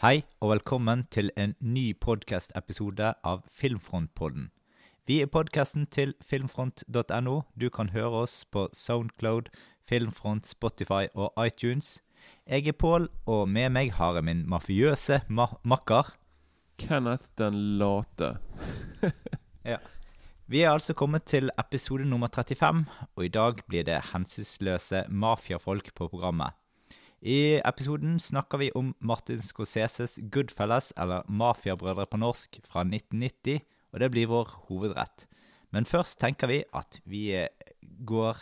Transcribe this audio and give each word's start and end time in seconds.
Hei 0.00 0.22
og 0.40 0.48
velkommen 0.54 1.02
til 1.12 1.26
en 1.36 1.50
ny 1.60 1.90
podcast-episode 1.92 3.10
av 3.20 3.42
Filmfrontpodden. 3.52 4.46
Vi 5.04 5.18
er 5.20 5.28
podkasten 5.28 5.82
til 5.92 6.14
filmfront.no. 6.24 7.34
Du 7.60 7.66
kan 7.68 7.90
høre 7.92 8.22
oss 8.22 8.46
på 8.48 8.62
Soundcloud, 8.72 9.50
Filmfront, 9.84 10.48
Spotify 10.48 11.10
og 11.12 11.36
iTunes. 11.44 11.98
Jeg 12.48 12.72
er 12.72 12.78
Pål, 12.80 13.10
og 13.28 13.44
med 13.52 13.68
meg 13.76 13.92
har 13.98 14.16
jeg 14.16 14.24
min 14.24 14.40
mafiøse 14.48 15.20
ma 15.28 15.50
makker. 15.68 16.14
Kenneth 16.80 17.28
den 17.36 17.60
late. 17.76 18.38
Vi 20.48 20.62
er 20.64 20.72
altså 20.72 20.96
kommet 20.96 21.28
til 21.28 21.52
episode 21.60 22.08
nummer 22.08 22.32
35, 22.32 22.86
og 23.16 23.28
i 23.28 23.28
dag 23.28 23.60
blir 23.68 23.84
det 23.84 24.00
hensynsløse 24.14 25.04
mafiafolk 25.12 25.92
på 25.92 26.08
programmet. 26.08 26.56
I 27.20 27.60
episoden 27.68 28.14
snakker 28.20 28.58
vi 28.62 28.70
om 28.72 28.94
Martin 28.98 29.42
Scorseses 29.44 30.16
Goodfellas, 30.32 30.92
eller 30.96 31.26
Mafiabrødre 31.28 32.06
på 32.08 32.16
norsk, 32.16 32.62
fra 32.64 32.80
1990, 32.80 33.60
og 33.92 34.00
det 34.00 34.08
blir 34.14 34.30
vår 34.30 34.54
hovedrett. 34.70 35.26
Men 35.70 35.84
først 35.84 36.16
tenker 36.22 36.48
vi 36.48 36.62
at 36.72 37.00
vi 37.04 37.26
eh, 37.36 37.52
går 38.08 38.40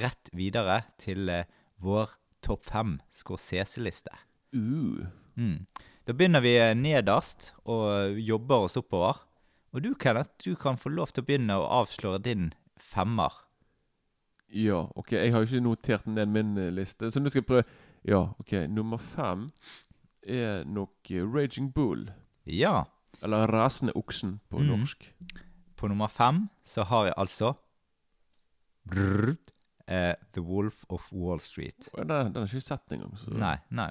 rett 0.00 0.32
videre 0.32 0.80
til 0.98 1.28
eh, 1.28 1.44
vår 1.84 2.14
topp 2.40 2.64
fem 2.70 2.96
Scorsese-liste. 3.12 4.14
Uh. 4.56 5.04
Mm. 5.36 5.66
Da 6.08 6.16
begynner 6.16 6.40
vi 6.40 6.56
eh, 6.56 6.72
nederst 6.72 7.52
og 7.68 8.16
jobber 8.16 8.64
oss 8.64 8.78
oppover. 8.80 9.20
Og 9.76 9.84
du, 9.84 9.92
Kenneth, 9.92 10.40
du 10.40 10.56
kan 10.56 10.80
få 10.80 10.88
lov 10.88 11.12
til 11.12 11.20
å 11.20 11.28
begynne 11.28 11.58
å 11.60 11.68
avsløre 11.82 12.22
din 12.24 12.54
femmer. 12.80 13.42
Ja, 14.48 14.86
ok. 14.96 15.12
Jeg 15.18 15.34
har 15.34 15.44
jo 15.44 15.50
ikke 15.50 15.66
notert 15.68 16.08
ned 16.08 16.32
min 16.32 16.56
liste, 16.72 17.10
så 17.12 17.20
nå 17.20 17.28
skal 17.28 17.44
jeg 17.44 17.50
prøve. 17.50 17.66
Ja, 18.06 18.20
ok. 18.38 18.52
Nummer 18.70 18.98
fem 19.02 19.48
er 20.22 20.64
nok 20.64 21.10
eh, 21.10 21.22
Raging 21.26 21.72
Bull. 21.74 22.08
Ja. 22.46 22.84
Eller 23.22 23.46
Rasende 23.50 23.92
oksen 23.96 24.40
på 24.50 24.58
mm. 24.60 24.66
norsk. 24.70 25.14
På 25.76 25.88
nummer 25.88 26.06
fem 26.08 26.48
så 26.64 26.84
har 26.84 27.04
jeg 27.10 27.14
altså 27.16 27.52
brrr, 28.88 29.30
uh, 29.90 30.14
The 30.32 30.40
Wolf 30.42 30.84
of 30.88 31.12
Wall 31.12 31.40
Street. 31.40 31.88
Den, 31.96 32.08
den 32.08 32.34
har 32.34 32.46
ikke 32.46 32.60
jeg 32.60 32.62
sett 32.62 32.92
engang. 32.92 33.16
så- 33.18 33.30
Nei, 33.34 33.56
nei. 33.70 33.90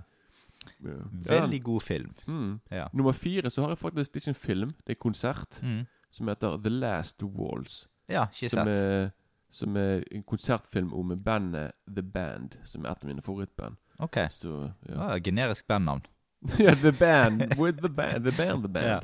Ja. 0.83 0.95
Veldig 1.11 1.63
god 1.63 1.81
film. 1.81 2.13
Mm. 2.27 2.59
Ja. 2.71 2.87
Nummer 2.93 3.11
fire 3.11 3.49
så 3.49 3.61
har 3.61 3.69
jeg 3.69 3.77
faktisk 3.77 4.15
ikke 4.15 4.27
en 4.27 4.35
film, 4.35 4.69
det 4.69 4.89
er 4.89 4.95
en 4.95 5.01
konsert, 5.01 5.59
Mm. 5.63 5.85
som 6.11 6.27
heter 6.27 6.57
The 6.63 6.69
Last 6.69 7.23
Walls. 7.23 7.87
Ja, 8.09 8.25
ikke 8.25 8.49
Som 8.49 8.65
sett. 8.65 8.77
er, 8.79 9.09
som 9.51 9.77
er 9.77 10.03
en 10.11 10.23
konsertfilm 10.23 10.93
om 10.93 11.23
bandet 11.23 11.71
The 11.95 12.01
Band, 12.03 12.57
som 12.63 12.85
er 12.85 12.89
et 12.91 13.03
av 13.03 13.07
mine 13.07 13.21
favorittband. 13.21 13.75
Ok. 13.99 14.17
Så 14.31 14.71
ja. 14.89 14.99
Ah, 14.99 15.17
generisk 15.19 15.67
bandnavn. 15.67 16.05
ja, 16.59 16.75
The 16.75 16.91
Band 16.91 17.55
with 17.57 17.79
The 17.81 17.89
Band. 17.89 18.25
The 18.25 18.33
Band, 18.37 18.63
The 18.63 18.73
Band. 18.73 18.85
Ja. 18.85 18.99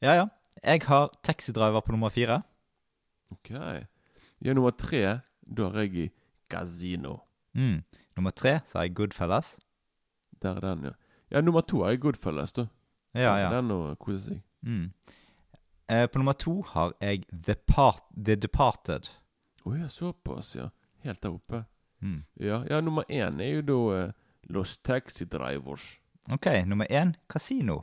Ja. 0.00 0.14
Ja. 0.14 0.26
Jeg 0.64 0.82
har 0.86 1.10
Taxidriver 1.22 1.80
på 1.80 1.92
nummer 1.92 2.08
fire. 2.08 2.42
Ok. 3.30 3.50
Ja, 3.50 4.52
nummer 4.52 4.70
tre, 4.70 5.20
da 5.56 5.68
har 5.70 5.86
jeg 5.86 5.94
i 5.96 6.10
Casino. 6.50 7.18
Mm. 7.54 7.82
Nummer 8.16 8.30
tre 8.30 8.60
så 8.66 8.78
har 8.78 8.84
jeg 8.84 8.94
Goodfellas. 8.94 9.56
Der 10.42 10.56
er 10.56 10.60
den, 10.60 10.84
ja. 10.84 10.90
Ja, 11.30 11.40
nummer 11.40 11.60
to 11.60 11.86
jeg 11.86 12.00
Goodfellas, 12.00 12.52
da. 12.52 12.66
Ja, 13.14 13.36
ja. 13.36 13.50
Den 13.50 13.70
å 13.72 13.94
kose 13.98 14.20
seg. 14.22 14.42
Mm. 14.62 14.90
Eh, 15.88 16.06
på 16.10 16.18
nummer 16.18 16.36
to 16.36 16.60
har 16.74 16.92
jeg 17.00 17.24
The, 17.30 17.54
Part 17.54 18.04
The 18.14 18.36
Departed. 18.36 19.08
Å 19.66 19.74
ja, 19.76 19.88
såpass, 19.88 20.54
ja. 20.58 20.68
Helt 21.06 21.22
der 21.22 21.34
oppe. 21.34 21.64
Mm. 22.06 22.22
Ja, 22.46 22.62
ja 22.70 22.80
nummer 22.84 23.06
én 23.10 23.42
er 23.42 23.56
jo 23.58 23.66
da 23.66 23.78
uh, 24.06 24.12
Los 24.54 24.76
Taxi 24.78 25.26
Drivers. 25.26 25.96
Ok, 26.30 26.46
nummer 26.66 26.86
én 26.90 27.16
Casino. 27.28 27.82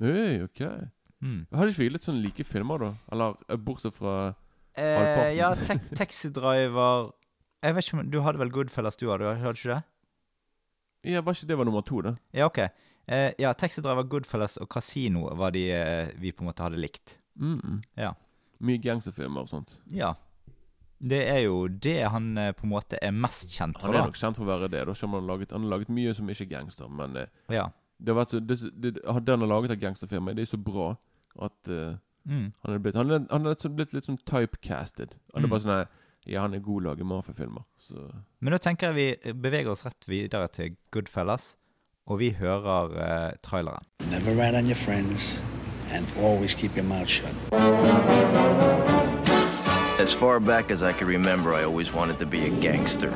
Hey, 0.00 0.42
ok. 0.42 0.60
Mm. 1.20 1.46
Hadde 1.52 1.72
ikke 1.72 1.84
vi 1.84 1.90
litt 1.94 2.06
sånn 2.06 2.22
like 2.24 2.44
filmer, 2.48 2.80
da? 2.80 2.94
Eller 3.12 3.36
eh, 3.48 3.58
bortsett 3.60 3.94
fra 3.96 4.32
Eh, 4.78 5.32
ja, 5.36 5.50
te 5.66 5.74
Taxi 5.98 6.30
Driver 6.30 7.10
Jeg 7.60 7.74
vet 7.74 7.86
ikke 7.86 7.96
om 7.98 8.10
Du 8.10 8.20
hadde 8.22 8.38
vel 8.38 8.52
Goodfellas, 8.54 8.96
du 8.96 9.08
hadde, 9.10 9.34
hadde 9.42 9.58
ikke 9.58 9.74
det? 9.74 9.80
Ja, 11.10 11.22
var 11.24 11.34
ikke 11.34 11.48
det 11.48 11.58
var 11.58 11.66
nummer 11.66 11.82
to, 11.82 12.00
da? 12.04 12.14
Ja, 12.36 12.46
ok. 12.46 12.58
Eh, 13.08 13.32
ja, 13.40 13.52
Taxi 13.52 13.82
Driver, 13.82 14.04
Goodfellas 14.04 14.58
og 14.60 14.68
Casino 14.70 15.26
var 15.36 15.54
de 15.56 15.64
eh, 15.72 16.12
vi 16.20 16.32
på 16.32 16.44
en 16.44 16.50
måte 16.50 16.62
hadde 16.62 16.80
likt. 16.80 17.16
Mm. 17.40 17.80
Ja. 17.96 18.12
Mye 18.60 18.80
gangsterfilmer 18.84 19.46
og 19.46 19.48
sånt. 19.48 19.78
Ja. 19.90 20.12
Det 21.02 21.22
er 21.28 21.38
jo 21.46 21.66
det 21.68 21.96
han 22.12 22.36
eh, 22.38 22.52
på 22.52 22.66
en 22.66 22.72
måte 22.74 22.98
er 23.00 23.10
mest 23.16 23.48
kjent 23.50 23.78
for, 23.80 23.88
Han 23.88 23.96
er 23.96 24.06
nok 24.10 24.18
kjent 24.20 24.36
for 24.36 24.44
å 24.44 24.50
være 24.52 24.68
det. 24.70 24.82
da 24.86 24.92
Han 25.00 25.10
har 25.16 25.20
laget, 25.20 25.50
han 25.52 25.62
har 25.64 25.70
laget 25.78 25.88
mye 25.88 26.14
som 26.14 26.28
ikke 26.28 26.44
er 26.44 26.50
gangster, 26.58 26.88
men 26.88 27.16
eh, 27.16 27.26
Ja. 27.48 27.68
det 27.98 28.12
har 28.14 28.20
vært 28.24 28.30
så, 28.34 28.40
det, 28.40 28.58
det, 28.80 28.94
det 29.00 29.06
han 29.06 29.40
har 29.40 29.46
laget 29.48 29.70
av 29.70 29.80
gangsterfilmer, 29.80 30.34
det 30.34 30.42
er 30.42 30.50
så 30.56 30.60
bra 30.62 30.96
at 31.40 31.68
uh, 31.68 31.96
Mm. 32.28 32.52
han 32.66 32.74
er 32.74 32.78
blitt 32.78 32.94
Han 32.96 33.10
er, 33.10 33.22
han 33.30 33.46
er 33.46 33.54
blitt 33.72 33.94
litt 33.94 34.04
sånn 34.04 34.18
typecasted. 34.28 35.14
Han 35.32 35.42
er 35.42 35.46
Mm. 35.46 35.50
bare 35.50 35.60
sånn 35.60 35.86
Ja, 36.26 36.42
han 36.42 36.52
er 36.52 36.58
god 36.60 36.82
til 36.82 36.90
å 36.90 36.90
lage 36.90 37.04
mafiafilmer, 37.08 37.64
så 37.80 38.12
Men 38.40 38.52
nå 38.52 38.58
tenker 38.60 38.92
jeg 38.92 39.16
vi 39.24 39.32
beveger 39.32 39.70
oss 39.70 39.86
rett 39.86 40.04
videre 40.06 40.48
til 40.52 40.76
Goodfellas, 40.92 41.56
og 42.06 42.18
vi 42.18 42.30
hører 42.32 42.92
uh, 42.92 43.32
traileren. 43.42 43.86
Never 44.10 44.34
rat 44.36 44.54
on 44.54 44.66
your 44.66 44.76
friends, 44.76 45.40
and 45.90 46.04
always 46.18 46.52
keep 46.54 46.76
your 46.76 46.84
mouth 46.84 47.08
shut. 47.08 47.34
As 50.00 50.12
far 50.14 50.40
back 50.40 50.70
as 50.70 50.82
I 50.82 50.94
can 50.94 51.06
remember, 51.06 51.52
I 51.52 51.64
always 51.64 51.92
wanted 51.92 52.18
to 52.20 52.26
be 52.26 52.46
a 52.46 52.48
gangster. 52.48 53.10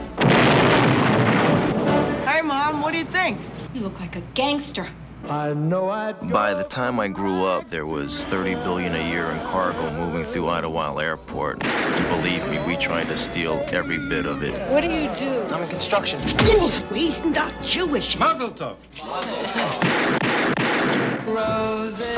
Hey, 2.27 2.43
Mom, 2.43 2.83
what 2.83 2.93
do 2.93 2.99
you 2.99 3.07
think? 3.07 3.41
You 3.73 3.81
look 3.81 4.01
like 4.01 4.17
a 4.17 4.21
gangster. 4.35 4.87
I 5.27 5.55
know 5.55 5.89
I. 5.89 6.13
By 6.13 6.53
the 6.53 6.65
time 6.65 7.01
I 7.01 7.09
grew 7.09 7.47
up, 7.47 7.71
there 7.71 7.87
was 7.87 8.27
30 8.27 8.57
billion 8.57 8.95
a 8.95 9.09
year 9.09 9.31
in 9.31 9.39
cargo 9.47 9.91
moving 9.93 10.25
through 10.25 10.51
Idlewild 10.51 11.01
Airport. 11.01 11.65
And 11.65 12.07
believe 12.09 12.47
me, 12.51 12.59
we 12.67 12.77
tried 12.77 13.09
to 13.09 13.17
steal 13.17 13.65
every 13.69 13.97
bit 13.97 14.27
of 14.27 14.43
it. 14.43 14.59
What 14.71 14.83
do 14.83 14.91
you 14.91 15.09
do? 15.15 15.41
I'm 15.55 15.63
in 15.63 15.69
construction. 15.71 16.21
He's 16.93 17.25
not 17.25 17.55
Jewish. 17.63 18.15
For 18.15 18.19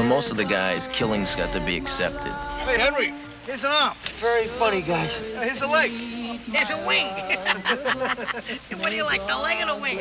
most 0.03 0.33
of 0.33 0.37
the 0.37 0.45
guys, 0.45 0.89
killings 0.89 1.37
got 1.37 1.53
to 1.53 1.61
be 1.61 1.77
accepted. 1.77 2.33
Hey, 2.67 2.81
Henry, 2.81 3.15
here's 3.47 3.65
an 3.65 3.71
arm. 3.71 3.97
Very 4.21 4.47
funny, 4.47 4.83
guys. 4.83 5.21
Uh, 5.21 5.41
here's 5.41 5.63
a 5.63 5.67
leg. 5.67 5.91
Here's 5.91 6.71
a 6.71 6.87
wing. 6.87 7.07
what 8.81 8.91
do 8.91 8.97
you 8.97 9.05
like, 9.05 9.27
the 9.27 9.37
leg 9.37 9.63
or 9.63 9.75
the 9.75 9.81
wing? 9.81 9.99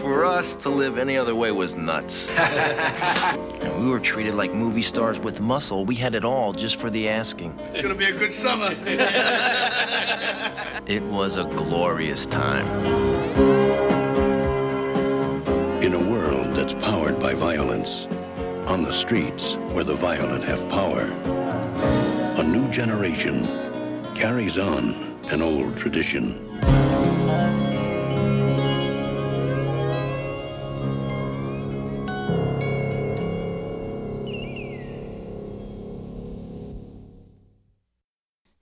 For 0.00 0.24
us, 0.24 0.56
to 0.56 0.68
live 0.68 0.98
any 0.98 1.16
other 1.16 1.34
way 1.34 1.50
was 1.52 1.74
nuts. 1.74 2.28
and 2.30 3.82
we 3.84 3.90
were 3.90 4.00
treated 4.00 4.34
like 4.34 4.52
movie 4.52 4.82
stars 4.82 5.18
with 5.18 5.40
muscle. 5.40 5.84
We 5.84 5.94
had 5.94 6.14
it 6.14 6.24
all 6.24 6.52
just 6.52 6.76
for 6.76 6.90
the 6.90 7.08
asking. 7.08 7.58
It's 7.72 7.82
gonna 7.82 7.94
be 7.94 8.06
a 8.06 8.12
good 8.12 8.32
summer. 8.32 8.74
It 10.86 11.02
was 11.02 11.36
a 11.36 11.42
glorious 11.42 12.26
time. 12.26 12.64
In 15.86 15.94
a 15.94 16.10
world 16.10 16.52
that's 16.56 16.74
powered 16.74 17.20
by 17.20 17.32
violence, 17.34 18.08
on 18.66 18.82
the 18.82 18.92
streets 18.92 19.54
where 19.72 19.84
the 19.84 19.94
violent 19.94 20.42
have 20.42 20.68
power, 20.68 21.02
a 22.40 22.42
new 22.42 22.68
generation 22.72 23.46
carries 24.12 24.58
on 24.58 24.96
an 25.30 25.42
old 25.42 25.76
tradition. 25.76 26.34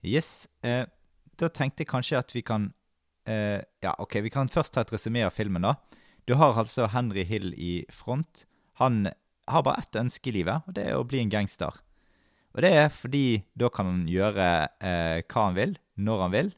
Yes, 0.03 0.47
eh, 0.61 0.85
da 1.39 1.49
tenkte 1.49 1.81
jeg 1.81 1.87
kanskje 1.87 2.17
at 2.21 2.35
vi 2.35 2.41
kan 2.41 2.73
eh, 3.25 3.65
Ja, 3.81 3.95
ok, 3.97 4.21
vi 4.21 4.29
kan 4.29 4.49
først 4.49 4.73
ta 4.73 4.85
et 4.85 4.93
resymé 4.93 5.25
av 5.25 5.33
filmen, 5.33 5.65
da. 5.65 5.73
Du 6.25 6.33
har 6.33 6.57
altså 6.57 6.87
Henry 6.89 7.21
Hill 7.23 7.53
i 7.53 7.85
front. 7.93 8.47
Han 8.81 9.11
har 9.45 9.63
bare 9.63 9.83
ett 9.83 9.97
ønske 9.99 10.31
i 10.31 10.39
livet, 10.39 10.65
og 10.65 10.73
det 10.73 10.87
er 10.89 10.97
å 10.97 11.05
bli 11.05 11.21
en 11.21 11.29
gangster. 11.29 11.75
Og 12.55 12.63
det 12.65 12.71
er 12.73 12.87
fordi 12.89 13.43
da 13.53 13.69
kan 13.69 13.91
han 13.91 14.05
gjøre 14.09 14.47
eh, 14.79 15.19
hva 15.21 15.43
han 15.49 15.57
vil, 15.57 15.75
når 16.01 16.23
han 16.23 16.33
vil. 16.33 16.49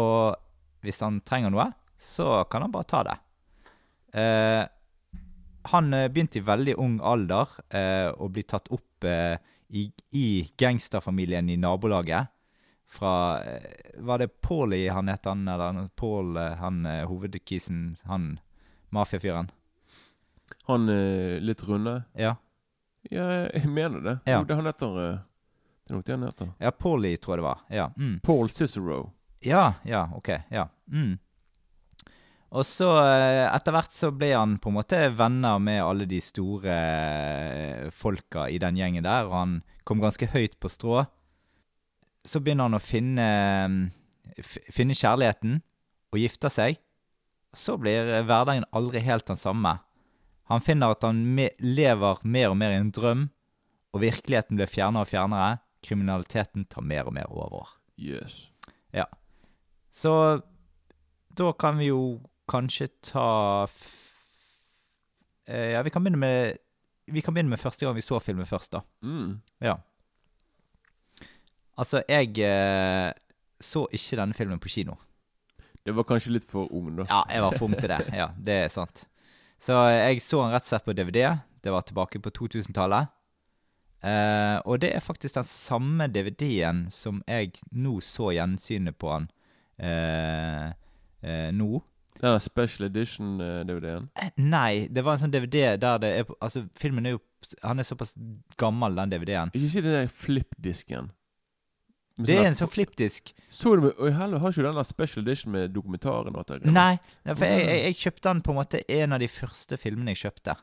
Og 0.00 0.38
hvis 0.86 1.02
han 1.04 1.18
trenger 1.26 1.52
noe, 1.52 1.66
så 2.00 2.46
kan 2.48 2.64
han 2.64 2.72
bare 2.72 2.88
ta 2.88 3.02
det. 3.04 3.16
Eh, 4.16 4.62
han 5.74 5.92
eh, 5.92 6.08
begynte 6.08 6.40
i 6.40 6.46
veldig 6.46 6.78
ung 6.80 6.96
alder 7.04 7.52
eh, 7.76 8.08
å 8.08 8.30
bli 8.32 8.46
tatt 8.48 8.72
opp 8.72 9.04
eh, 9.04 9.36
i, 9.68 9.88
i 10.16 10.28
gangsterfamilien 10.56 11.50
i 11.52 11.58
nabolaget. 11.60 12.32
Fra 12.94 13.14
eh, 13.42 13.68
Var 14.00 14.22
det 14.22 14.32
Paulie 14.40 14.96
han 14.96 15.12
het, 15.12 15.28
han, 15.28 15.44
eller 15.50 15.90
Paul, 15.98 16.38
eh, 16.40 16.56
han 16.62 16.86
hovedkisen, 17.10 17.98
han 18.08 18.36
mafiafyren? 18.94 19.50
Han 20.68 20.88
eh, 20.92 21.36
litt 21.44 21.62
runde. 21.68 21.98
Ja. 22.18 22.36
Ja, 23.12 23.26
jeg 23.52 23.68
mener 23.68 24.00
det. 24.00 24.14
Ja. 24.24 24.38
Jo, 24.40 24.46
det 24.48 24.56
han 24.56 24.68
heter 24.70 24.94
eh, 25.02 25.18
Det 25.84 25.92
er 25.92 25.98
nok 25.98 26.06
det 26.06 26.14
han 26.14 26.22
heter. 26.28 26.52
ja, 26.64 26.70
Paulie 26.72 27.18
tror 27.20 27.34
jeg 27.34 27.42
det 27.42 27.48
var. 27.50 27.60
Ja. 27.68 27.90
Mm. 28.00 28.16
Paul 28.24 28.48
Cicero. 28.50 29.02
Ja, 29.44 29.74
ja, 29.84 30.06
ok. 30.16 30.30
Ja. 30.48 30.68
Mm. 30.88 31.18
Og 32.54 32.62
så 32.64 32.86
eh, 33.02 33.42
etter 33.50 33.74
hvert 33.74 33.92
så 33.92 34.12
ble 34.14 34.30
han 34.32 34.54
på 34.62 34.70
en 34.70 34.76
måte 34.78 35.00
venner 35.18 35.58
med 35.60 35.82
alle 35.82 36.06
de 36.08 36.20
store 36.22 36.70
eh, 36.78 37.90
folka 37.92 38.46
i 38.48 38.60
den 38.62 38.78
gjengen 38.78 39.04
der, 39.04 39.26
og 39.26 39.34
han 39.36 39.54
kom 39.84 40.00
ganske 40.00 40.28
høyt 40.32 40.54
på 40.62 40.70
strå. 40.72 41.02
Så 42.24 42.40
begynner 42.40 42.70
han 42.70 42.78
å 42.78 42.80
finne, 42.80 43.26
eh, 44.38 44.54
finne 44.72 44.96
kjærligheten 44.96 45.58
og 46.14 46.22
gifter 46.22 46.54
seg. 46.54 46.78
Så 47.54 47.76
blir 47.78 48.10
hverdagen 48.26 48.66
aldri 48.74 49.02
helt 49.04 49.26
den 49.26 49.38
samme. 49.40 49.78
Han 50.50 50.60
finner 50.60 50.92
at 50.92 51.04
han 51.06 51.22
me 51.36 51.48
lever 51.62 52.20
mer 52.22 52.50
og 52.52 52.58
mer 52.60 52.74
i 52.74 52.80
en 52.82 52.92
drøm, 52.92 53.28
og 53.94 54.02
virkeligheten 54.02 54.58
blir 54.58 54.68
fjernere 54.68 55.06
og 55.06 55.12
fjernere. 55.12 55.52
Kriminaliteten 55.84 56.66
tar 56.68 56.84
mer 56.84 57.08
og 57.08 57.14
mer 57.16 57.30
over. 57.30 57.70
Yes. 58.00 58.48
Ja. 58.92 59.06
Så 59.94 60.40
da 61.36 61.52
kan 61.58 61.78
vi 61.78 61.90
jo 61.92 62.20
kanskje 62.50 62.88
ta 63.06 63.28
eh, 65.46 65.70
Ja, 65.74 65.82
vi 65.82 65.90
kan 65.90 66.04
begynne 66.04 66.20
med 66.20 66.58
Vi 67.06 67.22
kan 67.22 67.34
begynne 67.34 67.52
med 67.52 67.60
første 67.60 67.86
gang 67.86 67.94
vi 67.96 68.04
så 68.04 68.18
filmen 68.20 68.48
først, 68.48 68.72
da. 68.72 68.80
Mm. 69.04 69.40
Ja. 69.60 69.76
Altså, 71.76 72.02
jeg 72.08 72.38
eh, 72.40 73.12
så 73.60 73.86
ikke 73.92 74.16
denne 74.20 74.34
filmen 74.34 74.60
på 74.62 74.70
kino. 74.72 74.96
Det 75.84 75.92
var 75.92 76.06
kanskje 76.08 76.32
litt 76.32 76.46
for 76.48 76.70
ung, 76.72 76.94
da. 76.96 77.04
Ja, 77.10 77.22
jeg 77.28 77.42
var 77.44 77.58
for 77.58 77.68
ung 77.68 77.76
til 77.76 77.90
det. 77.92 78.00
Ja, 78.16 78.30
det 78.40 78.54
er 78.66 78.70
sant. 78.72 79.04
Så 79.60 79.76
jeg 79.92 80.22
så 80.24 80.40
den 80.42 80.54
rett 80.54 80.64
og 80.64 80.70
slett 80.70 80.86
på 80.86 80.94
DVD. 80.96 81.20
Det 81.64 81.72
var 81.72 81.84
tilbake 81.84 82.20
på 82.24 82.32
2000-tallet. 82.38 83.12
Eh, 84.04 84.58
og 84.68 84.80
det 84.82 84.90
er 84.92 85.00
faktisk 85.04 85.38
den 85.38 85.46
samme 85.48 86.08
DVD-en 86.12 86.86
som 86.92 87.22
jeg 87.28 87.54
nå 87.72 87.96
så 88.04 88.34
gjensynet 88.36 88.98
på 89.00 89.08
han 89.14 89.28
eh, 89.80 90.74
eh, 91.24 91.48
nå. 91.56 91.80
Den 92.20 92.36
special 92.40 92.90
edition-DVD-en. 92.90 94.10
Eh, 94.20 94.34
Nei, 94.44 94.86
det 94.92 95.04
var 95.04 95.16
en 95.16 95.24
sånn 95.24 95.32
DVD 95.34 95.74
der 95.80 96.02
det 96.02 96.12
er 96.20 96.28
Altså, 96.36 96.66
filmen 96.78 97.08
er 97.08 97.16
jo 97.16 97.22
Han 97.64 97.80
er 97.80 97.84
såpass 97.84 98.14
gammel, 98.60 98.94
den 98.96 99.10
DVD-en. 99.12 99.50
Ikke 99.56 99.68
si 99.72 99.82
den 99.84 99.96
der 99.98 100.06
flip-disken. 100.08 101.10
Det 102.14 102.36
er 102.38 102.46
en 102.46 102.54
sånn 102.54 102.70
flippdisk. 102.70 103.32
Så 103.50 103.74
du 103.74 103.88
med 103.88 103.96
Oi, 103.98 104.12
heller, 104.14 104.38
har 104.38 104.52
ikke 104.52 104.62
du 104.62 104.68
den 104.68 104.78
der 104.78 104.86
special 104.86 105.24
edition 105.24 105.50
med 105.54 105.72
dokumentaren? 105.74 106.36
Nei, 106.62 106.94
nei, 107.26 107.34
for 107.34 107.48
jeg, 107.48 107.64
jeg, 107.66 107.80
jeg 107.88 107.98
kjøpte 108.04 108.28
den 108.28 108.44
på 108.44 108.54
en 108.54 108.60
måte 108.60 108.82
en 109.00 109.16
av 109.16 109.24
de 109.24 109.30
første 109.32 109.78
filmene 109.82 110.14
jeg 110.14 110.22
kjøpte. 110.28 110.54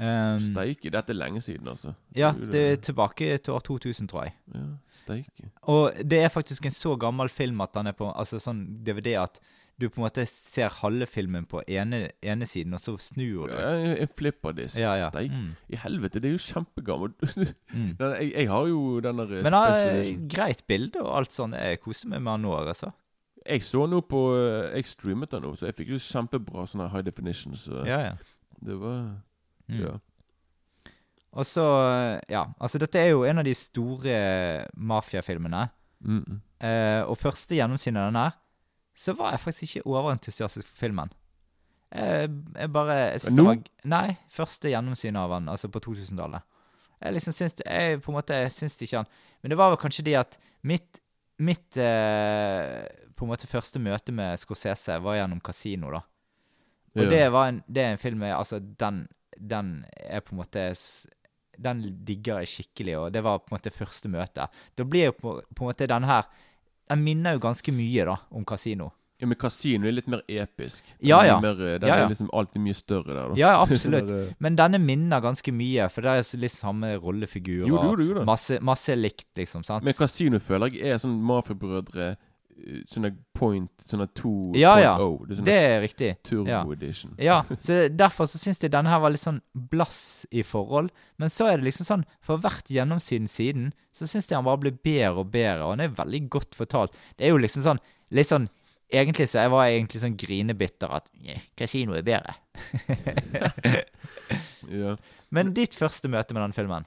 Um, 0.00 0.40
Steike, 0.40 0.88
dette 0.88 1.12
er 1.12 1.18
lenge 1.18 1.42
siden, 1.44 1.66
altså. 1.68 1.92
ja, 2.16 2.30
det 2.32 2.60
er 2.60 2.76
tilbake 2.80 3.34
til 3.38 3.52
år 3.52 3.64
2000, 3.66 4.08
tror 4.08 4.24
jeg. 4.24 4.34
Ja, 4.54 4.66
steike. 5.02 5.50
Og 5.68 5.98
det 6.08 6.22
er 6.24 6.32
faktisk 6.32 6.66
en 6.66 6.74
så 6.74 6.94
gammel 6.96 7.28
film 7.28 7.60
at 7.60 7.74
den 7.76 7.90
er 7.90 7.96
på 7.98 8.08
altså 8.08 8.40
sånn 8.40 8.62
DVD 8.86 9.18
at 9.20 9.42
du 9.80 9.86
på 9.88 9.98
en 10.00 10.04
måte 10.06 10.24
ser 10.28 10.68
halve 10.80 11.06
filmen 11.08 11.46
på 11.48 11.62
ene, 11.66 12.02
ene 12.22 12.46
siden, 12.48 12.74
og 12.76 12.82
så 12.84 12.94
snur 13.00 13.48
du. 13.48 13.54
Ja, 13.54 13.70
en- 13.72 13.96
flipper 13.96 14.16
flipperdisk. 14.20 14.76
Ja, 14.78 14.92
ja. 15.00 15.08
Steik. 15.10 15.32
Mm. 15.32 15.54
I 15.72 15.76
helvete, 15.82 16.20
det 16.22 16.30
er 16.30 16.36
jo 16.36 16.42
kjempegammelt. 16.46 17.16
Mm. 17.70 17.92
Jeg, 18.00 18.32
jeg 18.34 18.48
har 18.50 18.66
jo 18.66 19.00
den 19.00 19.18
der 19.22 19.30
eh, 19.38 19.42
Men 19.46 19.54
edition. 19.54 20.24
greit 20.32 20.64
bilde 20.66 21.00
og 21.04 21.12
alt 21.20 21.32
sånn. 21.32 21.52
Jeg 21.54 21.78
koser 21.80 22.08
meg 22.10 22.20
med 22.26 22.32
han 22.34 22.42
nå, 22.42 22.50
altså. 22.58 22.90
Jeg 23.46 23.62
så 23.64 23.86
nå 23.88 24.00
på 24.10 24.18
eh, 24.36 24.74
Jeg 24.76 24.88
streamet 24.90 25.30
den 25.32 25.42
nå, 25.46 25.52
så 25.56 25.68
jeg 25.70 25.76
fikk 25.78 25.92
jo 25.94 26.00
kjempebra 26.02 26.66
sånne 26.68 26.88
high 26.92 27.04
definitions. 27.06 27.62
Så 27.68 27.84
Ja, 27.86 28.00
ja. 28.10 28.14
det 28.60 28.76
var 28.82 29.02
Mm. 29.70 29.84
Ja. 29.84 29.92
Og 31.38 31.46
så, 31.46 31.62
ja, 32.28 32.40
altså 32.58 32.80
dette 32.82 32.98
er 32.98 33.12
jo 33.12 33.20
en 33.22 33.38
av 33.38 33.44
de 33.46 33.52
store 33.54 34.14
mafiafilmene. 34.74 35.68
Mm. 36.02 36.40
Eh, 36.58 37.02
og 37.06 37.14
første 37.20 37.54
gjennomsyn 37.54 37.96
av 38.00 38.08
den 38.10 38.18
her, 38.18 38.32
så 39.00 39.14
var 39.16 39.32
jeg 39.32 39.40
faktisk 39.46 39.78
ikke 39.80 39.88
overentusiastisk 39.88 40.68
for 40.68 40.76
filmen. 40.84 41.12
Jeg, 41.90 42.28
jeg 42.54 42.70
bare 42.70 42.96
jeg 43.00 43.20
synes 43.24 43.38
Nå? 43.40 43.54
Nei, 43.90 44.12
første 44.30 44.70
gjennomsyn 44.70 45.16
av 45.18 45.32
den, 45.34 45.48
altså 45.50 45.70
på 45.72 45.80
2000-tallet. 45.82 46.44
Jeg 47.00 47.14
liksom 47.16 47.32
syns 47.34 47.54
Jeg 47.64 48.02
på 48.04 48.12
en 48.12 48.18
måte 48.18 48.36
jeg 48.36 48.52
syns 48.52 48.74
ikke 48.84 48.98
han 49.00 49.06
Men 49.40 49.50
det 49.50 49.56
var 49.56 49.70
vel 49.72 49.78
kanskje 49.80 50.04
det 50.04 50.14
at 50.20 50.36
mitt 50.68 51.00
Mitt 51.40 51.78
eh, 51.80 52.84
på 53.16 53.24
en 53.24 53.30
måte 53.32 53.48
første 53.48 53.80
møte 53.80 54.12
med 54.12 54.36
Scorsese 54.38 54.98
var 55.00 55.16
gjennom 55.16 55.40
Casino, 55.44 55.88
da. 55.94 56.02
Og 56.98 57.02
Ja. 57.06 57.08
det 57.10 57.22
var 57.32 57.48
en, 57.48 57.62
det 57.66 57.82
er 57.86 57.94
en 57.94 58.02
film 58.02 58.22
jeg 58.26 58.36
Altså, 58.36 58.58
den, 58.60 59.06
den 59.40 59.72
er 59.96 60.20
på 60.20 60.34
en 60.34 60.42
måte 60.42 60.66
Den 61.58 61.80
digger 62.04 62.40
jeg 62.44 62.52
skikkelig, 62.52 62.98
og 62.98 63.12
det 63.16 63.24
var 63.24 63.38
på 63.40 63.50
en 63.50 63.56
måte 63.58 63.72
første 63.72 64.08
møte. 64.12 64.46
Da 64.76 64.84
blir 64.84 65.10
jo 65.10 65.16
på, 65.16 65.34
på 65.56 65.64
en 65.64 65.68
måte 65.72 65.88
den 65.90 66.04
her 66.08 66.28
Den 66.90 67.04
minner 67.06 67.36
jo 67.38 67.42
ganske 67.46 67.72
mye, 67.72 68.04
da, 68.08 68.16
om 68.34 68.44
Casino. 68.44 68.90
ja, 69.20 69.26
men 69.28 69.36
Casino 69.36 69.84
er 69.86 69.92
litt 69.92 70.06
mer 70.08 70.22
episk. 70.32 70.82
Den 70.98 71.08
Ja, 71.10 71.18
er 71.20 71.26
ja. 71.26 71.40
Mer, 71.40 71.58
eh, 71.60 71.78
den 71.78 71.88
Ja, 71.90 71.96
ja. 72.00 72.04
er 72.06 72.08
liksom 72.08 72.30
alltid 72.32 72.62
mye 72.64 72.74
større 72.74 73.12
der, 73.12 73.28
da. 73.28 73.34
Ja, 73.36 73.48
er 73.52 73.62
absolutt. 73.66 74.10
eh, 74.10 74.32
Men 74.40 74.56
denne 74.56 74.78
minner 74.80 75.20
ganske 75.20 75.52
mye, 75.52 75.90
for 75.92 76.00
det 76.02 76.10
er 76.10 76.38
litt 76.40 76.52
samme 76.56 76.94
rollefigurer. 76.96 77.68
Jo, 77.68 77.82
jo, 77.98 78.14
jo. 78.14 78.24
Masse, 78.24 78.58
masse 78.64 78.96
likt, 78.96 79.28
liksom. 79.36 79.62
sant? 79.62 79.84
Men 79.84 79.92
Casino 79.94 80.38
føler 80.40 80.72
jeg 80.72 80.88
er 80.94 80.98
sånn 80.98 81.20
mafiabrødre 81.20 82.10
eh, 82.12 82.16
Sånne 82.90 83.10
point 83.36 83.70
Sånne 83.90 84.06
2.0. 84.06 84.58
Ja, 84.60 84.74
ja. 84.78 84.92
Det 85.26 85.38
er 85.38 85.44
Det 85.46 85.54
er 85.56 85.80
riktig. 85.82 86.10
turbo 86.22 86.50
ja. 86.50 86.60
edition. 86.72 87.14
Ja, 87.18 87.40
så 87.60 87.88
derfor 87.88 88.28
så 88.30 88.38
syns 88.38 88.60
jeg 88.62 88.72
denne 88.72 88.90
her 88.92 89.00
var 89.02 89.10
litt 89.10 89.22
sånn 89.24 89.40
blass 89.54 90.26
i 90.30 90.44
forhold. 90.46 90.92
Men 91.18 91.32
så 91.32 91.48
er 91.50 91.58
det 91.58 91.66
liksom 91.70 91.88
sånn, 91.88 92.04
for 92.22 92.38
hvert 92.42 92.70
gjennomsiden 92.70 93.26
siden, 93.28 93.72
så 93.92 94.06
syns 94.06 94.28
jeg 94.30 94.36
han 94.38 94.46
bare 94.46 94.62
blir 94.62 94.76
bedre 94.78 95.24
og 95.24 95.32
bedre, 95.32 95.64
og 95.64 95.74
han 95.74 95.84
er 95.86 95.96
veldig 95.96 96.22
godt 96.30 96.54
fortalt. 96.58 96.94
Det 97.16 97.26
er 97.26 97.34
jo 97.34 97.42
liksom 97.42 97.66
sånn, 97.66 97.82
litt 98.10 98.30
sånn 98.30 98.48
Egentlig 98.90 99.28
så 99.30 99.38
jeg 99.44 99.50
var 99.52 99.68
jeg 99.68 99.76
egentlig 99.76 100.00
sånn 100.02 100.16
grinebitter 100.18 100.90
at 100.96 101.04
«Nja, 101.22 101.36
kasino 101.54 101.94
er 101.94 102.02
bedre. 102.02 102.32
Ja. 104.70 104.96
Men 105.30 105.52
ditt 105.54 105.74
første 105.78 106.10
møte 106.10 106.34
med 106.34 106.42
den 106.42 106.52
filmen? 106.54 106.84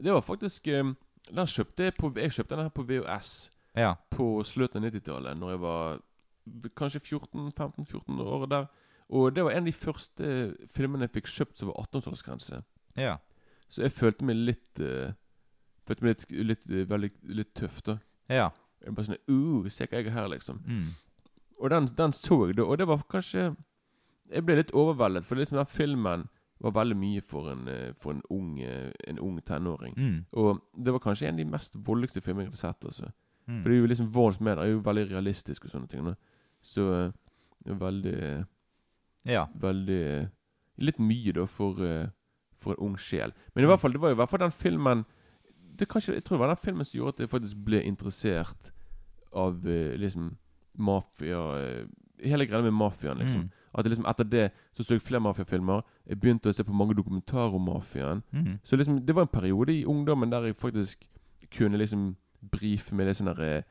Det 0.00 0.12
var 0.12 0.24
faktisk 0.24 0.66
um, 0.74 0.96
Den 1.30 1.46
kjøpte 1.48 1.86
jeg 1.86 1.94
på 1.96 2.10
Jeg 2.18 2.32
kjøpte 2.34 2.56
den 2.56 2.66
her 2.66 2.72
på 2.74 2.84
VHS 2.88 3.30
Ja. 3.74 3.94
på 4.10 4.42
slutten 4.46 4.84
av 4.84 4.90
90-tallet, 4.90 5.36
Når 5.36 5.50
jeg 5.50 5.60
var 5.60 6.00
kanskje 6.76 7.00
14-15-14 7.00 8.20
år 8.22 8.46
der. 8.46 8.66
Og 9.08 9.34
det 9.34 9.44
var 9.44 9.50
en 9.50 9.64
av 9.64 9.66
de 9.66 9.72
første 9.72 10.56
filmene 10.72 11.08
jeg 11.08 11.14
fikk 11.16 11.30
kjøpt 11.32 11.58
som 11.58 11.68
var 11.68 11.86
18-årsgrense. 11.86 12.62
Ja. 12.96 13.16
Så 13.68 13.82
jeg 13.82 13.92
følte 13.92 14.24
meg 14.24 14.36
litt 14.36 14.80
uh, 14.80 15.12
Følte 15.84 16.04
meg 16.04 16.14
litt, 16.14 16.30
litt, 16.30 16.62
eh, 16.70 16.86
veldig, 16.88 17.10
litt 17.36 17.50
tøff, 17.54 17.82
da. 17.84 17.98
Ja. 18.32 18.46
Jeg 18.80 18.94
bare 18.96 19.08
sånn 19.10 19.18
uh, 19.28 19.66
Se 19.68 19.84
hva 19.84 20.00
jeg 20.00 20.08
er 20.08 20.14
her, 20.14 20.28
liksom. 20.32 20.62
Mm. 20.64 20.86
Og 21.60 21.70
den, 21.72 21.88
den 21.98 22.14
så 22.16 22.38
jeg, 22.46 22.56
da. 22.56 22.64
Og 22.64 22.78
det 22.80 22.86
var 22.88 23.02
kanskje 23.10 23.50
Jeg 24.30 24.46
ble 24.46 24.56
litt 24.56 24.72
overveldet, 24.72 25.26
for 25.28 25.36
liksom 25.36 25.58
den 25.60 25.68
filmen 25.68 26.24
var 26.64 26.72
veldig 26.78 26.96
mye 26.96 27.20
for 27.20 27.50
en, 27.52 27.68
eh, 27.68 27.92
for 28.00 28.14
en, 28.14 28.22
ung, 28.30 28.60
eh, 28.60 28.92
en 29.08 29.18
ung 29.18 29.40
tenåring. 29.44 29.94
Mm. 29.96 30.24
Og 30.32 30.62
det 30.84 30.92
var 30.92 31.02
kanskje 31.04 31.28
en 31.28 31.34
av 31.34 31.42
de 31.42 31.50
mest 31.50 31.76
voldeligste 31.76 32.22
filmene 32.24 32.46
jeg 32.46 32.52
hadde 32.54 32.60
sett. 32.62 32.84
Altså. 32.88 33.10
Mm. 33.46 33.62
For 33.62 33.68
det 33.68 33.76
er 33.76 33.80
jo 33.80 33.86
liksom 33.92 34.12
volds 34.14 34.40
med 34.40 34.56
det 34.56 34.64
er 34.64 34.72
jo 34.72 34.82
veldig 34.84 35.10
realistisk 35.10 35.64
og 35.66 35.70
sånne 35.70 35.88
ting. 35.90 36.04
Da. 36.04 36.14
Så 36.64 36.88
er 37.66 37.74
veldig 37.80 38.46
Ja. 39.24 39.46
Veldig 39.54 40.30
Litt 40.76 40.98
mye, 40.98 41.32
da, 41.32 41.44
for, 41.46 41.78
eh, 41.86 42.08
for 42.58 42.72
en 42.72 42.80
ung 42.82 42.96
sjel. 42.98 43.30
Men 43.54 43.64
i 43.64 43.66
hvert 43.68 43.78
fall, 43.78 43.92
det 43.92 44.00
var 44.00 44.10
i 44.10 44.14
hvert 44.18 44.30
fall 44.30 44.40
den 44.40 44.50
filmen 44.50 45.04
det 45.78 45.88
kanskje, 45.88 46.14
Jeg 46.14 46.24
tror 46.24 46.36
det 46.36 46.40
var 46.40 46.54
den 46.54 46.64
filmen 46.64 46.84
som 46.84 46.98
gjorde 46.98 47.14
at 47.14 47.20
jeg 47.20 47.30
faktisk 47.30 47.56
ble 47.64 47.82
interessert 47.82 48.70
av 49.32 49.66
eh, 49.66 49.96
liksom 49.96 50.36
mafia 50.78 51.86
Hele 52.24 52.46
greia 52.46 52.62
med 52.62 52.72
mafiaen, 52.72 53.18
liksom. 53.18 53.40
Mm. 53.40 53.50
At 53.74 53.86
liksom 53.86 54.06
etter 54.06 54.24
det 54.24 54.52
så 54.76 54.84
så 54.84 54.94
jeg 54.94 55.02
flere 55.02 55.20
mafiafilmer. 55.20 55.82
Jeg 56.06 56.20
begynte 56.20 56.48
å 56.48 56.54
se 56.54 56.64
på 56.64 56.72
mange 56.72 56.94
dokumentarer 56.94 57.54
om 57.54 57.66
mafiaen. 57.66 58.22
Mm. 58.32 58.60
Så 58.64 58.76
liksom, 58.76 59.00
det 59.04 59.14
var 59.14 59.26
en 59.26 59.32
periode 59.34 59.74
i 59.74 59.84
ungdommen 59.84 60.30
der 60.30 60.46
jeg 60.46 60.56
faktisk 60.56 61.04
kunne 61.50 61.78
liksom 61.78 62.16
brife 62.50 62.92
med 62.94 63.06
litt 63.06 63.16
sånn 63.20 63.34
derre 63.34 63.64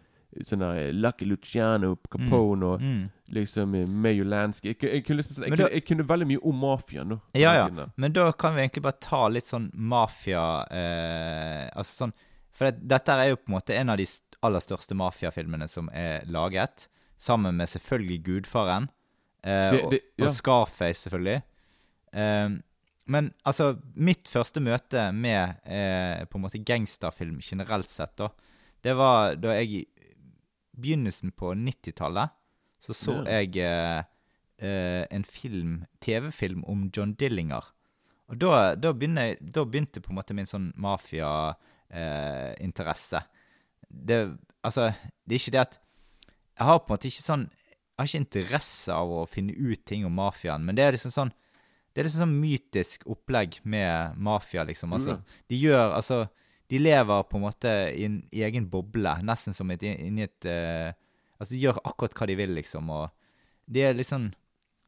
Sånn 0.50 0.64
der 0.66 0.88
Lucky 0.98 1.28
Luciano, 1.30 1.92
Capone 2.10 2.64
og 2.66 2.82
Mm. 2.82 3.04
liksom 3.30 3.76
eh, 3.76 3.86
Mayo 3.86 4.24
Lansky 4.26 4.72
jeg, 4.72 4.80
jeg, 4.82 5.04
kunne 5.06 5.18
liksom, 5.22 5.36
sånn- 5.36 5.48
jeg, 5.52 5.58
da- 5.60 5.68
jeg 5.70 5.86
kunne 5.86 6.04
veldig 6.10 6.26
mye 6.28 6.40
om 6.44 6.56
mafiaen, 6.60 7.20
Ja, 7.36 7.54
ja. 7.54 7.86
Men 7.98 8.12
da 8.14 8.32
kan 8.32 8.56
vi 8.56 8.62
egentlig 8.64 8.82
bare 8.82 8.98
ta 9.00 9.28
litt 9.30 9.46
sånn 9.46 9.70
mafia 9.76 10.66
eh, 10.72 11.70
Altså 11.76 11.94
sånn 12.08 12.14
For 12.52 12.72
det, 12.72 12.82
dette 12.88 13.10
er 13.14 13.30
jo 13.30 13.36
på 13.36 13.50
en 13.52 13.56
måte 13.60 13.76
en 13.78 13.90
av 13.94 13.98
de 13.98 14.08
aller 14.42 14.60
største 14.60 14.94
mafiafilmene 14.98 15.68
som 15.70 15.88
er 15.94 16.26
laget. 16.26 16.88
Sammen 17.18 17.56
med 17.56 17.68
selvfølgelig 17.70 18.24
Gudfaren. 18.24 18.90
Eh, 19.44 19.72
Det- 19.72 19.90
det- 19.92 20.02
ja. 20.18 20.26
og 20.26 20.32
Scarface, 20.32 21.08
selvfølgelig. 21.10 21.44
Eh, 22.14 22.50
men 23.08 23.34
altså, 23.46 23.80
mitt 23.96 24.26
første 24.28 24.60
møte 24.62 25.12
med 25.14 25.58
eh, 25.66 26.26
på 26.26 26.36
en 26.36 26.42
måte 26.42 26.64
gangsterfilm 26.64 27.40
generelt 27.42 27.90
sett, 27.90 28.16
da, 28.18 28.30
det 28.84 28.94
var 29.00 29.36
da 29.40 29.54
jeg 29.62 29.70
i 29.74 29.86
begynnelsen 30.74 31.32
på 31.38 31.54
90-tallet 31.56 32.30
så 32.84 32.92
så 32.94 33.12
Ja. 33.24 33.40
jeg 33.40 33.56
eh, 33.64 34.04
eh, 34.60 35.06
en 35.12 35.24
film, 35.24 35.86
TV-film 36.02 36.64
om 36.68 36.90
John 36.94 37.14
Dillinger. 37.14 37.64
Og 38.28 38.38
da, 38.40 38.76
da, 38.76 38.92
jeg, 38.92 39.38
da 39.54 39.64
begynte 39.66 40.02
på 40.02 40.10
en 40.12 40.16
måte 40.18 40.34
min 40.36 40.46
sånn 40.50 40.74
mafiainteresse. 40.76 43.22
det, 43.90 44.38
altså, 44.64 44.92
det 45.26 45.36
er 45.36 45.40
ikke 45.40 45.52
det 45.52 45.60
at 45.68 45.80
Jeg 46.58 46.66
har 46.68 46.80
på 46.80 46.86
en 46.88 46.92
måte 46.96 47.08
ikke 47.08 47.22
sånn 47.24 47.50
Jeg 47.50 48.00
har 48.00 48.06
ikke 48.08 48.18
interesse 48.24 48.94
av 48.94 49.10
å 49.12 49.26
finne 49.30 49.54
ut 49.54 49.86
ting 49.86 50.06
om 50.06 50.14
mafiaen, 50.18 50.66
men 50.66 50.76
det 50.76 50.84
er 50.84 50.92
liksom 50.96 51.12
sånn 51.12 51.32
Det 51.94 52.00
er 52.02 52.06
liksom 52.08 52.20
sånn 52.26 52.40
mytisk 52.42 53.04
opplegg 53.06 53.60
med 53.64 54.16
mafia, 54.18 54.64
liksom. 54.66 54.94
Altså, 54.94 55.22
de 55.48 55.56
gjør 55.62 55.94
Altså, 55.94 56.28
de 56.72 56.80
lever 56.80 57.26
på 57.30 57.38
en 57.38 57.44
måte 57.44 57.72
i 57.94 58.06
en 58.08 58.22
egen 58.32 58.70
boble, 58.72 59.18
nesten 59.26 59.56
som 59.56 59.72
et, 59.74 59.84
inni 59.84 60.28
et 60.28 60.50
uh, 60.50 60.92
Altså, 61.42 61.58
de 61.58 61.64
gjør 61.66 61.80
akkurat 61.84 62.14
hva 62.16 62.28
de 62.30 62.36
vil, 62.40 62.54
liksom, 62.56 62.92
og 62.94 63.10
de 63.68 63.82
er 63.84 63.98
liksom 63.98 64.30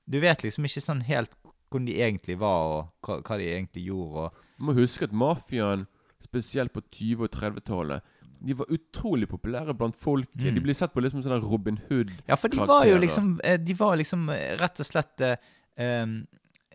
Du 0.08 0.20
vet 0.22 0.44
liksom 0.46 0.68
ikke 0.68 0.84
sånn 0.84 1.02
helt 1.08 1.34
hvordan 1.74 1.88
de 1.90 1.96
egentlig 2.00 2.38
var, 2.40 2.68
og 2.70 3.08
hva, 3.08 3.18
hva 3.26 3.38
de 3.42 3.50
egentlig 3.50 3.88
gjorde, 3.90 4.28
og 4.28 4.60
Du 4.60 4.68
må 4.70 4.76
huske 4.78 5.08
at 5.10 5.16
mafiaen, 5.16 5.88
spesielt 6.24 6.72
på 6.72 6.84
20- 6.94 7.26
og 7.26 7.34
30-tallet, 7.34 8.14
de 8.46 8.56
var 8.56 8.72
utrolig 8.72 9.28
populære 9.28 9.74
blant 9.76 9.98
folket. 9.98 10.46
Mm. 10.46 10.56
De 10.56 10.64
ble 10.64 10.76
sett 10.78 10.94
på 10.94 11.02
liksom 11.04 11.24
sånn 11.26 11.44
Robin 11.44 11.80
Hood-karakterer. 11.90 12.30
Ja, 12.30 12.38
for 12.40 12.54
de 12.54 12.68
var 12.70 12.86
jo 12.88 13.00
liksom 13.02 13.30
eh, 13.44 13.58
De 13.60 13.76
var 13.80 13.96
liksom 13.98 14.30
eh, 14.30 14.54
rett 14.60 14.80
og 14.80 14.88
slett 14.88 15.24
em, 15.26 16.20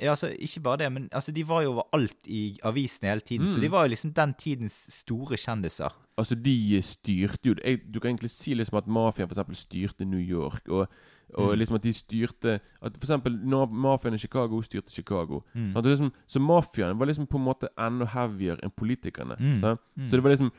Ja, 0.01 0.11
altså, 0.11 0.29
ikke 0.39 0.61
bare 0.63 0.77
det, 0.79 0.93
men 0.93 1.09
altså, 1.13 1.33
de 1.33 1.43
var 1.49 1.63
jo 1.63 1.73
overalt 1.73 2.27
i 2.27 2.59
avisene 2.65 3.09
hele 3.09 3.21
tiden. 3.21 3.47
Så 3.49 3.57
Mm. 3.57 3.61
de 3.61 3.71
var 3.71 3.83
jo 3.85 3.89
liksom 3.95 4.13
den 4.15 4.35
tidens 4.35 4.87
store 4.91 5.37
kjendiser. 5.37 5.91
Altså, 6.19 6.35
de 6.35 6.83
styrte 6.83 7.47
jo 7.47 7.55
jeg, 7.65 7.81
Du 7.93 8.01
kan 8.01 8.11
egentlig 8.17 8.31
si 8.31 8.55
liksom 8.55 8.77
at 8.79 8.87
mafiaen 8.87 9.29
eksempel 9.31 9.55
styrte 9.57 10.05
New 10.05 10.21
York. 10.21 10.69
Og, 10.69 10.89
og 11.35 11.53
Mm. 11.53 11.59
liksom 11.59 11.75
at 11.77 11.83
de 11.83 11.93
styrte 11.93 12.61
At 12.83 12.93
for 12.99 13.05
eksempel 13.07 13.39
når 13.45 13.67
mafiaen 13.73 14.15
i 14.15 14.19
Chicago 14.19 14.61
styrte 14.63 14.91
Chicago. 14.93 15.43
Mm. 15.55 15.73
Sant? 15.75 15.87
Liksom, 15.87 16.13
så 16.29 16.39
mafiaen 16.41 16.99
var 16.99 17.07
liksom 17.07 17.27
på 17.27 17.37
en 17.39 17.45
måte 17.45 17.69
enda 17.79 18.05
heavier 18.07 18.57
enn 18.63 18.71
politikerne. 18.71 19.37
Mm. 19.39 19.61
Mm. 19.97 20.09
Så 20.09 20.11
det 20.17 20.23
var 20.23 20.31
liksom 20.31 20.51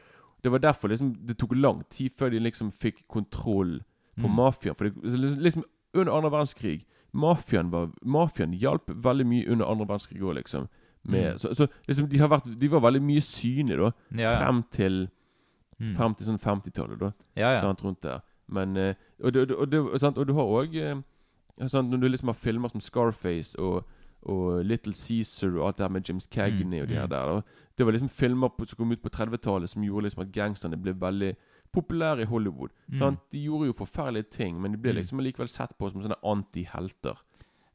Det 0.43 0.51
var 0.51 0.57
derfor 0.59 0.87
liksom 0.89 1.15
det 1.27 1.37
tok 1.37 1.51
lang 1.55 1.83
tid 1.89 2.11
før 2.17 2.29
de 2.31 2.39
liksom 2.39 2.71
fikk 2.71 3.07
kontroll 3.07 3.81
på 4.17 4.27
Mm. 4.27 4.35
mafiaen. 4.35 4.75
For 4.75 4.85
det, 4.89 4.93
liksom 5.39 5.63
under 5.93 6.13
andre 6.13 6.31
verdenskrig 6.31 6.85
Mafiaen 7.13 7.71
var 7.71 7.89
Mafiaen 8.05 8.53
hjalp 8.53 8.87
veldig 9.03 9.25
mye 9.27 9.49
under 9.51 9.65
andre 9.65 9.87
verdenskrig 9.87 10.21
òg, 10.21 10.35
liksom. 10.39 10.67
Med, 11.03 11.31
Mm. 11.33 11.37
så, 11.39 11.53
så 11.57 11.65
liksom 11.87 12.07
de 12.09 12.17
har 12.19 12.27
vært 12.29 12.59
De 12.59 12.67
var 12.69 12.79
veldig 12.79 13.01
mye 13.01 13.21
synlige, 13.21 13.77
da. 13.77 13.91
Ja, 14.15 14.31
ja. 14.31 14.37
Frem 14.45 14.63
til 14.71 15.09
Mm. 15.81 15.95
Frem 15.97 16.13
til 16.13 16.27
sånn 16.27 16.37
50-tallet, 16.37 16.99
da. 16.99 17.07
Ja, 17.35 17.53
ja. 17.55 17.61
Sant, 17.61 17.79
rundt 17.83 18.03
der. 18.03 18.19
Men 18.47 18.77
eh, 18.77 18.93
og, 19.23 19.33
det, 19.33 19.51
og, 19.51 19.71
det, 19.71 19.79
sant, 19.99 20.17
og 20.17 20.27
du 20.27 20.33
har 20.33 20.43
òg 20.45 20.75
Når 21.57 21.97
du 22.01 22.07
liksom 22.07 22.27
har 22.27 22.33
filmer 22.37 22.69
som 22.69 22.81
Scarface 22.81 23.55
og, 23.59 23.83
og 24.21 24.63
Little 24.65 24.93
Caesar 24.93 25.49
og 25.57 25.67
alt 25.67 25.77
det 25.77 25.83
her 25.83 25.89
med 25.89 26.07
James 26.09 26.27
Cagney 26.27 26.77
Mm, 26.79 26.81
og 26.83 26.87
de 26.89 26.93
her 26.93 27.05
mm. 27.05 27.09
der 27.09 27.25
da. 27.25 27.41
Det 27.77 27.85
var 27.85 27.91
liksom 27.91 28.09
filmer 28.09 28.49
på, 28.49 28.65
som 28.65 28.77
kom 28.77 28.91
ut 28.91 29.01
på 29.01 29.09
30-tallet 29.09 29.69
som 29.69 29.83
gjorde 29.83 30.03
liksom 30.03 30.21
at 30.21 30.31
gangsterne 30.31 30.77
ble 30.77 30.93
veldig 30.93 31.35
populære 31.73 32.21
i 32.21 32.25
Hollywood. 32.29 32.69
Mm. 32.91 32.97
Sant? 32.97 33.19
De 33.31 33.39
gjorde 33.43 33.67
jo 33.69 33.73
forferdelige 33.73 34.29
ting, 34.31 34.59
men 34.61 34.71
de 34.73 34.77
ble 34.77 34.91
Mm. 34.93 34.97
liksom 35.01 35.19
likevel 35.19 35.47
sett 35.49 35.77
på 35.77 35.89
som 35.91 36.01
sånne 36.01 36.17
antihelter. 36.23 37.17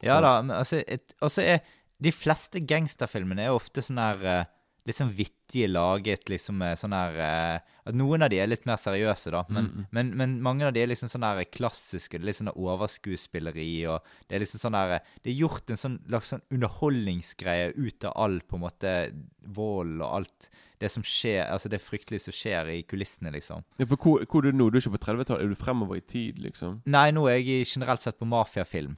Ja 0.03 0.21
da, 0.21 0.43
men 0.43 0.57
altså, 0.57 0.83
et, 0.87 1.15
altså 1.23 1.43
er, 1.43 1.61
De 2.03 2.13
fleste 2.13 2.61
gangsterfilmene 2.61 3.41
er 3.47 3.55
ofte 3.57 3.81
sånn 3.81 3.97
her 3.97 4.25
eh, 4.27 4.45
Litt 4.87 4.95
sånn 5.01 5.11
vittige 5.11 5.67
laget, 5.67 6.29
liksom 6.31 6.61
med 6.63 6.79
sånn 6.79 6.95
her 6.95 7.17
eh, 7.19 7.93
noen 7.95 8.23
av 8.23 8.31
de 8.31 8.39
er 8.39 8.47
litt 8.51 8.67
mer 8.67 8.79
seriøse, 8.79 9.33
da. 9.35 9.41
Men, 9.49 9.67
Mm, 9.67 9.81
mm. 9.83 9.87
men, 9.91 10.11
men 10.21 10.37
mange 10.43 10.67
av 10.67 10.73
de 10.75 10.83
er 10.83 10.91
liksom 10.91 11.11
sånn 11.11 11.27
her 11.27 11.43
klassiske. 11.51 12.19
Det 12.19 12.23
er 12.23 12.29
litt 12.31 12.39
sånn 12.39 12.53
overskuespilleri 12.55 13.87
og 13.91 14.07
Det 14.29 14.37
er 14.37 14.45
liksom 14.45 14.63
sånn 14.63 14.79
her 14.79 15.01
Det 15.23 15.33
er 15.33 15.41
gjort 15.41 15.71
en 15.71 15.81
sånn 15.81 15.99
slags 16.07 16.31
sånn 16.35 16.45
underholdningsgreie 16.55 17.73
ut 17.77 18.05
av 18.05 18.13
all 18.17 18.41
på 18.41 18.57
en 18.57 18.65
måte 18.67 18.95
vold 19.47 20.01
og 20.01 20.09
alt 20.21 20.49
det 20.83 20.91
som 20.93 21.03
skjer 21.07 21.47
Altså 21.51 21.71
det 21.73 21.81
fryktelige 21.83 22.27
som 22.27 22.35
skjer 22.37 22.71
i 22.75 22.83
kulissene, 22.87 23.33
liksom. 23.35 23.65
Ja, 23.79 23.87
for 23.87 23.97
hvor, 23.97 24.25
hvor 24.27 24.45
er 24.45 24.53
du 24.53 24.59
nå? 24.59 24.71
Du 24.71 24.79
er 24.79 24.85
ikke 24.85 24.99
på 24.99 25.05
30-tallet? 25.07 25.43
Er 25.45 25.49
du 25.49 25.59
fremover 25.59 25.99
i 25.99 26.05
tid, 26.05 26.39
liksom? 26.43 26.83
Nei, 26.87 27.09
nå 27.17 27.27
er 27.31 27.41
jeg 27.41 27.67
generelt 27.71 28.03
sett 28.05 28.19
på 28.21 28.29
mafiafilm. 28.29 28.97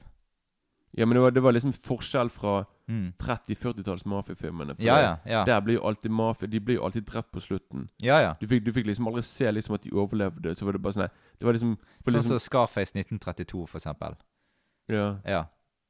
Ja, 0.97 1.05
men 1.05 1.15
det 1.15 1.21
var, 1.23 1.31
det 1.31 1.43
var 1.45 1.53
liksom 1.53 1.73
forskjell 1.73 2.31
fra 2.33 2.63
Mm. 2.89 3.11
30-40-talls 3.21 4.05
mafiafilmene. 4.09 4.75
Ja, 4.81 4.95
ja. 4.99 5.17
ja. 5.25 5.43
Der 5.45 5.59
blir 5.61 5.77
jo 5.77 5.83
alltid 5.85 6.11
mafia 6.11 6.47
De 6.49 6.59
blir 6.59 6.79
jo 6.79 6.85
alltid 6.87 7.05
drept 7.05 7.31
på 7.31 7.39
slutten. 7.39 7.85
Ja, 8.01 8.17
ja. 8.21 8.31
Du 8.41 8.47
fikk, 8.49 8.65
du 8.65 8.73
fikk 8.73 8.89
liksom 8.89 9.07
aldri 9.07 9.21
se 9.29 9.51
liksom 9.51 9.77
at 9.77 9.85
de 9.85 9.93
overlevde. 9.93 10.55
Så 10.57 10.65
var 10.65 10.73
det 10.73 10.81
bare 10.81 10.97
sånn 10.97 11.05
Det 11.37 11.45
var 11.45 11.53
liksom, 11.53 11.77
Sånn 11.77 12.17
liksom 12.17 12.33
som 12.33 12.43
Scarface 12.47 12.97
1932, 12.97 13.67
for 13.69 13.77
eksempel. 13.77 14.17
Ja. 14.89 15.07
Ja. 15.25 15.45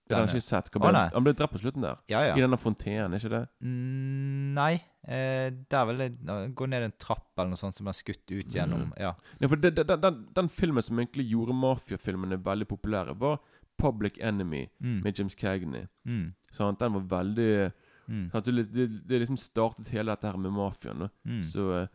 Det 0.10 0.18
har 0.18 0.26
jeg 0.26 0.40
ikke 0.40 0.48
sett. 0.48 0.70
Hva 0.74 0.80
ble, 0.82 0.90
oh, 0.90 1.12
han 1.14 1.26
ble 1.26 1.32
drept 1.38 1.54
på 1.54 1.60
slutten 1.62 1.84
der. 1.86 2.00
Ja, 2.10 2.24
ja. 2.26 2.34
I 2.34 2.42
denne 2.42 2.58
fontenen, 2.58 3.14
ikke 3.14 3.30
det? 3.30 3.42
Mm, 3.62 4.56
nei. 4.56 4.72
Eh, 5.06 5.52
der 5.70 5.86
vil 5.86 6.02
jeg 6.02 6.16
gå 6.58 6.68
ned 6.68 6.88
en 6.88 6.96
trapp 6.98 7.38
eller 7.38 7.54
noe 7.54 7.62
sånt 7.62 7.78
som 7.78 7.88
er 7.88 7.96
skutt 7.96 8.26
ut 8.34 8.50
gjennom 8.56 8.90
Ja. 8.98 9.14
Ja, 9.38 9.48
for 9.48 9.62
det, 9.62 9.76
det, 9.78 9.86
den, 9.88 10.02
den, 10.02 10.18
den 10.36 10.50
filmen 10.50 10.84
som 10.84 10.98
egentlig 11.00 11.28
gjorde 11.30 11.56
mafiafilmene 11.56 12.42
veldig 12.42 12.68
populære, 12.74 13.14
var 13.22 13.38
Public 13.80 14.18
Enemy 14.22 14.66
Mm. 14.82 15.00
med 15.04 15.18
James 15.20 15.36
Cagney. 15.36 15.88
Mm. 16.06 16.34
Sant? 16.52 16.80
Den 16.80 16.94
var 16.94 17.02
veldig 17.24 17.72
Mm. 18.10 18.30
sant? 18.32 18.46
Det, 18.46 18.66
det, 18.74 18.86
det 19.08 19.20
liksom 19.22 19.38
startet 19.38 19.88
hele 19.94 20.12
dette 20.12 20.28
her 20.32 20.38
med 20.38 20.52
mafiaen. 20.52 21.10
Mm. 21.26 21.44
Så, 21.44 21.72
eh, 21.82 21.88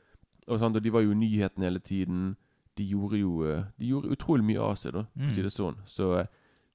og, 0.49 0.59
sant? 0.61 0.76
og 0.76 0.83
de 0.83 0.91
var 0.95 1.03
jo 1.03 1.14
nyhetene 1.14 1.64
hele 1.69 1.81
tiden. 1.81 2.37
De 2.76 2.85
gjorde 2.91 3.19
jo 3.21 3.43
eh, 3.47 3.64
De 3.79 3.87
gjorde 3.93 4.11
utrolig 4.14 4.45
mye 4.45 4.61
av 4.62 4.75
seg, 4.76 4.93
da, 4.95 5.05
for 5.17 5.29
å 5.29 5.35
si 5.35 5.41
Mm. 5.41 5.49
det 5.49 5.53
sånn. 5.53 5.76
Så 5.87 6.09
eh, 6.21 6.26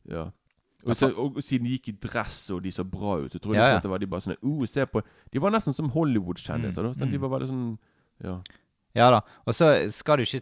ja. 0.09 0.29
Og, 0.87 0.95
så, 0.95 1.09
og, 1.17 1.41
siden 1.43 1.65
de 1.67 1.73
gikk 1.77 1.89
i 1.89 1.97
dress 2.07 2.49
og 2.55 2.61
de 2.63 2.71
så 2.71 2.85
bra 2.87 3.17
ut, 3.19 3.31
så 3.33 3.39
tror 3.39 3.53
jeg 3.53 3.59
Ja, 3.59 3.65
liksom 3.67 3.75
ja. 3.75 3.79
det 3.83 3.89
var 3.91 3.99
de 3.99 4.07
bare 4.07 4.21
sånn 4.23 4.37
uh, 4.43 4.65
se 4.65 4.85
på 4.87 5.01
De 5.31 5.39
var 5.43 5.51
nesten 5.51 5.73
som 5.75 5.89
Hollywood-kjendiser. 5.91 6.83
da. 6.83 6.93
Sånn, 6.93 7.11
De 7.11 7.17
mm. 7.17 7.21
var 7.25 7.29
veldig 7.39 7.47
sånn 7.49 7.77
Ja. 8.23 8.37
Ja 8.95 9.09
da. 9.11 9.19
Og 9.45 9.53
så 9.53 9.89
skal 9.91 10.17
du 10.17 10.23
ikke 10.23 10.41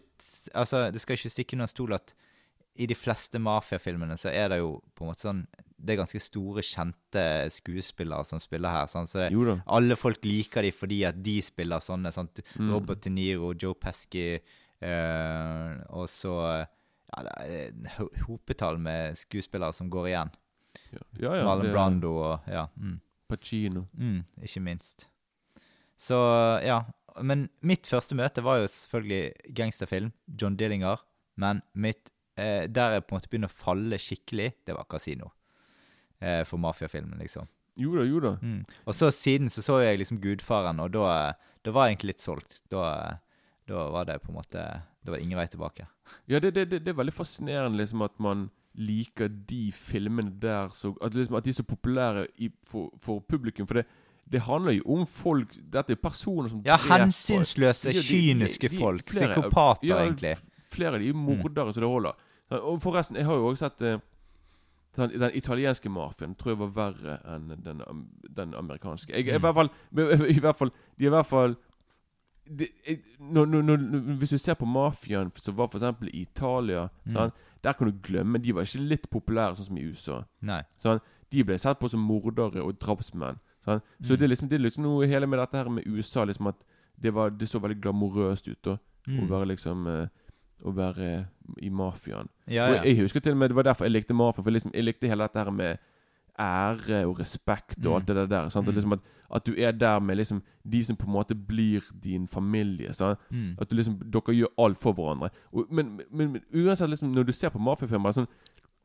Altså, 0.54 0.90
det 0.92 1.00
skal 1.02 1.16
ikke 1.16 1.30
stikke 1.30 1.54
under 1.58 1.66
stol 1.66 1.92
at 1.92 2.14
i 2.78 2.86
de 2.86 2.94
fleste 2.94 3.40
mafiafilmene 3.42 4.16
så 4.18 4.30
er 4.30 4.52
det 4.52 4.60
jo 4.60 4.76
på 4.94 5.04
en 5.04 5.10
måte 5.10 5.26
sånn 5.26 5.42
Det 5.78 5.94
er 5.94 6.00
ganske 6.00 6.20
store, 6.22 6.62
kjente 6.66 7.22
skuespillere 7.54 8.26
som 8.26 8.40
spiller 8.42 8.72
her. 8.74 8.88
Sånn, 8.90 9.06
Så 9.06 9.20
det, 9.24 9.60
alle 9.66 9.96
folk 9.98 10.24
liker 10.26 10.66
de 10.66 10.72
fordi 10.74 11.04
at 11.06 11.20
de 11.22 11.36
spiller 11.42 11.82
sånne. 11.82 12.10
Sant? 12.14 12.40
Mm. 12.58 12.72
Robert 12.74 13.04
De 13.04 13.12
Niro, 13.14 13.52
Joe 13.54 13.76
Pesky 13.78 14.40
øh, 14.82 15.76
Og 15.94 16.08
så 16.10 16.34
ja, 17.08 17.22
det 17.24 17.92
er 17.94 18.24
hopetall 18.26 18.80
med 18.82 19.16
skuespillere 19.16 19.72
som 19.72 19.88
går 19.90 20.10
igjen. 20.10 20.34
Ja, 20.92 21.04
ja, 21.22 21.36
ja 21.38 21.44
Marlon 21.46 21.72
Brando 21.72 22.12
og 22.16 22.50
Ja. 22.50 22.66
Mm. 22.76 22.98
Pacino. 23.28 23.84
Mm, 23.92 24.22
ikke 24.42 24.60
minst. 24.64 25.08
Så 25.98 26.16
ja. 26.64 26.82
Men 27.20 27.48
mitt 27.66 27.86
første 27.90 28.14
møte 28.14 28.44
var 28.46 28.60
jo 28.60 28.68
selvfølgelig 28.70 29.54
gangsterfilm. 29.56 30.12
John 30.40 30.56
Dillinger. 30.56 31.02
Men 31.36 31.62
mitt 31.74 32.10
eh, 32.38 32.64
der 32.70 32.96
jeg 32.98 33.04
på 33.06 33.14
en 33.14 33.18
måte 33.20 33.30
begynner 33.32 33.50
å 33.50 33.58
falle 33.66 33.98
skikkelig, 34.00 34.52
det 34.68 34.76
var 34.78 34.86
Casino. 34.90 35.32
Eh, 36.20 36.44
for 36.48 36.58
mafiafilmen, 36.62 37.18
liksom. 37.22 37.46
Jo 37.78 37.92
da, 37.94 38.02
jo 38.08 38.18
da. 38.24 38.32
Mm. 38.42 38.62
Og 38.90 38.94
så 38.98 39.10
siden 39.14 39.50
så 39.54 39.62
så 39.62 39.76
jeg 39.84 40.00
liksom 40.00 40.18
Gudfaren, 40.22 40.80
og 40.82 40.90
da, 40.96 41.34
da 41.62 41.70
var 41.74 41.86
jeg 41.86 41.96
egentlig 41.98 42.14
litt 42.16 42.24
solgt. 42.24 42.62
Da, 42.72 42.86
da 43.70 43.84
var 43.94 44.08
det 44.08 44.16
på 44.24 44.32
en 44.32 44.38
måte 44.40 44.64
Da 45.06 45.12
var 45.14 45.20
ingen 45.22 45.38
vei 45.38 45.46
tilbake. 45.46 45.86
Ja, 46.26 46.40
det, 46.42 46.50
det, 46.56 46.64
det, 46.72 46.80
det 46.84 46.90
er 46.90 46.98
veldig 46.98 47.14
fascinerende 47.14 47.78
liksom 47.78 48.02
at 48.02 48.16
man 48.20 48.48
liker 48.78 49.30
de 49.48 49.70
filmene 49.74 50.34
der 50.42 50.68
så, 50.74 50.90
at, 51.02 51.14
liksom, 51.14 51.38
at 51.38 51.46
de 51.46 51.50
er 51.54 51.56
så 51.56 51.64
populære 51.66 52.26
i, 52.44 52.50
for, 52.68 52.90
for 53.02 53.22
publikum. 53.26 53.66
For 53.70 53.80
det, 53.80 53.86
det 54.28 54.42
handler 54.44 54.74
jo 54.76 54.84
om 54.98 55.06
folk 55.08 55.54
Dette 55.72 55.94
er 55.94 56.00
personer 56.02 56.50
som 56.52 56.60
Ja, 56.66 56.76
hensynsløse, 56.82 57.94
kyniske 57.94 58.70
folk. 58.74 59.06
flere- 59.08 59.32
Psykopater, 59.38 59.88
ja, 59.88 60.02
egentlig. 60.04 60.34
Flere 60.68 60.98
av 60.98 61.00
de 61.00 61.08
er 61.08 61.16
mordere 61.16 61.72
så 61.72 61.80
det 61.80 61.88
holder. 61.88 62.18
Og 62.50 62.80
forresten, 62.82 63.16
jeg 63.16 63.26
har 63.26 63.34
jo 63.36 63.46
også 63.50 63.56
sett 63.68 63.82
eh, 63.82 63.98
den, 64.96 65.10
den 65.20 65.30
italienske 65.34 65.88
mafiaen 65.92 66.34
tror 66.34 66.50
jeg 66.54 66.58
var 66.58 66.70
verre 66.74 67.18
enn 67.34 67.48
den, 67.64 67.82
den 68.36 68.54
amerikanske. 68.54 69.12
Jeg, 69.12 69.26
i 69.28 69.32
Mm. 69.36 69.40
hvert 69.40 69.54
fall, 69.54 69.70
I 70.36 70.40
hvert 70.40 70.56
fall 70.56 70.70
De 70.98 71.04
er 71.04 71.08
i 71.08 71.10
hvert 71.10 71.26
fall 71.26 71.56
de, 72.48 72.66
jeg, 72.86 73.02
når, 73.20 73.44
når, 73.46 73.62
når, 73.62 74.16
Hvis 74.18 74.30
du 74.30 74.38
ser 74.38 74.54
på 74.54 74.64
mafiaen 74.66 75.30
som 75.36 75.56
var 75.58 75.68
eksempel 75.68 76.08
i 76.08 76.22
Italia 76.22 76.88
Mm. 77.04 77.12
sånn, 77.12 77.32
Der 77.64 77.72
kan 77.72 77.86
du 77.90 77.92
glemme 78.02 78.38
De 78.42 78.52
var 78.54 78.62
ikke 78.62 78.80
litt 78.88 79.10
populære 79.10 79.56
sånn 79.56 79.64
som 79.66 79.78
i 79.78 79.84
USA. 79.84 80.22
Sant? 80.78 81.02
De 81.30 81.44
ble 81.44 81.58
sett 81.58 81.78
på 81.78 81.88
som 81.90 82.00
mordere 82.00 82.62
og 82.64 82.78
drapsmenn. 82.80 83.38
Sånn. 83.66 83.82
Så 84.02 84.12
Mm. 84.14 84.18
det 84.18 84.22
er 84.22 84.28
liksom, 84.28 84.48
det 84.48 84.54
er 84.60 84.64
liksom 84.64 84.82
noe 84.84 85.06
hele 85.06 85.26
med 85.26 85.38
dette 85.38 85.56
her 85.58 85.68
med 85.68 85.84
USA 85.86 86.24
liksom 86.24 86.46
at 86.48 86.54
det, 87.00 87.12
var, 87.12 87.28
det 87.30 87.48
så 87.48 87.60
veldig 87.60 87.80
glamorøst 87.82 88.48
ut. 88.48 88.62
da 88.62 88.70
Å 88.72 88.78
Mm. 89.08 89.28
være 89.28 89.46
liksom 89.48 89.86
eh, 89.86 90.08
Å 90.64 90.72
være 90.74 91.26
i 91.62 91.68
mafiaen. 91.70 92.28
Ja, 92.48 92.66
Og 92.68 92.74
ja. 92.76 92.82
jeg 92.82 92.96
husker 93.02 93.20
til 93.20 93.32
og 93.32 93.38
med 93.38 93.48
Det 93.50 93.56
var 93.56 93.62
derfor 93.62 93.84
jeg 93.84 93.92
likte 93.92 94.14
mafiaen. 94.14 94.44
For 94.44 94.50
liksom, 94.50 94.72
jeg 94.74 94.84
likte 94.84 95.08
hele 95.08 95.22
dette 95.28 95.38
her 95.44 95.50
med 95.50 95.78
ære 96.38 97.04
og 97.08 97.18
respekt 97.18 97.78
og 97.86 97.92
Mm. 97.92 97.94
alt 97.94 98.06
det 98.06 98.28
der. 98.30 98.48
sant? 98.48 98.68
Og 98.68 98.74
Mm. 98.74 98.76
liksom 98.76 98.92
at, 98.92 99.00
at 99.34 99.44
du 99.46 99.54
er 99.58 99.72
der 99.72 99.98
med 100.00 100.16
liksom 100.16 100.42
de 100.70 100.84
som 100.84 100.96
på 100.96 101.06
en 101.06 101.12
måte 101.12 101.34
blir 101.34 101.82
din 102.02 102.26
familie. 102.28 102.90
Mm. 103.30 103.56
At 103.60 103.68
du 103.68 103.74
liksom, 103.76 103.98
dere 104.10 104.34
gjør 104.34 104.48
alt 104.58 104.78
for 104.78 104.92
hverandre. 104.92 105.30
Og, 105.52 105.66
men, 105.70 106.00
men, 106.10 106.32
men 106.32 106.42
uansett, 106.54 106.88
liksom, 106.90 107.12
når 107.14 107.22
du 107.26 107.32
ser 107.32 107.48
på 107.50 107.58
mafiafilmer 107.58 108.12
sånn, 108.12 108.28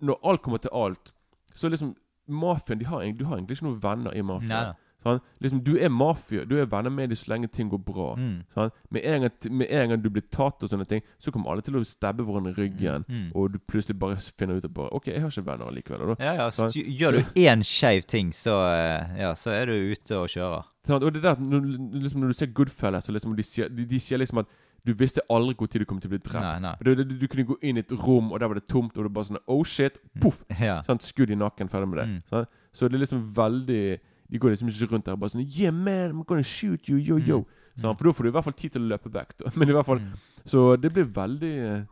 Når 0.02 0.20
alt 0.24 0.42
kommer 0.42 0.58
til 0.58 0.70
alt, 0.74 1.12
så 1.56 1.70
liksom 1.70 1.96
Mafiaen 2.28 2.80
de 2.80 2.86
har, 2.86 3.00
Du 3.14 3.26
har 3.26 3.38
egentlig 3.38 3.58
ikke 3.58 3.64
noen 3.68 3.82
venner 3.84 4.12
i 4.16 4.22
mafiaen. 4.22 4.76
Sant? 5.04 5.24
Liksom, 5.44 5.62
du 5.64 5.74
er 5.78 5.92
mafia. 5.92 6.46
Du 6.48 6.56
er 6.60 6.70
venner 6.70 6.94
med 6.94 7.12
dem 7.12 7.20
så 7.20 7.32
lenge 7.34 7.50
ting 7.52 7.70
går 7.72 7.82
bra. 7.84 8.10
Mm. 8.20 8.36
Sånn? 8.56 8.72
Med, 8.90 9.06
en 9.10 9.26
gang, 9.26 9.36
med 9.52 9.72
en 9.72 9.94
gang 9.94 10.04
du 10.04 10.10
blir 10.14 10.26
tatt, 10.32 10.64
og 10.64 10.72
sånne 10.72 10.88
ting 10.90 11.04
så 11.20 11.34
kommer 11.34 11.54
alle 11.54 11.66
til 11.66 11.78
å 11.80 11.84
stabbe 11.88 12.26
hverandre 12.26 12.56
i 12.56 12.60
ryggen. 12.62 13.08
Mm. 13.10 13.30
Og 13.36 13.54
du 13.54 13.60
plutselig 13.60 14.00
bare 14.00 14.20
finner 14.24 14.60
ut 14.60 14.68
at 14.68 14.74
bare, 14.74 14.92
Ok, 14.94 15.10
jeg 15.12 15.22
har 15.22 15.32
ikke 15.32 15.46
venner 15.48 15.74
likevel. 15.76 16.14
Da. 16.14 16.20
Ja, 16.24 16.36
ja, 16.44 16.50
så 16.54 16.70
gjør 16.74 17.20
du 17.20 17.40
én 17.44 17.66
skeiv 17.68 18.08
ting, 18.08 18.34
så, 18.36 18.60
eh, 18.72 19.18
ja, 19.24 19.34
så 19.36 19.54
er 19.56 19.72
du 19.72 19.94
ute 19.94 20.20
og 20.20 20.30
kjører. 20.32 20.70
Sant? 20.88 21.04
Og 21.04 21.16
det 21.16 21.24
der, 21.24 21.40
når, 21.40 21.68
liksom, 22.04 22.24
når 22.24 22.34
du 22.34 22.38
ser 22.38 22.54
Goodfellas, 22.56 23.08
så 23.08 23.16
liksom, 23.16 23.36
de, 23.36 23.44
sier, 23.48 23.72
de, 23.72 23.86
de 23.88 24.00
sier 24.04 24.20
liksom 24.20 24.44
at 24.44 24.52
du 24.84 24.92
visste 25.00 25.24
aldri 25.32 25.56
når 25.56 25.84
du 25.84 25.86
kom 25.88 26.00
til 26.04 26.12
å 26.12 26.14
bli 26.14 26.20
drept. 26.20 26.44
Nei, 26.44 26.58
nei. 26.60 26.74
Du, 26.84 26.92
du, 27.00 27.04
du 27.16 27.28
kunne 27.32 27.46
gå 27.48 27.56
inn 27.64 27.80
i 27.80 27.84
et 27.84 27.94
rom, 28.04 28.34
og 28.34 28.42
der 28.42 28.52
var 28.52 28.60
det 28.60 28.68
tomt, 28.68 28.98
og 28.98 29.00
det 29.00 29.10
var 29.10 29.16
bare 29.16 29.30
sånn 29.32 29.44
Oh 29.48 29.64
shit! 29.64 30.00
Poff! 30.20 30.42
Ja. 30.60 30.82
Sånn, 30.88 31.00
Skudd 31.04 31.32
i 31.32 31.40
nakken, 31.40 31.72
ferdig 31.72 31.92
med 31.92 32.02
det. 32.02 32.08
Mm. 32.12 32.18
Sant? 32.32 32.60
Så 32.76 32.90
det 32.90 32.98
er 32.98 33.06
liksom 33.06 33.24
veldig 33.38 33.84
De 34.32 34.40
går 34.40 34.54
liksom 34.54 34.70
ikke 34.72 34.92
rundt 34.94 35.06
der 35.06 35.18
bare 35.20 35.34
sånn 35.34 35.44
Yeah, 35.46 35.74
man, 35.76 36.12
I'm 36.12 36.24
gonna 36.26 36.44
shoot 36.44 36.90
you, 36.90 36.98
yo, 36.98 37.18
yo. 37.20 37.44
Sant? 37.76 37.98
For 37.98 38.06
da 38.08 38.14
får 38.14 38.24
du 38.24 38.30
i 38.30 38.34
hvert 38.36 38.46
fall 38.46 38.56
tid 38.58 38.76
til 38.76 38.84
å 38.86 38.92
løpe 38.94 39.10
vekk. 39.14 39.36
Da. 39.42 39.52
Men 39.58 39.70
i 39.70 39.76
hvert 39.76 39.88
fall 39.90 40.02
Mm. 40.04 40.14
Så 40.46 40.76
det 40.76 40.90
blir 40.92 41.06
veldig 41.16 41.52
eh, 41.64 41.84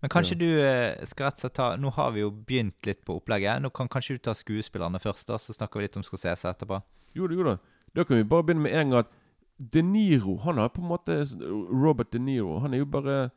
Men 0.00 0.10
kanskje 0.10 0.38
du 0.40 0.46
eh, 0.62 0.94
skal 1.04 1.26
rett 1.28 1.36
og 1.36 1.42
slett 1.42 1.54
ta 1.58 1.66
Nå 1.76 1.90
har 1.92 2.12
vi 2.14 2.22
jo 2.22 2.30
begynt 2.30 2.86
litt 2.86 3.02
på 3.04 3.18
opplegget. 3.18 3.60
Nå 3.60 3.70
kan 3.74 3.90
kanskje 3.92 4.16
du 4.16 4.22
ta 4.24 4.32
skuespillerne 4.34 5.00
først, 5.02 5.26
da, 5.28 5.36
så 5.38 5.52
snakker 5.52 5.78
vi 5.80 5.84
litt 5.88 5.98
om 6.00 6.06
Scorsese 6.06 6.48
etterpå. 6.48 6.78
Jo 7.18 7.28
da, 7.28 7.34
jo 7.34 7.44
da. 7.50 7.56
Da 7.96 8.04
kan 8.04 8.16
vi 8.16 8.24
bare 8.24 8.46
begynne 8.46 8.64
med 8.64 8.72
en 8.78 8.94
gang 8.94 9.04
at 9.04 9.12
De 9.58 9.82
Niro 9.82 10.36
Han 10.44 10.58
har 10.62 10.68
på 10.70 10.80
en 10.80 10.88
måte 10.88 11.14
Robert 11.42 12.12
De 12.12 12.18
Niro 12.22 12.60
Han 12.62 12.74
er 12.74 12.78
jo 12.84 12.86
bare 12.86 13.30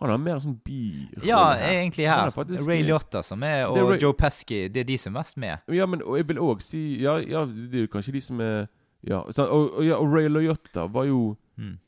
Han 0.00 0.10
har 0.10 0.18
mer 0.18 0.40
sånn 0.42 0.56
byrolle. 0.64 1.24
Ja, 1.26 1.54
egentlig 1.56 2.08
her. 2.10 2.26
er 2.26 2.30
faktisk- 2.34 2.66
Ray 2.66 2.82
Liotta 2.82 3.22
som 3.22 3.42
er, 3.42 3.66
og 3.66 3.78
er 3.78 3.82
Ray- 3.92 4.00
Joe 4.02 4.12
Pesky. 4.12 4.68
Det 4.68 4.80
er 4.80 4.84
de 4.84 4.96
som 4.98 5.14
er 5.14 5.20
mest 5.20 5.36
med. 5.36 5.58
Ja, 5.72 5.86
men 5.86 6.00
jeg 6.00 6.26
vil 6.28 6.36
òg 6.42 6.62
si 6.62 7.00
ja, 7.02 7.16
ja, 7.18 7.44
det 7.46 7.74
er 7.74 7.86
jo 7.86 7.92
kanskje 7.92 8.12
de 8.12 8.20
som 8.20 8.40
er 8.40 8.66
Ja, 9.06 9.22
så, 9.30 9.44
Og, 9.50 9.74
og, 9.78 9.84
ja, 9.84 9.94
og 10.00 10.08
Ray 10.12 10.28
Liotta 10.28 10.86
var 10.90 11.04
jo 11.04 11.36
Mm. 11.58 11.78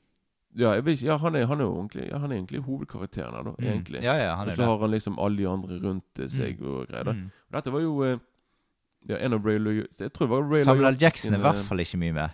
Ja, 0.56 0.72
jeg 0.74 0.84
vet 0.84 0.92
ikke, 1.00 1.06
ja 1.06 1.16
han, 1.18 1.34
er, 1.34 1.46
han 1.46 1.60
er 1.60 1.64
egentlig 1.64 2.08
ja, 2.08 2.18
Han 2.18 2.30
er 2.32 2.36
egentlig 2.36 2.62
hovedkarakteren 2.64 3.34
her, 3.34 3.42
da. 3.42 3.50
Mm. 3.58 3.66
Egentlig. 3.66 4.02
Ja, 4.02 4.14
ja, 4.14 4.34
han 4.36 4.48
er 4.48 4.52
og 4.52 4.56
så 4.56 4.64
har 4.64 4.78
han 4.78 4.90
liksom 4.90 5.18
alle 5.18 5.36
de 5.36 5.48
andre 5.48 5.80
rundt 5.82 6.04
seg 6.16 6.30
seg 6.30 6.62
og 6.62 6.86
greier. 6.88 7.12
Mm. 7.12 7.24
Og 7.50 7.52
Dette 7.52 7.72
var 7.72 7.80
jo 7.80 8.02
eh, 8.04 8.18
Ja, 9.08 9.16
en 9.22 9.32
av 9.36 9.44
Ray 9.46 9.58
Liotta 9.62 10.02
Jeg 10.02 10.12
tror 10.16 10.26
det 10.26 10.30
var 10.32 10.46
Ray 10.50 10.62
Samuel 10.66 10.88
L. 10.88 10.96
Jackson 10.98 11.34
er 11.34 11.38
i 11.38 11.42
hvert 11.44 11.60
fall 11.68 11.78
ikke 11.84 11.98
mye 12.02 12.14
med. 12.16 12.30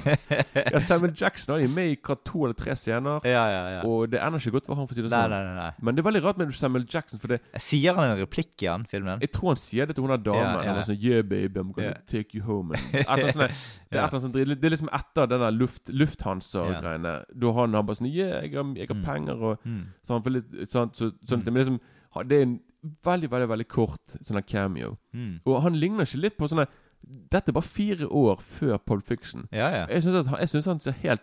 Ja, 0.72 0.78
Samuel 0.84 1.14
Jackson 1.16 1.54
han 1.54 1.64
er 1.64 1.72
med 1.72 1.92
i 1.92 1.96
hva, 1.96 2.16
to 2.28 2.42
eller 2.44 2.56
tre 2.58 2.74
scener. 2.76 3.24
Ja, 3.24 3.44
ja, 3.50 3.62
ja. 3.76 3.80
Og 3.88 4.10
det 4.12 4.20
ender 4.20 4.42
ikke 4.42 4.52
godt 4.58 4.68
for 4.68 4.76
han, 4.76 4.88
for 4.90 4.94
å 4.94 5.00
si 5.00 5.08
sånn. 5.08 5.74
Men 5.86 5.96
det 5.96 6.02
er 6.02 6.08
veldig 6.10 6.22
rart 6.26 6.40
med 6.42 6.52
Samuel 6.58 6.84
Jackson, 6.92 7.18
for 7.22 7.32
det, 7.32 7.40
Sier 7.62 7.96
han 7.96 8.10
en 8.12 8.20
replikk 8.20 8.62
i 8.66 8.68
han, 8.70 8.84
filmen? 8.90 9.20
jeg 9.24 9.32
tror 9.32 9.54
han 9.54 9.60
sier 9.62 9.88
det 9.88 9.96
til 9.96 10.04
hun 10.04 10.12
der 10.14 10.22
damen. 10.28 10.44
Ja, 10.44 10.64
ja. 10.68 10.74
Han 10.76 10.84
sånn 10.90 11.00
Yeah, 11.00 11.22
baby, 11.22 11.60
I'm 11.60 11.72
gonna 11.72 11.96
take 12.10 12.34
you 12.36 12.44
home. 12.44 12.76
Etter, 12.92 13.30
eller 13.30 13.46
der. 13.48 13.56
det 13.90 14.02
er 14.04 14.18
sånne, 14.20 14.42
eller. 14.44 14.60
Det 14.60 14.68
er 14.68 14.74
liksom 14.76 14.92
etter 15.00 15.30
den 15.30 15.40
der 15.46 15.54
luft, 15.56 15.88
Lufthansa-greiene. 15.88 17.14
Da 17.40 17.52
han 17.56 17.74
har 17.74 17.82
bare 17.88 17.96
sånn 18.00 18.10
Yeah, 18.12 18.42
jeg 18.44 18.54
har, 18.56 18.64
jeg 18.76 18.88
har 18.88 18.96
Mm. 19.00 19.04
penger, 19.04 19.42
og 19.42 19.58
Mm. 19.64 19.86
så 20.04 20.12
han 20.14 20.22
får 20.22 20.30
litt 20.36 20.68
sånn, 20.68 20.90
så, 20.94 21.12
sånn, 21.26 21.44
Men 21.44 21.54
liksom, 21.54 21.80
det 22.28 22.36
er 22.38 22.42
en 22.42 22.60
veldig, 23.04 23.30
veldig 23.30 23.48
veldig 23.48 23.68
kort 23.68 24.16
sånn 24.24 24.42
cameo. 24.46 24.96
Mm. 25.14 25.40
Og 25.46 25.60
han 25.62 25.74
ligner 25.80 26.06
ikke 26.08 26.20
litt 26.22 26.38
på 26.38 26.48
sånne 26.50 26.66
Dette 27.00 27.48
er 27.48 27.54
bare 27.56 27.64
fire 27.64 28.06
år 28.12 28.42
før 28.44 28.76
Pulp 28.84 29.06
Fiction. 29.08 29.46
Ja, 29.50 29.70
ja. 29.72 29.86
Jeg 29.88 30.02
syns 30.04 30.26
han- 30.28 30.66
han 30.74 30.80
ser 30.80 30.92
helt 31.00 31.22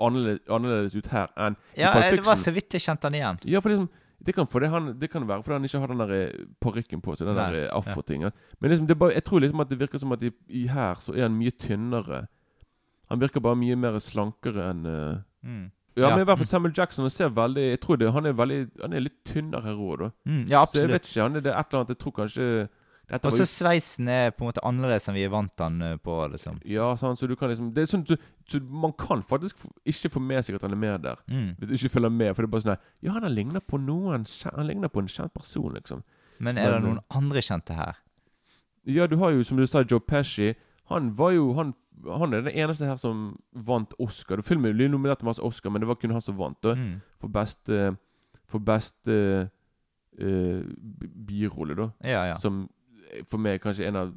annerledes, 0.00 0.40
annerledes 0.48 0.96
ut 0.96 1.06
her 1.12 1.28
enn 1.36 1.56
i 1.76 1.80
Ja, 1.82 1.92
det 2.10 2.24
var 2.24 2.36
så 2.36 2.52
vidt 2.54 2.70
jeg 2.72 2.80
kjente 2.80 3.02
han 3.04 3.12
igjen. 3.14 3.38
Ja, 3.44 3.60
for 3.60 3.68
liksom 3.68 3.90
det 4.22 4.34
kan, 4.34 4.44
det, 4.44 4.68
han, 4.70 4.98
det 4.98 5.10
kan 5.10 5.26
være 5.26 5.42
fordi 5.42 5.54
han 5.56 5.64
ikke 5.64 5.78
har 5.80 5.88
den 5.88 5.98
der 5.98 6.10
eh, 6.12 6.44
parykken 6.60 7.00
på 7.02 7.16
seg. 7.16 7.26
Den 7.26 7.36
Nei, 7.36 7.50
der 7.52 7.66
eh, 7.66 7.70
afro-tingen. 7.76 8.32
Men 8.60 8.70
liksom, 8.70 8.86
det 8.86 8.98
bare, 8.98 9.12
jeg 9.14 9.24
tror 9.24 9.40
liksom 9.40 9.60
at 9.60 9.68
det 9.70 9.78
virker 9.80 9.98
som 9.98 10.12
at 10.12 10.22
i, 10.22 10.30
i 10.48 10.66
her 10.68 10.94
så 11.00 11.14
er 11.16 11.22
han 11.22 11.38
mye 11.38 11.50
tynnere. 11.56 12.26
Han 13.10 13.18
virker 13.20 13.40
bare 13.40 13.56
mye 13.56 13.76
mer 13.76 13.96
slankere 14.00 14.70
enn 14.70 14.86
uh, 14.86 15.18
Mm. 15.42 15.70
Ja, 15.96 16.08
Ja. 16.08 16.10
men 16.16 16.20
i 16.20 16.24
hvert 16.28 16.38
fall 16.38 16.46
Samuel 16.46 16.72
Jackson 16.76 17.02
han 17.04 17.10
ser 17.10 17.28
veldig 17.34 17.64
Jeg 17.70 17.80
tror 17.80 17.96
det, 17.98 18.12
han 18.12 18.26
er 18.26 18.32
veldig 18.32 18.58
Han 18.82 18.92
er 18.94 19.00
litt 19.00 19.24
tynnere 19.26 19.72
rå, 19.74 19.96
da. 19.98 20.10
Mm, 20.24 20.44
ja, 20.48 20.64
Så 20.66 20.78
jeg 20.84 20.88
vet 20.92 21.02
ikke. 21.08 21.22
Han 21.22 21.36
er 21.36 21.40
det 21.40 21.50
et 21.52 21.66
eller 21.72 21.80
annet 21.80 21.88
Jeg 21.96 21.98
tror 21.98 22.12
kanskje 22.20 22.46
dette 23.10 23.26
Og 23.26 23.32
så 23.34 23.44
sveisen 23.50 24.08
er 24.08 24.30
på 24.30 24.44
en 24.44 24.52
måte 24.52 24.62
annerledes 24.62 25.08
enn 25.10 25.16
vi 25.18 25.24
er 25.26 25.32
vant 25.34 25.58
han 25.58 25.82
eh, 25.82 25.96
på, 25.98 26.14
liksom. 26.30 26.60
Ja, 26.64 26.92
sånn, 26.94 27.16
så 27.18 27.26
du 27.26 27.34
kan 27.34 27.50
liksom 27.50 27.72
Det 27.74 27.82
er 27.82 27.90
sånn 27.90 28.06
så, 28.06 28.16
så 28.46 28.60
Man 28.62 28.92
kan 28.92 29.22
faktisk 29.26 29.58
ikke 29.84 30.12
få 30.14 30.22
med 30.22 30.44
seg 30.46 30.54
at 30.60 30.62
han 30.62 30.76
er 30.76 30.76
med 30.84 31.02
der. 31.02 31.18
Mm. 31.26 31.56
Hvis 31.58 31.68
du 31.68 31.74
ikke 31.88 31.94
følger 31.98 32.14
med. 32.20 32.36
For 32.36 32.42
det 32.42 32.48
er 32.48 32.54
bare 32.54 32.66
sånn 32.68 32.78
Ja, 33.02 33.12
han 33.18 33.26
ligner 33.34 33.60
på 33.60 33.80
noen 33.82 34.26
Han 34.54 34.66
ligner 34.70 34.88
på 34.88 35.02
en 35.02 35.10
kjent 35.10 35.34
person, 35.34 35.74
liksom. 35.74 36.04
Men 36.38 36.56
er 36.56 36.70
det 36.76 36.82
noen 36.86 37.00
andre 37.10 37.42
kjente 37.42 37.74
her? 37.74 37.98
Ja, 38.86 39.06
du 39.06 39.16
har 39.20 39.30
jo, 39.34 39.42
som 39.44 39.58
du 39.58 39.66
sa, 39.66 39.82
Joe 39.82 40.00
Pesci. 40.00 40.54
Han 40.90 41.12
var 41.16 41.30
jo 41.36 41.52
Han, 41.54 41.72
han 42.06 42.34
er 42.34 42.40
den 42.46 42.54
eneste 42.56 42.86
her 42.88 42.96
som 42.96 43.36
vant 43.52 43.94
Oscar. 44.00 44.36
Du 44.40 44.42
Filmen 44.46 44.74
ble 44.76 44.88
nominert 44.88 45.20
til 45.20 45.28
masse 45.28 45.42
Oscar, 45.44 45.70
men 45.70 45.82
det 45.82 45.88
var 45.90 45.98
kun 46.00 46.14
han 46.14 46.24
som 46.24 46.38
vant. 46.38 46.64
Mm. 46.64 47.00
For 47.20 47.28
beste 47.28 47.96
For 48.50 48.58
beste 48.58 49.16
uh, 50.20 50.62
birolle, 51.26 51.76
da. 51.78 51.90
Ja, 52.04 52.24
ja. 52.32 52.38
Som 52.42 52.64
eh, 53.12 53.22
for 53.28 53.38
meg 53.38 53.58
er 53.58 53.62
kanskje 53.62 53.86
en 53.88 53.96
av 54.00 54.10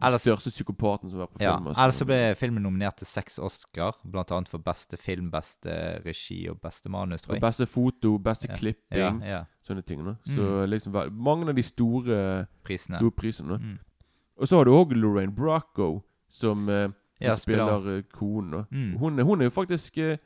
den 0.00 0.16
største 0.22 0.50
psykopaten 0.52 1.10
som 1.10 1.18
har 1.18 1.26
vært 1.26 1.34
på 1.36 1.42
ja. 1.44 1.54
film. 1.54 1.66
altså. 1.68 1.82
Ellers 1.84 1.98
så 2.00 2.06
ble 2.08 2.18
filmen 2.40 2.64
nominert 2.64 2.96
til 3.00 3.08
seks 3.08 3.38
Oscar, 3.44 3.98
annet 4.06 4.48
for 4.48 4.62
beste 4.64 4.96
film, 5.00 5.28
beste 5.32 5.74
regi 6.06 6.38
og 6.48 6.60
beste 6.62 6.88
manus, 6.92 7.20
tror 7.24 7.34
Og 7.34 7.36
jeg. 7.36 7.44
beste 7.44 7.66
foto, 7.68 8.14
beste 8.18 8.48
Ja. 8.48 8.56
klipping, 8.56 9.20
Ja, 9.22 9.28
ja. 9.28 9.44
sånne 9.66 9.84
ting. 9.84 10.04
Da. 10.04 10.16
Så 10.24 10.66
liksom 10.66 10.96
mange 11.12 11.48
av 11.48 11.54
de 11.54 11.62
store, 11.62 12.46
Prisene. 12.64 12.96
store 12.96 13.10
prisene. 13.12 13.58
Mm. 13.60 13.78
Og 14.40 14.48
så 14.48 14.56
har 14.56 14.64
du 14.64 14.70
òg 14.72 14.94
Lorraine 14.96 15.34
Bracco, 15.36 16.02
som, 16.30 16.68
uh, 16.68 16.88
Ja, 17.20 17.34
spiller- 17.36 17.96
eh, 17.98 18.02
konen. 18.12 18.64
Mm. 18.70 18.96
Hun, 18.98 19.18
hun 19.18 19.40
er 19.40 19.44
jo 19.44 19.50
faktisk 19.50 19.98
eh, 19.98 20.16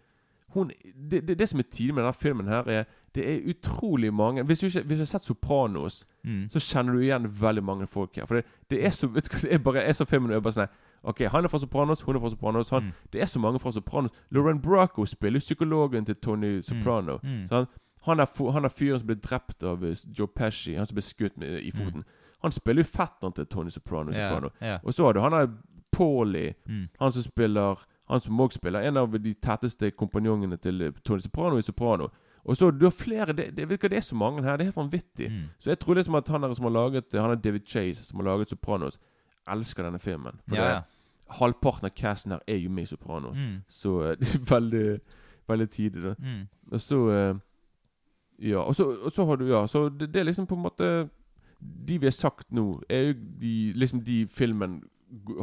hun, 0.54 0.70
det, 1.10 1.26
det, 1.26 1.38
det 1.38 1.48
som 1.48 1.58
er 1.58 1.62
tidlig 1.70 1.94
med 1.94 2.04
denne 2.04 2.12
filmen, 2.14 2.46
her 2.48 2.68
er 2.68 2.84
det 3.14 3.24
er 3.28 3.48
utrolig 3.50 4.12
mange 4.14 4.42
Hvis 4.44 4.58
du, 4.58 4.66
ikke, 4.66 4.82
hvis 4.86 4.98
du 4.98 5.00
har 5.00 5.04
sett 5.06 5.22
'Sopranos', 5.22 6.04
Mm. 6.24 6.48
så 6.50 6.58
kjenner 6.58 6.92
du 6.92 6.98
igjen 7.00 7.26
veldig 7.40 7.62
mange 7.64 7.86
folk 7.86 8.16
her. 8.16 8.26
For 8.26 8.34
det, 8.34 8.44
det 8.70 8.84
er 8.86 8.90
så 8.90 9.06
vet 9.14 9.24
du 9.32 9.38
det 9.38 9.52
er 9.54 9.58
bare, 9.58 9.82
er 9.82 9.92
så 9.92 10.04
filmen 10.06 10.30
er 10.32 10.40
bare 10.40 10.52
sånn 10.52 10.68
Ok, 11.04 11.20
han 11.28 11.44
er 11.44 11.48
fra 11.48 11.58
Sopranos, 11.58 12.00
hun 12.02 12.16
er 12.16 12.20
fra 12.20 12.30
Sopranos. 12.30 12.70
Han, 12.70 12.82
Mm. 12.82 12.92
Det 13.12 13.20
er 13.22 13.26
så 13.26 13.38
mange 13.38 13.58
fra 13.60 13.70
Sopranos. 13.72 14.10
Lauren 14.30 14.60
Bracco 14.60 15.04
spiller 15.04 15.38
psykologen 15.40 16.04
til 16.04 16.14
Tony 16.16 16.60
Soprano. 16.62 17.18
Mm. 17.22 17.48
Så 17.48 17.54
han, 17.56 17.66
han, 18.06 18.20
er, 18.20 18.50
han 18.52 18.64
er 18.64 18.68
fyren 18.68 18.98
som 18.98 19.06
ble 19.06 19.16
drept 19.16 19.62
av 19.62 19.82
Joe 20.18 20.26
Pesci, 20.26 20.74
han 20.74 20.86
som 20.86 20.94
ble 20.94 21.02
skutt 21.02 21.36
med, 21.38 21.60
i 21.62 21.70
foten. 21.70 22.04
Han 22.42 22.52
spiller 22.52 22.82
jo 22.82 22.88
fetteren 22.98 23.32
til 23.34 23.46
Tony 23.46 23.68
Soprano. 23.70 24.12
Soprano. 24.12 24.48
Yeah, 24.62 24.68
yeah. 24.70 24.80
Og 24.84 24.94
så 24.94 25.04
har 25.04 25.12
du 25.12 25.20
han 25.20 25.32
er 25.32 25.46
Paulie, 25.96 26.54
Mm. 26.68 26.88
han 27.00 27.12
som 27.12 27.22
spiller 27.22 27.78
Han 28.08 28.20
som 28.20 28.40
også 28.40 28.58
spiller 28.58 28.80
en 28.84 28.96
av 29.00 29.14
de 29.16 29.32
tetteste 29.34 29.90
kompanjongene 29.96 30.56
til 30.60 30.82
eh, 30.82 30.92
Tony 31.04 31.20
Soprano 31.24 31.56
i 31.56 31.62
Soprano. 31.62 32.08
Og 32.44 32.56
så 32.56 32.68
du 32.70 32.84
har 32.84 32.90
flere 32.92 33.32
Det, 33.32 33.46
det, 33.56 33.68
det 33.80 33.92
er 33.96 34.00
så 34.04 34.14
mange 34.14 34.42
her. 34.42 34.56
Det 34.56 34.60
er 34.66 34.72
helt 34.72 34.76
vanvittig. 34.76 35.30
Mm. 35.32 35.46
Så 35.58 35.70
jeg 35.70 35.78
tror 35.78 35.94
liksom 35.94 36.14
at 36.14 36.28
han 36.28 36.42
der 36.42 36.52
som 36.54 36.64
har 36.64 36.72
laget 36.72 37.04
Han 37.12 37.30
er 37.30 37.34
David 37.40 37.60
Chase, 37.66 38.04
som 38.04 38.18
har 38.20 38.24
laget 38.24 38.50
Sopranos, 38.50 38.98
elsker 39.48 39.82
denne 39.82 39.98
filmen. 39.98 40.36
For 40.48 40.56
Ja, 40.56 40.62
det, 40.62 40.70
ja. 40.70 40.80
halvparten 41.40 41.84
av 41.86 41.90
casten 41.96 42.32
her 42.32 42.40
er 42.46 42.56
jo 42.60 42.70
med 42.70 42.82
i 42.82 42.86
Sopranos. 42.86 43.36
Mm. 43.36 43.62
Så 43.68 44.02
eh, 44.02 44.16
det 44.20 44.34
er 44.34 44.54
veldig 44.54 45.00
Veldig 45.48 45.68
tidlig, 45.70 46.02
da. 46.02 46.14
Mm. 46.18 46.46
Og 46.72 46.80
så 46.80 47.08
eh, 47.10 47.34
Ja, 48.50 48.58
og 48.58 48.74
så, 48.74 48.84
og 49.04 49.12
så 49.12 49.24
har 49.24 49.36
du 49.36 49.46
Ja, 49.48 49.66
så 49.66 49.88
det, 49.88 50.12
det 50.14 50.20
er 50.20 50.24
liksom 50.24 50.46
på 50.46 50.54
en 50.54 50.62
måte 50.62 51.08
De 51.86 51.98
vi 51.98 52.06
har 52.06 52.10
sagt 52.10 52.52
nå, 52.52 52.82
er 52.88 53.00
jo 53.00 53.12
de, 53.40 53.72
liksom 53.74 54.00
de 54.04 54.26
filmen 54.26 54.82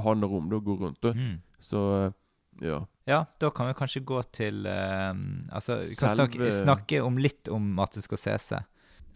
handler 0.03 0.33
om. 0.37 0.49
å 0.51 0.59
går 0.63 0.77
rundt. 0.85 1.01
det. 1.01 1.13
Mm. 1.15 1.41
Så 1.59 2.05
eh, 2.05 2.11
ja. 2.61 2.85
Ja, 3.09 3.25
da 3.39 3.49
kan 3.49 3.67
vi 3.67 3.73
kanskje 3.73 4.03
gå 4.05 4.21
til 4.31 4.65
uh, 4.67 5.13
Altså, 5.51 5.81
vi 5.87 5.95
kan 5.95 6.15
Selve- 6.15 6.51
snakke 6.51 7.01
om 7.03 7.17
litt 7.17 7.49
om 7.49 7.73
Martin 7.75 8.01
Scorsese. 8.01 8.63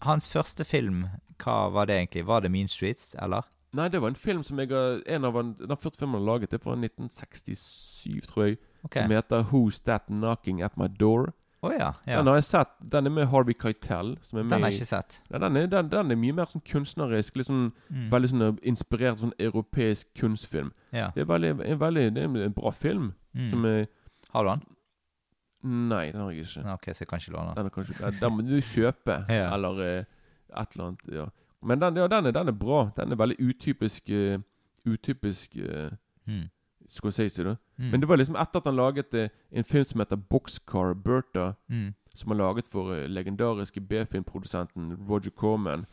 Hans 0.02 0.28
første 0.28 0.65
film, 0.65 1.06
hva 1.44 1.70
var 1.72 1.86
det 1.86 1.96
egentlig? 2.00 2.26
Var 2.28 2.41
det 2.41 2.52
Mean 2.52 2.68
Streets, 2.68 3.13
eller? 3.22 3.46
Nei, 3.76 3.89
det 3.91 4.00
var 4.02 4.08
en 4.13 4.15
film 4.15 4.44
som 4.44 4.60
jeg 4.60 4.70
har 4.72 5.02
En 5.06 5.26
av 5.28 5.34
den 5.36 5.78
første 5.78 6.00
filmen 6.00 6.20
han 6.22 6.26
laget, 6.26 6.50
det 6.52 6.60
er 6.62 6.63
fra 6.63 6.76
1967, 6.80 8.28
tror 8.30 8.46
jeg. 8.48 8.58
Okay. 8.86 9.02
Som 9.04 9.12
heter 9.12 9.44
'Who's 9.44 9.82
That 9.84 10.08
Knocking 10.08 10.62
At 10.62 10.78
My 10.78 10.88
Door'. 10.88 11.34
Å 11.63 11.72
ja. 11.72 11.94
ja. 12.06 12.18
Den 12.20 12.28
har 12.28 12.36
jeg 12.38 12.46
sett. 12.50 12.74
Den 12.91 13.08
er 13.10 13.13
med 13.15 13.28
Harvey 13.32 13.56
Keitel. 13.58 14.15
Som 14.22 14.39
er 14.39 14.44
med 14.44 14.52
Den 14.52 14.65
har 14.65 14.72
jeg 14.74 14.82
ikke 14.82 14.89
sett. 14.91 15.22
Nei, 15.32 15.39
den, 15.39 15.56
er, 15.58 15.68
den, 15.72 15.89
den 15.89 16.12
er 16.12 16.20
mye 16.20 16.36
mer 16.38 16.50
sånn 16.52 16.63
kunstnerisk. 16.68 17.39
Sånn, 17.48 17.72
Mm. 17.89 18.10
Veldig 18.12 18.30
sånn 18.30 18.60
inspirert 18.62 19.22
sånn 19.22 19.34
europeisk 19.39 20.08
kunstfilm. 20.20 20.72
Ja. 20.94 21.12
Det 21.15 21.24
er 21.24 21.30
veldig, 21.30 21.52
en, 21.65 21.80
veldig, 21.80 22.06
det 22.15 22.24
er 22.24 22.46
en 22.46 22.54
bra 22.54 22.72
film. 22.76 23.13
Mm. 23.34 23.50
Som 23.50 23.65
er 23.65 23.88
Har 24.34 24.44
du 24.44 24.50
den? 24.50 24.65
Nei, 25.89 26.12
den 26.12 26.22
har 26.22 26.32
jeg 26.32 26.46
ikke. 26.46 26.65
Ok, 26.74 26.89
så 26.94 27.02
jeg 27.02 27.08
kan 27.10 27.20
ikke 27.24 27.34
låne 27.34 27.56
den. 27.58 27.70
Kanskje, 27.74 27.96
den, 28.02 28.20
den 28.22 28.36
må 28.36 28.46
du 28.46 28.58
kjøpe. 28.62 29.18
Ja. 29.39 29.48
Eller 29.56 29.80
eh, 29.86 30.06
et 30.62 30.76
eller 30.76 30.86
annet. 30.91 31.06
Ja. 31.10 31.26
Men 31.65 31.82
den, 31.82 31.98
ja, 31.98 32.08
den, 32.08 32.26
er, 32.30 32.32
den 32.36 32.52
er 32.52 32.58
bra. 32.60 32.89
Den 32.98 33.12
er 33.12 33.18
veldig 33.18 33.38
utypisk 33.41 34.12
uh, 34.13 34.38
Utypisk 34.86 35.56
uh, 35.58 35.89
Mm. 36.26 36.48
Scorsese, 36.89 37.43
da. 37.43 37.56
Mm. 37.78 37.89
Men 37.91 38.02
det 38.02 38.08
var 38.10 38.17
liksom 38.17 38.36
etter 38.36 38.60
at 38.62 38.65
han 38.65 38.76
laget 38.76 39.13
eh, 39.13 39.30
en 39.52 39.63
film 39.63 39.86
som 39.86 40.00
heter 40.00 40.15
Boxcar 40.17 40.93
Bertha. 40.93 41.54
Mm. 41.69 41.93
Som 42.15 42.32
han 42.32 42.38
laget 42.38 42.67
for 42.71 42.93
eh, 42.93 43.08
legendariske 43.10 43.82
B-filmprodusenten 43.82 44.95
Roger 45.10 45.32
Corman. 45.32 45.86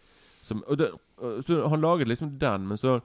Som, 0.43 0.65
og 0.67 0.79
det, 0.79 0.91
og, 1.17 1.45
så 1.45 1.69
han 1.69 1.81
laget 1.81 2.09
liksom 2.09 2.39
den, 2.39 2.67
men 2.69 2.77
så 2.77 3.01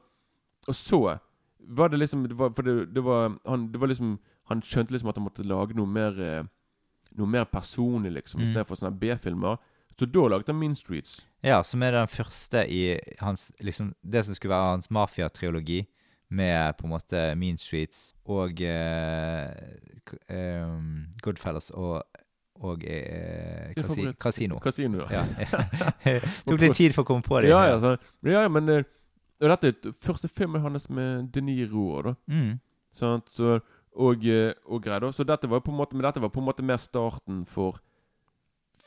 Og 0.67 0.76
så 0.76 1.17
var 1.60 1.88
det 1.89 2.00
liksom 2.00 2.23
det 2.28 2.38
var, 2.38 2.50
For 2.50 2.62
det, 2.62 2.93
det, 2.95 3.04
var, 3.04 3.38
han, 3.45 3.71
det 3.71 3.80
var 3.82 3.88
liksom 3.88 4.19
Han 4.50 4.62
skjønte 4.62 4.91
liksom 4.91 5.10
at 5.10 5.15
han 5.17 5.23
måtte 5.23 5.43
lage 5.45 5.76
noe 5.78 5.86
mer 5.86 6.17
eh, 6.19 6.43
Noe 7.17 7.28
mer 7.28 7.43
personlig, 7.45 8.12
liksom, 8.13 8.39
Mm. 8.41 8.43
istedenfor 8.47 8.76
sånne 8.76 9.00
B-filmer. 9.00 9.58
Så 10.00 10.06
da 10.06 10.28
lagde 10.28 10.52
han 10.52 10.60
Mean 10.60 10.76
Streets. 10.76 11.26
Ja, 11.43 11.63
som 11.63 11.82
er 11.84 11.91
den 11.91 12.08
første 12.08 12.65
i 12.69 13.00
hans 13.19 13.52
liksom, 13.60 13.93
Det 14.04 14.26
som 14.26 14.36
skulle 14.36 14.54
være 14.54 14.73
hans 14.76 14.89
mafiatriologi, 14.91 15.88
med 16.30 16.78
på 16.78 16.88
en 16.88 16.92
måte 16.92 17.22
Mean 17.40 17.58
Streets 17.58 18.12
og 18.28 18.60
eh, 18.62 19.48
ehm, 20.30 21.06
Goodfellas 21.24 21.70
og, 21.72 22.04
og 22.60 22.84
eh, 22.84 23.72
kasi, 23.78 24.10
kasino. 24.20 24.60
Casino, 24.60 25.06
ja. 25.12 25.24
Ja. 25.40 25.63
Tok 26.48 26.60
litt 26.62 26.76
tid 26.76 26.96
for 26.96 27.06
å 27.06 27.08
komme 27.08 27.24
på 27.24 27.40
det. 27.42 27.52
ja, 27.54 27.63
ja, 27.72 27.80
så, 27.80 27.96
ja, 28.28 28.44
ja, 28.44 28.52
men 28.52 28.70
eh, 28.74 28.84
Og 29.40 29.52
dette 29.54 29.70
er 29.70 29.98
første 30.02 30.28
filmen 30.28 30.62
hans 30.63 30.90
med 30.90 31.28
De 31.34 31.42
Niro 31.46 32.02
da. 32.02 32.16
Mm. 32.28 32.56
Sånn, 32.92 33.22
Så, 33.38 33.60
og, 33.98 34.26
eh, 34.26 34.52
og 34.66 34.82
greier, 34.84 35.06
da. 35.08 35.12
Så 35.13 35.24
dette 35.28 35.50
var 35.50 35.62
på 35.62 35.72
en 35.72 35.78
måte 35.80 35.96
Men 35.96 36.08
dette 36.10 36.22
var 36.24 36.34
på 36.34 36.42
en 36.42 36.48
måte 36.50 36.66
mer 36.66 36.82
starten 36.82 37.46
for 37.50 37.80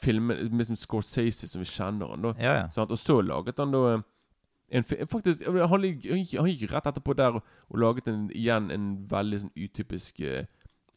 filmen 0.00 0.36
liksom 0.56 0.78
Scorsese 0.80 1.48
som 1.48 1.60
vi 1.60 1.68
kjenner 1.68 2.08
han, 2.14 2.22
da. 2.24 2.30
Ja, 2.40 2.52
ja. 2.62 2.68
Sånn, 2.72 2.90
Og 2.90 2.98
så 2.98 3.20
laget 3.24 3.58
han 3.60 3.72
da 3.74 3.82
eh, 3.94 4.04
en, 4.70 4.84
faktisk, 4.84 5.42
han, 5.46 5.82
gikk, 5.82 6.36
han 6.38 6.46
gikk- 6.48 6.72
rett 6.72 6.86
etterpå 6.86 7.14
der 7.16 7.38
og, 7.40 7.42
og 7.68 7.78
laget 7.78 8.08
en, 8.08 8.30
igjen 8.30 8.70
en 8.70 8.84
veldig 9.10 9.40
sånn 9.40 9.52
utypisk 9.56 10.20
eh, 10.20 10.44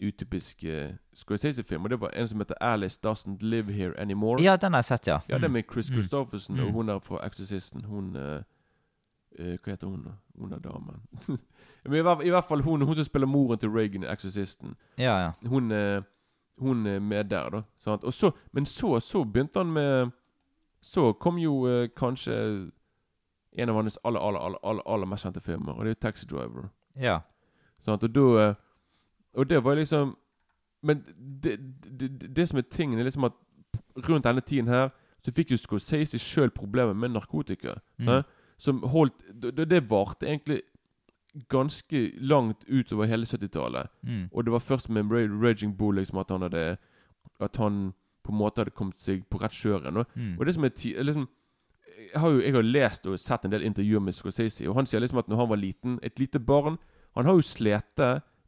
Utypisk 0.03 0.63
uh, 0.67 0.89
Scorsese-film. 1.15 1.83
Og 1.85 1.89
det 1.89 1.99
var 2.01 2.09
en 2.17 2.27
som 2.27 2.39
heter 2.41 2.55
'Alice 2.61 2.99
Doesn't 3.05 3.37
Live 3.41 3.71
Here 3.71 3.93
Anymore'. 3.99 4.41
ja, 4.43 4.55
den 4.57 4.73
har 4.73 4.77
jeg 4.77 4.85
sett, 4.85 5.07
ja. 5.07 5.19
Ja, 5.29 5.37
det 5.37 5.43
er 5.43 5.49
med 5.49 5.63
Chris 5.71 5.89
Mm. 5.89 5.95
Christofferson 5.95 6.59
og 6.59 6.65
Mm. 6.67 6.73
hun 6.73 6.89
er 6.89 6.99
fra 6.99 7.25
Exorcisten. 7.25 7.83
Hun 7.85 8.15
uh, 8.15 8.41
uh, 9.39 9.55
Hva 9.63 9.69
heter 9.71 9.87
hun, 9.87 10.03
da? 10.03 10.09
Hun 10.39 10.51
er 10.53 10.59
damen. 10.59 10.95
Men 11.85 11.93
i, 11.95 12.01
hvert, 12.01 12.23
I 12.25 12.29
hvert 12.29 12.45
fall 12.47 12.61
hun, 12.61 12.81
hun 12.81 12.95
som 12.95 13.05
spiller 13.05 13.27
moren 13.27 13.59
til 13.59 13.69
Reagan 13.69 14.03
i 14.03 14.07
Exorcisten. 14.07 14.75
Ja, 14.97 15.17
ja. 15.23 15.31
Hun, 15.47 15.71
uh, 15.71 16.01
hun 16.59 16.85
er 16.87 16.99
med 16.99 17.23
der, 17.29 17.49
da. 17.49 17.61
Sant? 17.79 18.03
Og 18.03 18.13
så, 18.13 18.31
men 18.51 18.65
så, 18.65 18.99
så 18.99 19.23
begynte 19.23 19.59
han 19.59 19.71
med 19.71 20.11
Så 20.81 21.13
kom 21.13 21.37
jo 21.37 21.87
kanskje 21.95 22.71
en 23.57 23.69
av 23.69 23.75
hans 23.75 23.97
aller, 24.03 24.19
aller, 24.19 24.39
aller, 24.39 24.59
aller, 24.63 24.83
aller 24.85 25.05
mest 25.05 25.23
kjente 25.25 25.41
filmer, 25.41 25.73
og 25.73 25.85
det 25.85 25.91
er 25.91 26.01
'Taxi 26.01 26.25
Driver'. 26.25 26.69
ja. 26.95 27.19
Sånn, 27.83 27.99
Og 28.03 28.13
da 28.15 28.49
eh, 28.49 28.55
Og 29.35 29.49
det 29.49 29.63
var 29.63 29.75
liksom 29.75 30.15
Men 30.83 31.03
det, 31.43 31.59
det, 31.99 32.19
det, 32.19 32.35
det 32.35 32.49
som 32.49 32.57
er 32.57 32.61
tingen, 32.61 32.99
er 32.99 33.03
liksom 33.03 33.23
at 33.23 33.33
rundt 34.09 34.23
denne 34.23 34.41
tiden 34.41 34.67
her 34.67 34.89
så 35.21 35.31
fikk 35.31 35.51
jo 35.51 35.57
Scorsese 35.57 36.19
sjøl 36.19 36.49
problemer 36.51 36.93
med 36.93 37.11
narkotika. 37.11 37.77
Mm. 37.97 38.23
Som 38.57 38.81
holdt 38.83 39.13
det, 39.41 39.69
det 39.69 39.89
varte 39.89 40.25
egentlig 40.27 40.61
ganske 41.49 42.11
langt 42.19 42.63
utover 42.67 43.05
hele 43.05 43.25
70-tallet. 43.25 43.87
Mm. 44.03 44.29
Og 44.31 44.43
det 44.45 44.51
var 44.51 44.59
først 44.59 44.89
med 44.89 45.03
Ra- 45.11 45.43
Raging 45.47 45.77
Bull 45.77 45.95
liksom 45.95 46.17
at 46.19 46.29
han 46.29 46.41
hadde 46.41 46.77
At 47.39 47.57
han 47.57 47.93
på 48.23 48.31
en 48.31 48.37
måte 48.37 48.61
hadde 48.61 48.71
kommet 48.71 48.99
seg 48.99 49.23
på 49.29 49.37
rett 49.41 49.51
kjør 49.51 49.81
igjen. 49.81 50.05
Mm. 50.15 50.39
Og 50.39 50.45
det 50.45 50.53
som 50.53 50.63
er 50.63 51.03
liksom, 51.03 51.27
jeg 52.11 52.19
har 52.21 52.29
jo 52.31 52.39
jeg 52.41 52.53
har 52.53 52.63
lest 52.63 53.05
og 53.07 53.19
sett 53.19 53.45
en 53.45 53.51
del 53.51 53.63
intervjuer 53.67 54.01
med 54.01 54.13
Scorsese, 54.15 54.67
og 54.69 54.75
han 54.75 54.85
sier 54.85 54.99
liksom 55.03 55.19
at 55.19 55.27
når 55.31 55.37
han 55.37 55.49
var 55.49 55.57
liten, 55.61 55.99
et 56.03 56.19
lite 56.19 56.39
barn 56.39 56.77
Han 57.15 57.25
har 57.25 57.33
jo 57.35 57.41
slitt 57.45 57.99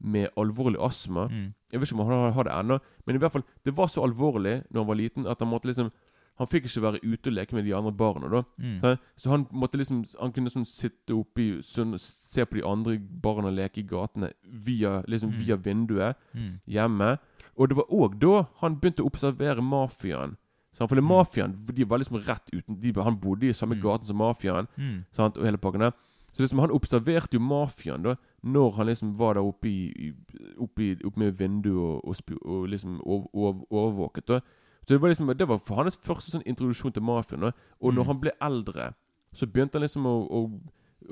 med 0.01 0.29
alvorlig 0.35 0.79
astma. 0.81 1.27
Mm. 1.29 1.53
Jeg 1.71 1.79
vet 1.79 1.89
ikke 1.91 1.99
om 2.01 2.09
han 2.09 2.33
har, 2.33 2.43
det 2.43 2.51
ennå, 2.51 2.79
men 3.05 3.15
i 3.15 3.19
hvert 3.19 3.31
fall 3.31 3.43
det 3.63 3.75
var 3.77 3.87
så 3.87 4.01
alvorlig 4.03 4.63
når 4.71 4.79
han 4.81 4.87
var 4.87 4.95
liten, 4.95 5.27
at 5.27 5.39
han 5.39 5.47
måtte 5.49 5.67
liksom 5.69 5.91
Han 6.37 6.47
fikk 6.47 6.65
ikke 6.67 6.81
være 6.83 6.99
ute 7.03 7.27
og 7.29 7.33
leke 7.33 7.53
med 7.55 7.63
de 7.63 7.71
andre 7.73 7.93
barna. 7.93 8.27
da 8.27 8.43
Mm. 8.59 8.79
så, 8.81 8.97
så 9.17 9.29
han 9.29 9.47
måtte 9.53 9.77
liksom 9.77 10.03
Han 10.19 10.31
kunne 10.33 10.49
sånn 10.49 10.65
sitte 10.65 11.13
oppi 11.13 11.61
sånn, 11.63 11.97
Se 11.99 12.43
på 12.45 12.57
de 12.57 12.63
andre 12.67 12.97
barna 12.99 13.49
leke 13.51 13.77
i 13.79 13.83
gatene 13.87 14.33
via, 14.43 15.01
liksom, 15.07 15.29
Mm. 15.31 15.37
via 15.37 15.55
vinduet 15.55 16.15
Mm. 16.33 16.59
hjemme. 16.67 17.19
Og 17.57 17.69
det 17.69 17.77
var 17.77 17.85
òg 17.89 18.19
da 18.19 18.47
han 18.59 18.75
begynte 18.75 19.03
å 19.03 19.05
observere 19.13 19.61
mafiaen. 19.61 20.35
Sant? 20.75 20.89
Fordi 20.91 21.01
Mm. 21.01 21.07
mafiaen 21.07 21.55
de 21.73 21.83
var 21.85 21.97
liksom 21.99 22.17
rett 22.27 22.49
uten 22.53 22.79
de, 22.79 22.91
Han 23.01 23.15
bodde 23.17 23.47
i 23.47 23.53
samme 23.53 23.75
Mm. 23.75 23.81
gaten 23.81 24.05
som 24.05 24.17
mafiaen. 24.17 24.67
Mm. 24.77 25.05
Sant? 25.13 25.37
Og 25.37 25.45
hele 25.45 25.57
pakken 25.57 25.79
der. 25.79 25.91
Så 26.33 26.43
liksom 26.43 26.59
han 26.59 26.69
observerte 26.71 27.33
jo 27.33 27.39
mafiaen 27.39 28.03
da 28.03 28.15
når 28.43 28.75
han 28.75 28.87
liksom 28.87 29.15
var 29.15 29.33
der 29.35 29.41
oppe 29.41 29.67
i, 29.69 30.13
oppe, 30.59 30.79
i, 30.83 30.95
oppe 31.05 31.17
med 31.17 31.37
vinduet 31.37 32.03
og, 32.03 32.05
og, 32.05 32.15
og 32.45 32.67
liksom 32.69 32.99
over, 33.05 33.27
over, 33.33 33.63
overvåket. 33.71 34.25
da 34.27 34.39
Så 34.85 34.87
det 34.93 35.01
var 35.01 35.09
liksom 35.09 35.37
Det 35.37 35.47
var 35.47 35.57
for 35.59 35.75
hans 35.75 35.97
første 35.97 36.31
sånn 36.31 36.43
introduksjon 36.45 36.93
til 36.93 37.01
mafiaen. 37.03 37.39
da 37.41 37.51
Og 37.81 37.93
når 37.93 38.05
han 38.05 38.19
ble 38.19 38.31
eldre, 38.41 38.93
så 39.33 39.45
begynte 39.47 39.73
han 39.79 39.81
liksom 39.83 40.03
å, 40.05 40.29
å 40.29 40.61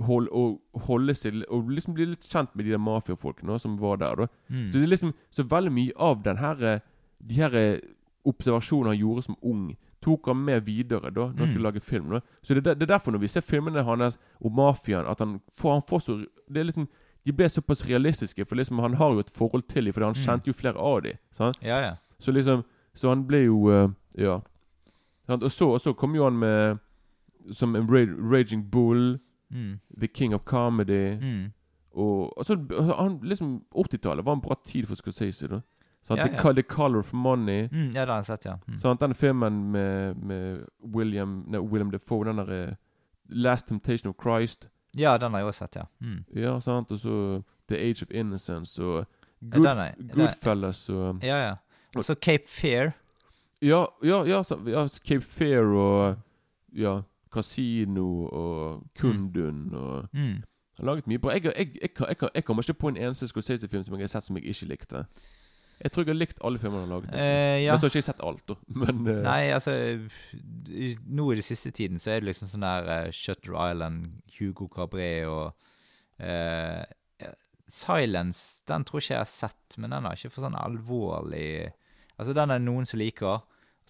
holde, 0.03 0.29
å 0.31 0.59
holde 0.81 1.13
seg 1.15 1.43
Og 1.49 1.69
liksom 1.69 1.93
bli 1.93 2.05
litt 2.05 2.27
kjent 2.27 2.53
med 2.55 2.65
de 2.65 2.71
der 2.71 2.77
mafiafolkene 2.79 3.59
som 3.61 3.77
var 3.77 3.97
der. 3.97 4.15
da 4.15 4.27
Mm. 4.51 4.71
så 4.71 4.73
det 4.73 4.83
er 4.83 4.87
liksom 4.87 5.13
Så 5.31 5.43
veldig 5.47 5.71
mye 5.71 5.91
av 5.97 6.21
den 6.23 6.37
her 6.37 6.81
De 7.25 7.35
her 7.35 7.79
observasjonene 8.25 8.87
han 8.93 8.97
gjorde 8.99 9.23
som 9.23 9.35
ung, 9.43 9.75
tok 10.01 10.25
han 10.27 10.37
med 10.45 10.65
videre 10.65 11.11
da 11.11 11.27
når 11.27 11.37
han 11.37 11.47
Mm. 11.47 11.47
skulle 11.53 11.63
lage 11.71 11.79
film. 11.81 12.09
da 12.09 12.19
Så 12.43 12.53
det, 12.53 12.63
det 12.63 12.81
er 12.81 12.85
derfor 12.97 13.11
når 13.11 13.19
vi 13.19 13.27
ser 13.27 13.41
filmene 13.41 13.83
hans 13.83 14.17
om 14.41 14.51
mafiaen, 14.55 15.05
at 15.07 15.19
han 15.19 15.41
får, 15.53 15.71
han 15.73 15.81
får 15.81 15.99
så 16.01 16.25
Det 16.51 16.57
er 16.59 16.63
liksom 16.63 16.87
De 17.25 17.31
ble 17.31 17.45
såpass 17.49 17.85
realistiske, 17.87 18.45
for 18.45 18.55
liksom 18.55 18.79
han 18.79 18.93
har 18.95 19.13
jo 19.13 19.19
et 19.19 19.29
forhold 19.29 19.63
til 19.69 19.85
dem, 19.85 19.93
for 19.93 20.01
han 20.03 20.13
Mm. 20.13 20.23
kjente 20.25 20.47
jo 20.47 20.53
flere 20.53 20.75
av 20.77 21.01
dem. 21.03 21.17
Ja, 21.61 21.79
ja. 21.79 21.95
Så 22.19 22.31
liksom 22.33 22.63
Så 22.95 23.09
han 23.09 23.25
ble 23.27 23.45
jo 23.45 23.69
uh, 23.69 23.89
Ja. 24.17 24.39
Og 25.29 25.51
så, 25.51 25.65
og 25.73 25.79
så 25.81 25.93
kom 25.95 26.15
jo 26.15 26.23
han 26.23 26.37
med 26.39 26.79
Som 27.51 27.75
en 27.75 27.87
Raging 28.31 28.69
Bull, 28.71 29.19
Mm. 29.51 29.79
The 29.99 30.07
King 30.07 30.33
of 30.33 30.41
Comedy. 30.45 31.15
Mm. 31.21 31.51
Og 31.95 32.33
så 32.45 32.55
han, 32.97 33.19
liksom 33.23 33.61
80-tallet 33.75 34.25
var 34.25 34.33
en 34.33 34.41
bra 34.41 34.55
tid 34.65 34.85
for 34.87 34.95
Scorsese. 34.95 35.47
da 35.47 35.59
sant? 36.03 36.19
Ja, 36.19 36.27
The, 36.27 36.33
ja. 36.35 36.41
Co- 36.41 36.53
The 36.53 36.61
Color 36.63 36.99
of 36.99 37.13
Money. 37.13 37.67
Mm. 37.71 37.91
Ja, 37.95 38.01
det 38.05 38.09
har 38.09 38.15
jeg 38.21 38.25
sett, 38.25 38.45
ja. 38.45 38.55
Mm. 38.67 38.77
Sant? 38.79 39.01
Den 39.01 39.15
filmen 39.15 39.63
med, 39.71 40.15
med 40.15 40.65
William 40.95 41.43
nei, 41.47 41.59
William 41.59 41.91
Defoe, 41.91 42.25
den 42.25 42.37
der 42.37 42.51
eh, 42.69 42.73
Last 43.29 43.67
Temptation 43.67 44.09
of 44.09 44.15
Christ. 44.21 44.67
Ja, 44.97 45.17
den 45.17 45.31
har 45.31 45.39
jeg 45.39 45.47
også 45.47 45.57
sett, 45.65 45.75
ja. 45.75 45.83
Mm. 46.01 46.23
Ja, 46.35 46.59
sant? 46.59 46.91
Og 46.91 46.99
så 46.99 47.41
The 47.69 47.77
Age 47.79 48.03
of 48.05 48.11
Innocence 48.11 48.83
og 48.83 49.05
Good, 49.51 49.65
ja, 49.65 49.73
er- 49.89 50.13
Goodfellas 50.13 50.89
og 50.89 51.19
Ja, 51.23 51.37
ja. 51.47 51.53
Og 51.95 52.03
så 52.05 52.15
Cape 52.15 52.43
Fear. 52.47 52.91
Ja, 53.61 53.85
ja, 54.03 54.23
ja, 54.23 54.43
så, 54.43 54.57
ja 54.67 54.87
Cape 55.07 55.21
Fear 55.21 55.63
og 55.63 56.15
Ja, 56.75 57.01
Casino 57.47 58.25
og 58.25 58.83
Kundun 58.99 59.73
og 59.73 60.09
Mm. 60.13 60.19
Jeg 60.79 60.85
har 60.85 60.85
laget 60.85 61.07
mye 61.07 61.17
bra. 61.19 61.31
Jeg, 61.31 61.43
jeg, 61.45 61.53
jeg, 61.81 62.15
jeg 62.35 62.43
kommer 62.45 62.63
ikke 62.63 62.73
på 62.73 62.87
en 62.87 62.97
eneste 62.97 63.27
Scorsese-film 63.27 63.83
som 63.83 63.93
jeg 63.93 64.01
har 64.01 64.07
sett 64.07 64.23
som 64.23 64.35
jeg 64.37 64.45
ikke 64.45 64.65
likte. 64.65 65.05
Jeg 65.83 65.91
tror 65.91 66.05
jeg 66.05 66.13
har 66.13 66.19
likt 66.19 66.41
alle 66.47 66.61
filmene 66.61 66.85
han 66.85 66.89
har 66.89 66.95
laget. 66.95 67.15
Eh, 67.19 67.57
ja. 67.65 67.73
Men 67.73 67.81
så 67.81 67.87
har 67.87 67.91
jeg 67.91 68.01
ikke 68.01 68.07
sett 68.07 68.23
alt, 68.23 68.43
da. 68.47 68.55
Men 68.83 69.03
uh... 69.09 69.21
Nei, 69.25 69.41
altså 69.51 69.73
Nå 71.11 71.29
i 71.29 71.37
det 71.39 71.45
siste 71.45 71.73
tiden 71.75 71.99
så 71.99 72.13
er 72.13 72.21
det 72.21 72.29
liksom 72.29 72.49
sånn 72.51 72.65
der 72.65 72.87
uh, 72.87 73.11
Shutter 73.11 73.57
Island, 73.57 74.21
Hugo 74.37 74.69
Cabret 74.71 75.27
og 75.27 75.51
uh, 76.23 76.83
Silence, 77.73 78.61
den 78.69 78.85
tror 78.85 79.01
ikke 79.01 79.15
jeg 79.15 79.23
har 79.23 79.29
sett, 79.29 79.77
men 79.81 79.95
den 79.95 80.05
har 80.05 80.17
ikke 80.17 80.33
for 80.35 80.45
sånn 80.45 80.59
alvorlig 80.59 81.73
Altså, 82.13 82.35
den 82.37 82.51
er 82.53 82.61
noen 82.61 82.85
som 82.85 82.99
liker. 83.01 83.39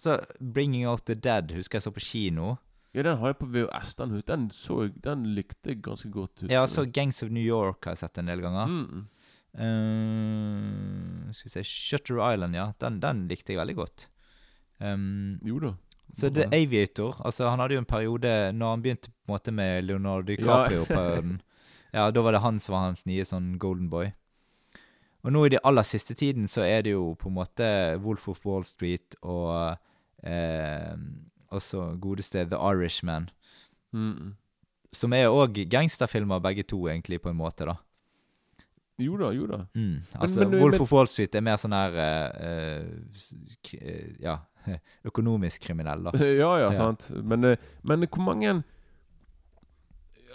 Så 0.00 0.16
Bringing 0.40 0.86
Out 0.88 1.04
The 1.04 1.14
Dead 1.14 1.52
husker 1.52 1.76
jeg 1.76 1.84
så 1.84 1.90
på 1.92 2.02
kino. 2.02 2.54
Ja, 2.94 3.02
den 3.04 3.18
har 3.20 3.34
jeg 3.34 3.36
på 3.42 3.48
VHS. 3.52 3.96
Den, 3.98 4.14
den, 4.26 4.46
så 4.54 4.86
den 5.04 5.26
likte 5.36 5.74
jeg 5.74 5.82
ganske 5.84 6.08
godt. 6.14 6.46
Ja, 6.48 6.62
så 6.70 6.86
Gangs 6.88 7.22
of 7.22 7.28
New 7.34 7.44
York 7.44 7.84
har 7.84 7.92
jeg 7.92 8.06
sett 8.06 8.22
en 8.22 8.32
del 8.32 8.42
ganger. 8.42 8.70
mm. 8.70 9.04
Eh, 9.54 11.30
skal 11.32 11.48
vi 11.48 11.54
se 11.54 11.64
Shutter 11.64 12.18
Island, 12.32 12.56
ja. 12.56 12.72
Den, 12.82 13.00
den 13.00 13.26
likte 13.30 13.54
jeg 13.54 13.60
veldig 13.62 13.76
godt. 13.78 14.08
Um, 14.82 15.40
Jo 15.44 15.60
da. 15.62 15.74
Så. 16.12 16.28
The 16.30 16.44
Aviator 16.52 17.16
altså 17.24 17.48
Han 17.48 17.58
hadde 17.62 17.74
jo 17.74 17.80
en 17.80 17.86
periode 17.88 18.52
Når 18.52 18.70
han 18.70 18.82
begynte 18.82 19.08
på 19.08 19.14
en 19.24 19.32
måte 19.32 19.52
med 19.54 19.86
Leonardo 19.86 20.26
DiCaprio-perioden 20.28 21.38
Ja, 21.94 22.10
da 22.10 22.20
var 22.20 22.34
det 22.34 22.42
han 22.42 22.58
som 22.60 22.74
var 22.74 22.82
hans 22.88 23.06
nye 23.06 23.22
sånn 23.22 23.52
golden 23.62 23.86
boy. 23.86 24.08
Og 25.22 25.30
nå 25.32 25.44
i 25.46 25.52
de 25.54 25.60
aller 25.62 25.86
siste 25.86 26.16
tiden 26.18 26.48
så 26.50 26.64
er 26.66 26.82
det 26.82 26.90
jo 26.92 27.12
på 27.14 27.30
en 27.30 27.36
måte 27.36 27.68
Wolf 28.02 28.26
of 28.32 28.42
Wall 28.42 28.66
Street 28.66 29.14
og 29.22 29.78
eh, 30.26 30.96
også 31.54 31.94
godeste 32.02 32.42
The 32.50 32.58
Irishman. 32.58 33.28
Mm. 33.94 34.34
Som 34.90 35.14
er 35.14 35.30
òg 35.30 35.62
gangsterfilmer, 35.70 36.42
begge 36.42 36.66
to, 36.66 36.82
egentlig, 36.90 37.22
på 37.22 37.30
en 37.30 37.38
måte, 37.38 37.70
da. 37.70 37.78
Jo 38.98 39.16
da, 39.18 39.30
jo 39.34 39.46
da. 39.46 39.64
Mm. 39.74 39.96
Altså, 40.14 40.44
men- 40.44 40.60
Wolf 40.60 40.80
of 40.80 40.92
Wall 40.92 41.08
Street 41.10 41.34
er 41.34 41.40
mer 41.42 41.56
sånn 41.58 41.72
her 41.74 41.96
uh, 41.98 42.84
eh, 43.80 44.12
Ja, 44.22 44.36
økonomisk 45.10 45.62
kriminell, 45.66 46.04
da. 46.04 46.12
Ja, 46.42 46.52
ja, 46.62 46.72
sant. 46.74 47.10
Men, 47.24 47.56
men 47.82 48.06
hvor 48.08 48.22
mange 48.22 48.62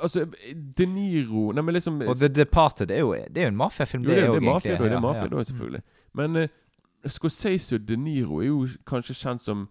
Altså, 0.02 0.26
De 0.78 0.86
Niro 0.86 1.52
Nei, 1.52 1.62
men 1.62 1.74
liksom 1.76 2.02
Og 2.08 2.16
The 2.16 2.28
Departed 2.28 2.92
er 2.92 3.00
jo, 3.00 3.14
det 3.14 3.38
er 3.38 3.50
jo 3.50 3.54
en 3.54 3.58
mafiafilm, 3.60 4.04
det 4.04 4.16
det, 4.16 4.24
er 4.24 4.28
jo 4.28 4.36
det 4.36 4.44
mafia, 4.44 4.78
da, 4.78 4.84
det 4.84 4.94
er 4.94 5.00
mafia 5.04 5.28
da, 5.28 5.44
selvfølgelig. 5.44 5.82
Men 6.14 6.36
uh, 6.36 6.48
Scorsese 7.08 7.76
og 7.76 7.88
De 7.88 7.98
Niro 7.98 8.40
er 8.42 8.48
jo 8.48 8.68
kanskje 8.88 9.16
kjent 9.16 9.44
som 9.44 9.68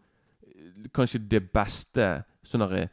Kanskje 0.95 1.19
det 1.19 1.41
beste 1.53 2.23
sånne 2.47 2.69
herre 2.71 2.89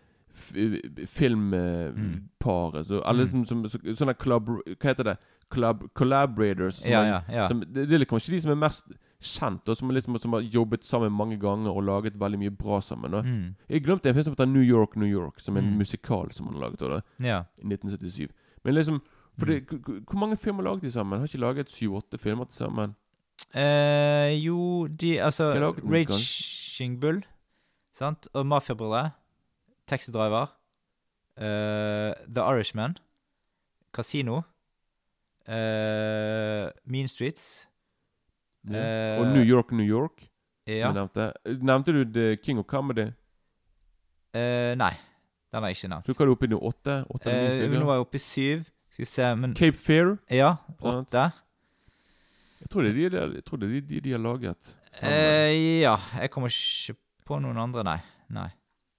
filmparet. 1.08 2.90
Mm. 2.90 3.02
Eller 3.10 3.24
Mm. 3.26 3.46
som, 3.46 3.46
som, 3.46 3.70
så, 3.70 3.96
Sånne. 3.96 4.14
Hva 4.16 4.90
heter 4.90 5.04
det? 5.04 5.18
Collab, 5.56 5.84
collaborators. 5.96 6.76
som 6.84 6.91
Ja, 6.91 7.02
ja, 7.08 7.20
ja. 7.32 7.48
Som, 7.48 7.62
det, 7.65 7.88
det 7.89 8.02
er 8.02 8.06
kanskje 8.06 8.36
de 8.36 8.39
som 8.44 8.52
er 8.52 8.60
mest 8.62 8.91
kjent, 9.26 9.70
og 9.72 9.78
som, 9.80 9.89
liksom, 9.96 10.18
som 10.22 10.34
har 10.38 10.41
jobbet 10.54 10.84
sammen 10.86 11.12
mange 11.15 11.38
ganger 11.41 11.72
og 11.72 11.84
laget 11.88 12.20
veldig 12.20 12.39
mye 12.44 12.52
bra 12.60 12.80
sammen. 12.84 13.12
Mm. 13.26 13.56
Jeg 13.70 13.84
glemte 13.88 14.10
en 14.10 14.13
film 14.18 14.24
som 14.28 14.36
heter 14.36 14.46
New 14.52 14.62
York, 14.65 14.96
New 15.00 15.08
York, 15.10 15.39
som 15.39 15.56
er 15.58 15.62
en 15.63 15.72
Mm. 15.72 15.78
musikal 15.78 16.32
som 16.32 16.46
han 16.48 16.56
har 16.60 16.70
laget 16.70 16.80
da, 16.80 17.02
ja. 17.24 17.39
i 17.58 17.65
1977. 17.65 18.30
Men 18.63 18.76
liksom 18.76 19.02
for 19.39 19.46
det, 19.46 19.63
Mm. 19.72 20.04
Hvor 20.06 20.20
mange 20.20 20.38
filmer 20.38 20.63
laget 20.63 20.82
de 20.82 20.91
sammen? 20.91 21.20
Har 21.20 21.28
ikke 21.28 21.38
laget 21.39 21.72
syv-åtte 21.72 22.18
filmer 22.20 22.46
til 22.46 22.56
sammen? 22.65 22.96
Eh, 23.56 24.32
jo, 24.46 24.88
de 24.88 25.18
Altså 25.20 25.54
Raging 25.91 27.00
Bull, 27.02 27.24
sant? 27.98 28.28
Og 28.34 28.46
Mafiabrødre. 28.46 29.12
Taxi 29.88 30.12
Driver. 30.12 30.46
eh, 31.38 32.13
The 32.36 32.41
Irishman. 32.41 32.98
Casino. 33.94 34.41
Eh, 35.48 36.70
mean 36.86 37.08
Streets. 37.08 37.68
Ja. 38.66 38.82
Uh, 38.82 39.20
og 39.22 39.36
New 39.36 39.44
York, 39.46 39.72
New 39.72 39.86
York. 39.86 40.26
Ja. 40.66 40.90
Nevnte. 40.94 41.32
nevnte 41.62 41.94
du 41.94 42.04
The 42.10 42.36
King 42.42 42.60
of 42.60 42.66
Comedy? 42.66 43.12
Uh, 44.34 44.74
nei, 44.80 44.96
den 45.54 45.62
har 45.62 45.70
jeg 45.70 45.78
ikke 45.78 45.92
nevnt. 45.94 46.10
Så 46.10 46.16
hva 46.16 46.26
er 46.26 46.32
du 46.32 46.34
oppe 46.34 46.48
i 46.48 46.52
nå? 46.52 46.58
Åtte? 46.58 46.98
Åtte 47.14 47.30
stykker? 47.30 47.78
nå 47.78 47.86
er 47.86 48.00
jeg 48.00 48.08
oppe 48.08 48.18
i 48.18 48.24
syv. 48.24 48.66
Skal 48.96 49.04
vi 49.04 49.12
se 49.12 49.30
Men 49.36 49.54
Cape 49.56 49.78
Fear? 49.78 50.16
ja, 50.32 50.56
åtte. 50.82 51.30
Jeg 52.64 52.72
tror 52.72 52.82
det 52.82 52.92
er 52.96 52.98
de, 53.14 53.24
jeg 53.36 53.46
tror 53.46 53.62
det 53.62 53.70
er 53.70 53.88
de, 53.90 54.02
de 54.02 54.12
har 54.16 54.22
laget. 54.24 54.76
Ja, 55.04 55.98
jeg 56.22 56.32
kommer 56.34 56.50
ikke 56.50 56.98
på 57.28 57.38
noen 57.44 57.60
andre, 57.62 57.84
nei. 57.86 58.00
Nei. 58.34 58.50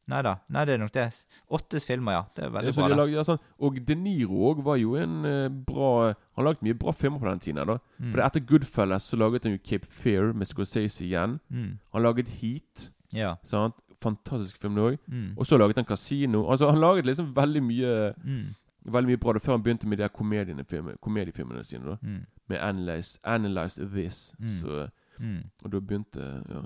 Nei 0.08 0.22
da. 0.22 0.36
Nei, 0.48 0.64
det 0.64 0.74
er 0.74 0.78
nok 0.78 0.92
det. 0.94 1.04
Åtte 1.50 1.80
filmer, 1.82 2.12
ja. 2.12 2.24
Det 2.36 2.44
er 2.44 2.50
veldig 2.54 2.70
ja, 2.70 2.74
bra. 2.76 2.88
de 2.88 2.96
laget, 3.00 3.14
ja, 3.16 3.22
sånn. 3.26 3.40
Og 3.58 3.80
De 3.86 3.94
Niro 3.98 4.36
òg 4.52 4.60
var 4.62 4.76
jo 4.78 4.94
en 4.94 5.24
eh, 5.24 5.48
bra 5.48 6.14
Han 6.36 6.44
laget 6.46 6.62
mye 6.62 6.74
bra 6.78 6.92
filmer 6.92 7.18
på 7.18 7.26
den 7.30 7.40
tiden. 7.40 7.66
da 7.66 7.78
Mm. 7.98 8.12
For 8.12 8.20
Etter 8.22 8.40
Goodfellas 8.40 9.02
så 9.10 9.16
laget 9.16 9.42
han 9.44 9.52
jo 9.52 9.58
Cape 9.64 9.86
Fear 9.86 10.32
med 10.32 10.46
Scorsese 10.46 11.02
igjen. 11.04 11.40
Mm. 11.50 11.78
Han 11.92 12.02
laget 12.02 12.28
Heat. 12.28 12.90
Ja. 13.12 13.34
Sant? 13.44 13.74
Fantastisk 14.02 14.58
film 14.60 14.76
òg. 14.76 14.98
Mm. 15.08 15.32
Og 15.38 15.46
så 15.46 15.56
laget 15.58 15.76
han 15.76 15.84
Casino. 15.84 16.44
Altså 16.50 16.70
Han 16.70 16.80
laget 16.80 17.06
liksom 17.06 17.32
veldig 17.34 17.62
mye 17.62 18.14
Mm. 18.24 18.54
Veldig 18.86 19.08
mye 19.08 19.18
bra 19.18 19.32
da 19.32 19.38
før 19.40 19.52
han 19.56 19.62
begynte 19.62 19.86
med 19.88 19.98
de 19.98 20.08
komediefilmene 21.02 21.64
sine. 21.64 21.84
da 21.84 21.96
Mm. 22.02 22.26
Med 22.48 22.58
Analyze, 22.60 23.18
Analyze 23.24 23.82
This. 23.92 24.34
Mm. 24.38 24.48
Så, 24.48 24.88
og 25.64 25.72
da 25.72 25.80
begynte 25.80 26.44
Ja. 26.48 26.62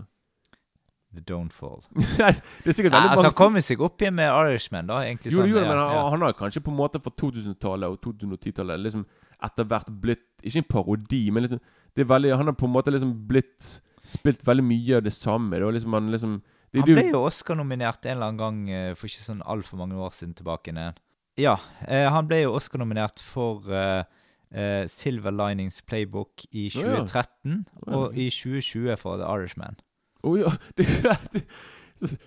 The 1.15 1.25
Downfall. 1.27 1.83
Nei, 1.97 2.31
det 2.63 2.73
er 2.73 2.77
sikkert 2.77 2.95
Ja, 2.95 3.03
altså, 3.09 3.31
han 3.31 3.37
kommer 3.37 3.61
kom 3.61 3.67
seg 3.67 3.83
opp 3.83 4.03
igjen 4.03 4.17
med 4.19 4.31
Irishman, 4.31 4.87
da. 4.91 5.01
egentlig 5.07 5.33
Jo, 5.33 5.43
sånn, 5.43 5.51
jo, 5.51 5.59
men 5.65 5.75
han, 5.75 5.93
ja. 5.97 6.07
han 6.15 6.25
har 6.27 6.37
kanskje 6.39 6.63
på 6.63 6.73
en 6.73 6.79
måte 6.79 7.03
fra 7.03 7.13
2000-tallet 7.23 7.91
og 7.91 8.01
2010-tallet 8.07 8.85
liksom 8.87 9.05
etter 9.41 9.67
hvert 9.69 9.89
blitt 10.03 10.27
Ikke 10.45 10.61
en 10.61 10.69
parodi, 10.69 11.23
men 11.33 11.47
liksom 11.47 11.63
det 11.97 12.05
er 12.05 12.11
veldig, 12.11 12.37
han 12.39 12.47
har 12.47 12.55
på 12.55 12.69
en 12.69 12.75
måte 12.75 12.93
liksom 12.95 13.15
blitt 13.29 13.81
Spilt 14.11 14.41
veldig 14.47 14.65
mye 14.65 14.97
av 14.97 15.03
det 15.05 15.13
samme. 15.13 15.59
Var 15.61 15.75
liksom 15.77 15.93
han 15.93 16.07
liksom 16.11 16.39
det, 16.73 16.81
Han 16.81 16.87
ble 16.89 17.11
jo 17.11 17.21
Oscar-nominert 17.27 18.07
en 18.07 18.17
eller 18.17 18.31
annen 18.31 18.41
gang 18.41 18.61
eh, 18.73 18.93
for 18.97 19.11
ikke 19.11 19.27
sånn 19.27 19.43
altfor 19.45 19.81
mange 19.83 19.99
år 20.01 20.15
siden 20.17 20.33
tilbake. 20.39 20.73
Ned. 20.73 20.97
Ja, 21.39 21.59
eh, 21.85 22.07
han 22.11 22.31
ble 22.31 22.41
jo 22.45 22.55
Oscar-nominert 22.57 23.21
for 23.23 23.69
eh, 23.75 24.07
eh, 24.55 24.87
Silver 24.91 25.35
Linings 25.35 25.83
Playbook 25.83 26.47
i 26.51 26.69
Å, 26.71 26.81
ja. 26.81 26.97
2013, 27.05 27.61
Å, 27.61 27.85
ja. 27.85 27.99
og 27.99 28.19
i 28.19 28.31
2020 28.33 28.97
for 29.03 29.21
The 29.21 29.29
Irishman. 29.29 29.79
Å 30.23 30.33
ja, 30.39 30.51
det, 30.77 30.87
det, 31.33 31.45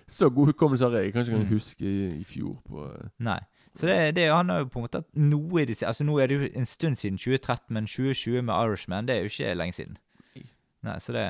Så 0.06 0.28
god 0.30 0.46
hukommelse 0.52 0.84
har 0.88 0.96
jeg. 0.98 1.04
Jeg 1.04 1.12
kan 1.14 1.34
Mm. 1.40 1.46
huske 1.50 1.84
i, 1.84 2.20
i 2.20 2.24
fjor 2.24 2.56
på 2.68 2.84
eh, 2.94 3.08
Nei. 3.18 3.40
Så 3.76 3.86
det, 3.86 4.14
det, 4.16 4.28
han 4.30 4.48
har 4.48 4.58
jo 4.62 4.68
på 4.70 4.78
en 4.78 4.84
måte 4.86 5.00
hatt 5.02 5.16
noe 5.18 5.62
i 5.62 5.64
det 5.66 5.80
Altså 5.82 6.04
Nå 6.06 6.18
er 6.22 6.26
det 6.30 6.36
jo 6.38 6.48
en 6.60 6.66
stund 6.66 6.96
siden 6.96 7.18
2013, 7.18 7.74
men 7.74 7.86
2020 7.90 8.42
med 8.46 8.54
Irishman, 8.54 9.06
det 9.08 9.16
er 9.16 9.24
jo 9.24 9.32
ikke 9.32 9.54
lenge 9.58 9.72
siden. 9.74 9.96
Nei, 10.84 10.98
så 11.02 11.12
det 11.16 11.24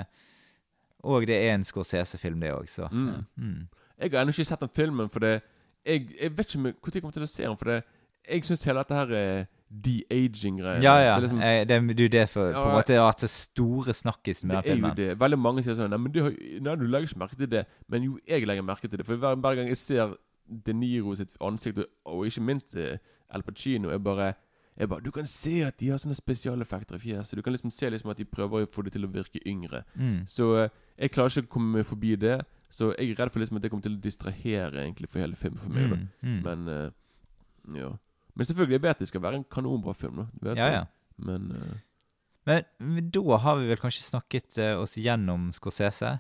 Og 1.05 1.27
det 1.27 1.37
er 1.49 1.55
en 1.55 1.65
Scorsese-film, 1.65 2.41
det 2.41 2.53
òg, 2.53 2.69
så 2.69 2.89
Mm. 2.93 3.25
mm. 3.37 3.69
Jeg 4.01 4.11
har 4.11 4.21
ennå 4.25 4.33
ikke 4.35 4.45
sett 4.45 4.61
den 4.61 4.69
filmen, 4.77 5.09
for 5.09 5.21
det 5.21 5.41
Jeg, 5.87 6.09
jeg 6.21 6.37
vet 6.39 6.47
ikke 6.55 6.63
når 6.63 6.73
jeg 6.95 7.03
kommer 7.03 7.13
til 7.13 7.23
å 7.23 7.27
se 7.27 7.43
den, 7.45 7.57
for 7.57 7.65
det 7.65 7.83
jeg 8.29 8.45
syns 8.45 8.65
hele 8.65 8.79
dette 8.81 8.95
her 8.95 9.11
er 9.13 9.47
de-aging-greiene. 9.85 10.85
Ja, 10.85 10.95
ja. 11.03 11.15
Det 11.15 11.17
er 11.17 11.21
liksom, 11.21 11.41
eh, 11.43 11.65
det, 11.69 11.77
er 11.77 12.03
jo 12.05 12.09
det 12.09 12.29
for, 12.31 12.53
på 12.53 12.63
en 12.69 12.77
måte 12.77 13.01
at 13.01 13.21
det 13.21 13.31
store 13.31 13.95
snakkis 13.95 14.45
med 14.45 14.57
Det 14.57 14.65
den 14.65 14.71
er 14.71 14.77
jo 14.77 14.77
filmen. 14.77 14.97
det. 14.97 15.21
Veldig 15.21 15.39
mange 15.39 15.65
sier 15.65 15.75
sånn 15.79 15.91
Nei, 15.91 15.99
men 15.99 16.15
det 16.15 16.23
har, 16.23 16.37
nei, 16.67 16.77
du 16.79 16.87
legger 16.87 17.11
ikke 17.11 17.23
merke 17.25 17.41
til 17.41 17.51
det. 17.51 17.65
Men 17.89 18.07
jo, 18.07 18.19
jeg 18.29 18.47
legger 18.47 18.67
merke 18.67 18.89
til 18.89 18.99
det. 18.99 19.07
For 19.07 19.17
hver, 19.17 19.35
hver 19.35 19.59
gang 19.59 19.69
jeg 19.69 19.81
ser 19.81 20.17
De 20.45 20.73
Niro 20.77 21.15
sitt 21.17 21.37
ansikt, 21.41 21.79
og, 21.79 21.87
og 22.05 22.27
ikke 22.29 22.45
minst 22.45 22.77
El 22.77 22.99
Al 23.33 23.43
Pacino, 23.43 23.91
er 23.91 23.99
bare 23.99 24.35
jeg 24.77 24.89
bare, 24.89 25.01
Du 25.01 25.11
kan 25.11 25.27
se 25.27 25.61
at 25.63 25.81
de 25.81 25.89
har 25.89 26.01
sånne 26.03 26.17
spesialeffekter 26.19 26.99
i 26.99 26.99
fjeset. 26.99 27.37
Du 27.39 27.43
kan 27.43 27.55
liksom 27.55 27.71
se 27.71 27.91
liksom 27.91 28.11
at 28.11 28.19
de 28.19 28.25
prøver 28.27 28.65
å 28.65 28.71
få 28.75 28.83
det 28.83 28.93
til 28.97 29.07
å 29.07 29.11
virke 29.11 29.39
yngre. 29.47 29.85
Mm. 29.95 30.25
Så 30.27 30.49
eh, 30.59 30.73
jeg 30.99 31.15
klarer 31.15 31.31
ikke 31.31 31.47
å 31.47 31.55
komme 31.55 31.85
forbi 31.87 32.17
det. 32.19 32.41
Så 32.75 32.91
jeg 32.99 33.13
er 33.13 33.21
redd 33.23 33.31
for 33.31 33.43
liksom 33.43 33.61
at 33.61 33.63
det 33.63 33.71
kommer 33.71 33.87
til 33.87 33.95
å 33.95 34.03
distrahere 34.03 34.83
egentlig 34.83 35.09
for 35.13 35.23
hele 35.23 35.39
filmen 35.39 35.63
for 35.63 35.71
meg. 35.71 35.95
Mm. 35.95 36.09
Mm. 36.27 36.41
Men 36.43 36.67
uh, 36.67 37.77
ja. 37.79 37.93
Men 38.37 38.47
selvfølgelig, 38.47 38.73
jeg 38.73 38.83
vet 38.83 38.99
det 38.99 39.09
skal 39.09 39.23
være 39.23 39.35
en 39.41 39.45
kanonbra 39.51 39.93
film. 39.95 40.27
da 40.43 40.55
Ja, 40.59 40.69
ja. 40.73 40.85
Men 41.19 41.51
uh... 41.53 42.61
Men 42.81 43.11
da 43.11 43.37
har 43.41 43.57
vi 43.57 43.69
vel 43.71 43.77
kanskje 43.81 44.03
snakket 44.05 44.59
uh, 44.59 44.81
oss 44.83 44.97
gjennom 44.99 45.53
Scorsese? 45.53 46.19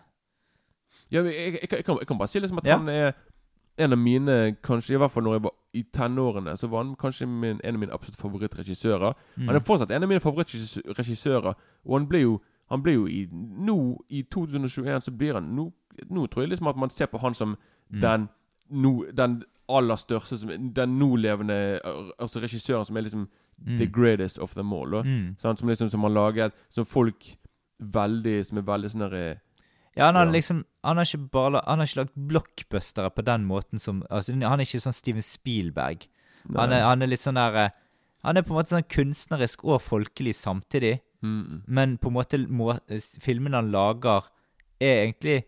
Ja, 1.12 1.20
jeg, 1.22 1.34
jeg, 1.34 1.58
jeg, 1.70 1.84
kan, 1.84 1.98
jeg 2.00 2.06
kan 2.06 2.18
bare 2.18 2.28
si 2.28 2.38
liksom 2.40 2.58
at 2.58 2.66
Ja. 2.66 2.76
han 2.78 2.88
er 2.88 3.12
en 3.78 3.92
av 3.92 3.98
mine 3.98 4.56
Kanskje 4.62 4.94
i 4.94 4.98
hvert 5.02 5.10
fall 5.10 5.24
når 5.26 5.32
jeg 5.34 5.42
var 5.42 5.52
i 5.74 5.82
tenårene, 5.92 6.56
så 6.56 6.68
var 6.70 6.84
han 6.84 6.94
kanskje 6.96 7.26
min, 7.26 7.60
en 7.64 7.74
av 7.74 7.80
mine 7.80 7.92
absolutt 7.92 8.16
favorittregissører. 8.20 9.12
Mm. 9.36 9.48
Han 9.48 9.56
er 9.56 9.60
fortsatt 9.66 9.90
en 9.90 10.02
av 10.02 10.08
mine 10.08 10.20
favorittregissører, 10.22 11.54
og 11.84 11.98
han 11.98 12.08
ble 12.08 12.20
jo 12.24 12.40
Han 12.72 12.80
ble 12.82 12.92
jo 12.94 13.06
i 13.06 13.26
Nå, 13.30 13.74
i 14.08 14.22
2021, 14.22 15.00
så 15.04 15.12
blir 15.12 15.34
han 15.36 15.50
Nå, 15.56 15.66
nå 16.08 16.26
tror 16.32 16.42
jeg 16.46 16.48
liksom 16.54 16.70
at 16.70 16.76
man 16.80 16.90
ser 16.90 17.06
på 17.06 17.18
han 17.18 17.34
som 17.34 17.56
Mm. 17.90 18.00
den 18.00 18.28
nå, 18.74 18.90
Den 19.14 19.38
aller 19.70 19.96
største 19.96 20.36
som, 20.40 20.50
Den 20.74 20.98
nålevende 20.98 21.56
Altså 22.18 22.42
regissøren 22.44 22.84
som 22.84 22.96
er 23.00 23.06
liksom 23.08 23.28
Mm. 23.54 23.78
the 23.78 23.86
greatest 23.86 24.36
of 24.42 24.52
them 24.54 24.72
all. 24.74 24.90
Mm. 25.06 25.36
Sånn, 25.38 25.56
Som 25.56 25.68
liksom 25.68 25.88
som 25.88 26.02
har 26.02 26.10
laget 26.10 26.52
Som 26.74 26.84
folk 26.84 27.36
veldig 27.80 28.44
Som 28.48 28.58
er 28.58 28.64
veldig 28.66 28.90
sånn 28.90 29.04
derre 29.04 29.40
Ja, 29.96 30.06
han 30.08 30.16
har 30.16 30.26
Ja. 30.26 30.32
liksom 30.32 30.64
Han 30.82 30.96
har 30.96 31.04
ikke 31.04 31.30
bare 31.30 31.62
Han 31.64 31.78
har 31.78 31.86
ikke 31.86 32.00
lagd 32.02 32.16
blockbustere 32.32 33.10
på 33.14 33.24
den 33.24 33.46
måten 33.46 33.78
som 33.80 34.02
Altså, 34.10 34.32
han 34.32 34.58
er 34.60 34.64
ikke 34.64 34.82
sånn 34.82 34.92
Steven 34.92 35.22
Spielberg. 35.22 36.08
Han 36.52 36.72
er, 36.72 36.82
han 36.82 37.00
er 37.02 37.06
litt 37.06 37.20
sånn 37.22 37.38
der 37.38 37.54
eh, 37.66 37.70
Han 38.24 38.36
er 38.36 38.42
på 38.42 38.50
en 38.50 38.58
måte 38.58 38.74
sånn 38.74 38.88
kunstnerisk 38.88 39.64
og 39.64 39.80
folkelig 39.82 40.34
samtidig, 40.34 40.98
mm, 41.22 41.46
mm. 41.46 41.62
men 41.68 41.96
på 41.98 42.08
en 42.08 42.14
måte 42.14 42.38
må, 42.48 42.72
eh, 42.88 42.98
filmene 43.20 43.54
han 43.54 43.70
lager, 43.70 44.24
er 44.80 45.06
egentlig 45.06 45.44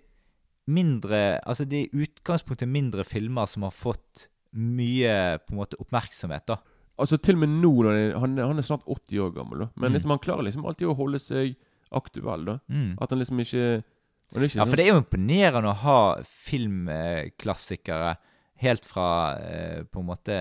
mindre 0.68 1.40
Altså, 1.46 1.64
det 1.68 1.76
er 1.78 1.86
i 1.90 2.06
utgangspunktet 2.06 2.68
mindre 2.68 3.04
filmer 3.04 3.46
som 3.46 3.62
har 3.62 3.70
fått 3.74 4.28
mye 4.56 5.38
på 5.46 5.52
en 5.52 5.58
måte 5.60 5.76
oppmerksomhet, 5.78 6.46
da. 6.46 6.56
Altså 6.98 7.18
Til 7.20 7.34
og 7.36 7.40
med 7.44 7.48
nå 7.60 7.72
han, 8.18 8.38
han 8.38 8.58
er 8.58 8.62
snart 8.62 8.84
80 8.86 9.18
år 9.20 9.34
gammel, 9.34 9.58
da. 9.58 9.68
men 9.76 9.90
Mm. 9.90 9.94
liksom 9.98 10.10
han 10.10 10.18
klarer 10.18 10.44
liksom 10.44 10.64
alltid 10.64 10.88
å 10.88 10.96
holde 10.96 11.18
seg 11.18 11.56
aktuell. 11.92 12.44
da 12.46 12.58
Mm. 12.70 12.96
At 13.00 13.10
han 13.10 13.18
liksom 13.18 13.38
ikke 13.40 13.84
han 14.34 14.42
ikke 14.42 14.56
Ja, 14.56 14.64
sånn- 14.64 14.70
for 14.70 14.76
det 14.76 14.86
er 14.86 14.92
jo 14.94 15.02
imponerende 15.02 15.68
å 15.70 15.74
ha 15.76 16.16
filmklassikere 16.22 18.16
helt 18.62 18.84
fra 18.88 19.36
eh, 19.38 19.82
på 19.84 20.00
en 20.00 20.06
måte 20.08 20.38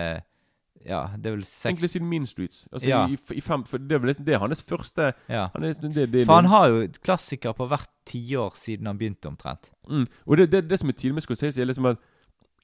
Ja, 0.86 1.08
det 1.18 1.26
er 1.26 1.36
vel 1.36 1.44
seks 1.46 1.66
Egentlig 1.66 1.90
siden 1.90 2.10
Mean 2.10 2.26
Streets. 2.30 2.68
Altså 2.72 2.88
Ja. 2.88 3.08
i, 3.10 3.18
i 3.34 3.42
fem, 3.42 3.64
Det 3.64 3.92
er 3.92 4.00
vel 4.00 4.14
det 4.16 4.34
er 4.36 4.40
hans 4.40 4.62
første 4.64 5.14
ja. 5.30 5.48
han 5.56 5.64
er, 5.64 5.74
det, 5.74 6.12
det, 6.14 6.26
For 6.28 6.36
han 6.36 6.46
har 6.46 6.68
jo 6.70 6.88
klassiker 7.04 7.54
på 7.58 7.68
hvert 7.68 7.90
tiår 8.06 8.54
siden 8.56 8.86
han 8.86 8.98
begynte, 8.98 9.26
omtrent. 9.28 9.72
mm. 9.90 10.06
Og 10.28 10.38
det, 10.38 10.52
det, 10.52 10.70
det 10.70 10.80
som 10.80 10.90
er 10.90 10.94
tidlig 10.94 11.14
med 11.14 11.22
Scorsese, 11.26 11.62
er 11.62 11.66
liksom 11.66 11.86
at 11.86 11.98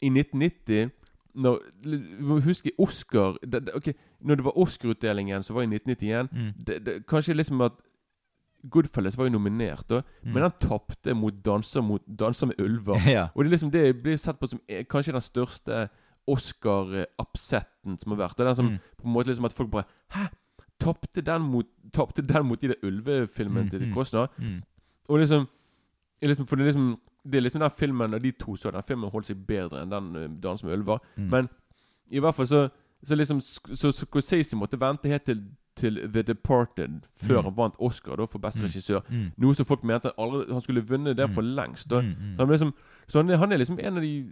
i 0.02 0.10
1990 0.10 0.92
når, 1.36 1.60
Husk 2.44 2.66
Oscar 2.78 3.38
det, 3.42 3.62
det, 3.68 3.76
ok, 3.76 3.94
Når 4.22 4.36
det 4.36 4.46
var 4.46 4.58
Oscar-utdelingen 4.58 5.44
som 5.44 5.56
var 5.56 5.64
i 5.64 5.68
1991 5.72 6.30
Mm. 6.32 7.04
Kanskje 7.08 7.34
liksom 7.34 7.62
at 7.62 7.72
Goodfellas 8.70 9.18
var 9.18 9.26
jo 9.26 9.32
nominert, 9.40 9.88
da, 9.90 10.02
Mm. 10.24 10.34
men 10.34 10.44
han 10.44 10.52
tapte 10.60 11.16
mot 11.16 11.34
danser, 11.46 11.82
mot 11.82 12.02
danser 12.06 12.48
med 12.48 12.60
ulver. 12.60 13.00
ja. 13.10 13.28
Og 13.36 13.44
det, 13.44 13.50
liksom, 13.52 13.72
det 13.72 14.04
blir 14.04 14.18
sett 14.18 14.38
på 14.40 14.48
som 14.48 14.60
eh, 14.70 14.84
kanskje 14.86 15.14
den 15.14 15.22
største 15.22 15.90
Oscar-upsetten 16.32 17.98
som 18.00 18.12
har 18.14 18.18
vært. 18.28 18.38
Det 18.38 18.44
er 18.44 18.50
den 18.52 18.56
som 18.56 18.66
Mm. 18.72 18.80
på 18.98 19.06
en 19.08 19.14
måte 19.14 19.28
liksom 19.28 19.46
at 19.46 19.54
folk 19.54 19.72
bare 19.72 19.84
Hæ? 20.12 20.28
Tapte 20.80 21.22
den 21.22 21.42
den 22.28 22.46
mot 22.46 22.62
de 22.62 22.68
der 22.68 22.76
ulvefilmene 22.84 23.64
Mm, 23.64 23.70
til 23.70 23.88
mm. 23.88 23.94
Costner? 23.94 24.28
Mm. 24.38 24.62
Og 25.10 25.20
liksom, 25.20 25.48
liksom 26.22 26.46
For 26.48 26.56
det 26.56 26.64
er 26.64 26.68
liksom 26.72 27.00
Det 27.26 27.36
er 27.38 27.42
liksom 27.42 27.62
den 27.62 27.72
filmen 27.72 28.14
og 28.14 28.24
de 28.24 28.32
to 28.32 28.56
så 28.56 28.72
den 28.72 28.84
filmen 28.84 29.10
holdt 29.12 29.26
seg 29.28 29.38
bedre 29.48 29.82
enn 29.84 29.92
den 29.92 30.16
uh, 30.16 30.28
'Dansen 30.42 30.66
med 30.68 30.78
ulver'. 30.80 31.00
Mm. 31.18 31.30
Men 31.30 31.50
i 32.12 32.20
hvert 32.20 32.36
fall 32.36 32.48
så 32.48 32.70
så 33.04 33.16
liksom 33.16 33.40
Så 33.76 33.92
Scorsese 33.92 34.56
måtte 34.56 34.80
vente 34.80 35.08
helt 35.10 35.24
til 35.26 35.44
til 35.76 35.96
The 36.12 36.22
Departed 36.24 37.02
før 37.24 37.38
Mm. 37.42 37.44
han 37.44 37.56
vant 37.58 37.76
Oscar 37.80 38.16
da 38.18 38.26
for 38.26 38.40
beste 38.40 38.62
Mm. 38.62 38.68
regissør. 38.68 39.02
Mm. 39.10 39.32
Noe 39.38 39.54
som 39.54 39.66
folk 39.66 39.84
mente 39.84 40.04
han, 40.04 40.14
aldri, 40.18 40.52
han 40.52 40.62
skulle 40.62 40.82
vunnet 40.82 41.16
det 41.18 41.28
Mm. 41.30 41.34
for 41.34 41.42
lengst. 41.42 41.88
Da. 41.90 42.02
Mm, 42.02 42.08
mm. 42.20 42.36
Så, 42.36 42.40
han, 42.40 42.50
liksom, 42.50 42.74
så 43.08 43.18
han, 43.20 43.30
han 43.40 43.52
er 43.52 43.58
liksom 43.58 43.80
en 43.80 43.98
av 43.98 44.02
de 44.02 44.26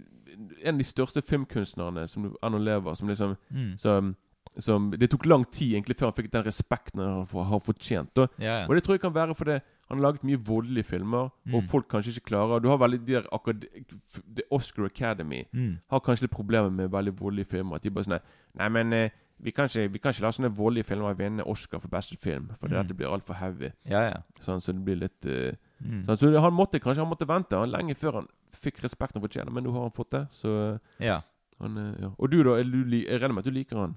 En 0.64 0.76
av 0.76 0.78
de 0.78 0.84
største 0.84 1.22
filmkunstnerne 1.22 2.08
som 2.08 2.36
ennå 2.44 2.58
lever. 2.64 2.94
Som 2.96 3.08
liksom 3.08 3.36
Mm. 3.52 3.78
som, 3.78 4.16
som 4.58 4.92
Det 4.92 5.10
tok 5.10 5.26
lang 5.26 5.44
tid 5.52 5.74
egentlig 5.74 5.98
før 5.98 6.06
han 6.06 6.14
fikk 6.14 6.32
den 6.32 6.44
respekten 6.44 7.00
han 7.00 7.26
har, 7.46 7.60
fortjent. 7.60 8.14
Da. 8.16 8.28
Ja. 8.40 8.66
Og 8.68 8.76
det 8.76 8.84
tror 8.84 8.94
jeg 8.94 9.02
kan 9.02 9.14
være 9.14 9.36
fordi 9.36 9.60
han 9.90 9.98
har 9.98 10.12
laget 10.12 10.24
mye 10.24 10.38
voldelige 10.38 10.84
filmer, 10.86 11.18
og 11.18 11.32
Mm. 11.64 11.68
folk 11.68 11.88
kanskje 11.90 12.10
ikke 12.20 12.30
klarer 12.30 12.62
Du 12.62 12.68
har 12.70 12.78
veldig 12.78 13.06
de 13.06 13.14
der 13.14 14.44
Oscar 14.52 14.86
Academy 14.86 15.46
Mm. 15.54 15.80
har 15.90 16.00
kanskje 16.00 16.22
litt 16.22 16.32
problemer 16.32 16.70
med 16.72 16.92
veldig 16.92 17.14
voldelige 17.20 17.48
filmer. 17.48 17.76
At 17.76 17.84
de 17.84 17.90
bare 17.90 18.04
sånn 18.04 18.20
Nei, 18.56 18.70
men 18.70 18.94
eh, 18.94 19.10
vi, 19.42 19.52
kan 19.56 19.66
ikke, 19.70 19.88
vi 19.94 20.00
kan 20.04 20.12
ikke 20.14 20.26
la 20.26 20.32
sånne 20.36 20.52
voldelige 20.56 20.86
filmer 20.90 21.16
vinne 21.20 21.46
Oscar 21.48 21.80
for 21.80 21.88
beste 21.90 22.18
film, 22.18 22.50
for 22.60 22.68
Mm. 22.68 22.76
dette 22.82 22.96
blir 22.98 23.08
altfor 23.14 23.36
heavy. 23.40 23.72
Ja, 23.86 24.02
ja. 24.10 24.20
Sånn, 24.40 24.60
så 24.62 24.74
det 24.74 24.84
blir 24.86 25.00
litt 25.06 25.26
uh, 25.26 25.56
Mm. 25.80 26.04
sånn, 26.06 26.18
Så 26.20 26.42
han 26.42 26.54
måtte 26.54 26.80
kanskje 26.84 27.00
han 27.06 27.08
måtte 27.10 27.26
vente 27.28 27.56
han 27.56 27.72
lenge 27.72 27.96
før 27.96 28.14
han 28.20 28.28
fikk 28.52 28.82
respekten 28.84 29.22
han 29.22 29.24
fortjener, 29.30 29.52
men 29.52 29.64
nå 29.64 29.72
har 29.72 29.82
han 29.88 29.92
fått 29.96 30.12
det. 30.12 30.26
Så 30.32 30.80
ja. 31.00 31.22
han 31.62 31.78
uh, 31.78 31.94
ja. 32.02 32.10
Og 32.20 32.30
du, 32.30 32.44
da? 32.44 32.62
Du, 32.64 32.84
jeg 33.00 33.22
regner 33.22 33.34
med 33.34 33.46
at 33.46 33.52
du 33.54 33.56
liker 33.56 33.78
han? 33.78 33.96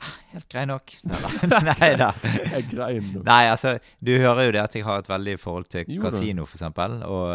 Ja, 0.00 0.06
Helt 0.32 0.48
grei 0.48 0.64
nok. 0.66 0.92
Nei 1.80 1.96
da. 1.98 2.12
Nei, 3.26 3.44
altså, 3.50 3.78
du 4.00 4.12
hører 4.18 4.46
jo 4.46 4.52
det 4.54 4.62
at 4.62 4.74
jeg 4.78 4.84
har 4.86 5.00
et 5.02 5.08
veldig 5.10 5.34
forhold 5.42 5.66
til 5.72 5.88
kasino, 6.00 6.44
eksempel. 6.46 7.00
Og 7.08 7.32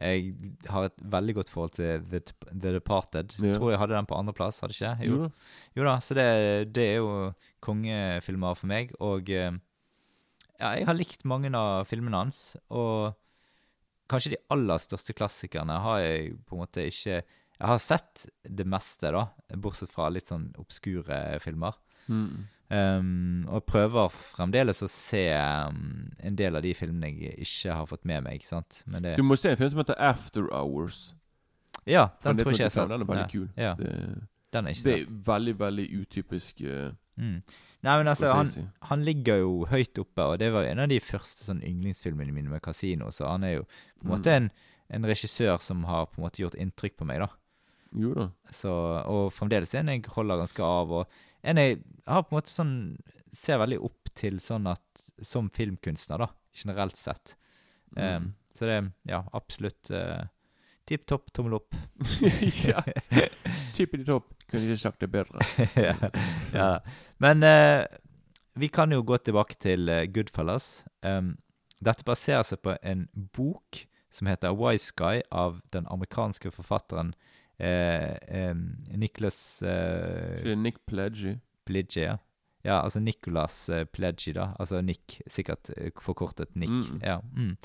jeg 0.00 0.32
har 0.72 0.86
et 0.88 1.02
veldig 1.12 1.34
godt 1.36 1.50
forhold 1.52 1.74
til 1.76 2.04
The, 2.08 2.22
The 2.48 2.72
Departed. 2.78 3.34
Ja. 3.42 3.58
Tror 3.58 3.74
jeg 3.74 3.80
hadde 3.82 3.96
den 3.98 4.08
på 4.08 4.16
andreplass, 4.16 4.62
hadde 4.64 4.76
ikke? 4.76 4.94
Jo 5.04 5.18
da. 5.24 5.28
Jo 5.76 5.84
da, 5.88 5.96
så 6.00 6.16
det, 6.16 6.28
det 6.72 6.86
er 6.94 6.96
jo 7.02 7.10
kongefilmer 7.64 8.56
for 8.58 8.72
meg. 8.72 8.94
Og 9.04 9.28
eh, 9.30 9.52
ja, 10.62 10.72
jeg 10.78 10.88
har 10.88 10.96
likt 10.96 11.26
mange 11.28 11.52
av 11.58 11.84
filmene 11.90 12.24
hans. 12.24 12.42
Og 12.72 13.12
kanskje 14.10 14.34
de 14.34 14.42
aller 14.52 14.80
største 14.82 15.14
klassikerne 15.16 15.76
har 15.84 16.00
jeg 16.02 16.34
på 16.46 16.56
en 16.56 16.64
måte 16.64 16.88
ikke 16.88 17.20
Jeg 17.22 17.68
har 17.68 17.78
sett 17.78 18.26
det 18.42 18.64
meste, 18.66 19.12
da, 19.14 19.28
bortsett 19.54 19.92
fra 19.92 20.08
litt 20.10 20.32
sånn 20.32 20.48
obskure 20.58 21.38
filmer. 21.44 21.76
Mm. 22.08 22.48
Um, 22.72 23.42
og 23.52 23.66
prøver 23.68 24.08
fremdeles 24.32 24.78
å 24.80 24.86
se 24.88 25.26
um, 25.36 26.06
en 26.24 26.36
del 26.38 26.56
av 26.56 26.62
de 26.64 26.70
filmene 26.72 27.10
jeg 27.20 27.34
ikke 27.44 27.74
har 27.76 27.88
fått 27.90 28.06
med 28.08 28.22
meg. 28.24 28.38
ikke 28.40 28.48
sant? 28.48 28.78
Men 28.88 29.02
det, 29.04 29.16
Du 29.18 29.22
må 29.28 29.36
se 29.36 29.50
en 29.52 29.58
film 29.60 29.68
som 29.74 29.82
heter 29.82 29.98
After 30.00 30.46
Hours. 30.48 31.14
ja, 31.84 32.06
den 32.24 32.38
tror 32.38 32.52
ikke 32.54 32.62
jeg 32.64 32.72
1985. 32.72 32.80
har. 32.80 32.88
Den 32.88 33.00
er 33.02 33.10
veldig 33.10 33.30
kul. 33.34 33.48
Ja, 33.60 33.74
Det, 33.74 33.92
er 33.92 34.62
det 34.84 34.94
er 35.02 35.06
veldig, 35.28 35.54
veldig 35.60 35.86
utypisk 36.00 36.62
uh, 36.64 36.90
Mm. 37.16 37.42
Nei, 37.84 37.96
men 37.98 38.08
altså, 38.08 38.30
han, 38.32 38.48
han 38.88 39.02
ligger 39.04 39.36
jo 39.42 39.66
høyt 39.68 39.98
oppe, 40.00 40.22
og 40.24 40.38
det 40.40 40.48
var 40.54 40.64
en 40.64 40.78
av 40.80 40.88
de 40.88 40.96
første 41.04 41.44
sånn 41.44 41.58
yndlingsfilmene 41.60 42.32
mine 42.32 42.48
med 42.48 42.62
Casino, 42.64 43.10
så 43.12 43.26
han 43.28 43.44
er 43.44 43.58
jo 43.58 43.64
på 43.66 44.06
en 44.06 44.08
Mm. 44.08 44.12
måte 44.14 44.32
en, 44.32 44.46
en 44.88 45.04
regissør 45.04 45.60
som 45.60 45.84
har 45.84 46.06
på 46.06 46.16
en 46.16 46.24
måte 46.24 46.40
gjort 46.40 46.56
inntrykk 46.56 46.96
på 46.96 47.04
meg, 47.04 47.20
da. 47.20 47.28
Jo 48.00 48.14
da. 48.16 48.30
Så, 48.50 48.72
og 49.04 49.28
fremdeles 49.36 49.74
en 49.76 49.88
jeg 49.92 50.06
holder 50.08 50.40
ganske 50.40 50.64
av, 50.64 50.90
og 51.02 51.06
en 51.42 51.58
jeg 51.58 51.80
har 52.06 52.24
på 52.26 52.34
en 52.34 52.38
måte 52.40 52.52
sånn 52.52 52.76
Ser 53.32 53.60
veldig 53.62 53.78
opp 53.86 54.10
til 54.18 54.38
sånn 54.44 54.66
at 54.68 55.04
Som 55.24 55.48
filmkunstner, 55.54 56.20
da, 56.20 56.28
generelt 56.52 56.98
sett. 57.00 57.34
Mm. 57.96 58.02
Um, 58.04 58.26
så 58.52 58.68
det 58.68 58.74
er 58.76 58.88
ja, 59.08 59.20
absolutt 59.32 59.88
uh, 59.94 60.26
tipp 60.88 61.06
topp, 61.08 61.30
tommel 61.32 61.56
opp. 61.56 61.76
ja. 62.68 62.82
Tippity 63.76 64.04
topp. 64.04 64.34
Kunne 64.50 64.68
ikke 64.68 64.82
sagt 64.82 65.00
det 65.00 65.08
bedre. 65.12 65.40
ja, 65.88 65.94
ja. 66.52 66.68
Men 67.24 67.46
uh, 67.46 67.86
vi 68.60 68.68
kan 68.68 68.92
jo 68.92 69.00
gå 69.06 69.16
tilbake 69.24 69.56
til 69.62 69.88
uh, 69.88 70.02
Goodfellas. 70.12 70.82
Um, 71.00 71.36
dette 71.80 72.04
baserer 72.04 72.44
seg 72.46 72.60
på 72.64 72.76
en 72.82 73.06
bok 73.14 73.86
som 74.12 74.28
heter 74.28 74.52
Wise 74.56 74.92
Guy 74.96 75.22
av 75.32 75.62
den 75.72 75.88
amerikanske 75.88 76.52
forfatteren 76.52 77.14
Nicholas 78.96 79.62
eh, 79.62 80.56
Nick 80.56 80.84
Pledgy? 80.86 81.36
Pledgy, 81.66 82.00
Ja. 82.06 82.16
ja, 82.64 82.80
altså 82.82 83.00
Nicholas 83.00 83.70
Pledgy, 83.92 84.32
da. 84.32 84.52
Altså 84.58 84.80
Nick, 84.82 85.20
sikkert 85.26 85.70
eh, 85.76 85.90
forkortet 86.00 86.56
Nick. 86.56 86.70
Mm. 86.70 87.00
Ja, 87.02 87.18
mm. 87.36 87.56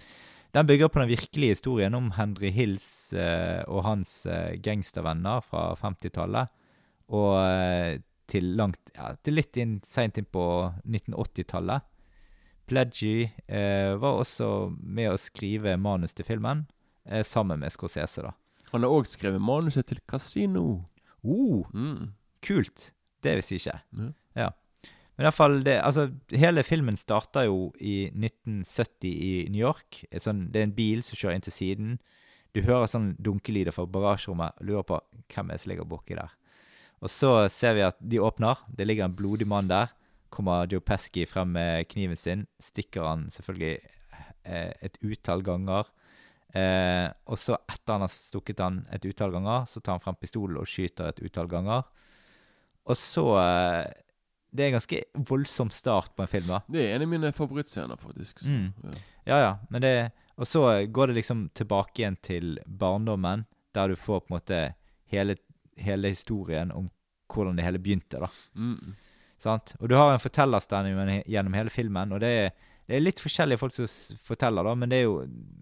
Den 0.54 0.66
bygger 0.68 0.88
på 0.88 1.00
den 1.00 1.10
virkelige 1.10 1.56
historien 1.58 1.94
om 1.94 2.12
Henry 2.12 2.50
Hills 2.52 3.14
eh, 3.14 3.64
og 3.68 3.84
hans 3.84 4.26
eh, 4.26 4.56
gangstervenner 4.64 5.42
fra 5.46 5.74
50-tallet. 5.76 6.48
Og 7.14 7.36
eh, 7.42 8.00
til 8.28 8.56
langt 8.60 8.92
ja, 8.96 9.14
til 9.24 9.38
litt 9.38 9.58
inn, 9.60 9.78
seint 9.86 10.18
inn 10.20 10.28
på 10.28 10.46
1980-tallet. 10.88 11.86
Pledgy 12.68 13.30
eh, 13.48 13.94
var 13.96 14.20
også 14.24 14.50
med 14.82 15.14
å 15.14 15.20
skrive 15.22 15.78
manus 15.80 16.14
til 16.18 16.28
filmen, 16.28 16.66
eh, 17.08 17.24
sammen 17.24 17.62
med 17.64 17.72
Scorsese, 17.72 18.26
da. 18.26 18.34
Han 18.74 18.84
har 18.84 18.92
òg 18.92 19.08
skrevet 19.08 19.42
manuset 19.42 19.86
til 19.88 20.00
Casino. 20.10 20.86
Oh, 21.24 21.66
Mm. 21.74 22.14
kult! 22.42 22.92
Det 23.24 23.36
visste 23.40 23.56
jeg 23.56 23.62
ikke. 23.62 23.82
Mm. 23.98 24.14
Ja. 24.36 24.50
Men 25.18 25.24
i 25.24 25.28
hvert 25.28 25.34
fall, 25.34 25.64
det, 25.66 25.82
altså, 25.82 26.12
hele 26.30 26.62
filmen 26.64 26.98
starter 26.98 27.48
jo 27.48 27.72
i 27.82 28.12
1970 28.14 29.10
i 29.10 29.32
New 29.50 29.60
York. 29.64 30.04
Sånn, 30.22 30.52
det 30.52 30.62
er 30.62 30.68
en 30.68 30.76
bil 30.78 31.02
som 31.04 31.18
kjører 31.18 31.36
inn 31.40 31.42
til 31.48 31.56
siden. 31.56 31.96
Du 32.54 32.62
hører 32.62 32.86
sånn 32.88 33.16
dunkelyder 33.20 33.74
fra 33.74 33.86
bagasjerommet. 33.90 34.62
Lurer 34.62 34.86
på 34.88 35.00
hvem 35.34 35.52
er 35.52 35.58
som 35.58 35.72
ligger 35.74 35.90
borti 35.90 36.16
der. 36.16 36.30
Og 37.02 37.10
så 37.10 37.32
ser 37.50 37.74
vi 37.78 37.82
at 37.86 37.98
de 38.02 38.22
åpner. 38.22 38.62
Det 38.70 38.86
ligger 38.88 39.06
en 39.06 39.18
blodig 39.18 39.48
mann 39.50 39.68
der. 39.70 39.90
Kommer 40.30 40.68
Joe 40.70 40.80
Pesky 40.82 41.26
frem 41.26 41.52
med 41.58 41.88
kniven 41.90 42.16
sin. 42.18 42.46
Stikker 42.62 43.06
han 43.10 43.28
selvfølgelig 43.34 43.80
eh, 44.46 44.74
et 44.82 44.98
utall 45.02 45.42
ganger. 45.46 45.90
Eh, 46.56 47.08
og 47.28 47.38
så, 47.38 47.58
etter 47.70 47.94
han 47.98 48.06
har 48.06 48.12
stukket 48.14 48.60
han 48.64 48.82
et 48.96 49.06
utall 49.06 49.32
ganger, 49.36 49.66
så 49.68 49.82
tar 49.84 49.98
han 49.98 50.04
frem 50.06 50.16
pistolen 50.16 50.58
og 50.62 50.68
skyter 50.70 51.10
et 51.12 51.20
utall 51.26 51.48
ganger. 51.52 51.84
Og 52.88 52.96
så 52.98 53.26
eh, 53.42 53.94
Det 54.56 54.64
er 54.64 54.70
en 54.72 54.78
ganske 54.78 55.02
voldsom 55.28 55.70
start 55.76 56.14
på 56.16 56.24
en 56.24 56.28
film, 56.32 56.48
da. 56.48 56.62
Det 56.72 56.86
er 56.86 56.96
en 56.96 57.04
av 57.04 57.10
mine 57.12 57.32
favorittscener, 57.36 58.00
faktisk. 58.00 58.40
Så, 58.40 58.48
Mm. 58.50 58.74
ja. 58.84 59.00
Ja, 59.28 59.38
ja. 59.44 59.58
Men 59.70 59.82
det 59.82 60.12
Og 60.38 60.46
så 60.48 60.62
går 60.88 61.08
det 61.08 61.16
liksom 61.16 61.50
tilbake 61.54 61.98
igjen 62.00 62.16
til 62.22 62.60
barndommen, 62.66 63.46
der 63.74 63.88
du 63.90 63.96
får 63.96 64.20
på 64.22 64.28
en 64.32 64.36
måte 64.40 64.60
hele, 65.12 65.36
hele 65.78 66.08
historien 66.14 66.72
om 66.72 66.90
hvordan 67.28 67.56
det 67.58 67.66
hele 67.66 67.80
begynte, 67.80 68.20
da. 68.22 68.28
Mm. 68.56 68.96
Sant? 69.38 69.74
Og 69.82 69.90
du 69.90 69.96
har 69.96 70.14
en 70.14 70.20
fortellerstemme 70.22 71.24
gjennom 71.28 71.54
hele 71.58 71.70
filmen, 71.74 72.14
og 72.14 72.20
det 72.22 72.30
er, 72.30 72.52
det 72.88 72.96
er 72.96 73.04
litt 73.04 73.20
forskjellige 73.20 73.60
folk 73.60 73.76
som 73.76 73.88
forteller, 74.24 74.64
da, 74.64 74.74
men 74.80 74.92
det 74.92 75.02
er 75.02 75.08
jo 75.10 75.18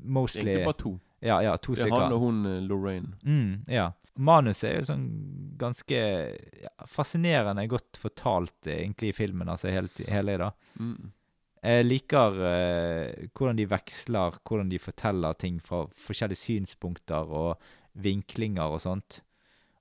mostly 0.06 0.44
Egentlig 0.46 0.68
bare 0.68 0.82
to. 0.84 0.92
Ja, 1.26 1.40
ja, 1.42 1.56
to 1.58 1.74
Det 1.74 1.82
er 1.82 1.88
stykker. 1.88 2.04
han 2.04 2.14
og 2.14 2.22
hun 2.22 2.46
eh, 2.46 2.62
Lorraine. 2.62 3.16
Mm, 3.26 3.66
ja. 3.72 3.90
Manuset 4.16 4.68
er 4.70 4.76
jo 4.78 4.86
sånn 4.92 5.08
ganske 5.60 5.98
ja, 6.62 6.72
fascinerende 6.88 7.66
godt 7.72 7.98
fortalt, 8.00 8.60
eh, 8.68 8.84
egentlig, 8.84 9.10
i 9.12 9.18
filmen. 9.18 9.50
Altså 9.50 9.74
hele, 9.74 9.90
i 10.06 10.42
dag. 10.44 10.54
Mm. 10.78 11.12
Jeg 11.66 11.88
liker 11.88 12.38
uh, 12.38 13.26
hvordan 13.34 13.58
de 13.58 13.66
veksler, 13.72 14.38
hvordan 14.46 14.70
de 14.70 14.78
forteller 14.78 15.34
ting 15.42 15.58
fra 15.66 15.82
forskjellige 15.98 16.44
synspunkter 16.44 17.32
og 17.34 17.72
vinklinger 18.06 18.76
og 18.76 18.84
sånt. 18.84 19.24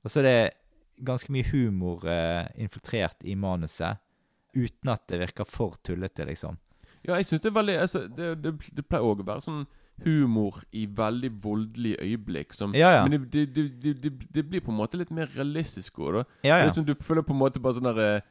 Og 0.01 0.09
så 0.09 0.23
er 0.23 0.29
det 0.31 1.05
ganske 1.05 1.29
mye 1.35 1.45
humor 1.51 2.07
uh, 2.09 2.49
infiltrert 2.57 3.21
i 3.21 3.37
manuset, 3.37 4.01
uten 4.57 4.95
at 4.95 5.05
det 5.13 5.21
virker 5.27 5.45
for 5.45 5.77
tullete, 5.85 6.25
liksom. 6.25 6.57
Ja, 7.05 7.17
jeg 7.21 7.29
syns 7.29 7.43
det 7.45 7.51
er 7.51 7.57
veldig 7.59 7.81
altså, 7.81 8.07
det, 8.09 8.35
det, 8.45 8.55
det 8.77 8.85
pleier 8.89 9.05
òg 9.05 9.23
å 9.23 9.27
være 9.29 9.45
sånn 9.45 9.65
humor 10.03 10.63
i 10.75 10.85
veldig 10.91 11.31
voldelige 11.43 11.97
øyeblikk. 12.03 12.55
Som, 12.55 12.75
Ja, 12.75 12.91
ja. 12.97 13.03
Men 13.07 13.29
det, 13.33 13.55
det, 14.35 14.49
blir 14.49 14.61
på 14.61 14.73
en 14.73 14.79
måte 14.79 14.99
litt 14.99 15.11
mer 15.15 15.31
realistisk 15.37 15.99
òg, 15.99 16.15
da. 16.19 16.25
Ja, 16.43 16.57
Det 16.63 16.71
er 16.71 16.75
som 16.75 16.87
du 16.87 16.95
føler 17.01 17.23
på 17.23 17.35
en 17.35 17.43
måte 17.43 17.63
bare 17.63 17.79
sånn 17.79 17.91
der 17.93 18.01
eh, 18.03 18.31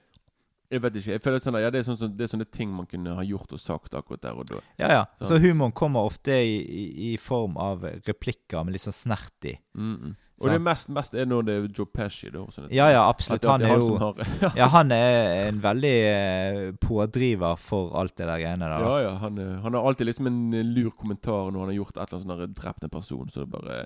Jeg 0.74 0.82
vet 0.82 0.96
ikke. 0.96 1.12
jeg 1.12 1.22
føler 1.22 1.40
sånn 1.44 1.60
ja, 1.62 1.70
Det 1.70 1.80
er, 1.80 1.88
sånne, 1.88 2.10
det 2.18 2.26
er 2.26 2.32
sånne 2.34 2.50
ting 2.50 2.74
man 2.74 2.90
kunne 2.90 3.16
ha 3.16 3.24
gjort 3.24 3.54
og 3.54 3.62
sagt 3.62 3.94
akkurat 3.94 4.22
der 4.24 4.40
og 4.42 4.50
da. 4.50 4.60
ja, 4.82 4.90
ja. 4.92 5.06
Sånn. 5.20 5.28
Så 5.30 5.40
humoren 5.44 5.72
kommer 5.72 6.10
ofte 6.10 6.34
i, 6.34 6.60
i, 6.60 7.14
i 7.14 7.18
form 7.18 7.58
av 7.62 7.86
replikker 8.08 8.66
med 8.66 8.76
litt 8.76 8.84
sånn 8.84 9.00
snert 9.00 9.50
i. 9.50 9.58
Mm 9.78 9.96
-mm. 9.96 10.16
Og 10.44 10.52
det 10.52 10.62
mest, 10.62 10.90
mest 10.90 11.14
er 11.16 11.26
når 11.26 11.46
det 11.48 11.56
er 11.58 11.68
Joe 11.80 11.86
Pesci. 11.86 12.30
Da, 12.34 12.40
og. 12.44 12.68
Ja, 12.72 12.88
ja, 12.92 13.02
absolutt. 13.10 13.46
Han 13.46 13.62
er 13.62 13.76
jo 13.80 13.98
har 13.98 14.22
Ja, 14.60 14.68
han 14.68 14.92
er 14.92 15.48
en 15.50 15.62
veldig 15.64 15.94
eh, 16.12 16.72
pådriver 16.84 17.56
for 17.60 17.96
alt 18.00 18.16
det 18.18 18.28
der 18.28 18.40
greiene 18.44 18.70
der. 18.70 18.86
Ja, 18.86 18.96
ja. 19.08 19.14
Han, 19.24 19.38
er- 19.38 19.60
han 19.64 19.74
har 19.74 19.88
alltid 19.88 20.06
liksom 20.12 20.28
en 20.28 20.40
eh, 20.54 20.64
lur 20.64 20.92
kommentar 20.92 21.52
når 21.52 21.60
han 21.60 21.70
har 21.74 21.78
gjort 21.82 21.98
et 21.98 22.02
eller 22.14 22.20
annet 22.22 22.48
sånn 22.48 22.58
drept 22.62 22.84
en 22.84 22.90
person. 23.00 23.30
Så 23.30 23.46
det 23.46 23.50
bare 23.54 23.86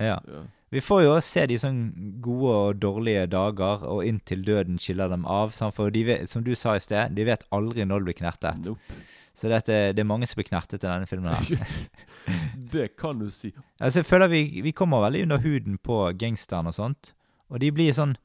Ja. 0.00 0.18
ja. 0.28 0.44
Vi 0.70 0.80
får 0.84 1.02
jo 1.02 1.14
se 1.24 1.46
de 1.48 1.56
sånn 1.58 1.78
gode 2.20 2.50
og 2.54 2.76
dårlige 2.82 3.22
dager, 3.32 3.86
og 3.88 4.02
inntil 4.04 4.42
døden 4.44 4.76
skiller 4.78 5.08
dem 5.08 5.24
av. 5.24 5.50
For 5.72 5.88
de 5.90 6.02
vet, 6.04 6.28
som 6.28 6.44
du 6.44 6.52
sa 6.54 6.74
i 6.76 6.82
sted, 6.84 7.14
de 7.16 7.24
vet 7.24 7.42
aldri 7.50 7.86
når 7.88 8.00
du 8.04 8.04
blir 8.10 8.18
knertet. 8.20 8.60
Nope. 8.66 8.98
Så 9.38 9.50
dette, 9.50 9.74
det 9.94 10.02
er 10.02 10.08
mange 10.08 10.26
som 10.26 10.40
blir 10.40 10.48
knertet 10.48 10.82
i 10.82 10.88
denne 10.88 11.06
filmen. 11.06 11.30
her. 11.30 11.76
det 12.74 12.88
kan 12.98 13.20
du 13.20 13.28
si. 13.30 13.52
Altså, 13.78 14.00
jeg 14.00 14.08
føler 14.08 14.32
vi, 14.32 14.42
vi 14.64 14.74
kommer 14.74 15.04
veldig 15.06 15.28
under 15.28 15.44
huden 15.44 15.78
på 15.78 16.00
gangsteren 16.18 16.66
og 16.66 16.74
sånt. 16.74 17.12
Og 17.48 17.62
de 17.62 17.70
blir 17.72 17.94
sånn 17.96 18.18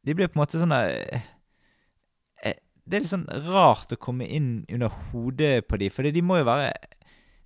De 0.00 0.14
blir 0.16 0.30
på 0.32 0.38
en 0.38 0.40
måte 0.40 0.58
sånn 0.58 0.72
eh, 0.74 1.28
det 2.90 2.98
er 2.98 3.04
litt 3.04 3.12
sånn 3.12 3.28
rart 3.46 3.92
å 3.94 3.98
komme 4.00 4.26
inn 4.26 4.64
under 4.66 4.90
hodet 5.10 5.68
på 5.70 5.78
de, 5.78 5.90
for 5.94 6.02
de 6.02 6.22
må 6.26 6.40
jo 6.40 6.46
være 6.48 6.72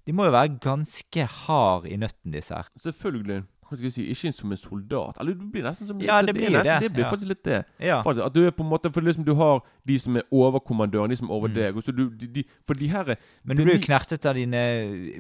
De 0.07 0.15
må 0.17 0.29
jo 0.29 0.33
være 0.33 0.57
ganske 0.65 1.27
hard 1.45 1.89
i 1.89 1.97
nøtten, 2.01 2.33
disse 2.33 2.53
her. 2.53 2.67
Selvfølgelig. 2.81 3.43
Hva 3.65 3.77
skal 3.79 3.85
jeg 3.89 3.93
si, 3.97 4.05
Ikke 4.13 4.33
som 4.37 4.51
en 4.53 4.57
soldat. 4.61 5.17
Eller 5.21 5.35
du 5.35 5.45
blir 5.51 5.63
nesten 5.65 5.87
som 5.89 6.01
Ja, 6.01 6.21
det 6.23 6.27
det 6.33 6.35
blir 6.37 6.51
nesten, 6.53 6.65
det, 6.65 6.81
Det 6.89 6.93
blir 6.93 7.05
ja. 7.05 7.11
faktisk 7.11 7.29
litt 7.29 7.43
det. 7.45 7.65
Ja. 7.81 8.03
Faktisk, 8.03 8.27
at 8.27 8.35
du 8.35 8.47
er 8.47 8.51
på 8.53 8.63
en 8.65 8.71
måte 8.71 8.93
For 8.93 9.01
liksom 9.01 9.25
du 9.25 9.35
har 9.35 9.63
de 9.87 9.99
som 9.99 10.17
er 10.17 10.23
overkommandøren, 10.33 11.11
de 11.11 11.17
som 11.17 11.29
er 11.31 11.35
over 11.35 11.49
Mm. 11.49 11.55
deg. 11.55 11.97
Du, 11.97 12.11
de, 12.11 12.27
de, 12.27 12.45
for 12.67 12.75
de 12.75 12.89
her 12.89 13.11
er 13.11 13.17
Men 13.45 13.57
du 13.57 13.65
blir 13.65 13.77
jo 13.79 13.85
knertet 13.87 14.27
av 14.27 14.35
dine 14.35 14.63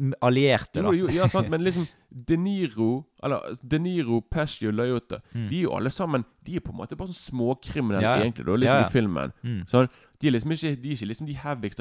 mm, 0.00 0.12
allierte, 0.22 0.82
da. 0.82 0.90
jo, 0.92 1.08
ja, 1.08 1.26
sant, 1.28 1.48
men 1.52 1.60
liksom 1.64 1.86
De 2.10 2.36
Niro 2.36 3.04
Eller 3.22 3.56
De 3.62 3.78
Niro, 3.78 4.20
Pesci 4.20 4.66
og 4.68 4.74
Lajota 4.74 5.20
Mm. 5.34 5.48
De 5.50 5.56
er 5.58 5.62
jo 5.64 5.72
alle 5.74 5.90
sammen 5.90 6.24
De 6.44 6.56
er 6.56 6.60
på 6.60 6.70
en 6.70 6.76
måte 6.78 6.96
bare 6.96 7.08
sånn 7.08 7.32
småkriminelle, 7.34 8.02
Ja, 8.02 8.16
egentlig, 8.22 8.44
da, 8.46 8.56
liksom 8.56 8.84
i 8.84 8.90
filmen. 8.92 9.32
Mm. 9.42 9.62
Sånn, 9.66 9.88
de 10.20 10.28
er 10.28 10.32
liksom 10.36 10.52
ikke 10.54 10.70
De 10.82 10.90
er 10.90 10.94
ikke 10.96 11.08
liksom 11.10 11.26
de 11.26 11.34
heavyste 11.34 11.80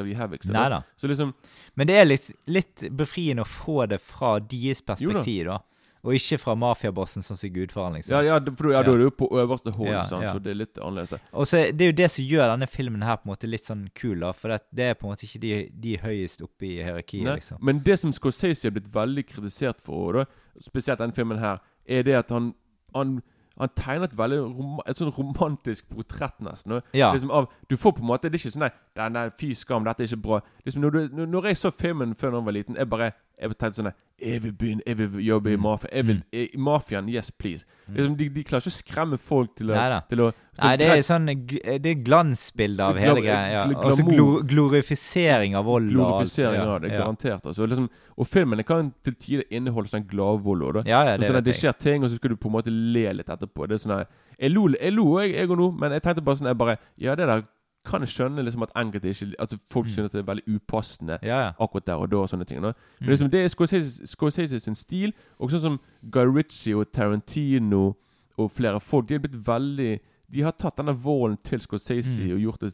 av 0.56 0.70
de. 0.74 0.80
Så 0.98 1.08
liksom 1.08 1.34
Men 1.76 1.88
det 1.88 1.96
er 2.02 2.06
litt, 2.06 2.32
litt 2.48 2.88
befriende 2.92 3.44
å 3.46 3.48
få 3.50 3.86
det 3.90 4.00
fra 4.02 4.40
deres 4.40 4.82
Jo 4.82 4.86
perspektiv, 4.94 5.46
da. 5.46 5.60
Og 6.04 6.12
ikke 6.18 6.36
fra 6.38 6.54
mafiabossen, 6.60 7.24
sånn 7.24 7.38
som 7.40 7.50
Gudfaren, 7.56 7.94
liksom. 7.96 8.12
Ja, 8.12 8.22
ja, 8.36 8.40
for, 8.58 8.72
ja, 8.74 8.82
da 8.84 8.92
Ja. 8.92 8.96
er 8.96 9.04
du 9.06 9.10
på 9.12 9.30
øverste 9.32 9.72
hold, 9.72 9.88
Ja, 9.88 10.02
sant, 10.04 10.26
så 10.28 10.42
det 10.44 10.52
er 10.52 10.56
litt 10.56 10.74
annerledes. 10.76 11.20
Og 11.32 11.46
så 11.48 11.72
Det 11.72 11.82
er 11.82 11.92
jo 11.94 11.98
det 12.04 12.12
som 12.12 12.26
gjør 12.26 12.52
denne 12.58 12.68
filmen 12.68 13.02
her 13.02 13.16
på 13.16 13.26
en 13.30 13.32
måte 13.36 13.48
litt 13.50 13.64
sånn 13.64 13.88
kul, 13.96 14.20
da. 14.20 14.34
For 14.34 14.50
det, 14.50 14.62
er 14.90 14.94
på 14.96 15.06
en 15.08 15.12
måte 15.16 15.24
ikke 15.24 15.40
de, 15.40 15.70
de 15.80 15.98
høyest 15.98 16.42
oppe 16.44 16.64
i 16.68 16.84
hierarkiet, 16.84 17.24
Nei, 17.24 17.36
liksom. 17.40 17.58
Men 17.62 17.80
det 17.80 18.00
som 18.00 18.12
Scorsese 18.12 18.66
er 18.68 18.72
blitt 18.72 18.92
veldig 18.92 19.26
kritisert 19.28 19.80
for, 19.82 20.12
da, 20.14 20.26
spesielt 20.60 21.00
denne 21.00 21.14
filmen 21.16 21.40
her, 21.40 21.60
er 21.88 22.04
det 22.04 22.16
at 22.16 22.30
han 22.30 22.54
Han, 22.96 23.24
han 23.58 23.70
tegner 23.70 24.04
et 24.04 24.16
veldig 24.18 24.38
rom, 24.56 24.80
et 24.86 24.96
sånn 24.98 25.12
romantisk 25.18 25.88
portrett, 25.90 26.38
nesten. 26.42 26.82
Ja. 26.94 27.12
Liksom 27.12 27.32
av, 27.32 27.48
du 27.70 27.76
får 27.76 27.94
på 27.96 28.02
en 28.02 28.08
måte 28.08 28.30
Det 28.30 28.36
er 28.36 28.50
ikke 28.50 28.54
sånn 28.60 29.14
nei, 29.14 29.30
fy 29.30 29.54
skam, 29.56 29.84
dette 29.84 30.02
er 30.04 30.08
ikke 30.08 30.22
bra. 30.22 30.42
Liksom 30.66 30.82
når, 30.82 30.92
du, 31.10 31.26
når- 31.26 31.44
jeg 31.46 31.56
så 31.58 31.72
filmen 31.74 32.14
før 32.14 32.34
jeg 32.34 32.46
var 32.46 32.52
liten, 32.54 32.76
jeg 32.76 32.90
bare 32.90 33.14
Jeg 33.42 33.50
tenkte 33.58 33.76
sånn 33.82 33.94
Jeg 34.24 34.42
vil 34.44 34.52
begynne 34.54 34.82
Jeg 34.86 34.96
vil 34.98 35.10
jobbe 35.26 35.52
i 35.52 35.56
Mm. 35.58 35.62
mafia. 35.64 35.90
Jeg 35.92 36.06
vil, 36.06 36.16
Mm. 36.16 36.24
i, 36.32 36.44
i 36.54 36.58
mafiaen, 36.58 37.10
yes 37.10 37.32
please. 37.32 37.66
Liksom, 37.90 38.16
de, 38.16 38.30
de 38.30 38.44
klarer 38.44 38.62
ikke 38.62 38.72
å 38.72 38.84
skremme 38.84 39.18
folk 39.20 39.56
til 39.56 39.68
å, 39.72 39.74
Neida. 39.76 40.04
til 40.08 40.20
å 40.20 40.34
Nei, 40.62 40.76
det 40.78 40.88
er 40.88 41.02
sånn 41.02 41.26
Det 41.26 41.86
er 41.86 42.04
glansbilde 42.04 42.80
av 42.80 42.96
hele 42.96 43.22
greia. 43.22 43.52
Ja. 43.52 43.64
Altså 43.66 44.04
glamour. 44.06 44.44
glorifisering 44.48 45.56
av 45.56 45.66
vold. 45.66 45.90
og 45.90 45.94
Glorifisering 45.94 46.62
av 46.62 46.82
det, 46.82 46.92
garantert. 46.92 47.44
Altså, 47.46 47.66
liksom, 47.68 47.90
og 48.18 48.28
filmene 48.28 48.64
kan 48.66 48.94
til 49.04 49.14
tider 49.16 49.44
inneholde 49.52 49.90
sånn 49.90 50.06
gladvold. 50.08 50.74
da. 50.74 50.84
Ja, 50.86 51.04
ja, 51.06 51.18
det 51.18 51.28
sånn 51.28 51.44
det 51.44 51.56
skjer 51.56 51.78
ting, 51.80 52.04
og 52.04 52.10
så 52.12 52.16
skal 52.16 52.30
du 52.30 52.36
på 52.38 52.48
en 52.48 52.54
måte 52.54 52.70
le 52.72 53.14
litt 53.14 53.28
etterpå. 53.28 53.68
Det 53.68 53.80
er 53.80 53.90
sånn 53.90 54.06
Jeg 54.40 54.52
lo 54.52 54.68
jeg 54.70 54.94
lo 54.94 55.20
jeg, 55.20 55.34
jeg 55.36 55.50
og 55.50 55.58
nå, 55.58 55.72
men 55.80 55.92
jeg 55.92 56.02
tenkte 56.04 56.24
bare 56.24 56.36
sånn 56.36 56.48
jeg 56.48 56.58
bare, 56.58 56.78
Ja, 56.98 57.16
det 57.16 57.28
der 57.28 57.44
kan 57.86 58.02
jeg 58.02 58.10
skjønne 58.10 58.44
liksom 58.46 58.64
at 58.64 58.72
enkelte 58.76 59.10
ikke 59.12 59.36
At 59.40 59.54
folk 59.72 59.86
Mm. 59.88 59.92
synes 59.92 60.12
det 60.12 60.20
er 60.20 60.24
veldig 60.34 60.44
upassende 60.56 61.18
Ja, 61.22 61.40
ja. 61.46 61.52
akkurat 61.60 61.86
der 61.86 61.94
og 61.96 62.10
da 62.12 62.18
og 62.18 62.30
sånne 62.30 62.46
ting. 62.48 62.62
Da. 62.62 62.72
Men 63.00 63.08
Mm. 63.08 63.10
liksom, 63.10 63.30
det 63.32 63.44
er 63.44 63.48
Scorsese, 63.50 64.08
Scorsese 64.08 64.60
sin 64.60 64.76
stil, 64.76 65.14
og 65.40 65.50
sånn 65.52 65.60
som 65.62 65.80
Guy 66.10 66.26
Ritchie 66.26 66.76
og 66.78 66.92
Tarantino 66.92 67.96
og 68.38 68.52
flere 68.52 68.80
folk, 68.82 69.08
de 69.08 69.14
har 69.16 69.20
blitt 69.20 69.46
veldig 69.46 70.00
De 70.32 70.42
har 70.42 70.52
tatt 70.52 70.78
denne 70.78 70.96
vålen 70.98 71.38
til 71.44 71.60
Scorsese 71.60 72.24
Mm. 72.24 72.34
og 72.34 72.40
gjort 72.40 72.60
det, 72.60 72.74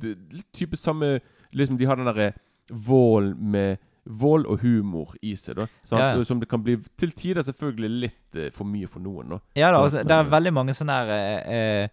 det 0.00 0.18
litt 0.32 0.52
type 0.52 0.76
samme 0.76 1.20
Liksom 1.54 1.76
De 1.78 1.84
har 1.86 1.96
den 1.96 2.06
derre 2.06 2.32
vålen 2.70 3.36
med 3.38 3.78
Vold 4.04 4.46
og 4.46 4.58
humor 4.60 5.14
i 5.22 5.34
seg, 5.36 5.54
da. 5.56 5.66
Ja. 5.92 6.24
Som 6.24 6.40
det 6.40 6.48
kan 6.48 6.62
bli 6.62 6.76
til 6.98 7.12
tider 7.12 7.42
selvfølgelig 7.42 8.00
litt 8.00 8.34
uh, 8.36 8.50
for 8.50 8.64
mye 8.64 8.88
for 8.88 8.98
noen. 8.98 9.28
da 9.28 9.38
Ja 9.54 9.70
da, 9.70 9.78
altså, 9.84 10.02
det 10.02 10.10
er 10.10 10.24
veldig 10.24 10.52
mange 10.52 10.74
sånne 10.74 10.90
her, 10.90 11.10
eh, 11.12 11.84
eh, 11.84 11.88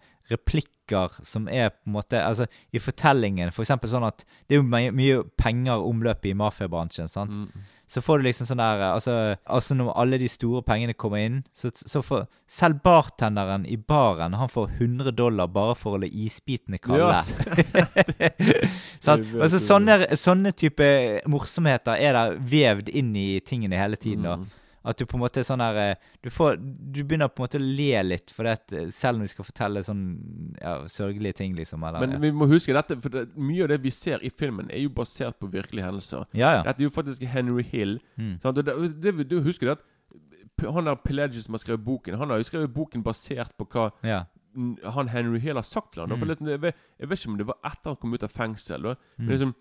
replikker 0.89 1.25
som 1.25 1.47
er 1.47 1.69
på 1.69 1.87
en 1.87 1.93
måte 1.93 2.19
Altså, 2.19 2.47
i 2.73 2.79
fortellingen, 2.79 3.51
for 3.51 3.63
eksempel 3.63 3.89
sånn 3.89 4.03
at 4.07 4.25
det 4.47 4.55
er 4.55 4.61
jo 4.61 4.67
mye, 4.67 4.91
mye 4.91 5.23
penger 5.37 5.79
omløp 5.85 6.25
i 6.25 6.33
mafiabransjen, 6.33 7.07
sant. 7.07 7.31
mm, 7.31 7.67
Så 7.87 8.01
får 8.01 8.19
du 8.19 8.23
liksom 8.23 8.45
sånn 8.45 8.57
der 8.61 8.81
altså, 8.93 9.35
altså 9.45 9.75
når 9.75 9.93
alle 9.97 10.17
de 10.19 10.27
store 10.29 10.61
pengene 10.61 10.93
kommer 10.93 11.17
inn, 11.17 11.43
så, 11.51 11.71
så 11.73 12.01
får 12.01 12.27
selv 12.47 12.81
bartenderen 12.83 13.65
i 13.65 13.77
baren 13.77 14.33
Han 14.33 14.49
får 14.49 14.69
100 14.79 15.11
dollar 15.11 15.47
bare 15.47 15.75
for 15.75 15.97
å 15.97 16.01
la 16.01 16.07
isbitene 16.07 16.77
kalde. 16.77 17.09
Yes. 17.17 17.33
sånn, 19.05 19.25
Altså, 19.41 19.59
sånne, 19.59 19.99
sånne 20.17 20.53
type 20.53 20.85
morsomheter 21.29 21.97
er 21.97 22.13
der 22.13 22.37
vevd 22.39 22.89
inn 22.89 23.15
i 23.15 23.39
tingene 23.39 23.79
hele 23.79 23.97
tiden. 23.97 24.25
mm. 24.25 24.47
At 24.89 24.97
du 24.97 25.05
på 25.05 25.17
en 25.17 25.21
måte 25.21 25.41
er 25.41 25.45
sånn 25.47 25.61
her 25.61 25.77
eh, 25.77 26.07
Du, 26.25 26.31
får, 26.33 26.57
du 26.57 27.01
begynner 27.03 27.29
på 27.29 27.43
en 27.43 27.45
måte 27.45 27.59
å 27.61 27.63
le 27.63 28.03
litt, 28.07 28.33
for 28.33 28.47
det 28.47 28.55
eh, 28.73 28.89
selv 28.95 29.19
om 29.19 29.27
vi 29.27 29.31
skal 29.31 29.47
fortelle 29.47 29.83
sånn 29.85 30.03
ja, 30.57 30.75
sørgelige 30.89 31.39
ting, 31.43 31.53
liksom. 31.57 31.85
Eller, 31.85 32.05
Men 32.05 32.23
vi 32.23 32.33
må 32.35 32.49
huske 32.49 32.75
dette, 32.75 32.97
for 33.03 33.13
det, 33.13 33.27
mye 33.37 33.67
av 33.67 33.73
det 33.73 33.79
vi 33.85 33.93
ser 33.93 34.25
i 34.25 34.31
filmen, 34.33 34.71
er 34.73 34.83
jo 34.83 34.93
basert 34.95 35.39
på 35.39 35.51
virkelige 35.51 35.85
hendelser. 35.85 36.25
ja, 36.33 36.57
ja. 36.57 36.65
Dette 36.67 36.83
er 36.83 36.89
jo 36.89 36.95
faktisk 36.95 37.23
Henry 37.29 37.65
Hill. 37.69 37.99
Mm. 38.17 38.35
Sant? 38.43 38.57
Og 38.57 38.65
det, 39.03 39.29
du 39.29 39.39
husker 39.45 39.69
det 39.69 39.77
at 39.77 39.87
han 40.67 40.89
der 40.89 40.95
Pelagius 40.95 41.45
som 41.45 41.55
har 41.55 41.63
skrevet 41.63 41.85
boken, 41.85 42.17
han 42.19 42.29
har 42.29 42.41
jo 42.41 42.47
skrevet 42.49 42.73
boken 42.73 43.03
basert 43.03 43.53
på 43.57 43.67
hva 43.71 43.89
ja. 44.03 44.23
mm, 44.55 44.73
han 44.95 45.11
Henry 45.13 45.39
Hill 45.39 45.59
har 45.59 45.67
sagt 45.67 45.93
til 45.93 46.03
han. 46.03 46.11
Mm. 46.11 46.35
Jeg, 46.49 46.61
vet, 46.61 46.75
jeg 46.99 47.09
vet 47.09 47.21
ikke 47.21 47.31
om 47.31 47.37
det 47.39 47.47
var 47.47 47.59
etter 47.63 47.93
han 47.93 48.01
kom 48.01 48.13
ut 48.13 48.25
av 48.25 48.33
fengsel. 48.33 48.89
Da. 48.89 48.95
Mm. 49.15 49.23
Men 49.23 49.33
liksom, 49.35 49.55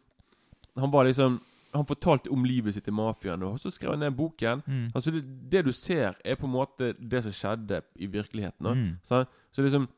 han 0.83 0.95
var 0.95 1.09
liksom 1.09 1.39
Han 1.79 1.87
fortalte 1.89 2.31
om 2.35 2.45
livet 2.45 2.75
sitt 2.77 2.89
i 2.91 2.95
mafiaen, 2.95 3.43
og 3.49 3.59
så 3.63 3.71
skrev 3.73 3.95
han 3.95 4.01
ned 4.05 4.17
boken. 4.19 4.63
Mm. 4.67 4.87
Altså 4.95 5.13
det, 5.15 5.23
det 5.53 5.65
du 5.69 5.73
ser, 5.73 6.19
er 6.25 6.37
på 6.41 6.47
en 6.49 6.53
måte 6.57 6.93
det 6.99 7.23
som 7.25 7.33
skjedde 7.35 7.83
i 7.97 8.07
virkeligheten. 8.11 8.67
Mm. 8.67 8.91
Så, 9.07 9.25
så 9.55 9.63
liksom 9.65 9.89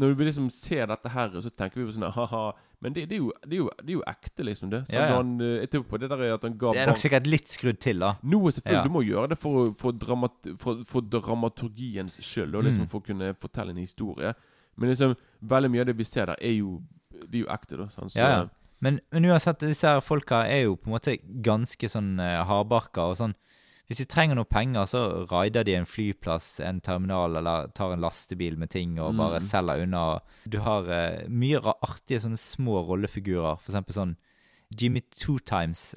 Når 0.00 0.12
vi 0.14 0.24
liksom 0.28 0.44
ser 0.54 0.86
dette 0.86 1.10
her, 1.10 1.32
så 1.42 1.50
tenker 1.50 1.80
vi 1.80 1.86
på 1.88 1.92
sånn 1.96 2.04
Ha-ha. 2.14 2.42
Men 2.80 2.92
det, 2.94 3.08
det, 3.10 3.16
er 3.16 3.24
jo, 3.24 3.32
det, 3.42 3.56
er 3.56 3.58
jo, 3.58 3.70
det 3.82 3.90
er 3.90 3.96
jo 3.96 4.02
ekte, 4.06 4.44
liksom. 4.46 4.70
det 4.70 4.78
så 4.86 4.94
Ja, 4.94 5.06
ja. 5.08 5.16
Han, 5.18 5.32
eh, 5.42 5.56
Jeg 5.64 5.70
tror 5.72 5.82
på 5.90 5.98
det 5.98 6.08
der 6.12 6.22
er 6.28 6.34
at 6.36 6.44
han 6.46 6.54
ga 6.60 6.70
Det 6.76 6.80
er 6.84 6.86
nok 6.92 7.00
sikkert 7.02 7.26
litt 7.26 7.50
skrudd 7.50 7.80
til, 7.82 7.98
da. 7.98 8.12
noe 8.22 8.52
selvfølgelig, 8.54 8.78
Ja. 8.78 8.84
Du 8.86 8.94
må 8.94 9.02
gjøre 9.02 9.32
det 9.34 9.38
for, 9.42 9.72
for, 9.82 9.92
dramat, 10.04 10.46
for, 10.62 10.84
for 10.88 11.02
dramaturgiens 11.50 12.20
skyld, 12.22 12.54
og 12.54 12.64
liksom 12.68 12.82
Mm. 12.86 12.88
for 12.88 13.00
å 13.00 13.06
kunne 13.10 13.34
fortelle 13.34 13.70
en 13.74 13.82
historie. 13.82 14.32
Men 14.78 14.88
liksom, 14.94 15.16
veldig 15.42 15.70
mye 15.74 15.80
av 15.80 15.86
det 15.90 15.96
vi 15.98 16.04
ser 16.04 16.26
der, 16.30 16.36
er 16.40 16.54
jo, 16.54 16.80
det 17.10 17.34
er 17.34 17.42
jo 17.44 17.50
ekte. 17.52 17.76
da 17.76 17.88
sånn, 17.90 18.08
så, 18.10 18.18
Ja, 18.18 18.28
ja. 18.30 18.48
Men, 18.80 19.00
men 19.12 19.24
uansett, 19.28 19.60
disse 19.60 19.86
her 19.88 20.00
folka 20.00 20.42
er 20.48 20.62
jo 20.64 20.76
på 20.80 20.88
en 20.88 20.94
måte 20.96 21.18
ganske 21.44 21.88
sånn 21.92 22.14
uh, 22.20 22.42
hardbarka 22.48 23.10
og 23.10 23.18
sånn. 23.20 23.34
Hvis 23.90 23.98
de 23.98 24.06
trenger 24.06 24.36
noe 24.38 24.46
penger, 24.46 24.86
så 24.86 25.00
raider 25.32 25.64
de 25.66 25.74
en 25.74 25.86
flyplass, 25.88 26.60
en 26.62 26.78
terminal, 26.80 27.34
eller 27.40 27.66
tar 27.74 27.92
en 27.92 28.00
lastebil 28.04 28.56
med 28.56 28.70
ting 28.70 28.98
og 29.02 29.16
bare 29.18 29.40
Mm. 29.40 29.46
selger 29.48 29.82
unna. 29.82 30.04
Du 30.46 30.60
har 30.62 30.86
uh, 30.86 31.28
mye 31.28 31.58
artige 31.82 32.20
sånne 32.22 32.38
små 32.38 32.84
rollefigurer, 32.86 33.58
for 33.58 33.72
eksempel 33.72 33.94
sånn 33.98 34.16
Jimmy 34.80 35.00
Two 35.10 35.38
Times. 35.42 35.94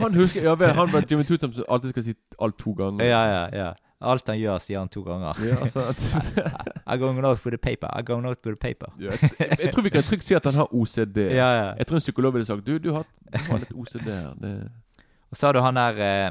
Han 0.00 0.14
husker, 0.16 0.42
ja, 0.48 0.54
han 0.80 0.88
var 0.90 1.04
Jimmy 1.04 1.24
Tutam 1.28 1.52
som 1.52 1.64
alltid 1.68 1.90
skal 1.92 2.02
si 2.08 2.14
alt 2.40 2.56
to 2.58 2.72
ganger. 2.72 3.04
ja, 3.04 3.22
ja, 3.28 3.42
ja. 3.52 3.74
Alt 4.00 4.28
han 4.30 4.38
gjør, 4.38 4.58
sier 4.62 4.78
han 4.78 4.88
to 4.88 5.02
ganger. 5.02 5.34
Ja, 5.42 5.56
altså, 5.64 5.80
at, 5.90 6.02
I'm 6.88 6.98
going 7.02 7.24
out 7.26 7.40
with 7.44 7.54
a 7.54 7.58
paper. 7.58 7.88
I'm 7.92 8.04
going 8.06 8.26
out 8.26 8.38
with 8.46 8.54
a 8.54 8.60
paper. 8.60 8.92
ja, 9.00 9.10
jeg, 9.40 9.58
jeg 9.62 9.72
tror 9.74 9.82
vi 9.82 9.90
kan 9.90 10.02
trygt 10.06 10.24
si 10.24 10.34
at 10.38 10.44
han 10.46 10.54
har 10.54 10.68
OCD. 10.74 11.16
Ja, 11.40 11.48
ja. 11.56 11.72
Jeg 11.78 11.86
tror 11.86 11.96
en 11.98 12.04
psykolog 12.06 12.34
ville 12.34 12.46
sagt 12.46 12.66
du, 12.66 12.78
du 12.78 12.92
har, 12.94 13.06
du 13.32 13.38
har 13.50 13.58
litt 13.64 13.72
OCD 13.74 14.06
her. 14.06 14.34
Det, 14.42 14.52
Og 15.30 15.36
så 15.36 15.46
har 15.46 15.52
du 15.52 15.60
han 15.60 15.76
der 15.76 15.98
eh, 16.06 16.30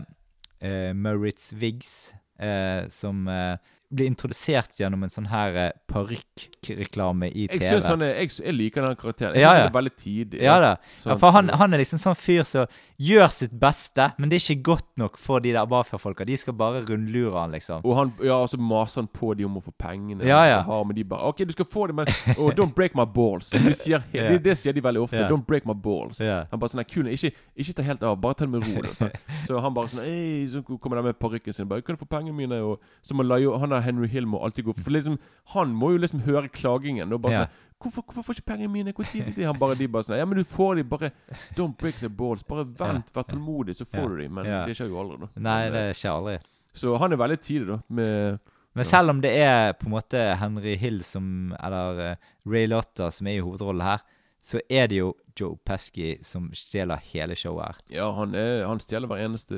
eh, 0.70 0.94
Moritz 0.96 1.52
Wiggs, 1.60 2.14
eh, 2.40 2.88
som 2.90 3.28
eh, 3.28 3.58
blir 3.90 4.08
introdusert 4.10 4.76
gjennom 4.80 5.04
en 5.06 5.10
sånn 5.14 5.28
her 5.32 5.56
eh, 5.56 5.72
parykkreklame 5.88 7.30
i 7.32 7.48
TV. 7.48 7.62
jeg 7.62 7.72
synes 7.72 7.86
han 7.88 8.02
er, 8.04 8.14
jeg, 8.20 8.32
jeg 8.44 8.54
liker 8.56 8.84
den 8.88 8.96
karakteren. 9.00 9.36
Jeg 9.36 9.42
Ja, 9.46 9.50
synes 9.54 9.62
ja. 9.62 9.64
det 9.68 9.72
er 9.72 9.78
veldig 9.78 9.94
tidlig. 9.98 10.42
Ja 10.44 10.60
da. 10.60 10.72
Så- 11.00 11.10
Ja, 11.10 11.16
for 11.16 11.32
han, 11.32 11.50
han 11.50 11.74
er 11.74 11.78
liksom 11.80 12.00
sånn 12.00 12.16
fyr 12.20 12.44
som 12.44 12.68
gjør 13.00 13.30
sitt 13.32 13.52
beste, 13.60 14.12
men 14.18 14.30
det 14.30 14.36
er 14.42 14.54
ikke 14.56 14.64
godt 14.64 14.88
nok 14.98 15.18
for 15.18 15.40
de 15.40 15.52
der 15.54 15.66
mafiafolka. 15.66 16.26
De 16.26 16.36
skal 16.38 16.54
bare 16.54 16.82
rundlure 16.86 17.40
han, 17.40 17.52
liksom. 17.52 17.82
Og 17.86 17.96
han, 17.96 18.14
ja, 18.24 18.36
og 18.42 18.50
så 18.50 18.58
maser 18.60 19.02
han 19.02 19.08
på 19.08 19.34
de 19.38 19.46
om 19.46 19.56
å 19.58 19.64
få 19.64 19.72
pengene. 19.80 20.26
Ja, 20.26 20.44
ja. 20.46 20.62
Har, 20.64 20.84
men 20.84 20.96
de 20.96 21.04
bare 21.04 21.24
OK, 21.30 21.46
du 21.46 21.54
skal 21.54 21.66
få 21.66 21.88
det, 21.88 21.96
men 21.96 22.08
oh, 22.38 22.52
Don't 22.52 22.74
break 22.76 22.96
my 22.96 23.06
balls. 23.06 23.50
Sier, 23.52 24.04
Ja. 24.14 24.30
det, 24.32 24.44
det 24.44 24.58
sier 24.58 24.74
de 24.74 24.82
veldig 24.82 25.02
ofte. 25.02 25.18
Ja. 25.22 25.30
Don't 25.30 25.46
break 25.48 25.66
my 25.66 25.74
balls. 25.74 26.20
Ja. 26.20 26.44
Han 26.52 26.60
bare 26.60 26.70
sånn 26.74 26.84
her 26.84 26.90
kul, 26.90 27.08
ikke, 27.08 27.32
ikke 27.56 27.74
ta 27.80 27.84
helt 27.84 28.04
av, 28.04 28.18
bare 28.20 28.34
ta 28.34 28.46
det 28.46 28.52
med 28.52 28.68
ro. 28.68 28.94
sånn. 29.00 29.12
Så 29.48 29.62
han 29.62 29.74
bare 29.74 29.88
sånn 29.88 30.04
Ei, 30.08 30.48
Så 30.52 30.62
kommer 30.64 30.98
de 30.98 31.04
med 31.04 31.20
parykken 31.20 31.54
sin. 31.54 31.68
Bare, 31.68 31.82
'Kan 31.82 31.96
du 31.96 32.00
få 32.04 32.08
pengene 32.10 32.34
mine?' 32.36 32.58
Og 32.64 32.80
så 33.04 33.14
må 33.14 33.24
han 33.24 33.77
der 33.78 33.86
Henry 33.86 34.10
Hill 34.12 34.28
må 34.30 34.42
alltid 34.44 34.66
gå 34.68 34.76
For 34.78 34.92
liksom, 34.94 35.16
han 35.54 35.74
må 35.78 35.94
jo 35.94 36.02
liksom 36.04 36.26
høre 36.26 36.50
klagingen. 36.50 37.14
Og 37.14 37.22
bare 37.24 37.32
Ja. 37.34 37.46
sånn 37.46 37.64
'Hvorfor, 37.78 38.02
hvorfor 38.10 38.24
får 38.26 38.36
ikke 38.40 38.46
pengene 38.50 38.72
mine? 38.74 38.92
Hvor 38.92 39.06
tid 39.06 39.36
de?' 39.36 39.46
Han 39.46 39.60
bare, 39.60 39.76
de 39.78 39.88
bare 39.88 40.04
sånn 40.04 40.18
'Ja, 40.18 40.26
men 40.26 40.38
du 40.40 40.44
får 40.44 40.76
de, 40.78 40.84
bare 40.84 41.12
Don't 41.56 41.78
break 41.78 41.96
the 42.02 42.10
balls. 42.10 42.42
Bare 42.44 42.66
vent, 42.66 43.12
vær 43.14 43.24
tålmodig, 43.24 43.76
så 43.78 43.86
får 43.86 44.10
du 44.10 44.18
de.' 44.24 44.30
Men 44.30 44.46
det 44.66 44.76
skjer 44.76 44.90
jo 44.90 44.98
aldri, 44.98 45.20
da. 45.20 45.28
Nei, 45.38 45.64
Men, 45.70 45.74
det 45.74 45.90
eh, 45.90 45.94
skjer 45.94 46.12
aldri. 46.18 46.40
Så 46.74 46.98
han 46.98 47.12
er 47.14 47.18
veldig 47.18 47.40
tidlig, 47.42 47.68
da, 47.68 47.80
med 47.90 48.40
Men 48.76 48.86
selv 48.86 49.10
om 49.10 49.22
det 49.22 49.32
er 49.36 49.74
på 49.74 49.86
en 49.88 49.92
måte 49.92 50.38
Henry 50.38 50.76
Hill 50.78 51.04
som 51.04 51.52
Eller 51.64 52.00
eh, 52.12 52.16
Ray 52.46 52.68
Lotta 52.68 53.12
som 53.12 53.26
er 53.28 53.38
i 53.38 53.42
hovedrollen 53.42 53.82
her, 53.82 54.02
så 54.42 54.60
er 54.70 54.88
det 54.88 55.00
jo 55.00 55.14
Joe 55.40 55.58
Pesky 55.66 56.16
som 56.26 56.50
stjeler 56.54 56.98
hele 57.12 57.36
showet 57.38 57.66
her. 57.66 57.78
Ja, 57.94 58.08
han, 58.18 58.34
er, 58.36 58.64
han 58.68 58.80
stjeler 58.82 59.10
hver 59.10 59.22
eneste, 59.26 59.58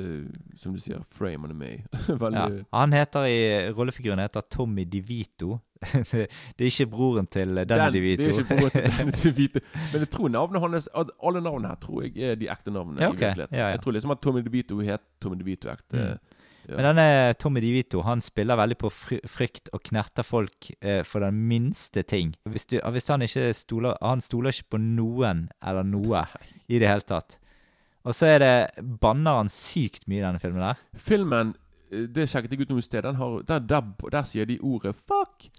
som 0.60 0.74
du 0.76 0.80
sier, 0.82 1.00
frame 1.08 1.46
han 1.46 1.54
er 1.54 1.58
med 1.60 1.72
i. 1.78 1.80
Ja. 2.40 2.46
Han 2.74 2.92
heter 2.92 3.24
i 3.30 3.38
Rollefiguren 3.76 4.20
heter 4.20 4.44
Tommy 4.50 4.84
DeVito. 4.84 5.58
det 6.12 6.26
er 6.60 6.68
ikke 6.68 6.86
broren 6.92 7.26
til 7.32 7.54
Danny 7.62 7.84
Den- 7.86 7.94
DeVito. 7.94 8.24
Det 8.24 8.34
er 8.34 8.42
ikke 8.42 8.56
broren 8.56 8.74
til 8.74 8.98
Danny 8.98 9.14
DeVito. 9.24 9.60
Men 9.92 10.04
jeg 10.04 10.10
tror 10.10 10.28
navnet 10.28 10.60
hans 10.60 10.88
at 10.94 11.14
Alle 11.24 11.40
navnene 11.40 11.68
her 11.72 11.80
tror 11.80 12.02
jeg 12.04 12.30
er 12.32 12.34
de 12.40 12.50
ekte 12.52 12.70
navnene. 12.74 13.00
Ja, 13.00 13.08
okay. 13.08 13.18
i 13.18 13.24
virkeligheten. 13.30 13.56
Ja, 13.56 13.62
ja. 13.64 13.70
Jeg 13.76 13.80
tror 13.86 13.96
liksom 13.96 14.10
at 14.16 14.20
Tommy 14.22 14.44
DeVito 14.44 14.80
het 14.84 15.00
Tommy 15.22 15.38
DeVito 15.40 15.70
ekte. 15.72 15.96
Mm. 15.96 16.36
Men 16.76 16.86
denne 16.90 17.34
Tommy 17.40 17.60
DiVito 17.64 18.02
han 18.06 18.20
spiller 18.22 18.56
veldig 18.60 18.76
på 18.78 18.90
frykt 19.28 19.70
og 19.72 19.82
knerter 19.88 20.26
folk 20.26 20.70
eh, 20.80 21.02
for 21.08 21.20
den 21.24 21.38
minste 21.48 22.02
ting. 22.02 22.34
Hvis, 22.44 22.66
du, 22.70 22.78
hvis 22.92 23.08
han 23.08 23.22
ikke 23.26 23.48
stoler 23.56 23.96
Han 24.02 24.20
stoler 24.20 24.50
ikke 24.54 24.76
på 24.76 24.80
noen 24.82 25.48
eller 25.62 25.82
noe 25.86 26.24
i 26.68 26.78
det 26.78 26.88
hele 26.88 27.06
tatt. 27.06 27.38
Og 28.04 28.14
så 28.16 28.26
er 28.34 28.38
det 28.40 28.84
banner 29.00 29.40
han 29.42 29.50
sykt 29.52 30.06
mye 30.08 30.22
i 30.22 30.24
denne 30.24 30.40
filmen 30.40 30.62
der. 30.64 30.78
Filmen, 30.96 31.54
eh, 31.92 32.06
det 32.08 32.28
sjekket 32.30 32.54
jeg 32.54 32.62
ut 32.64 32.70
noe 32.72 32.82
sted, 32.86 33.04
har, 33.04 33.42
der, 33.48 33.60
der, 33.60 33.90
der 34.10 34.22
sier 34.28 34.46
de 34.48 34.58
ordet 34.62 34.94
'fuck' 34.96 35.50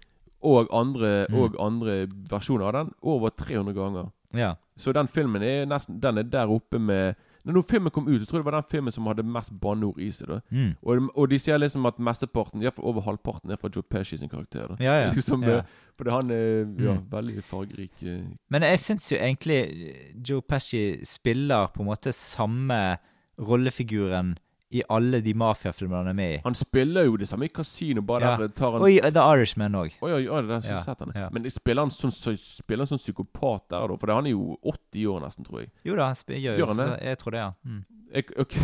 og 0.42 0.66
andre, 0.74 1.26
Mm. 1.30 1.36
og 1.38 1.54
andre 1.60 2.06
versjoner 2.30 2.66
av 2.66 2.72
den 2.72 2.94
over 3.02 3.30
300 3.30 3.74
ganger. 3.74 4.10
Ja. 4.34 4.54
Så 4.76 4.92
den 4.92 5.06
filmen 5.06 5.42
er 5.42 5.66
nesten 5.66 6.00
Den 6.00 6.18
er 6.18 6.22
der 6.22 6.50
oppe 6.50 6.78
med 6.80 7.14
Når 7.44 7.62
filmen 7.66 7.90
kom 7.90 8.06
ut, 8.08 8.20
jeg 8.20 8.28
tror 8.28 8.38
det 8.38 8.44
var 8.44 8.54
den 8.60 8.68
filmen 8.70 8.92
som 8.94 9.06
hadde 9.06 9.22
mest 9.26 9.50
banneord 9.60 9.98
i 9.98 10.10
seg. 10.14 10.40
Mm. 10.50 10.74
og, 10.82 11.08
og 11.16 11.28
de 11.30 11.38
sier 11.42 11.58
liksom 11.58 11.86
at 11.86 11.98
mesteparten, 11.98 12.62
iallfall 12.62 12.84
over 12.92 13.02
halvparten, 13.02 13.50
er 13.50 13.56
fra 13.58 13.68
Joe 13.74 13.82
Pesci 13.82 14.16
sin 14.16 14.28
karakter. 14.30 14.76
Ja, 14.80 14.94
ja. 15.06 15.12
liksom, 15.16 15.42
Ja. 15.42 15.56
eh, 15.58 15.64
Fordi 15.98 16.10
han 16.10 16.30
er 16.30 16.58
ja, 16.84 16.94
Mm. 16.94 17.06
veldig 17.10 17.42
fargerik. 17.44 18.02
eh. 18.02 18.22
Men 18.50 18.62
jeg 18.62 18.78
syns 18.78 19.10
jo 19.12 19.16
egentlig 19.18 19.94
Joe 20.28 20.40
Pesci 20.42 21.04
spiller 21.04 21.66
på 21.74 21.82
en 21.82 21.86
måte 21.90 22.12
samme 22.12 22.98
rollefiguren 23.38 24.36
i 24.72 24.82
alle 24.88 25.20
de 25.20 25.34
mafiafilmene 25.36 25.96
han 26.02 26.08
er 26.08 26.16
med 26.16 26.34
i. 26.34 26.40
Han 26.44 26.54
spiller 26.56 27.04
jo 27.04 27.16
det 27.20 27.28
samme 27.28 27.44
i 27.44 27.52
Casino, 27.52 28.00
bare 28.02 28.22
Ja. 28.24 28.36
der 28.40 28.48
tar 28.56 28.72
han 28.72 28.82
Og 28.82 28.90
i 28.90 28.98
The 29.00 29.20
Irishman 29.36 29.74
òg. 29.74 29.96
Oh, 30.00 30.08
ja, 30.10 30.16
ja, 30.18 30.40
det 30.42 30.64
Ja, 30.64 30.82
han. 30.98 31.12
ja. 31.14 31.28
Men 31.32 31.50
spiller 31.50 31.82
han 31.82 31.90
sånn, 31.90 32.10
så, 32.10 32.32
spiller 32.36 32.86
han 32.86 32.98
sånn 32.98 33.02
psykopat 33.02 33.68
der, 33.70 33.86
da? 33.88 33.96
For 34.00 34.12
han 34.14 34.26
er 34.26 34.30
jo 34.30 34.56
80 34.64 35.06
år 35.12 35.20
nesten, 35.26 35.44
tror 35.44 35.60
jeg. 35.60 35.70
Jo 35.84 35.96
da, 35.96 36.06
han 36.06 36.16
spiller, 36.16 36.40
gjør 36.40 36.58
Gjør 36.62 36.66
han 36.72 36.76
det? 36.76 36.86
så 36.88 37.02
Jeg 37.04 37.18
tror 37.18 37.30
det, 37.30 37.38
ja. 37.38 37.52
Mm. 37.64 37.84
jeg 38.12 38.24
okay. 38.38 38.58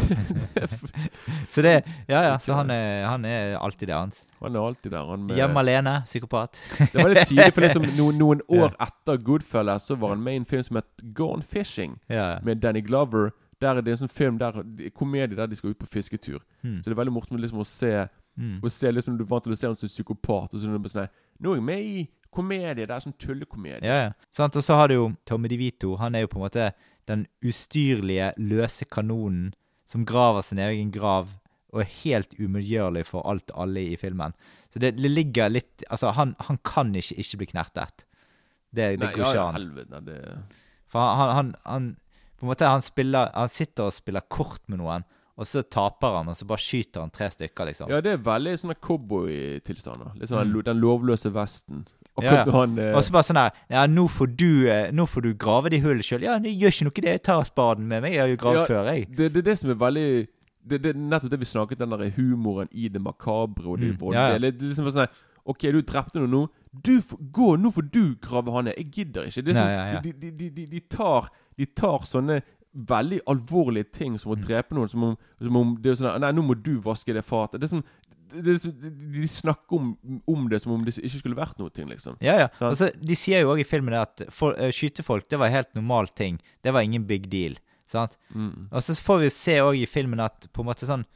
Så 1.52 1.62
det 1.62 1.84
Ja 2.08 2.22
ja, 2.22 2.38
så 2.38 2.54
han 2.54 2.70
er, 2.70 3.06
han 3.06 3.24
er 3.24 3.56
alltid 3.58 3.88
det. 3.88 3.94
hans. 3.94 4.26
han 4.40 4.56
er 4.56 4.60
alltid 4.60 4.92
der. 4.92 5.04
Han 5.06 5.26
med, 5.26 5.36
Hjemme 5.36 5.58
alene, 5.60 6.02
psykopat. 6.04 6.60
Det 6.92 7.02
var 7.02 7.08
litt 7.14 7.28
tidlig, 7.28 7.52
for 7.54 7.60
liksom 7.64 7.82
noen, 7.98 8.18
noen 8.18 8.40
år 8.48 8.74
etter 8.80 9.16
Goodfellas 9.24 9.86
så 9.88 9.96
var 9.96 10.08
han 10.16 10.22
med 10.22 10.32
i 10.32 10.36
en 10.42 10.44
film 10.48 10.62
som 10.62 10.76
het 10.76 11.04
Gone 11.14 11.42
Fishing, 11.42 11.98
med 12.08 12.60
Danny 12.60 12.80
Glover. 12.80 13.30
Der 13.60 13.76
er 13.76 13.82
det 13.82 13.92
en 13.94 14.04
sånn 14.04 14.12
film 14.12 14.38
der, 14.38 14.60
komedie 14.94 15.36
der 15.36 15.50
de 15.50 15.56
skal 15.58 15.72
ut 15.74 15.80
på 15.80 15.88
fisketur. 15.90 16.42
Mm. 16.62 16.78
Så 16.78 16.86
det 16.86 16.94
er 16.94 17.00
veldig 17.00 17.14
morsomt 17.16 17.42
liksom 17.42 17.64
å 17.64 17.66
se 17.68 18.08
Mm. 18.38 18.60
Å 18.62 18.70
se 18.70 18.90
liksom 18.92 19.16
Du 19.18 19.24
er 19.24 19.30
vant 19.32 19.42
til 19.42 19.54
å 19.54 19.58
se 19.58 19.66
ham 19.66 19.74
som 19.74 19.90
psykopat, 19.90 20.52
og 20.54 20.60
så 20.60 20.70
er 20.70 20.78
det 20.78 20.92
sånn 20.92 21.08
Nå 21.42 21.52
er 21.52 21.58
jeg 21.58 21.64
med 21.66 21.88
i 21.88 22.04
komedie. 22.34 22.86
Det 22.86 22.94
er 22.94 23.02
sånn 23.02 23.16
tullekomedie. 23.18 23.82
Ja, 23.82 23.98
ja. 24.08 24.12
Sant? 24.34 24.56
Og 24.58 24.62
så 24.62 24.76
har 24.78 24.90
du 24.90 24.94
jo 24.94 25.08
Tommy 25.26 25.50
DeVito. 25.50 25.96
Han 25.98 26.14
er 26.14 26.22
jo 26.24 26.30
på 26.30 26.38
en 26.38 26.44
måte 26.44 26.68
den 27.08 27.26
ustyrlige, 27.42 28.32
løse 28.38 28.86
kanonen 28.90 29.52
som 29.88 30.04
graver 30.06 30.44
sin 30.44 30.60
egen 30.62 30.90
grav 30.94 31.30
og 31.72 31.82
er 31.82 31.90
helt 32.02 32.34
umedgjørlig 32.38 33.04
for 33.08 33.26
alt 33.28 33.50
og 33.52 33.62
alle 33.66 33.84
i 33.92 33.96
filmen. 34.00 34.34
Så 34.72 34.80
det, 34.80 34.94
det 34.96 35.10
ligger 35.10 35.50
litt 35.52 35.84
Altså, 35.88 36.12
han, 36.16 36.34
han 36.48 36.58
kan 36.64 36.94
ikke 36.96 37.18
ikke 37.20 37.42
bli 37.42 37.50
knertet. 37.52 38.04
Det, 38.68 38.98
det 38.98 39.02
Nei, 39.02 39.12
går 39.14 39.24
ikke 39.24 39.34
ja, 39.36 39.46
an. 39.48 39.58
helvete. 39.58 39.90
Nei, 39.92 40.00
det 40.06 40.18
For 40.92 41.16
han, 41.20 41.34
han, 41.36 41.54
han 41.64 41.88
På 42.38 42.46
en 42.46 42.52
måte, 42.52 42.66
han 42.70 42.82
spiller 42.82 43.30
Han 43.34 43.48
sitter 43.48 43.88
og 43.88 43.92
spiller 43.92 44.20
kort 44.30 44.60
med 44.68 44.78
noen, 44.78 45.04
og 45.38 45.46
så 45.46 45.62
taper 45.62 46.16
han, 46.18 46.28
og 46.28 46.34
så 46.38 46.46
bare 46.46 46.58
skyter 46.62 47.00
han 47.02 47.10
tre 47.14 47.28
stykker, 47.30 47.66
liksom. 47.66 47.90
Ja, 47.90 48.00
det 48.02 48.12
er 48.12 48.22
veldig 48.26 48.56
sånne 48.58 48.74
cowboytilstander. 48.82 50.14
Litt 50.18 50.28
sånn 50.30 50.48
Mm. 50.52 50.62
den 50.64 50.80
lovløse 50.80 51.30
vesten. 51.32 51.86
Ja, 52.20 52.22
ja. 52.22 52.42
Akkurat 52.42 52.52
han 52.58 52.78
eh, 52.78 52.96
Og 52.96 53.04
så 53.04 53.12
bare 53.14 53.22
sånn 53.28 53.38
her 53.38 53.52
Ja, 53.70 53.86
nå 53.86 54.08
får 54.10 54.36
du, 54.36 54.66
eh, 54.68 54.90
nå 54.90 55.06
får 55.06 55.22
du 55.22 55.34
grave 55.34 55.70
de 55.70 55.78
hullene 55.80 56.02
sjøl. 56.02 56.22
Ja, 56.22 56.38
det 56.42 56.50
gjør 56.58 56.72
ikke 56.74 56.84
noe, 56.88 56.94
det. 56.98 57.04
Jeg 57.14 57.22
tar 57.22 57.44
spaden 57.46 57.86
med 57.86 58.02
meg. 58.02 58.12
Jeg 58.16 58.20
har 58.24 58.28
jo 58.32 58.36
gravd 58.42 58.58
Ja, 58.58 58.64
før, 58.66 58.84
jeg. 58.92 59.06
det, 59.16 59.32
det 59.34 59.38
er 59.44 59.46
det 59.52 59.58
som 59.58 59.70
er 59.70 59.74
veldig 59.78 60.08
det, 60.68 60.82
det 60.82 60.90
er 60.90 60.98
nettopp 60.98 61.30
det 61.30 61.38
vi 61.40 61.46
snakket 61.48 61.78
den 61.78 61.90
der 61.94 62.10
humoren 62.18 62.68
i 62.72 62.88
det 62.92 63.00
makabre 63.00 63.64
og 63.70 63.78
det 63.80 63.92
Mm, 63.94 63.98
voldelige. 64.00 64.18
ja, 64.18 64.32
ja. 64.34 64.38
Det 64.38 64.48
er 64.62 64.68
liksom 64.68 64.90
sånn 64.90 65.06
her, 65.06 65.22
OK, 65.48 65.62
du 65.72 65.80
drepte 65.82 66.18
noen 66.20 66.30
nå. 66.34 66.42
Du 66.84 67.00
gå, 67.32 67.56
Nå 67.56 67.70
får 67.72 67.86
du 67.90 68.14
grave 68.20 68.52
han 68.52 68.64
ned. 68.66 68.74
Jeg 68.76 68.90
gidder 68.92 69.24
ikke. 69.30 69.44
Det 69.46 69.54
er 69.54 69.60
sånn, 69.62 69.70
ja, 69.72 69.84
ja. 69.94 70.00
De, 70.04 70.12
de, 70.12 70.50
de, 70.50 70.66
de, 70.66 70.80
tar, 70.80 71.30
de 71.58 71.66
tar 71.66 72.06
sånne 72.06 72.40
veldig 72.88 73.22
alvorlige 73.26 73.88
ting 73.96 74.18
som 74.20 74.32
å 74.32 74.36
Mm. 74.36 74.44
drepe 74.46 74.76
noen, 74.76 74.88
som 74.88 75.02
om, 75.02 75.16
som 75.42 75.56
om 75.56 75.74
det 75.82 75.90
er 75.92 75.96
sånn 75.98 76.20
Nei, 76.22 76.30
nå 76.36 76.44
må 76.46 76.54
du 76.62 76.76
vaske 76.84 77.12
det 77.16 77.24
fatet. 77.26 77.60
Det 77.60 77.66
er 77.68 77.76
sånn 77.78 77.84
det 78.28 78.58
de, 78.60 79.22
snakker 79.26 79.72
om, 79.78 79.86
om 80.28 80.48
det 80.52 80.58
som 80.60 80.72
om 80.74 80.82
det 80.84 80.92
ikke 80.98 81.18
skulle 81.22 81.38
vært 81.38 81.56
noe 81.58 81.70
ting, 81.72 81.86
liksom. 81.88 82.18
Ja, 82.20 82.34
ja. 82.42 82.48
Sant. 82.58 82.70
Altså, 82.74 82.90
de 83.00 83.16
sier 83.16 83.40
jo 83.40 83.54
òg 83.54 83.62
i 83.62 83.64
filmen 83.64 83.94
at 83.96 84.20
for, 84.28 84.52
uh, 84.60 84.68
skyte 84.68 85.02
folk 85.02 85.24
det 85.32 85.38
var 85.40 85.48
en 85.48 85.54
helt 85.56 85.74
normal 85.74 86.08
ting. 86.12 86.36
Det 86.62 86.74
var 86.76 86.84
ingen 86.84 87.06
big 87.08 87.30
deal. 87.32 87.56
Sant? 87.88 88.18
Mm. 88.34 88.68
Og 88.70 88.82
så 88.84 88.92
får 89.00 89.22
vi 89.24 89.30
se 89.32 89.56
òg 89.64 89.80
i 89.80 89.86
filmen 89.88 90.20
at 90.20 90.44
på 90.52 90.60
en 90.60 90.68
måte 90.68 90.84
sånn 90.84 91.06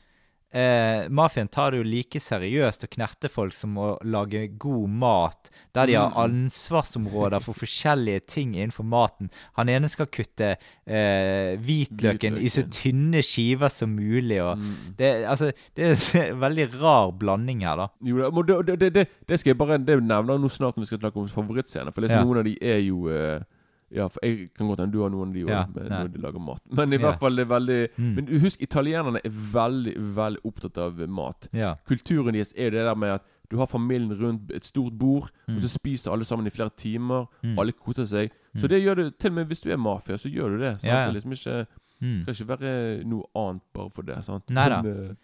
eh, 0.53 1.09
Mafiaen 1.09 1.49
tar 1.49 1.71
det 1.73 1.79
jo 1.81 1.85
like 1.89 2.21
seriøst 2.21 2.85
å 2.85 2.91
knerte 2.93 3.31
folk 3.33 3.55
som 3.57 3.75
å 3.81 3.87
lage 4.05 4.47
god 4.61 4.89
mat, 4.91 5.51
der 5.75 5.87
de 5.87 5.95
har 5.95 6.11
Mm. 6.13 6.19
ansvarsområder 6.47 7.41
for 7.41 7.55
forskjellige 7.57 8.27
ting 8.27 8.55
innenfor 8.55 8.85
maten. 8.85 9.31
Han 9.57 9.69
ene 9.69 9.89
skal 9.89 10.07
kutte 10.07 10.57
eh, 10.87 11.57
hvitløken 11.57 12.37
i 12.39 12.49
så 12.53 12.65
tynne 12.69 13.23
skiver 13.25 13.69
som 13.73 13.95
mulig, 13.97 14.41
og 14.43 14.59
Mm. 14.59 14.95
det, 14.99 15.25
altså, 15.27 15.53
det 15.77 15.85
er 15.85 15.97
en 16.33 16.41
veldig 16.41 16.69
rar 16.83 17.13
blanding 17.13 17.63
her, 17.65 17.77
da. 17.77 17.89
Jo, 18.05 18.31
det, 18.43 18.79
det, 18.79 18.93
det, 18.95 19.09
det 19.29 19.41
skal 19.41 19.51
jeg 19.55 19.59
bare 19.59 19.79
Det 19.83 19.99
nevner 20.03 20.39
nå 20.39 20.49
snart 20.51 20.77
når 20.77 20.85
vi 20.85 20.87
skal 20.93 20.99
snakke 21.01 21.17
om 21.21 21.29
favorittscener. 21.29 21.93
For 21.93 22.03
liksom 22.03 22.19
Ja. 22.19 22.25
noen 22.25 22.39
av 22.39 22.45
de 22.45 22.59
er 22.61 22.81
jo 22.85 23.09
eh, 23.09 23.41
Ja, 23.95 24.07
for 24.09 24.21
jeg 24.25 24.49
kan 24.57 24.67
godt 24.69 24.81
hende 24.81 24.93
du 24.93 25.03
har 25.03 25.11
noen 25.11 25.29
av 25.29 25.35
de 25.35 25.41
Ja, 25.41 25.65
når 25.67 26.13
de 26.13 26.19
lager 26.23 26.41
mat. 26.41 26.63
Men 26.71 26.93
i 26.93 26.97
hvert 26.97 27.19
fall 27.21 27.37
det 27.37 27.45
er 27.47 27.51
veldig 27.53 27.89
Mm. 27.99 28.15
Men 28.15 28.27
husk, 28.41 28.63
italienerne 28.63 29.21
er 29.25 29.31
veldig, 29.31 29.95
veldig 30.17 30.41
opptatt 30.45 30.79
av 30.79 30.97
mat. 31.09 31.49
Ja. 31.53 31.75
Kulturen 31.87 32.33
deres 32.35 32.55
er 32.57 32.71
det 32.71 32.85
der 32.85 32.95
med 32.95 33.11
at 33.11 33.23
du 33.51 33.59
har 33.59 33.67
familien 33.67 34.15
rundt 34.17 34.51
et 34.51 34.65
stort 34.65 34.97
bord, 34.99 35.31
Mm. 35.49 35.57
og 35.57 35.63
så 35.63 35.69
spiser 35.69 36.11
alle 36.13 36.25
sammen 36.25 36.47
i 36.47 36.51
flere 36.51 36.71
timer. 36.77 37.27
Mm. 37.45 37.59
Alle 37.59 37.73
koser 37.73 38.07
seg. 38.07 38.31
Så 38.57 38.65
Mm. 38.65 38.69
det 38.69 38.83
gjør 38.83 38.95
du 38.97 39.11
til 39.11 39.31
og 39.31 39.35
med 39.35 39.47
hvis 39.49 39.61
du 39.63 39.71
er 39.71 39.77
mafia, 39.77 40.17
så 40.17 40.29
gjør 40.33 40.49
du 40.57 40.59
det. 40.59 40.81
Sant? 40.81 40.83
Det 40.83 40.91
er 40.91 41.13
liksom 41.13 41.33
ikke 41.33 41.67
Mm. 42.01 42.23
skal 42.23 42.35
ikke 42.35 42.59
være 42.59 43.05
noe 43.05 43.23
annet 43.37 43.63
bare 43.75 43.91
for 43.91 44.03
det. 44.03 44.25
Sant? 44.25 44.47
Neida. 44.49 44.83
Men, 44.83 45.11
eh, 45.11 45.15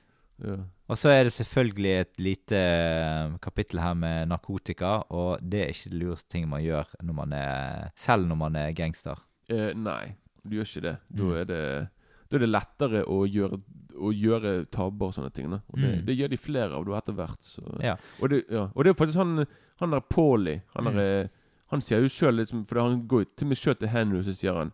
ja. 0.45 0.57
Og 0.89 0.97
så 0.97 1.11
er 1.13 1.25
det 1.25 1.33
selvfølgelig 1.37 1.91
et 2.01 2.19
lite 2.19 2.57
eh, 2.57 3.35
kapittel 3.45 3.81
her 3.81 3.95
med 3.95 4.29
narkotika, 4.31 5.03
og 5.13 5.39
det 5.43 5.61
er 5.61 5.69
ikke 5.75 5.91
det 5.93 5.99
lureste 6.01 6.29
ting 6.33 6.47
man 6.49 6.63
gjør 6.65 6.87
når 7.05 7.15
man 7.15 7.33
er, 7.37 7.91
selv 7.95 8.25
når 8.27 8.37
man 8.41 8.57
er 8.57 8.73
gangster. 8.73 9.19
Eh, 9.51 9.75
nei, 9.77 10.15
du 10.49 10.57
gjør 10.57 10.65
ikke 10.71 10.85
det. 10.87 10.97
Da 11.13 11.23
Mm. 11.23 11.37
er 11.41 11.45
det 11.45 11.89
Da 12.31 12.37
er 12.37 12.41
det 12.41 12.49
lettere 12.51 13.05
å 13.09 13.23
gjøre, 13.25 13.57
å 13.97 14.11
gjøre 14.13 14.67
tabber 14.71 15.07
og 15.07 15.15
sånne 15.15 15.33
ting. 15.33 15.51
Da. 15.51 15.61
Og 15.73 15.79
det, 15.81 15.99
Mm. 15.99 16.05
det 16.07 16.17
gjør 16.19 16.29
de 16.29 16.37
flere 16.37 16.73
av 16.77 16.85
da 16.85 16.93
etter 16.99 17.15
hvert. 17.15 17.39
Så. 17.41 17.63
Ja. 17.83 17.95
Og, 18.21 18.29
det, 18.29 18.43
ja. 18.51 18.67
og 18.75 18.85
det 18.85 18.91
er 18.91 18.95
faktisk 19.05 19.17
han 19.19 19.47
Han 19.81 19.91
der 19.91 20.01
Paulie 20.01 20.63
han, 20.77 20.85
Mm. 20.93 20.99
eh, 20.99 21.29
han 21.71 21.81
sier 21.81 22.01
jo 22.03 22.09
sjøl 22.09 22.37
liksom 22.37 22.67
For 22.67 22.81
han 22.81 23.07
går 23.09 23.25
til 23.37 23.47
meg 23.49 23.57
sjøl 23.57 23.79
til 23.79 23.89
Henry, 23.89 24.23
så 24.23 24.35
sier 24.35 24.55
han 24.59 24.73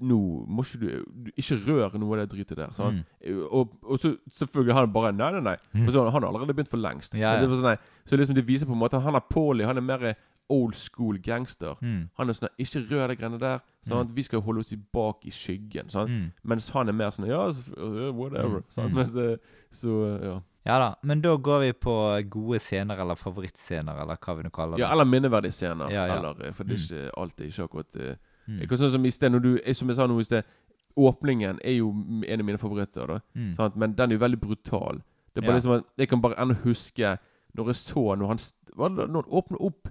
Nå 0.00 0.18
må 0.48 0.64
ikke 0.64 0.80
du, 0.80 1.30
Ikke 1.36 1.58
rør 1.66 1.98
noe 2.00 2.16
av 2.16 2.22
det 2.22 2.30
dritet 2.32 2.58
der. 2.58 2.72
Mm. 2.72 3.02
Og, 3.50 3.74
og 3.82 4.00
så 4.00 4.14
selvfølgelig 4.32 4.76
han 4.78 4.92
bare 4.94 5.12
Nei, 5.12 5.30
nei, 5.36 5.44
nei. 5.50 5.56
Mm. 5.74 5.86
Så, 5.92 6.04
han 6.08 6.22
har 6.22 6.28
allerede 6.30 6.56
begynt 6.56 6.72
for 6.72 6.80
lengst. 6.80 7.14
Ja, 7.18 7.36
ja. 7.36 7.44
Det 7.44 7.60
sånn. 7.60 7.78
Så 8.08 8.18
liksom 8.18 8.38
det 8.38 8.46
viser 8.48 8.68
på 8.68 8.76
en 8.76 8.80
måte 8.80 8.96
at 8.96 9.04
han 9.04 9.18
er 9.18 9.24
Paulie. 9.28 9.68
Han 9.68 9.80
er 9.80 9.84
mer 9.84 10.06
old 10.50 10.74
school 10.74 11.18
gangster. 11.22 11.76
Mm. 11.80 12.08
Han 12.18 12.30
er 12.32 12.38
sånn 12.38 12.52
Ikke 12.60 12.82
rør 12.90 13.12
de 13.12 13.18
greiene 13.20 13.40
der. 13.40 13.64
Sant? 13.86 14.14
Vi 14.16 14.24
skal 14.26 14.42
holde 14.44 14.64
oss 14.64 14.72
i 14.74 14.78
bak 14.80 15.26
i 15.28 15.34
skyggen. 15.34 15.92
Sånn. 15.92 16.30
Mens 16.42 16.70
han 16.74 16.90
er 16.90 16.96
mer 16.96 17.12
sånn 17.14 17.28
Ja, 17.30 17.46
uh, 17.50 18.08
whatever. 18.16 18.64
Mm. 18.76 18.96
Men, 18.96 19.18
eh, 19.24 19.60
så 19.74 19.98
ja. 20.20 20.38
Ja 20.68 20.76
da, 20.76 20.88
men 21.02 21.22
da 21.24 21.32
går 21.40 21.62
vi 21.62 21.70
på 21.72 21.92
gode 22.28 22.58
scener, 22.60 22.98
eller 23.00 23.16
favorittscener, 23.16 24.02
eller 24.02 24.18
hva 24.20 24.34
vi 24.36 24.44
nå 24.44 24.50
kaller 24.52 24.76
det. 24.76 24.82
ja. 24.82 24.90
Eller 24.92 25.08
minneverdige 25.08 25.56
scener. 25.56 25.88
Ja, 25.88 26.04
ja. 26.06 26.18
Eller, 26.18 26.42
eh, 26.44 26.52
for 26.52 26.68
det 26.68 26.76
er 26.76 26.82
ikke 26.84 27.14
alltid 27.22 27.46
ikke 27.48 27.68
akkurat 27.68 27.96
eh, 27.96 28.18
Mm. 28.48 28.60
Ikke 28.62 28.76
sånn 28.78 28.90
som 28.90 29.04
i 29.06 29.10
sted, 29.10 29.30
når 29.32 29.42
du, 29.42 29.50
som 29.74 29.88
jeg 29.88 29.96
sa 29.96 30.06
nå 30.06 30.18
i 30.20 30.24
sted 30.24 30.44
Åpningen 30.98 31.60
er 31.62 31.76
jo 31.78 31.90
en 32.26 32.40
av 32.40 32.44
mine 32.46 32.58
favoritter. 32.58 33.06
da 33.06 33.18
Mm. 33.36 33.54
sant? 33.56 33.76
Men 33.76 33.92
den 33.94 34.10
er 34.10 34.14
jo 34.16 34.20
veldig 34.26 34.40
brutal. 34.40 35.02
Det 35.34 35.44
er 35.44 35.46
bare 35.46 35.60
Ja. 35.60 35.60
liksom 35.60 35.84
Jeg 35.98 36.08
kan 36.08 36.20
bare 36.20 36.34
ennå 36.38 36.54
huske 36.64 37.18
Når 37.56 37.66
jeg 37.66 37.74
så 37.76 38.16
Når 38.18 38.26
han, 38.26 38.38
når 38.94 39.06
han 39.06 39.32
åpner 39.32 39.58
opp 39.60 39.88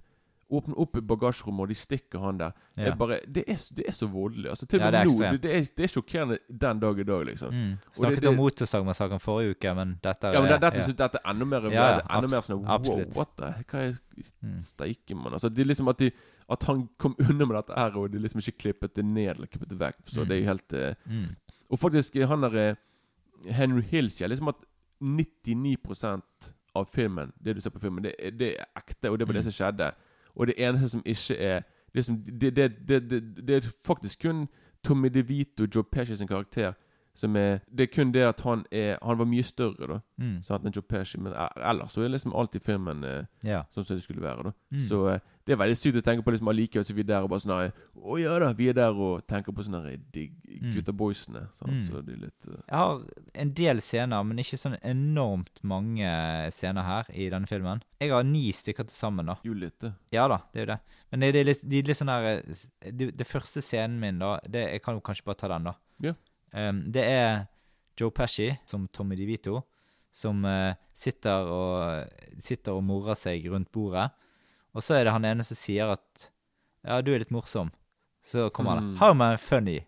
åpner 0.52 0.80
opp 0.80 0.92
bagasjerommet, 1.08 1.62
og 1.62 1.68
de 1.70 1.76
stikker 1.76 2.20
han 2.20 2.38
der. 2.40 2.52
Det 2.76 2.88
er 2.88 2.96
bare 2.96 3.20
Det 3.28 3.44
er, 3.48 3.60
det 3.76 3.84
er 3.88 3.92
så 3.92 4.08
voldelig. 4.08 4.50
Altså, 4.50 4.66
til 4.66 4.80
og 4.80 4.86
Ja, 4.86 4.92
med 4.92 4.94
det 4.94 5.00
er 5.00 5.06
nå 5.06 5.32
det, 5.32 5.42
det, 5.44 5.52
er, 5.56 5.68
det 5.78 5.84
er 5.84 5.88
sjokkerende 5.94 6.38
den 6.50 6.80
dag 6.80 7.00
i 7.00 7.04
dag, 7.04 7.26
liksom. 7.26 7.54
Mm. 7.54 7.76
Snakket 7.94 8.16
det- 8.16 8.22
det- 8.22 8.30
om 8.30 8.36
motorsagmassakren 8.36 9.20
forrige 9.20 9.52
uke, 9.56 9.76
men 9.76 10.00
dette 10.04 10.24
er 10.28 10.34
Ja, 10.34 10.42
men 10.42 10.52
det, 10.52 10.62
dette, 10.62 10.78
ja. 10.78 10.84
synes 10.84 10.98
dette 10.98 11.18
er 11.24 11.30
enda 11.30 11.46
mer 11.46 11.62
Ja, 11.72 11.88
ja, 11.90 12.00
enda 12.18 12.28
mer 12.28 12.42
sånn 12.42 12.66
Wow, 12.66 13.06
what 13.16 13.36
the 13.38 13.54
Hva 13.70 13.80
er 13.88 14.00
Mm. 14.44 14.60
steike, 14.60 15.16
mann? 15.16 15.34
Altså, 15.34 15.50
det 15.50 15.60
er 15.62 15.66
liksom 15.70 15.88
at, 15.88 15.98
de, 15.98 16.12
at 16.50 16.64
han 16.64 16.90
kom 16.98 17.16
unna 17.20 17.46
med 17.46 17.56
dette 17.56 17.74
her, 17.78 17.96
og 17.98 18.12
de 18.12 18.18
liksom 18.20 18.40
ikke 18.42 18.58
klippet 18.58 18.94
det 18.96 19.06
ned 19.06 19.36
eller 19.36 19.48
klippet 19.48 19.70
det 19.70 19.78
vekk. 19.80 19.96
Så 20.08 20.22
Mm. 20.24 20.28
det 20.28 20.36
er 20.36 20.42
jo 20.42 20.46
helt 20.46 20.74
uh, 20.74 20.94
Mm. 21.08 21.36
Og 21.72 21.80
faktisk, 21.80 22.16
eh, 22.16 22.28
han 22.28 22.42
der 22.42 22.56
eh, 22.56 22.76
Henry 23.54 23.82
Hill 23.82 24.10
sier 24.10 24.28
liksom 24.28 24.48
at 24.50 24.56
99% 25.02 26.22
av 26.76 26.86
filmen, 26.94 27.32
det 27.42 27.56
du 27.56 27.62
ser 27.62 27.70
på 27.74 27.80
filmen, 27.82 28.04
det, 28.04 28.14
det 28.40 28.56
er 28.60 28.66
ekte, 28.78 29.10
og 29.12 29.18
det 29.20 29.28
var 29.28 29.34
det 29.34 29.46
Mm. 29.46 29.52
som 29.52 29.58
skjedde. 29.58 29.92
Og 30.40 30.48
det 30.48 30.56
eneste 30.58 30.90
som 30.90 31.02
ikke 31.06 31.36
er 31.38 31.62
liksom, 31.94 32.18
det, 32.42 32.56
det, 32.56 32.72
det, 32.88 33.24
det, 33.48 33.56
er 33.56 33.72
faktisk 33.86 34.22
kun 34.22 34.48
Tommy 34.84 35.08
DeVito, 35.08 35.66
Joe 35.76 35.84
Pesci 35.84 36.16
sin 36.16 36.28
karakter 36.28 36.74
er 37.36 37.60
Det 37.70 37.90
er 37.90 37.94
kun 37.96 38.12
det 38.12 38.24
at 38.24 38.42
han 38.42 38.66
er 38.72 38.98
Han 39.02 39.18
var 39.18 39.26
mye 39.26 39.44
større, 39.44 39.88
da, 39.88 40.00
Mm. 40.20 40.44
sant, 40.44 40.64
enn 40.66 40.74
Joe 40.74 40.82
Pesci, 40.84 41.18
men 41.20 41.34
e- 41.34 41.50
ellers 41.70 41.92
så 41.94 42.04
er 42.04 42.10
liksom 42.10 42.34
alltid 42.36 42.62
filmen 42.64 43.04
eh, 43.04 43.26
yeah. 43.44 43.64
sånn 43.76 43.86
som 43.86 43.96
det 43.96 44.04
skulle 44.04 44.22
være. 44.22 44.44
da 44.44 44.52
Mm. 44.72 44.82
Så 44.88 45.08
eh, 45.14 45.20
det 45.46 45.54
er 45.54 45.58
veldig 45.64 45.78
sykt 45.78 45.98
å 45.98 46.02
tenke 46.06 46.24
på 46.24 46.32
liksom 46.32 46.48
allikevel 46.48 46.86
så 46.86 46.94
vi 46.94 47.02
er 47.02 47.08
der 47.10 47.24
og 47.24 47.30
bare 47.30 47.40
sånn 47.40 47.58
her, 47.58 47.72
Å 47.98 48.20
ja 48.22 48.40
da, 48.40 48.54
vi 48.54 48.68
er 48.70 48.74
der 48.74 48.92
og 48.94 49.26
tenker 49.28 49.52
på 49.52 49.64
sånne 49.64 49.84
de 49.90 49.98
digg 50.12 50.34
Mm. 50.62 50.74
gutta 50.76 50.92
boysene. 50.94 51.48
sant, 51.54 51.72
Mm. 51.72 51.82
Så 51.88 52.06
det 52.06 52.14
er 52.16 52.22
litt 52.26 52.48
uh... 52.48 52.56
Jeg 52.68 52.78
har 52.78 53.02
en 53.36 53.54
del 53.54 53.82
scener, 53.82 54.24
men 54.24 54.38
ikke 54.38 54.58
sånn 54.60 54.78
enormt 54.84 55.60
mange 55.64 56.52
scener 56.52 56.84
her 56.84 57.06
i 57.14 57.30
denne 57.30 57.48
filmen. 57.48 57.82
Jeg 58.00 58.12
har 58.12 58.24
ni 58.24 58.52
stykker 58.52 58.86
til 58.88 58.96
sammen, 58.96 59.26
da. 59.26 59.38
Jo, 59.44 59.54
litt 59.54 59.80
det. 59.80 59.94
Ja 60.12 60.28
da, 60.28 60.42
det 60.54 60.62
er 60.62 60.66
jo 60.66 60.72
det. 60.74 60.80
Men 61.12 61.20
det 61.22 61.36
er 61.36 61.44
litt, 61.46 61.64
de 61.68 61.80
er 61.80 61.84
litt 61.90 61.98
sånn 61.98 62.10
eh, 62.10 62.92
det, 62.92 63.10
det 63.18 63.28
første 63.28 63.62
scenen 63.62 64.00
min, 64.00 64.20
da 64.20 64.40
det, 64.48 64.72
Jeg 64.74 64.82
kan 64.84 64.96
jo 64.96 65.02
kanskje 65.02 65.26
bare 65.26 65.36
ta 65.40 65.48
den, 65.48 65.64
da. 65.64 65.74
Ja. 66.02 66.14
Em, 66.54 66.84
det 66.92 67.04
er 67.06 67.48
Joe 68.00 68.14
Pesci 68.16 68.52
som 68.66 68.88
Tommy 68.88 69.18
DeVito, 69.20 69.62
som 70.16 70.42
uh, 70.46 70.74
sitter 70.96 71.50
og 71.52 72.42
sitter 72.44 72.78
og 72.78 72.84
morer 72.88 73.18
seg 73.20 73.46
rundt 73.52 73.72
bordet. 73.76 74.10
Og 74.76 74.86
så 74.86 74.98
er 74.98 75.08
det 75.08 75.14
han 75.16 75.28
ene 75.28 75.46
som 75.46 75.58
sier 75.60 75.96
at 75.96 76.30
Ja, 76.86 77.02
du 77.04 77.12
er 77.12 77.20
litt 77.20 77.34
morsom. 77.34 77.74
Så 78.24 78.50
kommer 78.56 78.78
han 78.78 78.92
Mm. 78.94 78.98
How 78.98 79.12
am 79.12 79.22
I 79.22 79.38
funny? 79.38 79.80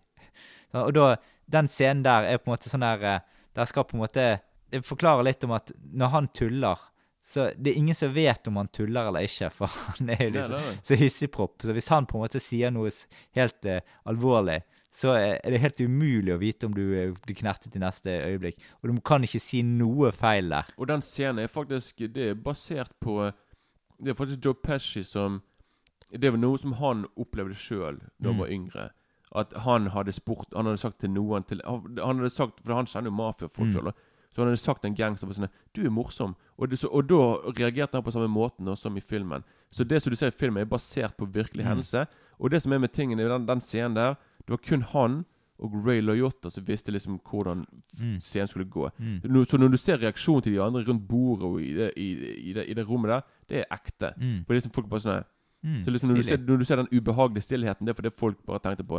Så, 0.70 0.86
og 0.86 0.92
da 0.94 1.16
Den 1.50 1.68
scenen 1.68 2.02
der 2.02 2.24
er 2.24 2.38
på 2.38 2.48
en 2.50 2.54
måte 2.54 2.70
sånn 2.70 2.80
der 2.80 3.02
eh, 3.04 3.20
Der 3.54 3.64
skal 3.64 3.84
på 3.84 3.96
en 3.96 4.02
måte 4.04 4.40
Det 4.70 4.84
forklarer 4.86 5.26
litt 5.26 5.44
om 5.44 5.52
at 5.52 5.72
når 5.92 6.08
han 6.08 6.28
tuller 6.28 6.78
så 7.22 7.52
det 7.56 7.70
er 7.70 7.78
ingen 7.78 7.94
som 7.94 8.10
vet 8.10 8.48
om 8.50 8.56
han 8.58 8.68
tuller 8.74 9.06
eller 9.06 9.22
ikke, 9.22 9.46
for 9.54 9.70
han 9.94 10.08
er 10.10 10.24
jo 10.24 10.30
liksom 10.34 10.56
ja, 10.58 10.72
så 10.82 10.96
hissigpropp. 10.98 11.62
Så 11.62 11.72
hvis 11.76 11.90
han 11.94 12.08
på 12.10 12.18
en 12.18 12.24
måte 12.24 12.40
sier 12.42 12.72
noe 12.74 12.90
helt 13.38 13.68
uh, 13.70 13.78
alvorlig, 14.10 14.56
så 14.92 15.14
er 15.16 15.40
er 15.44 15.50
det 15.50 15.60
helt 15.60 15.80
umulig 15.80 16.34
å 16.34 16.38
vite 16.38 16.66
om 16.66 16.74
du 16.74 16.82
eh, 16.94 17.12
blir 17.24 17.34
knertet 17.36 17.74
i 17.76 17.78
neste 17.80 18.10
øyeblikk. 18.10 18.58
Og 18.82 18.90
du 18.94 19.00
kan 19.00 19.22
ikke 19.24 19.40
si 19.40 19.62
noe 19.62 20.12
feil 20.12 20.48
der. 20.50 20.64
Og 20.76 20.86
den 20.88 21.00
scenen 21.00 21.38
er 21.44 21.48
faktisk 21.48 21.96
Det 22.12 22.30
er 22.30 22.34
basert 22.34 22.92
på 23.00 23.32
Det 24.02 24.10
er 24.10 24.14
faktisk 24.14 24.44
Joe 24.44 24.54
Pesci 24.54 25.02
som 25.04 25.40
Det 26.12 26.30
var 26.30 26.38
noe 26.38 26.58
som 26.58 26.72
han 26.74 27.06
opplevde 27.16 27.54
sjøl 27.54 27.98
da 28.20 28.28
han 28.28 28.34
Mm. 28.36 28.38
var 28.38 28.48
yngre. 28.48 28.90
At 29.34 29.52
han 29.64 29.86
hadde 29.86 30.12
spurt 30.12 30.52
Han 30.54 30.66
hadde 30.66 30.76
sagt 30.78 30.98
til 31.00 31.10
noen 31.10 31.42
til, 31.48 31.60
Han 31.64 32.18
hadde 32.18 32.30
sagt 32.30 32.60
For 32.64 32.74
han 32.74 32.84
kjenner 32.86 33.08
jo 33.10 33.16
mafiafolk 33.16 33.72
Mm. 33.74 33.92
Så 34.34 34.40
han 34.40 34.46
hadde 34.48 34.60
sagt 34.60 34.84
en 34.84 34.94
gangster 34.94 35.26
på 35.26 35.34
sånn 35.34 35.48
'Du 35.74 35.84
er 35.86 35.90
morsom.' 35.90 36.34
Og, 36.58 36.68
det, 36.70 36.78
så, 36.78 36.88
og 36.92 37.06
da 37.06 37.16
reagerte 37.52 37.92
han 37.94 38.02
på 38.02 38.10
samme 38.12 38.28
måten 38.28 38.64
da, 38.64 38.74
som 38.74 38.96
i 38.96 39.00
filmen. 39.00 39.42
Så 39.70 39.84
det 39.84 40.00
som 40.02 40.10
du 40.10 40.16
ser 40.16 40.28
i 40.28 40.30
filmen, 40.30 40.60
er 40.62 40.64
basert 40.64 41.16
på 41.18 41.26
virkelig 41.26 41.64
Mm. 41.64 41.68
hendelse. 41.68 42.06
Og 42.40 42.50
det 42.50 42.62
som 42.62 42.72
er 42.72 42.78
med 42.78 42.92
tingen 42.92 43.20
i 43.20 43.24
den, 43.28 43.46
den 43.46 43.60
scenen 43.60 43.94
der 43.94 44.16
Det 44.46 44.50
var 44.56 44.62
kun 44.68 44.82
han 44.82 45.24
og 45.62 45.74
Ray 45.86 46.00
Loyotta 46.02 46.50
som 46.50 46.64
visste 46.66 46.90
liksom 46.90 47.20
hvordan 47.22 47.66
Mm. 48.00 48.16
scenen 48.20 48.48
skulle 48.48 48.64
gå. 48.64 48.88
Mm. 48.98 49.44
Så 49.46 49.58
når 49.58 49.68
du 49.70 49.76
ser 49.76 49.98
reaksjonen 49.98 50.42
til 50.42 50.52
de 50.56 50.62
andre 50.62 50.82
rundt 50.88 51.06
bordet 51.08 51.44
og 51.44 51.60
i 51.62 51.72
det, 51.76 51.92
i, 51.96 52.08
i 52.50 52.52
det, 52.52 52.64
i 52.68 52.74
det 52.74 52.88
rommet 52.88 53.08
der, 53.10 53.20
det 53.48 53.58
er 53.58 53.64
ekte. 53.76 54.14
Mm. 54.16 54.44
For 54.44 54.52
det 54.54 54.56
er 54.56 54.60
liksom 54.62 54.72
folk 54.74 54.88
bare 54.88 55.00
sånn 55.00 55.24
Mm. 55.62 55.76
Så 55.84 55.90
liksom 55.94 56.08
når, 56.10 56.16
du 56.16 56.22
ser, 56.26 56.36
når 56.42 56.56
du 56.58 56.64
ser 56.64 56.76
den 56.76 56.88
ubehagelige 56.90 57.42
stillheten, 57.46 57.86
det 57.86 57.92
er 57.92 57.94
fordi 57.94 58.10
folk 58.18 58.40
bare 58.46 58.58
tenkte 58.58 58.82
på 58.82 58.98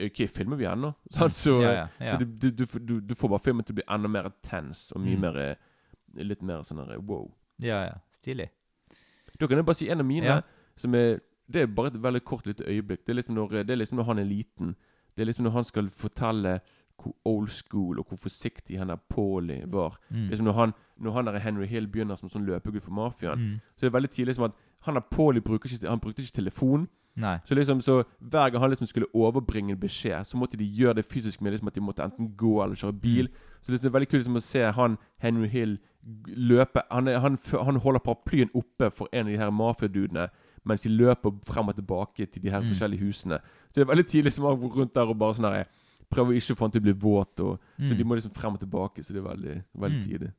OK, 0.00 0.22
filmer 0.32 0.56
vi 0.56 0.64
ennå? 0.64 0.94
Sant? 1.10 1.32
Så, 1.32 1.60
Ja, 1.60 1.70
ja, 1.72 1.86
ja. 2.00 2.10
så 2.12 2.18
du, 2.24 2.48
du, 2.50 3.00
du, 3.00 3.14
får 3.14 3.28
bare 3.28 3.38
filmen 3.44 3.64
til 3.64 3.74
å 3.74 3.76
bli 3.76 3.84
enda 3.92 4.08
mer 4.08 4.30
tense 4.42 4.92
og 4.96 5.02
mye 5.04 5.16
Mm. 5.16 5.20
mer 5.20 5.36
eh, 5.36 5.54
Litt 6.24 6.40
mer 6.42 6.62
sånn 6.64 6.80
wow. 7.06 7.28
Ja, 7.60 7.82
ja. 7.84 7.98
Stilig. 8.16 8.48
Da 9.38 9.46
kan 9.46 9.58
jeg 9.58 9.66
bare 9.66 9.76
si 9.76 9.90
en 9.90 10.00
av 10.00 10.06
mine 10.06 10.42
som 10.76 10.94
er 10.94 11.20
Det 11.52 11.62
er 11.62 11.66
bare 11.66 11.86
et 11.92 12.02
veldig 12.02 12.24
kort 12.24 12.46
lite 12.46 12.64
øyeblikk. 12.68 13.06
Det 13.06 13.12
er 13.12 13.14
liksom 13.22 13.34
når, 13.34 13.48
det 13.64 13.70
er 13.70 13.76
liksom 13.80 13.96
når 13.98 14.04
han 14.04 14.18
er 14.18 14.24
liten. 14.28 14.74
Det 15.16 15.22
er 15.22 15.26
liksom 15.30 15.44
når 15.44 15.50
han 15.50 15.64
skal 15.64 15.88
fortelle 15.90 16.60
hvor 16.98 17.14
old 17.24 17.48
school 17.48 17.98
og 18.00 18.06
hvor 18.08 18.18
forsiktig 18.18 18.78
han 18.78 18.88
der 18.88 18.96
Paulie 19.08 19.64
var. 19.72 19.96
Mm. 20.10 20.28
Liksom 20.28 20.44
når 20.44 20.52
han, 20.52 20.72
når 20.98 21.12
han 21.12 21.26
der 21.26 21.38
Henry 21.38 21.66
Hill 21.66 21.86
begynner 21.88 22.16
som 22.18 22.28
sånn 22.28 22.44
løpegutt 22.46 22.82
for 22.82 22.90
mafiaen, 22.92 23.38
Mm. 23.38 23.60
så 23.76 23.86
er 23.86 23.88
det 23.90 23.92
veldig 23.94 24.10
tidlig 24.10 24.34
som 24.34 24.44
at 24.44 24.52
han 24.82 24.94
der 24.94 25.00
Paulie 25.10 25.40
bruker 25.40 25.68
ikke, 25.70 25.88
han 25.88 26.00
brukte 26.00 26.22
ikke 26.22 26.32
telefon. 26.40 26.88
Nei. 27.16 27.38
Så 27.44 27.54
liksom 27.54 27.80
så 27.80 28.02
hver 28.20 28.50
gang 28.50 28.60
han 28.62 28.70
liksom 28.70 28.86
skulle 28.86 29.06
overbringe 29.14 29.72
en 29.72 29.80
beskjed, 29.80 30.24
så 30.26 30.36
måtte 30.38 30.56
de 30.56 30.64
gjøre 30.64 30.94
det 30.94 31.04
fysisk 31.04 31.40
med 31.42 31.52
liksom 31.52 31.68
at 31.68 31.74
de 31.74 31.80
måtte 31.80 32.02
enten 32.04 32.34
gå 32.36 32.62
eller 32.62 32.74
kjøre 32.76 32.92
bil. 33.00 33.26
Mm. 33.28 33.34
Så 33.62 33.72
liksom 33.72 33.82
det 33.82 33.90
er 33.90 33.98
veldig 33.98 34.08
kult 34.08 34.20
liksom 34.22 34.36
å 34.36 34.40
se 34.42 34.62
han 34.72 34.98
Henry 35.18 35.48
Hill 35.48 35.78
løpe 36.26 36.82
Han, 36.90 37.08
er, 37.08 37.18
han, 37.18 37.38
han 37.64 37.76
holder 37.76 38.00
paraplyen 38.00 38.50
oppe 38.54 38.90
for 38.90 39.08
en 39.12 39.26
av 39.26 39.32
de 39.32 39.38
her 39.38 39.50
mafiadudene 39.50 40.28
mens 40.68 40.84
de 40.84 40.90
løper 40.92 41.32
frem 41.48 41.68
og 41.72 41.76
tilbake 41.78 42.26
til 42.30 42.42
de 42.44 42.50
her 42.52 42.60
Mm. 42.62 42.68
forskjellige 42.70 43.00
husene. 43.06 43.38
Så 43.72 43.74
det 43.80 43.86
er 43.86 43.92
veldig 43.94 44.06
tidlig 44.08 44.32
som 44.36 44.44
går 44.44 44.76
rundt 44.76 44.94
der 44.94 45.08
og 45.08 45.18
bare 45.18 45.34
sånn 45.38 45.50
her 45.52 45.66
Prøver 46.08 46.38
ikke 46.38 46.54
å 46.54 46.56
få 46.56 46.64
han 46.64 46.70
til 46.72 46.80
å 46.80 46.84
bli 46.86 46.92
våt, 46.96 47.40
og, 47.44 47.58
så 47.84 47.90
Mm. 47.92 47.96
de 47.98 48.04
må 48.04 48.14
liksom 48.16 48.32
frem 48.32 48.54
og 48.54 48.60
tilbake. 48.60 49.02
Så 49.04 49.12
det 49.12 49.20
er 49.20 49.28
veldig, 49.28 49.56
veldig 49.76 49.98
Mm. 49.98 50.06
tidlig. 50.08 50.30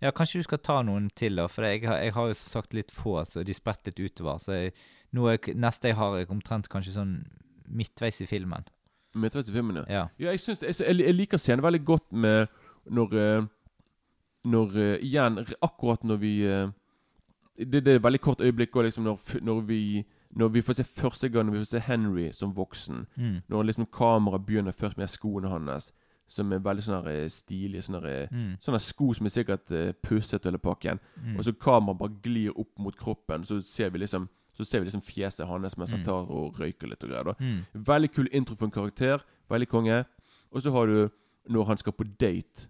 Ja, 0.00 0.10
kanskje 0.12 0.38
du 0.38 0.42
skal 0.44 0.58
ta 0.58 0.82
noen 0.82 1.08
til, 1.16 1.34
da. 1.36 1.48
For 1.48 1.62
jeg 1.64 1.82
har, 1.84 1.96
jeg 1.98 2.12
har 2.12 2.28
jo 2.28 2.34
som 2.34 2.62
sagt 2.62 2.72
litt 2.74 2.90
få, 2.92 3.24
så 3.26 3.42
de 3.44 3.52
spredt 3.52 3.84
litt 3.86 3.98
utover. 3.98 4.38
Så 4.38 4.52
jeg, 4.54 4.72
er, 5.12 5.54
neste 5.54 5.88
jeg 5.88 5.96
har, 5.96 6.14
er 6.20 6.26
omtrent 6.26 6.68
kanskje 6.68 6.92
sånn 6.94 7.24
midtveis 7.68 8.20
i 8.22 8.26
filmen. 8.26 8.62
Midtveis 9.16 9.48
i 9.50 9.52
filmen, 9.52 9.74
ja. 9.76 9.84
Ja. 9.88 10.08
Ja, 10.20 10.30
jeg, 10.30 10.38
synes, 10.40 10.62
jeg 10.62 11.14
liker 11.16 11.36
scenen 11.36 11.62
veldig 11.64 11.84
godt 11.84 12.12
med 12.12 12.48
når 12.88 13.12
eh, 13.14 13.46
Når 14.44 14.76
eh, 14.76 14.98
Igjen, 15.02 15.36
akkurat 15.62 16.02
når 16.04 16.18
vi 16.18 16.44
eh, 16.46 16.68
det, 17.58 17.84
det 17.84 17.88
er 17.88 17.96
et 17.96 18.02
veldig 18.02 18.20
kort 18.20 18.40
øyeblikk 18.40 18.76
også, 18.76 18.82
liksom, 18.84 19.04
når, 19.04 19.18
når 19.42 19.60
vi 19.60 20.04
Når 20.34 20.48
vi 20.48 20.60
får 20.62 20.72
se 20.72 20.84
første 20.84 21.28
gang 21.28 21.44
Når 21.46 21.52
vi 21.52 21.58
får 21.58 21.64
se 21.64 21.78
Henry 21.80 22.30
som 22.32 22.54
voksen. 22.56 23.06
Mm. 23.16 23.36
Når 23.48 23.62
liksom 23.62 23.86
kameraet 23.92 24.46
begynner 24.46 24.72
først 24.72 24.96
med 24.98 25.08
skoene 25.08 25.48
hans, 25.48 25.92
som 26.28 26.52
er 26.52 26.58
veldig 26.58 26.82
sånne 26.82 27.02
her, 27.04 27.24
eh, 27.24 27.28
stilige. 27.28 27.82
Sånne, 27.82 28.00
her, 28.00 28.28
Mm. 28.32 28.56
sånne 28.60 28.80
sko 28.80 29.12
som 29.12 29.26
er 29.26 29.30
sikkert 29.30 29.70
uh, 29.70 29.92
pusset 30.02 30.44
hele 30.44 30.58
pakken. 30.58 30.98
Mm. 31.22 31.36
Og 31.36 31.44
så 31.44 31.52
kameraet 31.52 31.98
bare 31.98 32.16
glir 32.22 32.50
opp 32.58 32.78
mot 32.78 32.96
kroppen, 32.96 33.44
så 33.44 33.60
ser 33.62 33.90
vi 33.90 33.98
liksom 33.98 34.28
Så 34.54 34.64
ser 34.64 34.80
vi 34.80 34.84
liksom 34.86 35.02
fjeset 35.02 35.46
hans 35.46 35.76
mens 35.78 35.90
han 35.90 36.00
Mm. 36.00 36.04
tar 36.04 36.30
og 36.30 36.54
røyker 36.60 36.86
litt 36.88 37.04
og 37.04 37.10
greier. 37.10 37.34
Mm. 37.40 37.84
Veldig 37.86 38.12
kul 38.12 38.28
intro 38.32 38.54
for 38.56 38.64
en 38.66 38.70
karakter. 38.70 39.18
Veldig 39.50 39.68
konge. 39.68 40.04
Og 40.52 40.62
så 40.62 40.70
har 40.72 40.86
du 40.86 41.10
når 41.50 41.64
han 41.66 41.76
skal 41.76 41.92
på 41.92 42.04
date 42.20 42.68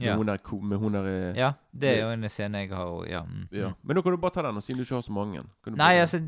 Ja. 0.00 0.16
hun 0.16 0.26
der, 0.26 0.38
med 0.62 0.78
hun 0.78 0.92
der 0.92 1.06
eh, 1.06 1.36
ja, 1.36 1.52
det 1.72 1.88
er 1.90 2.00
jo 2.02 2.10
en 2.14 2.28
scene 2.28 2.62
jeg 2.64 2.70
har 2.70 3.06
Ja. 3.06 3.22
Mm. 3.22 3.48
ja. 3.52 3.68
Mm. 3.68 3.74
Men 3.84 3.96
nå 3.96 4.02
kan 4.02 4.12
du 4.12 4.16
bare 4.18 4.32
ta 4.32 4.42
den, 4.42 4.56
og 4.56 4.62
siden 4.62 4.78
du 4.78 4.84
ikke 4.84 4.94
har 4.96 5.02
så 5.02 5.12
mange. 5.12 5.42
Kan 5.62 5.72
du 5.74 5.76
Nei, 5.78 5.94
altså, 6.00 6.18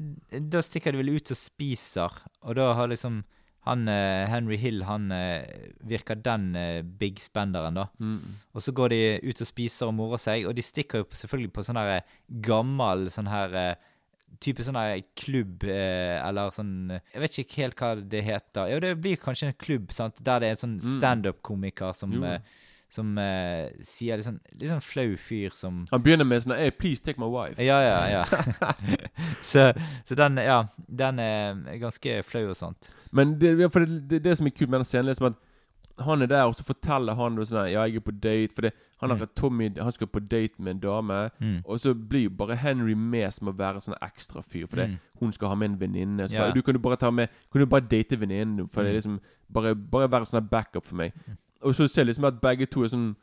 da 0.51 0.61
stikker 0.61 0.93
de 0.93 0.99
vel 0.99 1.15
ut 1.17 1.31
og 1.31 1.37
spiser, 1.37 2.11
og 2.43 2.55
da 2.57 2.75
har 2.75 2.89
liksom 2.89 3.25
han 3.65 3.89
uh, 3.89 4.27
Henry 4.29 4.59
Hill, 4.61 4.83
han 4.85 5.11
uh, 5.11 5.41
virker 5.89 6.15
den 6.21 6.51
uh, 6.55 6.83
big 6.83 7.17
spenderen, 7.25 7.73
da. 7.75 7.87
mm. 7.99 8.21
Og 8.53 8.61
så 8.61 8.73
går 8.77 8.89
de 8.93 8.99
ut 9.25 9.41
og 9.41 9.47
spiser 9.49 9.87
og 9.89 9.95
morer 9.95 10.21
seg, 10.21 10.45
og 10.47 10.55
de 10.55 10.61
stikker 10.63 10.99
jo 11.01 11.05
på- 11.09 11.17
selvfølgelig 11.17 11.53
på 11.57 11.65
sånn 11.65 11.81
her 11.81 12.03
gammel 12.45 13.09
sånn 13.11 13.29
her 13.33 13.77
Type 14.43 14.65
sånn 14.67 14.75
her 14.77 14.99
klubb, 15.17 15.63
eller 15.65 16.51
sånn 16.51 16.91
Jeg 16.91 17.21
vet 17.23 17.37
ikke 17.39 17.61
helt 17.63 17.77
hva 17.79 17.91
det 18.03 18.25
heter. 18.27 18.67
Jo, 18.73 18.81
det 18.83 18.91
blir 19.01 19.17
kanskje 19.17 19.47
en 19.53 19.55
klubb, 19.55 19.93
sant, 19.95 20.19
der 20.27 20.41
det 20.43 20.49
er 20.49 20.57
en 20.57 20.63
sånn 20.65 20.81
Mm. 20.83 20.99
standup-komiker 20.99 21.95
som, 21.95 22.13
Jo. 22.13 22.21
Som 22.95 23.11
uh, 23.19 23.67
sier 23.83 24.21
litt 24.21 24.27
sånn, 24.29 24.39
litt 24.55 24.71
sånn 24.71 24.83
flau 24.85 25.17
fyr 25.19 25.55
som 25.59 25.83
Han 25.91 26.03
begynner 26.05 26.29
med 26.29 26.45
sånn 26.45 26.55
Hey, 26.57 26.71
please 26.71 27.03
take 27.03 27.19
my 27.19 27.27
wife. 27.27 27.59
Ja, 27.63 27.81
ja, 27.83 27.99
ja. 28.21 28.25
så, 29.51 29.73
så 30.07 30.15
den, 30.19 30.39
ja, 30.45 30.61
den 30.89 31.19
er 31.19 31.59
ganske 31.83 32.21
flau 32.27 32.47
og 32.53 32.57
sånt. 32.61 32.91
Men 33.15 33.35
det, 33.41 33.57
ja, 33.61 33.69
for 33.73 33.85
det, 33.85 34.05
det, 34.11 34.23
det 34.29 34.39
som 34.39 34.47
er 34.47 34.55
kult 34.55 34.71
med 34.71 34.81
den 34.85 34.89
scenen, 34.89 35.11
er 35.11 35.19
som 35.19 35.33
at 35.33 35.43
han 36.03 36.25
er 36.25 36.27
der, 36.27 36.49
og 36.51 36.57
så 36.59 36.65
forteller 36.67 37.15
han 37.15 37.37
da 37.39 37.45
sånn 37.47 37.69
Ja, 37.71 37.85
jeg 37.87 38.01
er 38.01 38.03
på 38.03 38.11
date. 38.19 38.51
For 38.57 38.67
det, 38.67 38.73
han 38.99 39.13
har 39.13 39.21
Mm. 39.21 39.29
Tommy 39.39 39.69
Han 39.79 39.93
skal 39.95 40.09
på 40.11 40.19
date 40.27 40.59
med 40.59 40.73
en 40.75 40.81
dame. 40.83 41.19
Mm. 41.39 41.61
Og 41.71 41.79
så 41.79 41.93
blir 41.95 42.25
jo 42.25 42.31
bare 42.35 42.57
Henry 42.59 42.97
med 42.99 43.31
som 43.33 43.47
å 43.47 43.55
være 43.55 43.79
en 43.79 43.85
sånn 43.87 44.01
ekstra 44.03 44.43
fyr. 44.43 44.67
For 44.67 44.81
det, 44.83 44.89
Mm. 44.91 44.99
hun 45.21 45.33
skal 45.37 45.49
ha 45.53 45.55
med 45.55 45.71
en 45.71 45.79
venninne. 45.79 46.27
Så 46.29 46.35
Ja. 46.35 46.51
Du 46.51 46.63
kan 46.67 46.75
jo 46.75 46.81
bare 46.83 46.97
ta 46.99 47.11
med 47.15 47.29
Kan 47.53 47.61
du 47.63 47.67
bare 47.67 47.87
date 47.87 48.19
venninnen? 48.19 48.67
For 48.69 48.83
det 48.83 48.91
er 48.91 48.95
Mm. 48.95 49.03
liksom 49.03 49.21
Bare, 49.55 49.75
bare 49.77 50.09
være 50.11 50.27
sånn 50.27 50.49
backup 50.51 50.85
for 50.85 50.97
meg. 50.97 51.13
Og 51.65 51.75
så 51.75 51.89
ser 51.89 52.03
jeg 52.05 52.07
liksom 52.15 52.25
at 52.29 52.41
begge 52.41 52.67
to 52.67 52.83
er 52.85 52.89
sånn 52.89 53.17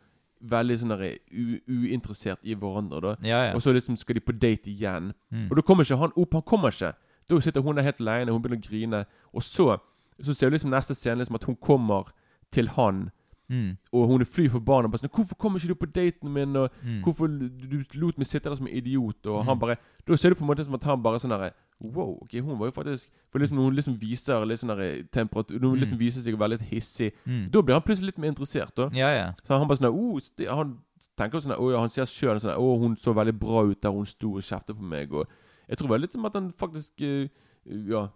veldig 0.43 0.77
sånn 0.81 0.89
der 0.89 1.17
u- 1.31 1.61
uinteressert 1.69 2.39
i 2.43 2.55
hverandre. 2.55 3.01
da 3.01 3.15
Ja, 3.21 3.43
ja. 3.49 3.53
Og 3.55 3.61
så 3.61 3.73
liksom 3.73 3.95
skal 3.97 4.15
de 4.15 4.21
på 4.21 4.33
date 4.33 4.67
igjen. 4.71 5.13
Mm. 5.31 5.47
Og 5.51 5.55
da 5.55 5.61
kommer 5.61 5.83
ikke 5.83 5.97
han 5.97 6.11
opp. 6.17 6.33
Han 6.33 6.41
kommer 6.41 6.69
ikke. 6.73 6.93
Da 7.29 7.39
sitter 7.39 7.61
hun 7.61 7.75
der 7.75 7.83
helt 7.83 7.99
alene, 8.01 8.31
hun 8.31 8.41
begynner 8.41 8.57
å 8.57 8.69
grine. 8.69 9.05
Og 9.33 9.41
så, 9.43 9.77
så 10.21 10.33
ser 10.35 10.49
du 10.49 10.55
liksom 10.57 10.71
neste 10.71 10.95
scene 10.95 11.17
liksom 11.21 11.35
at 11.35 11.43
hun 11.43 11.55
kommer 11.55 12.11
til 12.51 12.67
han. 12.69 13.11
Mm. 13.49 13.77
Og 13.93 14.07
hun 14.07 14.21
er 14.21 14.25
fly 14.25 14.47
forbanna. 14.49 14.87
Sånn 14.97 15.09
'Hvorfor 15.11 15.35
kommer 15.37 15.59
ikke 15.59 15.67
du 15.67 15.75
på 15.75 15.91
daten 15.93 16.33
min?' 16.33 16.55
Og 16.55 16.69
Mm. 16.83 17.03
'Hvorfor 17.03 17.27
du 17.27 17.83
lot 17.99 18.17
meg 18.17 18.25
sitte 18.27 18.49
der 18.49 18.55
som 18.55 18.67
en 18.67 18.73
idiot?' 18.73 19.25
Og 19.27 19.43
Mm. 19.43 19.45
han 19.45 19.59
bare 19.59 19.77
Da 20.07 20.15
ser 20.15 20.29
du 20.29 20.35
på 20.35 20.41
en 20.41 20.47
måte 20.55 20.63
som 20.65 20.73
at 20.73 20.83
han 20.83 21.03
bare 21.03 21.19
sånn 21.19 21.29
derre 21.29 21.51
Wow, 21.81 22.19
ok, 22.21 22.33
hun 22.45 22.59
var 22.59 22.67
jo 22.69 22.71
faktisk 22.75 23.09
For 23.31 23.39
liksom 23.39 23.57
når 23.57 23.63
hun 23.63 23.75
liksom 23.75 23.95
viser 23.99 24.45
litt 24.45 24.59
sånn 24.61 25.07
temperatur 25.09 25.57
Når 25.59 25.69
hun 25.69 25.77
Mm. 25.79 25.81
liksom 25.81 25.97
viser 25.97 26.21
seg 26.21 26.35
å 26.35 26.37
være 26.37 26.49
litt 26.59 26.69
hissig, 26.69 27.11
Mm. 27.25 27.49
da 27.51 27.61
blir 27.61 27.73
han 27.73 27.81
plutselig 27.81 28.05
litt 28.11 28.17
mer 28.19 28.29
interessert, 28.31 28.75
da. 28.75 28.89
Ja, 28.93 29.09
ja. 29.09 29.31
Så 29.43 29.57
han 29.57 29.67
bare 29.67 29.77
sånn 29.77 29.89
oh, 29.93 30.19
Han 30.55 30.77
tenker 31.17 31.39
sånn 31.41 31.57
oh, 31.57 31.71
ja, 31.71 31.79
Han 31.79 31.89
sier 31.89 32.05
sjøl 32.05 32.37
sånn 32.39 32.53
'Å, 32.55 32.79
hun 32.79 32.95
så 32.95 33.13
veldig 33.15 33.39
bra 33.39 33.63
ut 33.65 33.81
der 33.81 33.91
hun 33.91 34.05
sto 34.05 34.35
og 34.35 34.41
kjeftet 34.43 34.77
på 34.77 34.81
meg', 34.83 35.11
og 35.13 35.27
Jeg 35.67 35.77
tror 35.77 35.87
vel 35.89 36.01
litt 36.01 36.15
om 36.15 36.25
at 36.25 36.33
han 36.33 36.51
faktisk 36.51 37.01
eh, 37.01 37.27
Ja, 37.65 38.09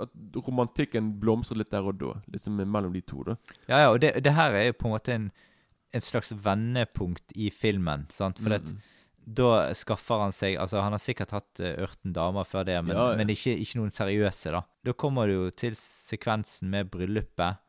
at 0.00 0.08
romantikken 0.34 1.20
blomstret 1.20 1.56
litt 1.58 1.70
der 1.70 1.82
og 1.86 1.98
da. 1.98 2.14
Liksom 2.32 2.56
mellom 2.66 2.92
de 2.92 3.00
to, 3.00 3.22
da. 3.22 3.36
Ja, 3.68 3.78
ja, 3.84 3.90
og 3.92 4.00
det, 4.00 4.22
det 4.24 4.32
her 4.34 4.50
er 4.52 4.66
jo 4.66 4.72
på 4.72 4.86
en 4.88 4.92
måte 4.96 5.12
en, 5.14 5.30
et 5.94 6.02
slags 6.02 6.32
vendepunkt 6.32 7.22
i 7.36 7.48
filmen. 7.50 8.06
sant? 8.10 8.38
For 8.38 8.50
at 8.54 8.62
Mm. 8.62 8.78
Da 9.28 9.74
skaffer 9.76 10.22
han 10.22 10.32
seg 10.32 10.56
Altså, 10.56 10.80
han 10.80 10.94
har 10.94 11.02
sikkert 11.02 11.34
hatt 11.36 11.60
uh, 11.60 11.84
ørten 11.84 12.14
damer 12.16 12.48
før 12.48 12.64
det, 12.68 12.78
men, 12.84 12.96
Ja, 12.96 13.10
ja. 13.12 13.18
men 13.18 13.32
ikke, 13.32 13.56
ikke 13.60 13.80
noen 13.80 13.92
seriøse, 13.94 14.52
da. 14.54 14.62
Da 14.86 14.94
kommer 14.96 15.28
du 15.28 15.34
jo 15.34 15.50
til 15.52 15.76
sekvensen 15.78 16.70
med 16.72 16.88
bryllupet, 16.92 17.60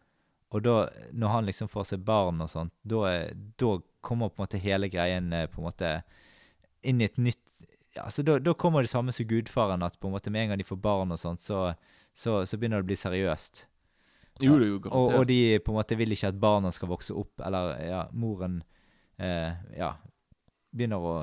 og 0.49 0.63
da, 0.65 0.77
når 1.13 1.33
han 1.35 1.49
liksom 1.49 1.69
får 1.69 1.91
seg 1.91 2.05
barn 2.07 2.39
og 2.41 2.49
sånt, 2.49 2.73
da, 2.87 3.11
da 3.59 3.75
kommer 4.05 4.31
på 4.31 4.39
en 4.39 4.47
måte 4.47 4.61
hele 4.63 4.89
greien 4.89 5.27
eh, 5.35 5.45
på 5.51 5.61
en 5.61 5.67
måte 5.67 5.91
inn 6.87 7.03
i 7.03 7.09
et 7.09 7.19
nytt 7.21 7.43
ja, 7.97 8.05
så 8.09 8.23
da, 8.23 8.37
da 8.39 8.53
kommer 8.53 8.85
det 8.85 8.91
samme 8.91 9.11
som 9.11 9.27
gudfaren, 9.27 9.83
at 9.83 9.97
på 9.99 10.07
en 10.07 10.13
måte 10.13 10.31
med 10.31 10.45
en 10.45 10.53
gang 10.53 10.61
de 10.61 10.67
får 10.67 10.79
barn 10.81 11.11
og 11.11 11.19
sånt, 11.19 11.41
så, 11.41 11.73
så, 12.15 12.43
så 12.47 12.57
begynner 12.57 12.79
det 12.79 12.85
å 12.85 12.89
bli 12.91 12.97
seriøst. 13.01 13.63
Jo, 14.39 14.55
det 14.55 14.67
er 14.67 14.69
jo 14.69 14.77
Og, 14.87 15.15
og 15.19 15.25
de 15.27 15.39
på 15.59 15.73
en 15.73 15.79
måte 15.81 15.97
vil 15.99 16.15
ikke 16.15 16.29
at 16.31 16.37
barna 16.39 16.71
skal 16.71 16.91
vokse 16.93 17.15
opp, 17.17 17.41
eller 17.43 17.73
ja, 17.83 18.03
moren 18.15 18.61
eh, 19.17 19.57
ja, 19.75 19.95
begynner 20.75 20.97
å 21.01 21.13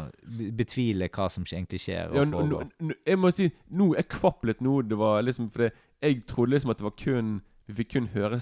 betvile 0.57 1.09
hva 1.09 1.29
som 1.31 1.45
egentlig 1.45 1.79
skjer. 1.81 2.15
Ja, 2.15 2.25
nå- 2.25 2.43
nå- 2.49 2.71
nå- 2.81 2.97
jeg 3.07 3.19
må 3.19 3.31
si 3.33 3.51
Nå 3.71 3.95
Jeg 3.97 4.09
kvapp 4.09 4.45
litt 4.45 4.61
nå. 4.61 4.83
Det 4.89 4.97
var 4.99 5.23
liksom 5.23 5.51
fordi 5.53 5.71
jeg 6.03 6.27
trodde 6.27 6.51
liksom 6.53 6.71
at 6.71 6.79
det 6.79 6.85
var 6.85 6.97
kun 6.97 7.43
Vi 7.69 7.75
fikk 7.83 7.89
kun 7.97 8.07
høre 8.15 8.39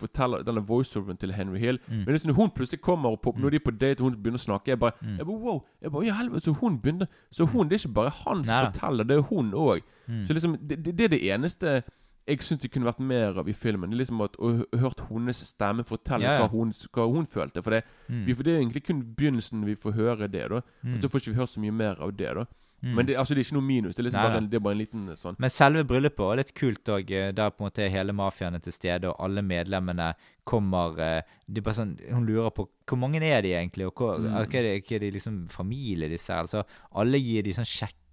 fortelle 0.00 0.38
denne 0.44 0.62
voiceoveren 0.64 1.18
til 1.20 1.32
Henry 1.32 1.58
Hill. 1.58 1.78
Mm. 1.86 2.04
Men 2.06 2.14
liksom 2.14 2.30
når 2.30 2.34
hun 2.38 2.50
plutselig 2.50 2.80
kommer 2.80 3.10
og 3.12 3.20
pop, 3.20 3.36
når 3.36 3.50
de 3.50 3.56
er 3.56 3.64
på 3.66 3.74
date 3.78 4.00
og 4.00 4.08
hun 4.10 4.16
begynner 4.22 4.40
å 4.40 4.44
snakke 4.46 4.68
Jeg 4.72 4.78
bare, 4.80 4.92
Mm. 5.02 5.16
jeg 5.18 5.26
bare 5.26 5.38
wow 5.38 5.60
jeg 5.82 5.92
bare, 5.92 6.04
ja, 6.06 6.14
helvete, 6.14 6.42
Så 6.44 6.52
hun 6.60 6.78
begynner 6.80 7.06
Så 7.30 7.46
hun, 7.46 7.68
det 7.68 7.74
er 7.84 7.88
ikke 7.88 7.94
bare 7.94 8.10
han 8.10 8.44
som 8.44 8.54
Nei. 8.54 8.64
forteller, 8.70 9.04
det 9.04 9.16
er 9.18 9.22
hun 9.22 9.52
òg. 9.52 9.82
Mm. 10.08 10.26
Så 10.26 10.32
liksom 10.34 10.56
det, 10.66 10.82
det, 10.84 10.96
det 10.96 11.04
er 11.04 11.08
det 11.08 11.22
eneste 11.22 11.82
jeg 12.26 12.38
syns 12.40 12.60
det 12.62 12.70
kunne 12.72 12.86
vært 12.88 13.00
mer 13.00 13.38
av 13.38 13.48
i 13.48 13.52
filmen. 13.52 13.90
Det 13.90 13.96
er 13.98 14.02
liksom 14.04 14.24
at 14.24 14.36
Å 14.38 14.50
hø- 14.58 14.78
hørt 14.80 15.00
hennes 15.10 15.42
stemme 15.44 15.84
fortelle 15.84 16.22
ja. 16.24 16.38
Hva, 16.40 16.48
hun, 16.50 16.72
hva 16.92 17.06
hun 17.12 17.26
følte. 17.26 17.62
For 17.62 17.70
det, 17.70 17.84
Mm. 18.08 18.24
vi, 18.26 18.34
for 18.34 18.42
det 18.42 18.52
er 18.54 18.60
egentlig 18.62 18.84
kun 18.86 19.02
begynnelsen 19.14 19.64
vi 19.64 19.74
får 19.76 19.92
høre 19.94 20.30
det. 20.30 20.48
da 20.48 20.60
Mm. 20.84 20.94
Og 20.96 21.02
så 21.02 21.08
får 21.10 21.20
ikke 21.20 21.32
vi 21.34 21.40
hørt 21.40 21.50
så 21.50 21.60
mye 21.60 21.72
mer 21.72 21.96
av 22.00 22.16
det. 22.16 22.34
da 22.34 22.44
Mm. 22.84 22.94
Men 22.96 23.06
det, 23.06 23.16
altså, 23.16 23.34
det 23.34 23.38
er 23.40 23.44
ikke 23.48 23.56
noe 23.60 23.62
minus. 23.66 23.94
Det 23.94 24.00
er 24.00 24.04
liksom 24.10 24.20
Nei, 24.20 24.28
bare, 24.28 24.36
en, 24.36 24.48
det 24.50 24.56
er 24.56 24.60
bare 24.60 24.72
en 24.72 24.78
liten 24.78 25.08
eh, 25.08 25.14
sånn 25.16 25.36
Men 25.38 25.48
selve 25.48 25.84
bryllupet 25.88 26.32
er 26.32 26.36
litt 26.36 26.54
kult 26.54 26.84
òg, 26.84 27.06
der 27.34 27.50
på 27.50 27.60
en 27.64 27.70
måte 27.70 27.78
er 27.80 27.88
hele 27.88 28.12
mafiaen 28.12 28.54
er 28.54 28.58
til 28.58 28.72
stede, 28.72 29.04
og 29.08 29.16
alle 29.24 29.40
medlemmene 29.40 30.14
kommer 30.44 30.94
det 30.94 31.24
de 31.50 31.60
bare 31.62 31.74
sånn, 31.74 31.96
Hun 32.10 32.26
lurer 32.26 32.50
på 32.52 32.68
hvor 32.86 32.98
mange 32.98 33.22
er 33.22 33.40
de 33.40 33.52
egentlig, 33.54 33.86
og 33.86 33.94
hva, 33.94 34.18
Mm. 34.18 34.36
er 34.36 34.44
ikke 34.46 34.96
er 34.96 34.98
de, 35.00 35.06
er 35.08 35.12
liksom 35.12 35.48
familie, 35.48 36.08
disse 36.10 36.28
her? 36.28 36.42
Altså, 36.42 36.64
alle 36.94 37.16
gir 37.18 37.42
de 37.42 37.52
sånn 37.54 37.64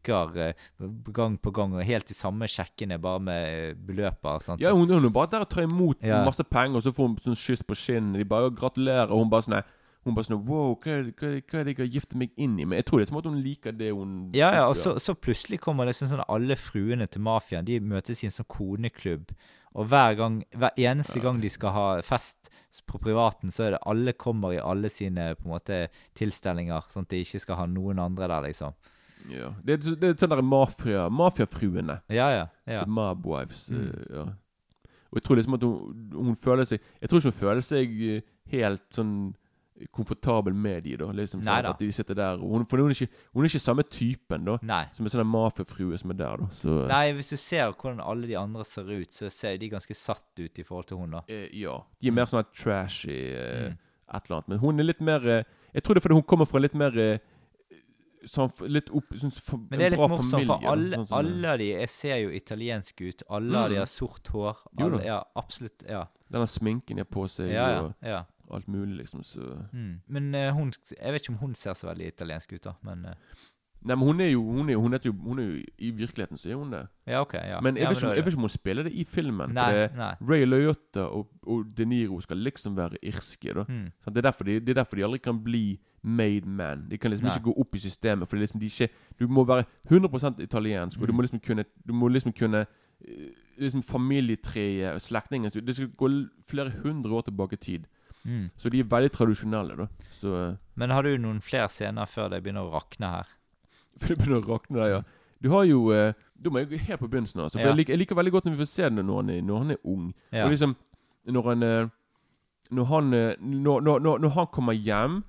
sjekker 0.01 0.37
eh, 0.37 0.53
gang 1.13 1.37
på 1.37 1.51
gang, 1.53 1.73
og 1.75 1.83
helt 1.85 2.07
de 2.07 2.13
samme 2.13 2.47
sjekkene, 2.49 2.99
bare 3.01 3.19
med 3.19 3.69
eh, 3.69 3.73
beløper. 3.75 4.41
Sant? 4.41 4.61
Ja, 4.61 4.71
hun, 4.73 4.89
hun 4.89 5.05
er 5.05 5.09
bare 5.09 5.27
der 5.31 5.41
og 5.45 5.49
tar 5.49 5.63
imot 5.63 6.01
Ja. 6.03 6.23
masse 6.25 6.43
penger, 6.43 6.77
og 6.77 6.83
så 6.83 6.91
får 6.93 7.07
hun 7.07 7.17
sånn 7.17 7.35
kyss 7.37 7.63
på 7.63 7.75
kinnet. 7.75 8.17
De 8.19 8.25
bare 8.25 8.49
gratulerer, 8.51 9.11
og 9.11 9.19
hun 9.25 9.29
bare 9.29 9.41
sånn 9.41 9.63
Hun 10.03 10.15
bare 10.15 10.25
sånn 10.25 10.43
Wow, 10.47 10.79
hva 10.81 10.87
er, 10.97 11.03
det- 11.03 11.15
hva 11.15 11.27
er, 11.27 11.33
det- 11.35 11.45
hva 11.45 11.59
er 11.59 11.63
det 11.63 11.77
jeg 11.77 11.85
har 11.85 11.93
giftet 11.93 12.15
meg 12.17 12.31
inn 12.35 12.59
i? 12.59 12.65
Men 12.65 12.77
jeg 12.79 12.85
tror 12.85 12.97
det 12.97 13.03
er 13.05 13.09
som 13.11 13.17
at 13.19 13.25
hun 13.25 13.43
liker 13.43 13.71
det 13.71 13.91
hun 13.93 14.31
Ja, 14.33 14.51
ja, 14.51 14.67
og 14.67 14.75
så, 14.75 14.95
så 14.97 15.13
plutselig 15.13 15.59
kommer 15.61 15.85
det 15.85 15.93
sånn 15.93 16.23
alle 16.27 16.55
fruene 16.55 17.05
til 17.07 17.21
mafiaen. 17.21 17.63
De 17.65 17.79
møtes 17.79 18.23
i 18.23 18.25
en 18.25 18.31
sånn 18.31 18.47
koneklubb. 18.49 19.29
Og 19.75 19.85
hver 19.87 20.15
gang, 20.17 20.43
hver 20.57 20.71
eneste 20.75 21.21
gang 21.21 21.39
de 21.39 21.47
skal 21.49 21.69
ha 21.71 22.01
fest 22.01 22.49
på 22.87 22.97
privaten, 22.99 23.51
så 23.51 23.67
er 23.67 23.71
det 23.75 23.79
alle 23.85 24.13
kommer 24.13 24.53
i 24.53 24.57
alle 24.57 24.89
sine 24.89 25.35
på 25.35 25.45
en 25.45 25.51
måte 25.53 25.89
tilstelninger, 26.15 26.81
sånn 26.89 27.03
at 27.05 27.09
de 27.09 27.21
ikke 27.23 27.39
skal 27.39 27.55
ha 27.57 27.65
noen 27.67 27.99
andre 27.99 28.27
der, 28.27 28.41
liksom. 28.49 28.73
Ja. 29.29 29.51
Det, 29.63 29.73
er, 29.73 29.95
det 30.01 30.09
er 30.09 30.15
sånn 30.17 30.29
der 30.33 30.41
mafia 30.41 31.09
Mafiafruene. 31.09 31.99
Ja, 32.09 32.29
ja. 32.33 32.47
ja. 32.65 32.83
The 32.83 32.89
mob 32.89 33.25
wives. 33.25 33.67
Mm. 33.69 33.83
eh, 33.87 34.15
ja. 34.15 34.23
Og 35.11 35.19
jeg 35.19 35.23
tror 35.27 35.35
liksom 35.41 35.53
at 35.59 35.63
hun, 35.67 36.09
hun 36.15 36.35
føler 36.39 36.63
seg 36.65 36.79
Jeg 37.01 37.09
tror 37.09 37.19
ikke 37.19 37.31
hun 37.33 37.39
føler 37.41 37.61
seg 37.61 38.01
eh, 38.15 38.21
helt 38.53 38.85
sånn 38.95 39.15
komfortabel 39.91 40.53
med 40.53 40.83
de 40.85 40.95
da. 40.99 41.07
Liksom, 41.15 41.41
sånn. 41.41 41.65
At 41.71 41.79
de 41.81 41.87
sitter 41.95 42.17
der. 42.17 42.37
Hun, 42.37 42.65
for 42.69 42.77
hun 42.83 42.91
er, 42.91 42.95
ikke, 42.95 43.23
hun 43.33 43.43
er 43.45 43.49
ikke 43.49 43.61
samme 43.63 43.85
typen 43.89 44.45
da 44.45 44.57
Nei. 44.67 44.83
som 44.93 45.07
en 45.07 45.13
sånn 45.13 45.25
mafiafrue 45.27 45.97
som 45.97 46.13
er 46.13 46.19
der. 46.19 46.43
da 46.43 46.49
Så 46.53 46.75
Nei, 46.91 47.05
hvis 47.17 47.31
du 47.33 47.37
ser 47.41 47.71
hvordan 47.73 48.01
alle 48.03 48.29
de 48.29 48.37
andre 48.37 48.65
ser 48.67 48.91
ut, 48.91 49.09
så 49.15 49.31
ser 49.33 49.57
de 49.61 49.71
ganske 49.73 49.95
satt 49.97 50.27
ut 50.43 50.59
i 50.61 50.65
forhold 50.67 50.85
til 50.91 51.01
hun, 51.01 51.15
da. 51.17 51.23
eh, 51.27 51.47
Ja. 51.63 51.79
De 52.01 52.11
er 52.11 52.15
mer 52.19 52.29
sånn 52.29 52.43
her 52.43 52.51
trashy 52.53 53.17
eh, 53.33 53.71
Mm. 53.71 53.77
et 54.13 54.23
eller 54.27 54.37
annet. 54.37 54.47
Men 54.49 54.59
hun 54.59 54.79
er 54.79 54.83
litt 54.83 55.01
mer 55.01 55.27
eh, 55.27 55.43
Jeg 55.73 55.83
tror 55.83 55.95
det 55.95 56.01
er 56.01 56.07
fordi 56.09 56.15
hun 56.19 56.27
kommer 56.27 56.45
fra 56.45 56.59
litt 56.59 56.73
mer 56.75 56.97
eh, 56.99 57.17
sånn, 58.29 58.51
Litt 58.69 58.89
opp 58.91 59.13
sånn, 59.17 59.31
for, 59.31 59.57
Men 59.69 59.79
det 59.79 59.85
er 59.87 59.93
litt 59.95 60.01
morsomt, 60.03 60.31
familie, 60.31 60.47
for 60.51 60.67
alle, 60.71 60.95
Sånn 61.01 61.07
sånn, 61.07 61.17
alle 61.19 61.55
de 61.61 61.69
jeg 61.71 61.89
ser 61.89 62.17
jo 62.23 62.29
italienske 62.37 63.07
ut. 63.09 63.23
Alle 63.29 63.57
mm. 63.63 63.69
de 63.73 63.79
har 63.81 63.89
sort 63.89 64.27
hår. 64.33 64.57
Alle, 64.77 65.03
ja, 65.05 65.21
absolutt. 65.35 65.83
Ja. 65.87 66.05
Denne 66.31 66.47
sminken 66.47 66.97
de 66.99 67.05
har 67.05 67.09
på 67.11 67.27
seg, 67.29 67.49
Ja, 67.53 67.69
ja. 67.71 67.81
og 67.81 67.93
ja. 68.13 68.21
alt 68.51 68.67
mulig, 68.67 68.97
liksom. 69.03 69.23
Så 69.23 69.41
Mm. 69.71 70.01
Men 70.07 70.35
uh, 70.35 70.51
hun 70.53 70.73
Jeg 70.91 71.13
vet 71.13 71.21
ikke 71.21 71.33
om 71.33 71.41
hun 71.47 71.55
ser 71.55 71.73
så 71.73 71.87
veldig 71.87 72.07
italiensk 72.07 72.53
ut, 72.53 72.63
da. 72.63 72.73
Men 72.83 73.05
Uh. 73.05 73.15
Nei, 73.81 73.95
men 73.95 74.05
hun 74.07 74.19
er 74.21 74.27
jo 74.29 74.41
Hun 74.45 74.69
er, 74.69 74.75
hun 74.77 74.93
heter 74.93 75.09
jo, 75.09 75.13
hun 75.25 75.39
er 75.39 75.43
jo 75.47 75.61
I 75.79 75.89
virkeligheten 75.97 76.37
så 76.37 76.49
er 76.51 76.55
hun 76.59 76.71
det. 76.71 76.87
ja, 77.07 77.21
OK. 77.21 77.33
ja. 77.33 77.59
Men 77.61 77.75
jeg, 77.75 77.83
ja, 77.83 77.89
vet 77.89 77.97
ikke, 77.97 78.05
om- 78.05 78.11
er 78.11 78.15
jeg 78.15 78.25
vet 78.25 78.33
ikke 78.33 78.37
om 78.37 78.45
hun 78.45 78.49
spiller 78.49 78.83
det 78.83 78.91
i 78.93 79.03
filmen. 79.03 79.53
Nei, 79.55 79.63
for 79.63 79.71
det, 79.79 79.95
nei. 79.97 80.15
Ray 80.29 80.45
Liotta 80.45 81.05
og, 81.07 81.31
og 81.47 81.65
De 81.77 81.85
Niro 81.85 82.19
skal 82.21 82.37
liksom 82.37 82.75
være 82.77 82.97
irske. 83.01 83.53
da 83.53 83.63
Mm. 83.67 83.91
Det, 84.13 84.25
er 84.25 84.31
de, 84.43 84.59
det 84.59 84.69
er 84.69 84.83
derfor 84.83 84.95
de 84.95 85.03
aldri 85.03 85.17
kan 85.19 85.43
bli 85.43 85.79
made 86.03 86.45
man. 86.47 86.87
De 86.89 86.97
kan 86.97 87.11
liksom 87.11 87.27
Nei. 87.27 87.35
ikke 87.37 87.43
gå 87.51 87.53
opp 87.61 87.75
i 87.75 87.79
systemet. 87.79 88.27
For 88.29 88.37
liksom 88.37 88.59
de 88.59 88.65
ikke 88.65 88.89
Du 89.19 89.27
må 89.27 89.43
være 89.45 89.65
100% 89.89 90.39
italiensk, 90.41 90.99
og 91.01 91.07
du 91.07 91.13
Mm. 91.13 91.17
må 91.17 91.21
liksom 91.21 91.39
kunne 91.39 91.65
Du 91.87 91.93
må 91.93 92.07
liksom 92.09 92.33
kunne 92.33 92.65
eh, 93.05 93.29
Liksom 93.59 93.83
familietreet, 93.83 95.01
slektningen 95.01 95.51
Det 95.65 95.75
skal 95.75 95.87
gå 95.97 96.09
flere 96.47 96.71
hundre 96.83 97.11
år 97.11 97.21
tilbake 97.21 97.53
i 97.53 97.57
tid. 97.57 97.85
Mm. 98.25 98.49
Så 98.57 98.69
de 98.69 98.79
er 98.79 98.83
veldig 98.83 99.11
tradisjonelle, 99.11 99.75
da. 99.77 99.87
Så 100.11 100.49
eh, 100.49 100.55
Men 100.75 100.89
har 100.89 101.01
du 101.03 101.17
noen 101.17 101.41
flere 101.41 101.69
scener 101.69 102.05
før 102.05 102.29
det 102.29 102.43
begynner 102.43 102.61
å 102.65 102.73
rakne 102.73 103.09
her? 103.09 103.27
Før 103.99 104.07
det 104.15 104.17
begynner 104.17 104.41
å 104.41 104.53
rakne 104.55 104.77
der, 104.79 104.87
ja. 104.89 105.01
Du 105.41 105.49
har 105.49 105.63
jo 105.65 105.91
eh, 105.91 106.13
Da 106.41 106.49
må 106.49 106.59
jo 106.59 106.77
helt 106.77 106.99
på 106.99 107.07
begynnelsen. 107.09 107.41
Altså, 107.41 107.59
for 107.59 107.67
Ja. 107.67 107.67
jeg, 107.75 107.77
liker, 107.77 107.93
jeg 107.93 107.99
liker 107.99 108.15
veldig 108.15 108.31
godt 108.31 108.45
når 108.45 108.51
vi 108.55 108.63
får 108.63 108.67
se 108.73 108.83
det 108.89 109.05
når 109.05 109.15
han 109.21 109.29
er, 109.29 109.41
når 109.41 109.57
han 109.57 109.71
er 109.71 109.77
ung. 109.85 110.13
Ja. 110.31 110.45
Og 110.45 110.51
liksom 110.51 110.75
Når 111.27 111.43
han 111.49 111.59
Når 112.71 112.83
han 112.85 113.09
når, 113.41 113.99
når 114.19 114.29
han 114.29 114.47
kommer 114.47 114.73
hjem, 114.73 115.23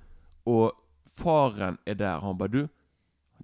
og 0.45 0.73
faren 1.13 1.77
er 1.85 1.93
der, 1.93 2.19
han 2.19 2.37
bare 2.37 2.47
Du, 2.51 2.67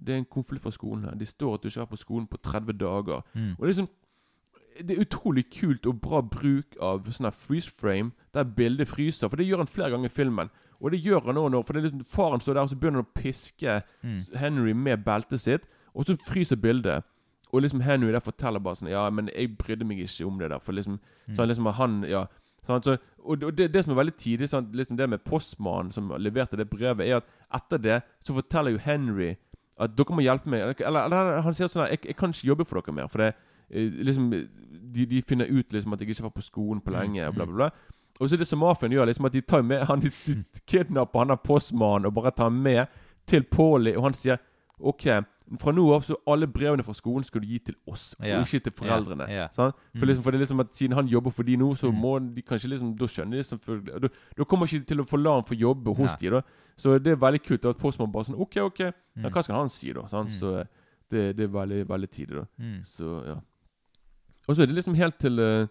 det 0.00 0.14
er 0.14 0.18
en 0.18 0.24
konvolutt 0.24 0.62
fra 0.62 0.70
skolen 0.70 1.04
her. 1.04 1.14
De 1.14 1.26
står 1.26 1.54
at 1.54 1.62
du 1.62 1.68
ikke 1.68 1.78
har 1.80 1.86
vært 1.86 1.96
på 1.96 1.96
skolen 2.04 2.26
på 2.26 2.36
30 2.42 2.72
dager. 2.80 3.20
Mm. 3.34 3.54
Og 3.58 3.66
liksom 3.66 3.88
Det 4.80 4.96
er 4.96 5.02
utrolig 5.02 5.44
kult 5.52 5.86
og 5.86 6.00
bra 6.00 6.20
bruk 6.22 6.76
av 6.80 7.04
sånn 7.12 7.28
freeze 7.32 7.68
frame, 7.80 8.12
der 8.34 8.44
bildet 8.44 8.88
fryser. 8.88 9.28
For 9.28 9.36
det 9.36 9.46
gjør 9.46 9.58
han 9.64 9.66
flere 9.68 9.90
ganger 9.90 10.08
i 10.08 10.14
filmen. 10.14 10.48
Og 10.80 10.90
det 10.94 11.02
gjør 11.04 11.26
han 11.26 11.36
òg 11.36 11.50
nå, 11.52 11.60
for 11.66 11.72
det 11.76 11.82
er 11.82 11.90
liksom, 11.90 12.04
faren 12.08 12.40
står 12.40 12.54
der, 12.54 12.62
og 12.62 12.70
så 12.70 12.76
begynner 12.80 13.02
han 13.02 13.08
å 13.10 13.20
piske 13.20 13.82
Mm. 14.02 14.16
Henry 14.40 14.72
med 14.72 15.04
beltet 15.04 15.40
sitt, 15.40 15.66
og 15.94 16.06
så 16.06 16.16
fryser 16.16 16.56
bildet. 16.56 17.04
Og 17.52 17.62
liksom 17.62 17.80
Henry 17.82 18.12
der 18.12 18.20
forteller 18.20 18.60
bare 18.60 18.76
sånn 18.76 18.88
Ja, 18.90 19.10
men 19.10 19.28
jeg 19.34 19.58
brydde 19.58 19.84
meg 19.84 19.98
ikke 19.98 20.26
om 20.26 20.38
det 20.38 20.50
der. 20.50 20.58
For 20.58 20.72
liksom 20.72 20.98
Mm. 21.28 21.34
Så 21.34 21.42
han 21.42 21.48
liksom 21.48 21.66
han 21.74 22.02
Ja. 22.08 22.24
Så, 22.66 22.96
og 23.24 23.44
det, 23.56 23.70
det 23.72 23.84
som 23.84 23.92
er 23.94 24.00
veldig 24.00 24.16
tidlig, 24.16 24.48
sant? 24.48 24.74
liksom 24.76 24.96
det 24.96 25.08
med 25.10 25.22
postmannen 25.26 25.92
som 25.92 26.10
leverte 26.18 26.58
det 26.60 26.68
brevet, 26.70 27.06
er 27.06 27.20
at 27.20 27.30
etter 27.60 27.82
det 27.82 28.00
så 28.24 28.36
forteller 28.36 28.76
jo 28.76 28.82
Henry 28.84 29.34
at 29.80 29.94
dere 29.96 30.16
må 30.16 30.24
hjelpe 30.24 30.50
meg. 30.52 30.80
Eller, 30.80 31.06
eller 31.08 31.40
han 31.44 31.56
sier 31.56 31.70
sånn 31.70 31.86
her 31.86 31.94
jeg, 31.94 32.04
jeg 32.12 32.18
kan 32.20 32.34
ikke 32.34 32.50
jobbe 32.50 32.66
for 32.68 32.80
dere 32.80 32.96
mer. 32.96 33.08
For 33.12 33.24
det 33.24 33.30
eh, 33.70 33.88
liksom 34.04 34.28
de, 34.30 35.06
de 35.06 35.22
finner 35.26 35.48
ut 35.48 35.72
liksom 35.72 35.94
at 35.94 36.02
jeg 36.02 36.12
ikke 36.12 36.26
var 36.28 36.36
på 36.36 36.44
skolen 36.44 36.82
på 36.84 36.92
lenge, 36.94 37.24
og 37.28 37.36
bla, 37.36 37.46
bla, 37.46 37.56
bla. 37.62 37.96
Og 38.20 38.28
så 38.28 38.36
er 38.36 38.42
det 38.42 38.50
som 38.50 38.60
mafiaen 38.60 38.92
gjør, 38.92 39.08
liksom 39.08 39.28
at 39.30 39.36
de 39.36 39.40
tar 39.40 39.62
med 39.64 39.86
han, 39.88 40.02
de, 40.02 40.10
kidnapper 40.68 41.22
han 41.22 41.32
der 41.32 41.40
postmannen 41.40 42.10
og 42.10 42.16
bare 42.18 42.34
tar 42.36 42.50
med 42.52 42.90
til 43.30 43.46
Paulie, 43.48 43.96
og 43.96 44.08
han 44.08 44.16
sier 44.16 44.40
OK, 44.82 45.04
fra 45.58 45.72
nå 45.74 45.82
av 45.94 46.04
så 46.06 46.14
alle 46.30 46.46
brevene 46.46 46.84
fra 46.86 46.92
skolen 46.94 47.24
skal 47.26 47.40
du 47.42 47.46
gi 47.48 47.58
til 47.58 47.74
oss, 47.90 48.14
Ja. 48.22 48.38
og 48.38 48.46
ikke 48.46 48.62
til 48.62 48.72
foreldrene. 48.72 49.26
Ja, 49.28 49.34
ja. 49.42 49.48
Sant? 49.52 49.74
For, 49.96 50.04
Mm. 50.04 50.08
liksom, 50.08 50.22
for 50.22 50.30
det 50.30 50.38
er 50.40 50.44
liksom 50.44 50.60
at 50.60 50.72
siden 50.74 50.94
han 50.94 51.08
jobber 51.08 51.30
for 51.32 51.42
de 51.42 51.56
nå, 51.56 51.74
så 51.76 51.90
Mm. 51.90 52.00
må 52.00 52.34
de 52.34 52.42
kanskje 52.42 52.68
liksom 52.70 52.96
Da 52.96 53.04
skjønner 53.06 53.36
de 53.36 53.42
selvfølgelig 53.42 53.94
og 53.94 54.00
Da, 54.02 54.08
da 54.36 54.44
kommer 54.44 54.66
ikke 54.66 54.78
de 54.78 54.84
til 54.94 54.98
å 54.98 55.08
få 55.08 55.22
la 55.22 55.34
han 55.34 55.42
få 55.44 55.58
jobbe 55.58 55.94
hos 55.96 56.10
Nei. 56.10 56.16
de 56.20 56.30
da. 56.30 56.42
Så 56.78 56.98
det 57.02 57.12
er 57.12 57.16
veldig 57.16 57.42
kult 57.42 57.64
at 57.68 57.78
postmannen 57.78 58.12
bare 58.12 58.24
sånn 58.24 58.40
OK, 58.40 58.56
OK, 58.58 58.78
ja, 58.80 58.92
Mm. 59.16 59.30
hva 59.32 59.42
skal 59.42 59.56
han 59.56 59.68
si, 59.68 59.92
da? 59.92 60.06
Sant? 60.06 60.30
Så 60.30 60.66
det, 61.10 61.36
det 61.36 61.40
er 61.44 61.48
veldig, 61.48 61.84
veldig 61.86 62.08
tidlig, 62.10 62.36
da. 62.36 62.46
Mm. 62.60 62.80
Så 62.84 63.26
ja. 63.26 63.34
Og 64.48 64.56
så 64.56 64.62
er 64.62 64.66
det 64.66 64.74
liksom 64.76 64.94
helt 64.96 65.18
til 65.18 65.38
eh, 65.38 65.66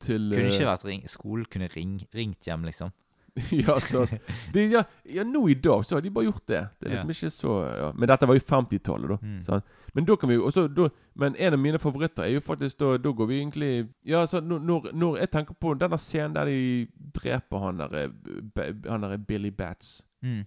Til 0.00 0.30
Kunne 0.30 0.46
eh, 0.46 0.50
ikke 0.50 0.66
vært 0.66 0.84
ring, 0.84 1.02
skolen 1.06 1.46
kunne 1.50 1.68
ring, 1.76 2.00
ringt 2.14 2.40
hjem, 2.46 2.64
liksom. 2.64 2.92
ja, 3.66 3.80
så, 3.80 4.06
de, 4.52 4.62
ja, 4.66 4.84
ja, 5.04 5.24
nå 5.24 5.48
i 5.48 5.54
dag 5.54 5.84
så 5.84 5.96
har 5.96 6.00
de 6.00 6.10
bare 6.10 6.24
gjort 6.24 6.46
det. 6.48 6.60
Det 6.80 6.88
er 6.88 6.92
liksom 6.92 7.10
ikke 7.10 7.30
så 7.30 7.56
ja. 7.68 7.90
Men 7.92 8.08
dette 8.08 8.28
var 8.28 8.38
jo 8.38 8.44
50-tallet, 8.48 9.10
da. 9.12 9.18
Mm. 9.22 9.42
sant? 9.44 9.74
Men 9.92 10.08
da 10.08 10.16
kan 10.16 10.30
vi 10.30 10.38
jo 10.38 10.46
også 10.48 10.66
da, 10.72 10.88
Men 11.14 11.36
en 11.36 11.52
av 11.52 11.60
mine 11.60 11.78
favoritter 11.78 12.24
er 12.24 12.34
jo 12.34 12.40
faktisk 12.40 12.80
da 12.80 12.96
Da 12.96 13.12
går 13.12 13.26
vi 13.26 13.38
egentlig 13.38 13.70
Ja, 14.04 14.26
så 14.26 14.40
når, 14.40 14.90
når, 14.92 15.16
jeg 15.16 15.30
tenker 15.30 15.54
på 15.54 15.74
denne 15.74 15.98
scenen 15.98 16.34
der 16.34 16.44
de 16.44 16.86
dreper 17.14 17.58
han 17.58 17.78
der 17.78 17.94
eh, 18.02 18.74
Han 18.88 19.02
der 19.02 19.16
Billy 19.16 19.50
Bats 19.50 20.02
Mm. 20.22 20.46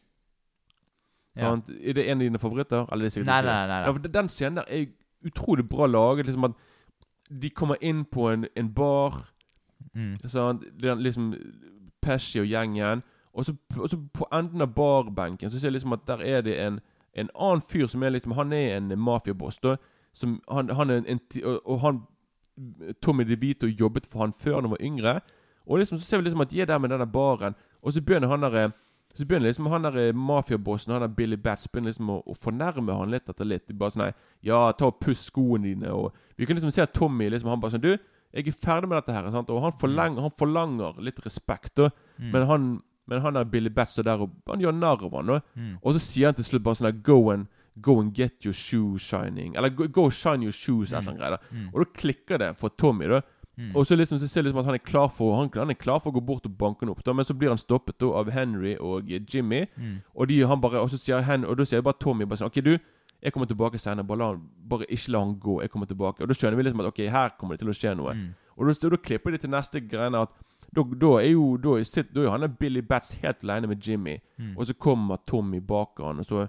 Ja. 1.38 1.52
Er 1.54 1.94
det 1.94 2.10
en 2.10 2.18
av 2.18 2.24
dine 2.26 2.40
favoritter? 2.40 2.86
Eller 2.92 3.06
det 3.06 3.06
er 3.06 3.14
sikkert 3.14 3.28
Nei, 3.28 3.38
ikke 3.40 3.52
nei, 3.52 3.68
nei, 3.68 3.82
nei. 3.82 3.92
Ja, 4.04 4.12
Den 4.18 4.30
scenen 4.30 4.58
der 4.58 4.64
er 4.68 4.86
utrolig 5.26 5.70
bra 5.70 5.86
laget. 5.86 6.26
Liksom 6.26 6.44
at 6.44 6.52
De 7.42 7.50
kommer 7.50 7.76
inn 7.82 8.02
på 8.06 8.30
en, 8.30 8.48
en 8.58 8.74
bar 8.74 9.30
Mm. 9.96 10.18
Sånn, 10.30 10.62
liksom 10.80 11.32
Pesci 12.02 12.40
og 12.40 12.48
gjengen. 12.48 13.04
Og 13.34 13.46
så, 13.46 13.54
og 13.78 13.90
så 13.90 13.98
på 14.14 14.26
enden 14.34 14.62
av 14.62 14.74
barbenken 14.74 15.52
Så 15.52 15.60
ser 15.60 15.68
jeg 15.68 15.74
liksom 15.74 15.94
at 15.94 16.08
der 16.08 16.22
er 16.26 16.42
det 16.42 16.56
en, 16.60 16.80
en 17.14 17.30
annen 17.36 17.62
fyr 17.62 17.88
som 17.88 18.04
er 18.04 18.10
liksom 18.10 18.32
Han 18.32 18.54
er 18.54 18.78
en 18.78 19.00
mafiaboss. 19.00 19.60
da 19.60 19.76
Som 20.14 20.42
han, 20.52 20.70
han 20.70 20.90
er 20.90 21.04
en, 21.06 21.20
og, 21.44 21.70
og 21.70 21.80
han 21.80 22.02
Tommy 23.02 23.24
DeVito 23.24 23.68
jobbet 23.68 24.06
for 24.06 24.20
han 24.20 24.34
før 24.34 24.62
han 24.62 24.72
var 24.72 24.82
yngre. 24.82 25.20
Og 25.66 25.80
liksom 25.80 25.98
så 25.98 26.06
ser 26.06 26.18
vi 26.18 26.24
liksom 26.24 26.42
at 26.42 26.52
de 26.52 26.62
er 26.62 26.66
der 26.66 26.78
med 26.78 26.90
denne 26.90 27.08
baren, 27.08 27.56
og 27.82 27.94
så 27.94 28.02
begynner 28.02 28.28
han 28.28 28.42
der 28.42 28.72
så 29.16 29.26
begynner 29.26 29.48
liksom 29.48 29.66
han 29.66 29.84
der 29.84 29.96
eh, 29.98 30.16
mafiabossen 30.16 30.94
Han 30.94 31.02
der 31.02 31.08
Billy 31.08 31.36
Bats 31.36 31.68
begynner 31.68 31.90
liksom 31.90 32.10
å, 32.10 32.20
å 32.26 32.36
fornærme 32.38 32.94
han 32.94 33.12
litt 33.12 33.30
etter 33.30 33.48
litt. 33.48 33.66
De 33.68 33.74
bare 33.74 33.92
sånn 33.96 34.04
nei, 34.06 34.14
Ja, 34.46 34.72
ta 34.78 34.92
og 34.92 35.00
puss 35.02 35.26
skoene 35.32 35.66
dine. 35.66 35.92
Og 35.92 36.14
Vi 36.38 36.46
kan 36.46 36.56
liksom 36.56 36.72
se 36.72 36.86
at 36.86 36.94
Tommy 36.94 37.30
liksom 37.30 37.50
Han 37.50 37.60
bare 37.60 37.74
sånn 37.74 37.84
Du, 37.84 37.96
jeg 38.34 38.48
er 38.48 38.52
ferdig 38.52 38.90
med 38.90 38.98
dette 39.00 39.14
her. 39.16 39.32
Sant? 39.32 39.50
Og 39.50 39.62
han 39.64 39.74
forlanger, 39.80 40.22
han 40.22 40.36
forlanger 40.38 41.02
litt 41.02 41.20
respekt, 41.26 41.80
Og, 41.80 41.92
Mm. 42.20 42.32
Men 42.32 42.48
han 42.48 42.82
men 43.08 43.22
han 43.22 43.38
er 43.38 43.44
Billy 43.46 43.70
Bats 43.70 43.94
står 43.96 44.04
der 44.04 44.22
og 44.22 44.30
han 44.46 44.60
gjør 44.60 44.76
narr 44.76 45.04
av 45.04 45.14
han. 45.16 45.42
Mm. 45.56 45.78
Og 45.82 45.94
så 45.96 46.00
sier 46.00 46.28
han 46.28 46.36
til 46.36 46.44
slutt 46.44 46.64
bare 46.64 46.76
sånn 46.76 46.92
der 46.92 47.02
Go 47.02 47.32
and, 47.32 47.48
go 47.82 48.00
and 48.00 48.14
get 48.14 48.46
your 48.46 48.54
shoes 48.54 49.02
shining. 49.02 49.56
Eller 49.56 49.70
go, 49.70 49.88
go 49.88 50.10
shine 50.10 50.44
your 50.44 50.52
shoes, 50.52 50.92
eller 50.94 51.10
annet 51.10 51.18
greier. 51.18 51.38
Mm. 51.50 51.70
Og 51.74 51.80
da 51.80 51.88
klikker 52.02 52.38
det 52.38 52.58
for 52.58 52.70
Tommy. 52.70 53.08
da 53.08 53.22
Mm. 53.60 53.76
Og 53.76 53.86
så 53.86 53.96
liksom 53.96 54.18
så 54.20 54.28
ser 54.28 54.42
det 54.42 54.46
liksom 54.46 54.60
at 54.60 54.66
han 54.66 54.76
er 54.76 54.86
klar 54.86 55.10
for 55.12 55.36
Han, 55.36 55.50
han 55.54 55.70
er 55.70 55.74
klar 55.76 56.00
for 56.00 56.12
å 56.12 56.14
gå 56.16 56.22
bort 56.26 56.46
og 56.46 56.58
banke 56.58 56.80
han 56.86 56.90
opp. 56.90 57.04
da 57.04 57.12
Men 57.14 57.26
så 57.26 57.34
blir 57.34 57.50
han 57.50 57.58
stoppet 57.58 58.00
da 58.00 58.06
av 58.06 58.30
Henry 58.32 58.78
og 58.80 59.12
eh, 59.12 59.20
Jimmy. 59.28 59.66
Mm. 59.76 59.98
Og 60.16 60.28
de 60.28 60.42
han 60.48 60.62
bare 60.62 60.80
Og 60.80 60.90
så 60.90 60.98
sier 60.98 61.22
han 61.22 61.44
Og 61.44 61.58
da 61.58 61.66
sier 61.66 61.82
bare 61.82 62.00
Tommy 62.00 62.26
bare 62.26 62.38
sånn 62.38 62.48
OK, 62.48 62.62
du. 62.64 62.78
Jeg 63.24 63.34
kommer 63.34 63.48
tilbake 63.48 63.80
senere. 63.80 64.06
Bare, 64.08 64.18
la, 64.18 64.28
bare 64.70 64.86
ikke 64.88 65.12
la 65.12 65.20
han 65.20 65.34
gå. 65.40 65.62
Jeg 65.62 65.72
kommer 65.74 65.88
tilbake. 65.90 66.22
Og 66.24 66.28
da 66.30 66.34
skjønner 66.38 66.56
vi 66.58 66.64
liksom 66.64 66.80
at 66.80 66.88
OK, 66.92 67.02
her 67.12 67.34
kommer 67.40 67.58
det 67.58 67.64
til 67.66 67.72
å 67.72 67.76
skje 67.76 67.96
noe. 68.00 68.14
Mm. 68.16 68.30
Og 68.58 68.68
da, 68.70 68.90
da 68.90 68.98
klipper 68.98 69.32
de 69.36 69.38
til 69.44 69.52
neste 69.52 69.82
greiene 69.82 70.22
at 70.24 70.32
da, 70.76 70.84
da 71.02 71.10
er 71.18 71.32
jo 71.32 71.58
Da 71.58 71.72
er, 71.80 71.84
sitt, 71.90 72.12
da 72.14 72.22
er 72.22 72.30
han 72.30 72.46
Billy 72.60 72.82
Bats 72.86 73.16
helt 73.24 73.44
alene 73.44 73.68
med 73.72 73.82
Jimmy. 73.84 74.20
Mm. 74.38 74.54
Og 74.58 74.68
så 74.70 74.74
kommer 74.78 75.18
Tommy 75.28 75.60
bak 75.60 75.98
han, 76.00 76.20
og 76.20 76.26
så 76.26 76.48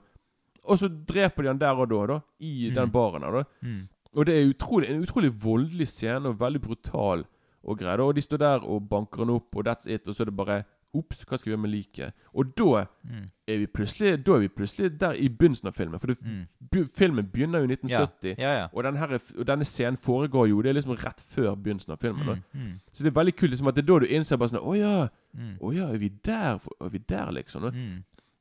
Og 0.65 0.79
så 0.79 0.89
dreper 0.89 1.43
de 1.43 1.49
han 1.49 1.59
der 1.59 1.73
og 1.81 1.89
da, 1.91 2.07
da. 2.07 2.21
I 2.41 2.69
Mm. 2.69 2.75
den 2.75 2.91
baren 2.93 3.23
da. 3.23 3.45
Mm. 3.63 3.89
Og 4.15 4.27
det 4.27 4.35
er 4.37 4.49
utrolig, 4.51 4.91
en 4.91 5.03
utrolig 5.03 5.31
voldelig 5.43 5.89
scene, 5.89 6.29
og 6.29 6.39
veldig 6.41 6.61
brutal 6.61 7.25
og 7.65 7.79
greier. 7.79 8.01
Og 8.01 8.15
de 8.15 8.21
står 8.21 8.37
der 8.39 8.59
og 8.69 8.89
banker 8.89 9.19
han 9.25 9.31
opp, 9.31 9.57
og 9.57 9.67
that's 9.67 9.87
it. 9.91 10.07
Og 10.07 10.15
så 10.15 10.23
er 10.23 10.25
det 10.31 10.37
bare 10.37 10.65
Ops, 10.95 11.21
hva 11.25 11.37
skal 11.39 11.51
vi 11.51 11.55
gjøre 11.55 11.61
med 11.63 11.71
liket? 11.71 12.13
Og 12.35 12.57
da 12.59 12.87
Mm. 13.05 13.29
er 13.49 13.59
vi 13.59 13.67
plutselig 13.67 14.25
Da 14.25 14.33
er 14.35 14.39
vi 14.41 14.49
plutselig 14.49 14.99
der 15.01 15.13
i 15.13 15.29
begynnelsen 15.29 15.67
av 15.69 15.73
filmen. 15.75 16.01
For 16.01 16.07
det, 16.09 16.19
Mm. 16.21 16.89
filmen 16.95 17.27
begynner 17.27 17.59
jo 17.61 17.65
i 17.65 17.69
1970. 17.77 18.35
Ja, 18.39 18.53
ja. 18.61 18.67
Og, 18.73 18.83
den 18.85 18.97
her, 18.97 19.19
og 19.39 19.47
denne 19.47 19.65
scenen 19.65 19.97
foregår 19.97 20.49
jo 20.49 20.63
Det 20.63 20.69
er 20.71 20.73
liksom 20.75 20.97
rett 20.99 21.21
før 21.31 21.55
begynnelsen 21.55 21.93
av 21.93 21.99
filmen. 21.99 22.43
Mm. 22.55 22.61
Mm. 22.61 22.81
Så 22.93 23.05
det 23.05 23.17
er 23.17 23.21
veldig 23.25 23.37
kult 23.37 23.51
liksom 23.51 23.69
at 23.69 23.75
det 23.75 23.83
er 23.83 23.87
da 23.93 23.99
du 24.01 24.07
innser 24.07 24.37
bare 24.37 24.49
sånn 24.49 24.65
Å 24.67 24.77
ja, 24.79 25.09
Mm. 25.37 25.59
å 25.61 25.75
ja, 25.75 25.87
er 25.93 25.97
vi 25.99 26.09
der? 26.25 26.59
Er 26.81 26.89
vi 26.89 26.99
der, 26.99 27.31
liksom? 27.31 27.63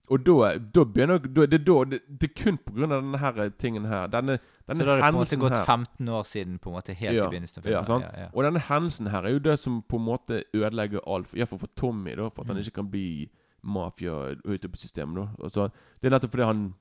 Mm. 0.10 0.14
Og 0.16 0.26
da, 0.26 0.57
da 0.57 0.84
begynner 0.84 1.18
da, 1.20 1.45
det, 1.45 1.60
er 1.70 1.99
er 2.24 2.28
kun 2.43 2.57
av 2.91 3.01
denne 3.01 3.18
her 3.20 3.49
tingen 3.49 3.86
her. 3.86 4.07
Denne, 4.07 4.39
denne 4.68 4.78
Så 4.80 4.86
da 4.86 4.95
har 4.95 4.95
det 4.97 5.03
på 5.03 5.07
en 5.07 5.14
måte 5.20 5.38
gått 5.39 5.66
15 5.66 6.10
år 6.10 6.24
siden 6.26 6.60
på 6.60 6.70
en 6.70 6.76
måte 6.76 6.93
helt 6.95 7.16
Ja, 7.16 7.26
i 7.28 7.30
begynnelsen 7.30 7.60
av 7.60 7.64
filmen? 7.64 8.01
Ja, 8.01 8.22
ja. 8.24 8.30
Og 8.34 8.43
denne 8.43 8.60
hendelsen 8.60 9.07
her 9.07 9.24
er 9.24 9.30
jo 9.30 9.39
det 9.39 9.60
som 9.60 9.82
på 9.82 9.97
en 9.97 10.05
måte 10.05 10.43
ødelegger 10.53 10.99
alt. 11.07 11.34
Iallfall 11.34 11.60
for 11.60 11.70
Tommy, 11.76 12.16
da 12.16 12.30
for 12.30 12.41
at 12.41 12.47
han 12.47 12.55
Mm. 12.57 12.62
ikke 12.66 12.76
kan 12.76 12.89
bli 12.91 13.30
mafia 13.64 14.36
høyt 14.45 14.66
oppe 14.66 14.76
i 14.76 14.78
systemet. 14.78 15.16
da 15.16 15.43
Og 15.43 15.51
så, 15.51 15.70
Det 16.01 16.07
er 16.07 16.18
nettopp 16.18 16.32
fordi 16.32 16.45
han 16.45 16.74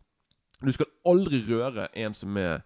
Du 0.65 0.73
skal 0.73 0.87
aldri 1.07 1.43
røre 1.49 1.89
en 1.97 2.15
som 2.15 2.37
er 2.37 2.61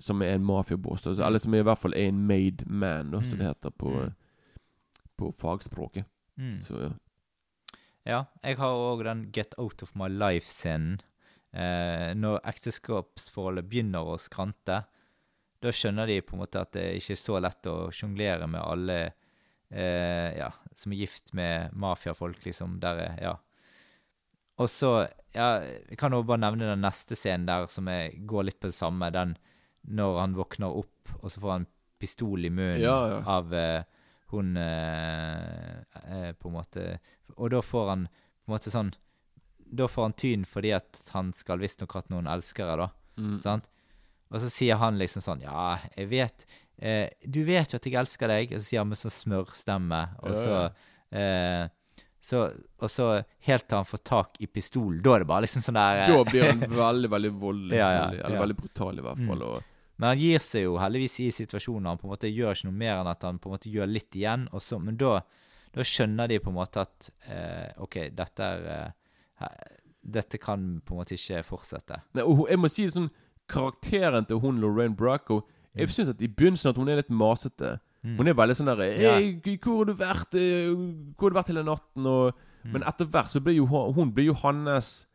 Som 0.00 0.20
er 0.22 0.34
en 0.34 0.44
mafiaboss. 0.44 1.06
Altså, 1.06 1.24
eller 1.24 1.38
som 1.38 1.54
er 1.54 1.58
i 1.58 1.62
hvert 1.62 1.78
fall 1.78 1.94
er 1.94 2.08
en 2.08 2.26
made 2.26 2.64
man, 2.66 3.10
da, 3.12 3.20
som 3.22 3.38
Mm. 3.38 3.44
det 3.44 3.46
heter 3.46 3.70
på, 3.70 3.88
Mm. 3.90 4.12
på 5.18 5.34
fagspråket. 5.38 6.04
Mm. 6.38 6.60
Så 6.60 6.74
ja. 6.82 6.88
Ja, 8.06 8.22
jeg 8.44 8.60
har 8.60 8.78
òg 8.78 9.02
den 9.04 9.26
'Get 9.34 9.56
Out 9.58 9.82
of 9.82 9.94
My 9.98 10.06
Life'-scenen. 10.06 11.00
Eh, 11.52 12.12
når 12.14 12.42
ekteskapsforholdet 12.46 13.66
begynner 13.66 14.06
å 14.06 14.18
skrante, 14.20 14.84
da 15.62 15.72
skjønner 15.72 16.06
de 16.06 16.20
på 16.22 16.36
en 16.36 16.42
måte 16.44 16.60
at 16.60 16.74
det 16.76 16.84
ikke 17.00 17.16
er 17.16 17.20
så 17.22 17.40
lett 17.40 17.66
å 17.66 17.88
sjonglere 17.90 18.46
med 18.46 18.60
alle 18.60 18.98
eh, 19.70 20.36
ja, 20.36 20.50
som 20.76 20.92
er 20.92 21.00
gift 21.00 21.32
med 21.34 21.74
mafiafolk, 21.74 22.44
liksom. 22.44 22.78
Der 22.80 23.02
er 23.08 23.18
Ja. 23.22 23.34
Og 24.58 24.70
så 24.72 25.08
ja, 25.34 25.60
Jeg 25.60 25.98
kan 25.98 26.14
også 26.14 26.26
bare 26.26 26.40
nevne 26.40 26.70
den 26.70 26.80
neste 26.80 27.14
scenen 27.14 27.44
der 27.46 27.66
som 27.66 27.88
jeg 27.88 28.26
går 28.26 28.44
litt 28.44 28.60
på 28.60 28.70
det 28.70 28.74
samme. 28.74 29.10
Den 29.12 29.36
når 29.84 30.20
han 30.20 30.34
våkner 30.34 30.72
opp, 30.72 31.10
og 31.22 31.30
så 31.30 31.40
får 31.40 31.52
han 31.52 31.66
pistol 32.00 32.44
i 32.44 32.50
munnen 32.50 32.80
ja. 32.80 33.22
av 33.26 33.52
eh, 33.54 33.84
hun 34.34 34.56
eh, 34.58 35.76
eh, 36.02 36.30
På 36.34 36.50
en 36.50 36.56
måte 36.56 36.86
Og 37.36 37.50
da 37.54 37.62
får 37.62 37.88
han 37.92 38.06
på 38.10 38.50
en 38.50 38.54
måte 38.56 38.72
sånn 38.74 38.90
Da 39.66 39.86
får 39.90 40.08
han 40.08 40.16
tyn 40.18 40.44
fordi 40.48 40.72
at 40.76 41.00
han 41.14 41.32
skal 41.36 41.62
visstnok 41.62 41.94
hatt 41.98 42.10
noen 42.10 42.26
elskere, 42.30 42.76
da. 42.82 42.90
Mm. 43.16 43.38
Sant? 43.44 43.68
Og 44.32 44.42
så 44.42 44.50
sier 44.50 44.80
han 44.80 44.98
liksom 45.00 45.24
sånn 45.24 45.44
Ja, 45.46 45.76
jeg 45.94 46.10
vet 46.10 46.46
eh, 46.82 47.08
Du 47.22 47.42
vet 47.46 47.72
jo 47.72 47.80
at 47.80 47.88
jeg 47.88 47.98
elsker 47.98 48.32
deg. 48.32 48.54
Og 48.54 48.62
så 48.62 48.68
sier 48.68 48.82
han 48.82 48.90
med 48.90 49.00
sånn 49.00 49.14
smørstemme. 49.14 50.02
Og 50.26 50.34
så, 50.36 50.58
eh, 51.14 51.68
så 52.20 52.42
Og 52.82 52.90
så 52.92 53.10
helt 53.48 53.68
til 53.68 53.80
han 53.80 53.88
får 53.88 54.02
tak 54.02 54.42
i 54.42 54.50
pistolen. 54.50 55.00
Da 55.04 55.16
er 55.16 55.24
det 55.24 55.30
bare 55.30 55.46
liksom 55.46 55.64
sånn 55.66 55.78
der 55.78 56.02
eh, 56.04 56.12
Da 56.12 56.26
blir 56.26 56.50
han 56.50 56.66
veldig, 56.84 57.12
veldig 57.14 57.32
voldelig. 57.46 57.78
Ja, 57.78 57.90
ja, 57.94 58.04
eller 58.18 58.38
ja. 58.38 58.44
veldig 58.44 58.60
brutal, 58.64 58.98
i 58.98 59.06
hvert 59.06 59.24
fall. 59.24 59.42
Mm. 59.42 59.48
Og, 59.50 59.72
Men 59.98 60.08
han 60.10 60.18
gir 60.20 60.38
seg 60.44 60.66
jo 60.66 60.76
heldigvis 60.78 61.18
i 61.24 61.30
situasjoner. 61.32 61.88
Han 61.88 61.98
på 61.98 62.04
en 62.08 62.12
måte 62.12 62.28
gjør 62.32 62.52
ikke 62.52 62.68
noe 62.68 62.76
mer 62.82 62.98
enn 63.00 63.08
at 63.08 63.22
han 63.24 63.38
på 63.40 63.48
en 63.48 63.54
måte 63.56 63.70
gjør 63.72 63.88
litt 63.88 64.16
igjen. 64.18 64.48
Så, 64.60 64.78
men 64.82 64.96
da, 65.00 65.22
da 65.72 65.86
skjønner 65.86 66.28
de 66.28 66.38
på 66.44 66.50
en 66.52 66.58
måte 66.58 66.82
at 66.84 67.10
eh, 67.28 67.70
OK, 67.80 67.98
dette 68.16 68.40
er 68.52 68.66
eh, 69.40 69.72
Dette 70.06 70.38
kan 70.38 70.80
på 70.86 70.94
en 70.94 71.00
måte 71.00 71.16
ikke 71.16 71.40
fortsette. 71.48 71.96
Nei, 72.14 72.22
og 72.22 72.44
jeg 72.48 72.58
må 72.62 72.68
si 72.70 72.84
sånn 72.92 73.08
Karakteren 73.50 74.26
til 74.26 74.38
hun 74.42 74.60
Lorraine 74.62 74.94
Bracco 74.96 75.40
Jeg 75.76 75.88
Mm. 75.88 75.92
synes 75.92 76.08
at 76.14 76.22
i 76.22 76.28
begynnelsen 76.28 76.70
at 76.70 76.76
hun 76.80 76.88
er 76.88 76.96
litt 76.96 77.10
masete. 77.10 77.78
Mm. 78.02 78.14
Hun 78.16 78.28
er 78.28 78.34
veldig 78.38 78.54
sånn 78.56 78.70
der 78.70 78.84
Ja. 78.96 79.16
Hvor 79.60 79.76
har 79.80 79.84
du 79.90 79.94
vært? 79.94 80.34
Eh, 80.34 80.70
Hvor 81.18 81.26
har 81.26 81.30
du 81.30 81.36
vært 81.40 81.48
hele 81.52 81.64
natten? 81.64 82.06
Og, 82.06 82.34
Mm. 82.66 82.72
Men 82.72 82.82
etter 82.82 83.06
hvert 83.06 83.30
så 83.30 83.38
blir 83.40 83.54
jo 83.54 83.66
hun 83.66 84.10
blir 84.12 84.24
jo 84.26 84.34
hans 84.34 85.06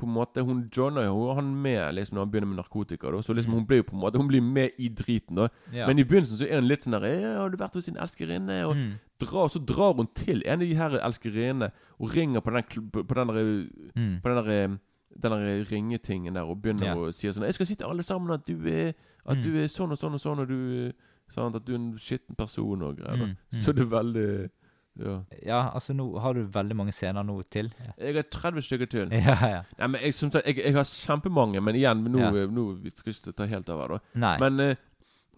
På 0.00 0.06
en 0.08 0.14
måte 0.14 0.42
Hun 0.46 0.62
joiner 0.72 1.04
jo 1.10 1.34
han 1.36 1.50
med 1.62 1.94
liksom 1.94 2.16
når 2.16 2.24
han 2.24 2.30
begynner 2.32 2.48
med 2.54 2.56
narkotika. 2.62 3.10
Da. 3.12 3.20
Så 3.22 3.34
liksom 3.36 3.52
hun 3.52 3.66
blir 3.68 3.82
jo 3.82 3.88
på 3.90 3.96
en 3.96 4.00
måte 4.00 4.18
Hun 4.18 4.28
blir 4.30 4.40
med 4.40 4.70
i 4.78 4.88
driten. 4.88 5.36
da 5.36 5.48
Ja. 5.72 5.86
Men 5.86 5.98
i 5.98 6.04
begynnelsen 6.08 6.40
så 6.40 6.48
er 6.48 6.60
hun 6.60 6.68
litt 6.68 6.86
sånn 6.86 6.96
der 6.96 7.04
«Eh, 7.04 7.36
'Har 7.36 7.50
du 7.50 7.56
vært 7.60 7.74
hos 7.74 7.84
sin 7.84 7.96
elskerinne?' 8.00 8.64
Og 8.64 8.76
mm. 8.76 8.92
drar, 9.20 9.48
så 9.52 9.58
drar 9.60 9.94
hun 9.94 10.08
til 10.14 10.42
en 10.46 10.62
av 10.62 10.66
de 10.66 10.74
her 10.74 10.90
elskerinnene 11.00 11.70
og 12.00 12.16
ringer 12.16 12.40
på 12.40 12.50
den, 12.50 12.90
på 12.90 13.14
den 13.14 13.28
der 13.28 13.68
Mm. 13.96 14.20
på 14.22 14.28
den 14.28 14.44
der, 14.44 14.78
den 15.22 15.32
der 15.32 15.64
ringetingen 15.70 16.34
der 16.34 16.42
og 16.48 16.62
begynner 16.62 16.84
yeah. 16.84 16.96
å 16.96 17.12
si 17.12 17.28
sånn 17.28 17.44
'Jeg 17.44 17.54
skal 17.54 17.66
si 17.66 17.74
til 17.74 17.86
alle 17.86 18.02
sammen 18.02 18.30
at 18.32 18.46
du 18.46 18.56
er 18.66 18.94
At 19.26 19.36
Mm. 19.36 19.42
du 19.42 19.50
er 19.62 19.66
sånn 19.68 19.92
og 19.92 19.98
sånn 19.98 20.14
og 20.14 20.20
sånn, 20.20 20.38
og 20.40 20.48
du 20.48 20.92
sånn 21.30 21.54
At 21.54 21.64
du 21.66 21.72
er 21.72 21.76
en 21.78 21.98
skitten 21.98 22.34
person 22.36 22.82
og 22.82 22.96
greier. 22.96 23.16
Mm, 23.16 23.36
mm. 23.52 23.62
Så 23.62 23.72
det 23.72 23.82
er 23.82 23.96
veldig 24.02 24.50
Ja. 24.98 25.22
Ja, 25.46 25.70
altså 25.74 25.94
nå 25.94 26.18
har 26.20 26.32
du 26.34 26.42
veldig 26.46 26.76
mange 26.76 26.92
scener 26.92 27.22
nå 27.24 27.42
til. 27.48 27.70
Jeg 27.98 28.14
har 28.14 28.22
30 28.22 28.62
stykker 28.62 28.86
til. 28.90 29.08
Ja, 29.12 29.36
ja. 29.48 29.62
Nei, 29.78 29.86
men 29.86 30.00
jeg, 30.02 30.14
som 30.14 30.30
sagt, 30.30 30.46
jeg, 30.46 30.56
jeg 30.64 30.74
har 30.74 30.82
kjempemange, 30.84 31.60
men 31.62 31.74
igjen, 31.74 32.04
nå, 32.04 32.18
Ja. 32.18 32.46
nå 32.46 32.82
vi 32.82 32.90
skal 32.90 33.12
ikke 33.12 33.32
ta 33.36 33.46
helt 33.46 33.68
av 33.70 33.80
her, 33.80 33.88
da. 33.88 33.98
Nei. 34.14 34.38
Men 34.40 34.60
eh, 34.60 34.76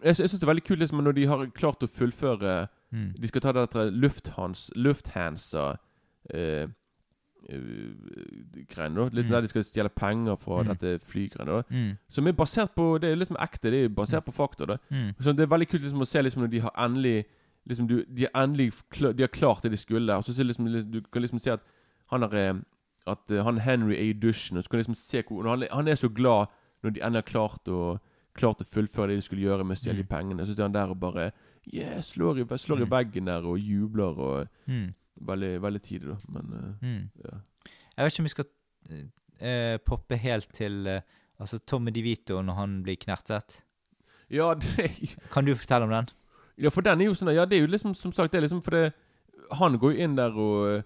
jeg, 0.03 0.15
jeg 0.17 0.29
syns 0.29 0.39
det 0.39 0.43
er 0.43 0.51
veldig 0.53 0.63
kult 0.67 0.79
liksom, 0.79 1.03
når 1.03 1.13
de 1.13 1.25
har 1.27 1.45
klart 1.55 1.83
å 1.83 1.87
fullføre 1.87 2.67
mm. 2.91 3.13
De 3.19 3.27
skal 3.27 3.41
ta 3.41 3.51
dette 3.53 3.85
Lufthans 3.91 4.69
Lufthansa 4.75 5.77
eh, 6.33 6.67
eh, 7.49 8.67
greiene, 8.73 8.95
da. 8.95 9.09
Litt 9.13 9.25
Mm. 9.25 9.31
der 9.31 9.41
de 9.41 9.47
skal 9.47 9.63
stjele 9.63 9.89
penger 9.89 10.35
fra 10.39 10.63
Mm. 10.63 10.67
dette 10.73 10.99
flygreiene. 11.05 11.45
da 11.45 11.63
Mm. 11.69 11.97
Som 12.09 12.27
er 12.27 12.31
basert 12.33 12.75
på 12.75 12.99
Det 12.99 13.11
er 13.11 13.15
liksom 13.15 13.37
ekte, 13.37 13.71
det 13.71 13.85
er 13.85 13.89
basert 13.89 14.25
på 14.25 14.33
fakta. 14.33 14.65
da 14.67 14.77
Mm. 14.91 15.13
Så 15.21 15.35
Det 15.35 15.39
er 15.43 15.47
veldig 15.57 15.69
kult 15.69 15.81
liksom 15.83 16.01
å 16.01 16.07
se 16.07 16.21
liksom 16.21 16.41
når 16.43 16.49
de 16.51 16.59
har 16.59 16.71
endelig 16.77 17.25
Liksom 17.67 17.87
du, 17.87 18.03
De 18.05 18.27
har 18.33 18.43
endelig 18.43 18.73
De 19.15 19.23
har 19.23 19.27
klart 19.31 19.61
det 19.63 19.71
de 19.71 19.77
skulle. 19.77 20.15
Og 20.17 20.23
så 20.23 20.43
liksom, 20.43 20.65
Du 20.91 21.01
kan 21.01 21.21
liksom 21.21 21.39
se 21.39 21.51
at 21.51 21.61
han 22.11 22.23
er 22.23 22.33
eh, 22.35 22.53
At 23.07 23.31
eh, 23.31 23.43
han 23.43 23.57
Henry 23.59 23.93
er 23.95 24.09
i 24.09 24.13
dusjen, 24.13 24.57
og 24.57 24.63
så 24.63 24.69
kan 24.69 24.77
du 24.77 24.81
liksom 24.83 24.95
se 24.95 25.21
hvor 25.23 25.47
han, 25.49 25.63
er- 25.63 25.73
han 25.75 25.87
er 25.87 25.95
så 25.95 26.09
glad 26.09 26.47
når 26.83 26.89
de 26.93 26.99
endelig 27.01 27.23
har 27.23 27.31
klart 27.31 27.67
å 27.67 27.99
klart 28.35 28.61
å 28.61 28.65
fullføre 28.65 29.07
det 29.09 29.15
de 29.15 29.21
skulle 29.21 29.41
gjøre 29.45 29.63
med 29.63 29.77
å 29.77 29.79
stjele 29.79 30.03
Mm. 30.03 30.07
pengene. 30.09 30.39
Så 30.45 30.51
sitter 30.51 30.63
han 30.63 30.71
der 30.73 30.89
og 30.89 30.99
bare 30.99 31.31
Yeah, 31.73 31.99
slår 32.01 32.39
i, 32.41 32.57
slår 32.57 32.81
i 32.81 32.85
Mm. 32.85 32.89
veggen 32.91 33.25
der 33.25 33.43
og 33.45 33.57
jubler 33.59 34.19
og 34.19 34.47
Mm. 34.67 34.93
Veldig, 35.21 35.61
veldig 35.61 35.81
tidlig, 35.81 36.09
da. 36.09 36.17
Men 36.29 36.53
eh, 36.53 36.85
Mm. 36.85 37.09
ja. 37.23 37.37
Jeg 37.97 38.03
vet 38.05 38.13
ikke 38.13 38.19
om 38.19 38.25
vi 38.25 38.29
skal 38.29 38.45
uh, 39.41 39.77
poppe 39.85 40.17
helt 40.17 40.49
til 40.53 40.87
uh, 40.87 41.01
altså 41.39 41.59
Tommy 41.65 41.91
DeVito 41.91 42.41
når 42.41 42.53
han 42.55 42.83
blir 42.83 42.95
knertet. 42.97 43.61
Ja, 44.31 44.53
det, 44.61 45.15
Kan 45.31 45.45
du 45.45 45.53
fortelle 45.55 45.83
om 45.83 45.89
den? 45.91 46.09
Ja, 46.57 46.69
for 46.69 46.81
den 46.81 47.01
er 47.01 47.05
jo 47.05 47.13
sånn 47.13 47.33
Ja, 47.35 47.45
det 47.45 47.57
er 47.57 47.61
jo 47.61 47.67
liksom 47.71 47.93
som 47.95 48.11
sagt 48.11 48.31
Det 48.31 48.37
er 48.37 48.47
liksom 48.47 48.61
det 48.71 48.93
han 49.51 49.77
går 49.77 49.93
jo 49.93 50.03
inn 50.03 50.15
der 50.15 50.31
og 50.37 50.67
eh, 50.77 50.83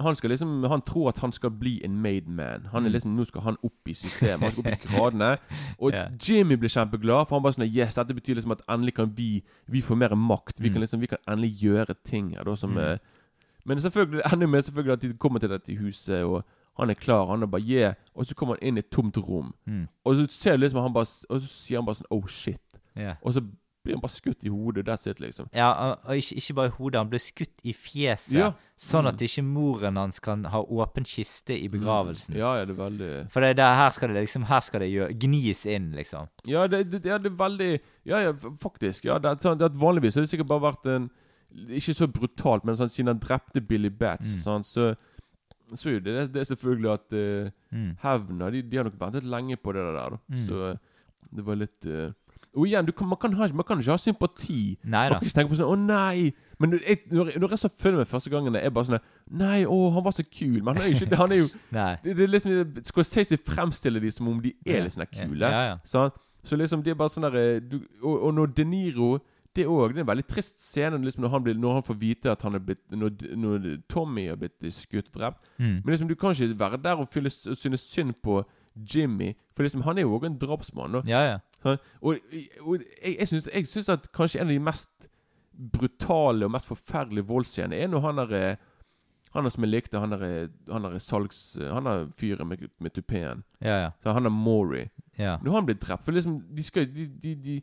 han 0.00 0.14
skal 0.14 0.30
liksom 0.30 0.64
Han 0.70 0.82
tror 0.82 1.08
at 1.08 1.18
han 1.18 1.32
skal 1.32 1.50
bli 1.50 1.80
en 1.84 1.96
made 2.02 2.28
man. 2.28 2.66
Han 2.72 2.84
er 2.84 2.88
Mm. 2.88 2.92
liksom 2.94 3.16
Nå 3.16 3.24
skal 3.26 3.40
han 3.42 3.56
opp 3.64 3.88
i 3.88 3.92
systemet. 3.94 4.40
Han 4.42 4.50
skal 4.52 4.66
opp 4.66 4.84
i 4.84 4.86
gradene. 4.92 5.38
Og 5.80 5.90
yeah. 5.92 6.10
Jimmy 6.28 6.54
blir 6.56 6.68
kjempeglad, 6.70 7.26
for 7.28 7.36
han 7.36 7.42
bare 7.42 7.52
sånn 7.56 7.66
Yes, 7.74 7.94
dette 7.94 8.14
betyr 8.14 8.34
liksom 8.38 8.52
at 8.52 8.62
endelig 8.68 8.94
kan 8.94 9.10
vi 9.16 9.42
Vi 9.66 9.80
få 9.82 9.96
mer 9.96 10.14
makt. 10.14 10.60
Vi 10.60 10.68
Mm. 10.68 10.72
kan 10.74 10.82
liksom 10.82 11.00
Vi 11.00 11.06
kan 11.06 11.18
endelig 11.26 11.56
gjøre 11.62 11.94
ting 12.04 12.30
her, 12.36 12.44
da, 12.44 12.54
som 12.54 12.70
Mm. 12.74 12.78
eh, 12.78 12.98
Men 13.66 13.78
selvfølgelig 13.80 14.22
det 14.22 14.32
ender 14.32 14.46
med 14.46 14.62
selvfølgelig 14.64 14.92
at 14.92 15.00
de 15.00 15.12
kommer 15.14 15.38
til 15.40 15.48
dette 15.50 15.74
huset, 15.76 16.22
og 16.24 16.44
han 16.78 16.90
er 16.90 16.94
klar. 16.94 17.26
Han 17.26 17.42
er 17.42 17.46
bare 17.46 17.62
yeah. 17.62 17.94
Og 18.14 18.24
så 18.26 18.34
kommer 18.34 18.54
han 18.54 18.68
inn 18.68 18.76
i 18.76 18.80
et 18.80 18.90
tomt 18.90 19.16
rom. 19.16 19.52
Mm. 19.66 19.88
Og 20.04 20.14
så 20.14 20.26
ser 20.30 20.56
du 20.56 20.62
liksom 20.62 20.82
han 20.82 20.92
bare 20.94 21.06
Og 21.30 21.40
så 21.40 21.46
sier 21.48 21.78
han 21.78 21.86
bare 21.86 21.96
sånn 21.96 22.10
Oh 22.10 22.26
shit. 22.28 22.60
Yeah. 22.96 23.16
Og 23.24 23.32
så 23.34 23.42
blir 23.88 23.96
han 23.96 24.02
bare 24.04 24.12
skutt 24.14 24.44
i 24.44 24.50
hodet. 24.52 24.84
That's 24.86 25.08
it, 25.10 25.18
liksom. 25.24 25.48
Ja, 25.56 25.68
og- 25.96 26.12
ikke, 26.20 26.36
ikke 26.42 26.54
bare 26.58 26.68
i 26.70 26.74
hodet. 26.76 27.00
Han 27.00 27.08
ble 27.10 27.18
skutt 27.24 27.64
i 27.64 27.72
fjeset, 27.72 28.32
Ja. 28.36 28.52
sånn 28.76 29.04
Mm. 29.04 29.08
at 29.14 29.22
ikke 29.26 29.44
moren 29.44 29.96
hans 29.96 30.20
kan 30.20 30.44
ha 30.44 30.62
åpen 30.62 31.04
kiste 31.08 31.56
i 31.56 31.68
begravelsen. 31.68 32.36
Ja, 32.36 32.54
ja, 32.58 32.64
det 32.66 32.76
er 32.78 32.82
veldig 32.84 33.30
For 33.30 33.40
det, 33.40 33.56
det, 33.56 33.64
her 33.64 33.90
skal 33.90 34.08
det 34.12 34.22
liksom 34.28 34.44
Her 34.44 34.60
skal 34.60 34.80
det 34.80 34.90
gjøre, 34.92 35.18
gnis 35.18 35.64
inn, 35.66 35.92
liksom. 35.96 36.28
Ja, 36.44 36.66
det, 36.68 36.90
det, 36.90 37.04
ja, 37.04 37.18
det 37.18 37.32
er 37.32 37.36
veldig 37.36 37.80
Ja, 38.04 38.18
ja, 38.20 38.32
faktisk. 38.32 39.04
Ja, 39.04 39.18
det, 39.18 39.40
sånn, 39.40 39.58
det 39.58 39.72
Vanligvis 39.74 40.14
har 40.14 40.22
det 40.22 40.30
sikkert 40.30 40.48
bare 40.48 40.72
vært 40.72 40.86
en 40.86 41.10
Ikke 41.70 41.94
så 41.96 42.06
brutalt, 42.06 42.62
men 42.64 42.76
sånn, 42.76 42.90
siden 42.92 43.06
han 43.08 43.18
drepte 43.20 43.66
Billy 43.66 43.88
Bats, 43.88 44.34
Mm. 44.36 44.42
sånn, 44.44 44.64
så 44.64 44.96
så 45.74 45.90
jo 45.92 46.00
det, 46.00 46.32
det 46.32 46.40
er 46.40 46.54
selvfølgelig 46.54 46.92
at 46.94 47.12
uh, 47.12 47.50
Mm. 47.72 47.96
hevna 48.00 48.50
de, 48.50 48.62
de 48.62 48.76
har 48.78 48.84
nok 48.84 48.98
ventet 48.98 49.22
lenge 49.24 49.56
på 49.56 49.72
det 49.72 49.82
der. 49.84 50.10
da 50.10 50.18
Mm. 50.30 50.46
Så 50.46 50.70
eh, 50.72 50.76
det 51.34 51.44
var 51.44 51.56
litt 51.56 51.84
eh, 51.86 52.12
Og 52.56 52.66
igjen, 52.66 52.86
du 52.86 52.92
kan, 52.92 53.08
man, 53.08 53.18
kan 53.20 53.32
ha, 53.36 53.48
man 53.54 53.64
kan 53.66 53.78
ikke 53.78 53.90
ha 53.92 53.96
sympati. 54.00 54.78
Nei 54.84 55.08
Man 55.08 55.18
kan 55.18 55.26
ikke 55.26 55.36
tenke 55.36 55.52
på 55.52 55.58
sånn 55.58 55.68
'Å, 55.68 55.76
nei!' 55.76 56.32
Men 56.58 56.72
jeg, 56.80 56.98
når, 57.12 57.32
når 57.38 57.52
jeg 57.54 57.58
så 57.58 57.68
filmen 57.78 58.06
første 58.06 58.30
gangen, 58.30 58.56
er 58.56 58.66
jeg 58.66 58.74
bare 58.74 58.88
sånn 58.88 58.98
'Nei, 59.30 59.64
å, 59.66 59.90
han 59.94 60.04
var 60.04 60.16
så 60.16 60.24
kul.' 60.24 60.62
Men 60.62 60.76
han 60.76 60.82
er 60.82 60.88
jo 60.88 60.96
ikke 61.06 61.16
Han 61.16 61.32
er 61.32 61.42
jo 61.42 61.48
Nei. 61.78 61.96
det, 62.04 62.16
det 62.16 62.24
er 62.24 62.32
liksom 62.32 62.84
Scorsese 62.84 63.38
fremstiller 63.38 64.00
de 64.00 64.10
som 64.10 64.28
om 64.28 64.40
de 64.40 64.54
er 64.66 64.82
litt 64.82 64.96
sånn 64.96 65.06
kule. 65.12 65.44
Ja, 65.44 65.64
ja. 65.74 65.78
Sant? 65.84 66.16
Så 66.42 66.56
liksom 66.56 66.82
de 66.82 66.90
er 66.90 66.98
bare 66.98 67.12
sånn 67.12 67.26
der 67.28 67.60
du, 67.60 67.82
og, 68.02 68.22
og 68.22 68.34
når 68.34 68.54
De 68.56 68.64
Niro 68.64 69.18
Det 69.56 69.64
er 69.64 69.68
også, 69.68 69.92
det 69.92 69.98
er 69.98 70.04
en 70.04 70.10
veldig 70.10 70.26
trist 70.28 70.60
scene 70.62 70.98
liksom, 71.02 71.22
når, 71.24 71.30
han 71.30 71.42
blir, 71.42 71.54
når 71.58 71.72
han 71.72 71.82
får 71.82 71.96
vite 71.98 72.30
at 72.30 72.42
han 72.42 72.54
er 72.54 72.62
blitt 72.62 72.82
Når, 72.90 73.10
når 73.36 73.68
Tommy 73.90 74.28
har 74.28 74.36
blitt 74.36 74.54
skutt 74.72 75.08
og 75.12 75.20
drept. 75.20 75.44
Mm. 75.58 75.82
Men 75.84 75.90
liksom 75.92 76.08
du 76.08 76.14
kan 76.14 76.30
ikke 76.30 76.58
være 76.58 76.78
der 76.84 77.00
og, 77.02 77.08
fylle, 77.12 77.30
og 77.50 77.56
synes 77.56 77.80
synd 77.80 78.14
på 78.22 78.42
Jimmy. 78.94 79.32
For 79.56 79.62
liksom 79.66 79.82
han 79.82 79.98
er 79.98 80.02
jo 80.06 80.14
òg 80.18 80.26
en 80.26 80.38
drapsmann. 80.38 80.94
Og, 80.94 81.06
Ja, 81.08 81.20
ja. 81.32 81.38
Sant? 81.62 81.80
Og, 82.00 82.16
og 82.60 82.78
jeg, 83.02 83.16
jeg, 83.18 83.28
syns, 83.28 83.48
jeg 83.54 83.66
syns 83.66 83.88
at 83.88 84.10
kanskje 84.14 84.40
en 84.40 84.46
av 84.46 84.52
de 84.54 84.58
mest 84.62 85.08
brutale 85.72 86.46
og 86.46 86.52
mest 86.54 86.68
forferdelige 86.70 87.26
voldsscenene 87.26 87.76
er 87.82 87.88
når 87.90 88.04
han 88.04 88.18
er 88.24 88.34
eh, 88.38 88.56
Han 89.34 89.44
er 89.44 89.52
som 89.52 89.64
jeg 89.66 89.70
likte, 89.70 89.98
han 90.00 90.12
er, 90.16 90.48
han 90.72 90.84
er 90.88 90.94
salgs... 91.04 91.58
Han 91.60 91.86
er 91.86 92.06
fyren 92.16 92.48
med, 92.48 92.62
med 92.80 92.90
tupeen. 92.96 93.42
Ja, 93.60 93.74
ja. 93.82 93.90
Så 94.02 94.12
han 94.16 94.24
er 94.24 94.30
Maury. 94.32 94.86
ja. 95.18 95.34
Når 95.44 95.52
han 95.52 95.66
blir 95.66 95.76
drept 95.76 96.04
For 96.06 96.12
liksom 96.16 96.38
de 96.56 96.62
skal, 96.64 96.86
de, 96.94 97.04
de, 97.22 97.34
de, 97.34 97.58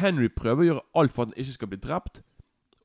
Henry 0.00 0.30
prøver 0.32 0.62
å 0.62 0.68
gjøre 0.70 0.84
alt 0.96 1.12
for 1.12 1.22
at 1.26 1.34
han 1.34 1.42
ikke 1.44 1.52
skal 1.58 1.68
bli 1.74 1.78
drept. 1.84 2.22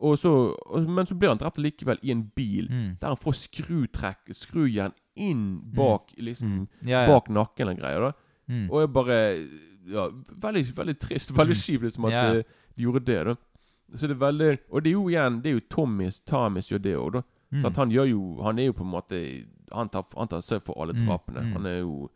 Og 0.04 0.18
så, 0.20 0.34
og, 0.66 0.90
men 0.90 1.06
så 1.08 1.16
blir 1.16 1.30
han 1.32 1.40
drept 1.40 1.58
likevel 1.64 2.00
i 2.04 2.12
en 2.12 2.26
bil 2.36 2.68
Mm. 2.72 2.98
der 3.02 3.08
han 3.14 3.18
får 3.24 3.36
skrutrekk 3.46 4.30
Skrujern 4.36 4.94
inn 5.20 5.44
bak 5.76 6.14
liksom 6.18 6.48
Mm. 6.50 6.68
Ja, 6.88 7.04
ja. 7.04 7.08
Bak 7.12 7.30
nakken 7.30 7.70
og 7.74 7.78
greier. 7.84 8.00
da 8.10 8.12
Mm. 8.50 8.64
Og 8.72 8.80
jeg 8.82 8.94
bare 8.94 9.18
Ja, 9.90 10.08
veldig, 10.10 10.64
veldig 10.76 10.96
trist. 11.00 11.32
Veldig 11.38 11.56
kjipt 11.56 11.84
liksom 11.84 12.06
at 12.06 12.12
Ja. 12.12 12.24
eh, 12.40 12.44
de 12.78 12.84
gjorde 12.84 13.06
det. 13.06 13.24
da 13.26 13.36
Så 13.96 14.08
det 14.08 14.12
er 14.12 14.26
veldig 14.26 14.60
Og 14.72 14.84
det 14.84 14.90
er 14.90 14.94
jo 14.94 15.08
igjen 15.10 15.42
Det 15.42 15.50
er 15.52 15.54
jo 15.60 15.66
Tommys 15.70 16.20
Thomas 16.26 16.68
gjør 16.70 16.82
det 16.82 16.96
òg, 16.98 17.12
da. 17.14 17.22
Mm. 17.54 17.62
Sånn 17.62 17.76
han 17.76 17.90
gjør 17.92 18.10
jo 18.10 18.44
Han 18.44 18.60
er 18.60 18.66
jo 18.66 18.74
på 18.74 18.82
en 18.86 18.92
måte 18.92 19.46
Han 19.72 19.90
tar, 19.90 20.04
han 20.18 20.28
tar 20.28 20.42
seg 20.42 20.62
for 20.62 20.76
alle 20.82 20.94
Mm, 20.94 21.06
drapene. 21.06 21.42
mm. 21.46 21.54
Han 21.54 21.66
er 21.66 21.80
jo 21.80 22.10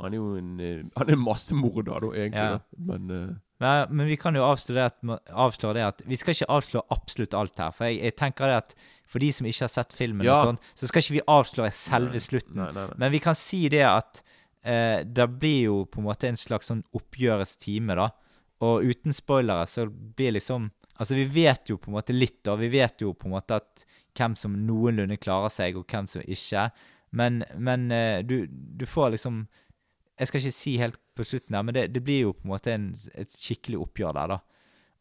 Han 0.00 0.12
er 0.14 0.16
jo 0.16 0.36
en 0.36 0.60
eh, 0.60 0.82
Han 0.96 1.10
er 1.10 1.16
massemorder, 1.16 2.00
da, 2.00 2.08
egentlig. 2.14 2.32
Ja. 2.34 2.58
da 2.58 2.62
Men 2.78 3.10
uh, 3.10 3.34
Nei, 3.60 3.86
men 3.90 4.06
vi 4.08 4.16
kan 4.16 4.34
jo 4.34 4.42
avslå 4.42 4.74
det, 4.74 4.82
at, 4.90 4.96
avsløre 5.30 5.74
det 5.74 5.82
at 5.86 6.02
Vi 6.06 6.16
skal 6.16 6.34
ikke 6.34 6.48
avslå 6.50 6.80
absolutt 6.90 7.34
alt 7.34 7.56
her. 7.58 7.70
For 7.70 7.84
jeg, 7.84 8.00
jeg 8.02 8.16
tenker 8.16 8.46
det 8.46 8.56
at 8.56 8.74
for 9.12 9.20
de 9.20 9.28
som 9.36 9.46
ikke 9.48 9.66
har 9.66 9.72
sett 9.74 9.92
filmen, 9.92 10.24
Ja. 10.24 10.38
og 10.40 10.46
sånn, 10.48 10.58
så 10.74 10.88
skal 10.88 11.02
ikke 11.04 11.18
vi 11.18 11.24
avslå 11.28 11.66
selve 11.76 12.20
slutten. 12.24 12.56
Nei, 12.56 12.70
nei, 12.72 12.86
nei. 12.88 12.96
Men 13.02 13.12
vi 13.12 13.20
kan 13.20 13.36
si 13.36 13.66
det 13.72 13.82
at 13.84 14.22
eh, 14.64 15.02
det 15.04 15.26
blir 15.38 15.66
jo 15.68 15.76
på 15.90 16.00
en 16.00 16.06
måte 16.08 16.28
en 16.30 16.38
slags 16.40 16.70
sånn 16.72 16.80
oppgjørets 16.96 17.56
time, 17.60 17.94
da. 17.98 18.08
Og 18.62 18.84
uten 18.88 19.12
spoilere 19.12 19.66
så 19.68 19.88
blir 19.90 20.32
liksom 20.38 20.70
Altså, 21.00 21.16
vi 21.16 21.24
vet 21.24 21.66
jo 21.72 21.78
på 21.80 21.88
en 21.88 21.94
måte 21.96 22.12
litt, 22.14 22.42
da. 22.44 22.52
Vi 22.54 22.68
vet 22.70 23.00
jo 23.00 23.14
på 23.16 23.24
en 23.26 23.32
måte 23.32 23.56
at 23.56 23.84
hvem 24.14 24.36
som 24.38 24.52
noenlunde 24.66 25.16
klarer 25.18 25.50
seg, 25.50 25.74
og 25.80 25.86
hvem 25.88 26.06
som 26.06 26.22
ikke. 26.22 26.66
Men, 27.16 27.40
men 27.58 27.90
eh, 27.90 28.20
du, 28.22 28.46
du 28.46 28.84
får 28.86 29.10
liksom 29.16 29.40
Jeg 30.20 30.28
skal 30.28 30.40
ikke 30.44 30.52
si 30.54 30.76
helt 30.78 30.98
på 31.16 31.24
slutten 31.26 31.56
her, 31.56 31.64
men 31.66 31.74
det, 31.74 31.86
det 31.94 32.04
blir 32.04 32.20
jo 32.28 32.32
på 32.36 32.44
en 32.44 32.52
måte 32.52 32.70
en, 32.76 32.86
et 33.18 33.32
skikkelig 33.34 33.80
oppgjør 33.82 34.14
der, 34.20 34.28
da. 34.36 34.38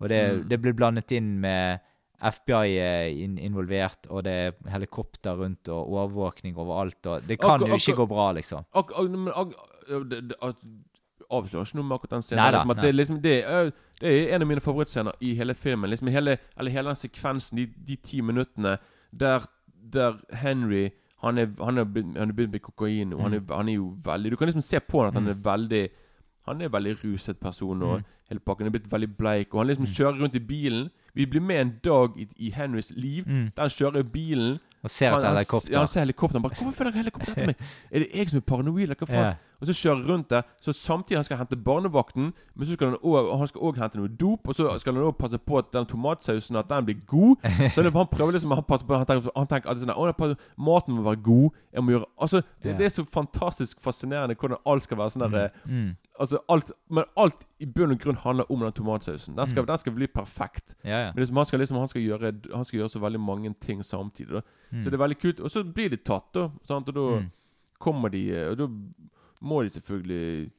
Og 0.02 0.10
det, 0.10 0.22
Mm. 0.32 0.48
det 0.50 0.62
blir 0.64 0.74
blandet 0.80 1.12
inn 1.12 1.40
med 1.44 1.80
FBI 2.22 2.78
er 2.78 3.08
in 3.24 3.38
involvert, 3.38 4.06
og 4.10 4.24
det 4.24 4.32
er 4.34 4.52
helikopter 4.70 5.36
rundt 5.40 5.68
og 5.70 5.90
overvåkning 5.90 6.56
overalt. 6.58 7.06
og 7.08 7.24
Det 7.28 7.40
kan 7.40 7.64
ak 7.64 7.68
jo 7.70 7.76
ikke 7.76 7.96
gå 7.96 8.08
bra, 8.08 8.32
liksom. 8.38 8.66
ak, 8.76 8.92
Avslører 11.32 11.64
ikke 11.64 11.78
noe 11.80 11.88
med 11.88 11.96
akkurat 11.96 12.12
den 12.18 12.24
scenen. 12.26 12.42
Neida, 12.44 12.60
liksom, 12.60 12.82
det, 12.84 12.96
liksom, 12.96 13.20
det, 13.24 13.36
er, 13.48 13.70
det 14.02 14.10
er 14.12 14.36
en 14.36 14.42
av 14.44 14.48
mine 14.50 14.62
favorittscener 14.64 15.14
i 15.24 15.30
hele 15.38 15.54
filmen. 15.56 15.90
Liksom 15.90 16.10
hele, 16.12 16.34
eller 16.60 16.72
hele 16.76 16.92
den 16.92 17.00
sekvensen, 17.00 17.58
de, 17.62 17.66
de 17.88 17.96
ti 18.04 18.20
minuttene 18.22 18.74
der, 19.12 19.46
der 19.94 20.18
Henry 20.42 20.90
han 21.22 21.38
er, 21.38 21.48
han 21.64 21.78
er, 21.78 21.86
begynt- 21.86 22.18
han 22.18 22.30
er 22.30 22.34
begynt 22.34 22.52
med 22.52 22.62
kokain, 22.66 23.14
og 23.14 23.22
han, 23.22 23.34
er, 23.38 23.42
han 23.56 23.70
er 23.70 23.74
jo 23.78 23.92
veldig 24.04 24.32
Du 24.32 24.36
kan 24.38 24.48
liksom 24.50 24.62
se 24.66 24.80
på 24.80 25.04
han 25.04 25.08
at 25.08 25.14
han 25.20 25.28
er 25.30 25.38
veldig 25.46 25.84
Han 26.48 26.62
er 26.62 26.66
en 26.66 26.74
veldig 26.74 26.96
ruset 27.04 27.38
person, 27.40 27.82
og 27.84 28.00
Mm. 28.00 28.06
hele 28.30 28.40
pakken 28.40 28.66
er 28.66 28.72
blitt 28.74 28.92
veldig 28.92 29.10
bleik. 29.18 29.54
Og 29.54 29.60
han 29.62 29.68
liksom 29.68 29.86
kjører 29.86 30.20
rundt 30.24 30.36
i 30.36 30.40
bilen. 30.40 30.90
Vi 31.16 31.26
blir 31.26 31.42
med 31.42 31.62
en 31.62 31.74
dag 31.84 32.10
i, 32.18 32.28
i 32.38 32.50
Henrys 32.52 32.92
liv 32.96 33.24
Mm. 33.28 33.52
der 33.56 33.62
han 33.62 33.70
kjører 33.70 34.04
bilen. 34.12 34.60
Og 34.84 34.90
ser 34.90 35.10
Han- 35.12 35.20
et 35.22 35.28
helikopter. 35.30 35.72
Ja, 35.72 35.78
han 35.78 35.88
ser 35.88 36.00
helikopter. 36.00 36.40
Han 36.40 36.42
bare 36.42 36.54
'Hvorfor 36.58 36.72
følger 36.84 36.92
helikopter 36.98 37.32
etter 37.32 37.46
meg?' 37.46 37.56
Er 37.92 38.00
det 38.00 38.08
jeg 38.16 38.30
som 38.30 38.38
er 38.38 38.42
paranoid, 38.42 38.82
eller 38.84 38.96
hva 38.96 39.06
faen? 39.08 39.18
Yeah. 39.18 39.36
Og 39.62 39.68
så 39.68 39.74
kjører 39.74 39.96
han 40.02 40.06
rundt 40.12 40.30
der. 40.30 40.42
Så 40.62 40.74
samtidig 40.74 41.18
han 41.18 41.24
skal 41.24 41.38
hente 41.38 41.56
barnevakten, 41.56 42.34
men 42.56 42.66
så 42.68 42.74
skal 42.74 42.88
han 42.88 42.98
også, 43.04 43.38
han 43.38 43.48
skal 43.48 43.62
også 43.62 43.82
hente 43.82 43.98
noe 43.98 44.08
dop, 44.08 44.48
og 44.48 44.56
så 44.56 44.80
skal 44.80 44.94
han 44.94 45.04
også 45.04 45.18
passe 45.18 45.38
på 45.38 45.58
at 45.58 45.66
den 45.74 45.86
tomatsausen 45.86 46.56
at 46.56 46.70
den 46.70 46.86
blir 46.86 46.96
god. 47.06 47.36
Så 47.76 47.84
han 47.84 48.08
prøver 48.08 48.32
liksom 48.32 48.52
Han 48.52 48.64
passer 48.64 48.86
på 48.88 48.98
Han 48.98 49.06
tenker, 49.06 49.30
han 49.38 49.48
tenker 49.48 49.70
alltid 49.70 49.86
sånn 49.86 49.96
«Å, 49.96 50.36
Maten 50.58 50.96
må 50.96 51.02
være 51.04 51.22
god. 51.24 51.50
Jeg 51.74 51.84
må 51.84 51.92
gjøre 51.92 52.06
Altså, 52.22 52.38
det, 52.64 52.66
yeah. 52.66 52.78
det 52.78 52.86
er 52.86 52.90
så 52.90 53.04
fantastisk 53.06 53.80
fascinerende 53.82 54.36
hvordan 54.36 54.58
alt 54.66 54.84
skal 54.84 54.98
være 54.98 55.10
sånn 55.10 55.32
der 55.32 55.50
Mm. 55.66 55.96
Altså, 56.22 56.38
alt 56.54 56.72
Men 56.90 57.04
alt 57.18 57.46
i 57.60 57.66
bunn 57.66 57.92
og 57.96 58.00
grunn 58.04 58.20
handler 58.22 58.46
om 58.54 58.62
den 58.62 58.72
tomatsausen. 58.78 59.36
Den 59.36 59.48
skal, 59.50 59.66
den 59.66 59.78
skal 59.82 59.94
bli 59.96 60.08
perfekt. 60.08 60.76
Ja, 60.86 61.08
ja. 61.08 61.12
Men 61.16 61.24
liksom, 61.24 61.38
han 61.42 61.46
skal 61.50 61.60
liksom 61.64 61.80
Han 61.82 61.88
skal 61.92 62.02
gjøre 62.06 62.32
Han 62.54 62.66
skal 62.68 62.80
gjøre 62.84 62.94
så 62.94 63.02
veldig 63.02 63.20
mange 63.26 63.54
ting 63.60 63.82
samtidig. 63.84 64.44
Mm. 64.72 64.82
Så 64.84 64.90
det 64.92 64.94
er 65.00 65.04
veldig 65.06 65.20
kult. 65.24 65.40
Og 65.42 65.50
så 65.52 65.64
blir 65.66 65.90
de 65.90 65.98
tatt, 65.98 66.30
da. 66.38 66.50
Sant? 66.70 66.88
Og 66.90 66.94
da 67.00 67.08
Mm. 67.22 67.32
kommer 67.82 68.10
de 68.14 68.22
Og 68.52 68.58
da 68.58 68.68
må 69.42 69.64
de 69.64 69.70
selvfølgelig 69.80 70.52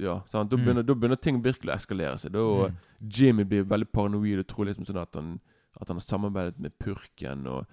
Ja, 0.00 0.20
sant? 0.30 0.50
Da, 0.50 0.56
Mm. 0.56 0.64
begynner, 0.64 0.82
da 0.86 0.94
begynner 0.94 1.20
ting 1.20 1.42
virkelig 1.42 1.72
å 1.74 1.76
eskalere 1.76 2.16
seg. 2.18 2.32
Da 2.32 2.38
og 2.38 2.72
Jimmy 3.02 3.44
blir 3.44 3.64
veldig 3.64 3.90
paranoid 3.92 4.38
og 4.38 4.46
tror 4.46 4.66
liksom 4.66 4.86
sånn 4.86 5.02
at 5.02 5.14
han 5.14 5.40
At 5.80 5.86
han 5.88 5.96
har 5.96 6.02
samarbeidet 6.02 6.58
med 6.58 6.72
purken 6.78 7.46
og 7.46 7.66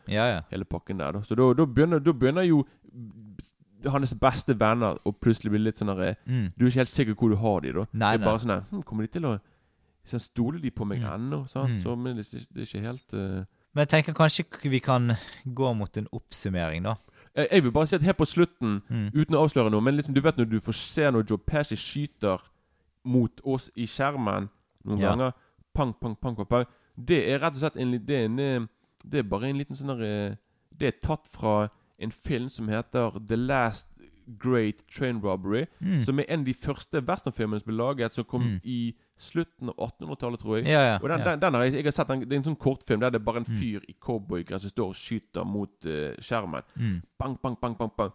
hele 0.52 0.66
pakken 0.66 0.98
der. 1.00 1.12
Da. 1.14 1.20
Så 1.22 1.36
da, 1.36 1.54
da, 1.54 1.66
begynner, 1.66 2.00
da 2.00 2.12
begynner 2.14 2.46
jo 2.48 2.64
hans 3.86 4.14
beste 4.20 4.56
venner 4.60 4.98
og 5.06 5.20
plutselig 5.22 5.52
blir 5.52 5.60
litt 5.68 5.78
sånn 5.78 5.96
der, 5.96 6.16
Mm. 6.26 6.52
Du 6.58 6.66
er 6.66 6.70
ikke 6.70 6.80
helt 6.82 6.90
sikker 6.90 7.14
hvor 7.16 7.30
du 7.30 7.36
har 7.36 7.62
de 7.62 7.72
da. 7.74 7.86
Nei, 7.94 8.18
det 8.18 8.22
er 8.22 8.26
bare 8.26 8.40
sånn 8.40 8.50
her 8.56 8.64
hm, 8.72 8.84
Kommer 8.84 9.04
de 9.04 9.08
til 9.14 9.26
å 9.26 9.40
så 10.08 10.20
Stoler 10.20 10.60
de 10.60 10.72
på 10.72 10.86
meg 10.88 11.02
Mm. 11.02 11.14
ennå? 11.14 11.40
Mm. 11.54 11.80
Så, 11.82 11.96
men 11.98 12.16
det, 12.16 12.26
det 12.32 12.62
er 12.62 12.66
ikke 12.66 12.82
helt 12.82 13.14
uh... 13.14 13.44
Men 13.76 13.84
jeg 13.86 13.90
tenker 13.90 14.14
kanskje 14.14 14.46
vi 14.70 14.80
kan 14.80 15.12
gå 15.46 15.74
mot 15.76 15.98
en 15.98 16.08
oppsummering, 16.12 16.84
da. 16.84 16.96
jeg, 17.36 17.48
jeg 17.52 17.64
vil 17.64 17.72
bare 17.72 17.88
si 17.88 17.96
at 17.96 18.02
helt 18.02 18.18
på 18.18 18.26
slutten 18.26 18.82
Mm. 18.90 19.12
Uten 19.14 19.36
å 19.36 19.44
avsløre 19.44 19.70
noe, 19.70 19.82
men 19.82 19.96
liksom 19.96 20.14
du 20.16 20.22
vet 20.22 20.38
når 20.38 20.50
du 20.50 20.60
får 20.60 20.74
se 20.74 21.12
når 21.12 21.26
Joe 21.30 21.38
Pesci 21.38 21.76
skyter 21.76 22.40
mot 23.06 23.42
oss 23.44 23.70
i 23.76 23.86
skjermen 23.86 24.50
noen 24.86 25.00
Ja. 25.00 25.10
ganger 25.12 25.34
Pang, 25.76 25.94
pang, 25.94 26.16
pang, 26.16 26.36
pang, 26.36 26.46
pang. 26.48 26.66
Det 26.98 27.20
er 27.30 27.40
rett 27.40 27.54
og 27.54 27.60
slett 27.60 27.76
en, 27.78 27.92
det 27.92 28.10
er, 28.16 28.26
en, 28.26 28.40
eh, 28.40 28.66
det 29.06 29.20
er 29.20 29.24
bare 29.30 29.50
en 29.52 29.58
liten 29.60 29.76
sånn 29.76 29.92
der 29.94 30.02
eh, 30.32 30.36
Det 30.76 30.88
er 30.88 30.96
tatt 31.04 31.28
fra 31.28 31.70
en 32.00 32.12
film 32.12 32.50
som 32.50 32.68
heter 32.70 33.20
The 33.28 33.36
Last 33.36 33.88
Great 34.40 34.76
Train 34.92 35.22
Robbery, 35.24 35.66
Mm. 35.82 36.02
som 36.04 36.20
er 36.20 36.26
en 36.30 36.40
av 36.40 36.46
de 36.46 36.54
første 36.54 37.02
westernfilmene 37.02 37.60
som 37.62 37.66
ble 37.72 37.78
laget, 37.78 38.14
som 38.14 38.26
kom 38.26 38.42
Mm. 38.42 38.60
i 38.66 38.94
slutten 39.18 39.70
av 39.70 39.76
1800-tallet, 39.78 40.40
tror 40.40 40.58
jeg. 40.58 40.66
Ja, 40.68 40.82
ja. 40.94 41.00
Og 41.02 41.10
den, 41.10 41.20
ja. 41.20 41.26
den, 41.32 41.40
den 41.40 41.54
har 41.54 41.64
jeg, 41.64 41.74
jeg 41.74 41.84
har 41.86 41.92
sett 41.92 42.08
den, 42.08 42.20
Det 42.20 42.34
er 42.34 42.38
en 42.38 42.44
sånn 42.44 42.60
kortfilm 42.60 43.00
der 43.00 43.10
det 43.10 43.22
er 43.22 43.26
bare 43.26 43.38
en 43.38 43.46
Mm. 43.48 43.56
fyr 43.58 43.82
i 43.88 43.96
cowboygress 44.02 44.62
som 44.62 44.70
står 44.70 44.88
og 44.88 44.96
skyter 44.96 45.46
mot 45.46 45.70
uh, 45.86 46.14
skjermen. 46.20 46.62
Mm. 46.76 47.02
Bang, 47.18 47.38
bang, 47.42 47.56
bang, 47.62 47.78
bang, 47.78 47.92
bang. 47.98 48.12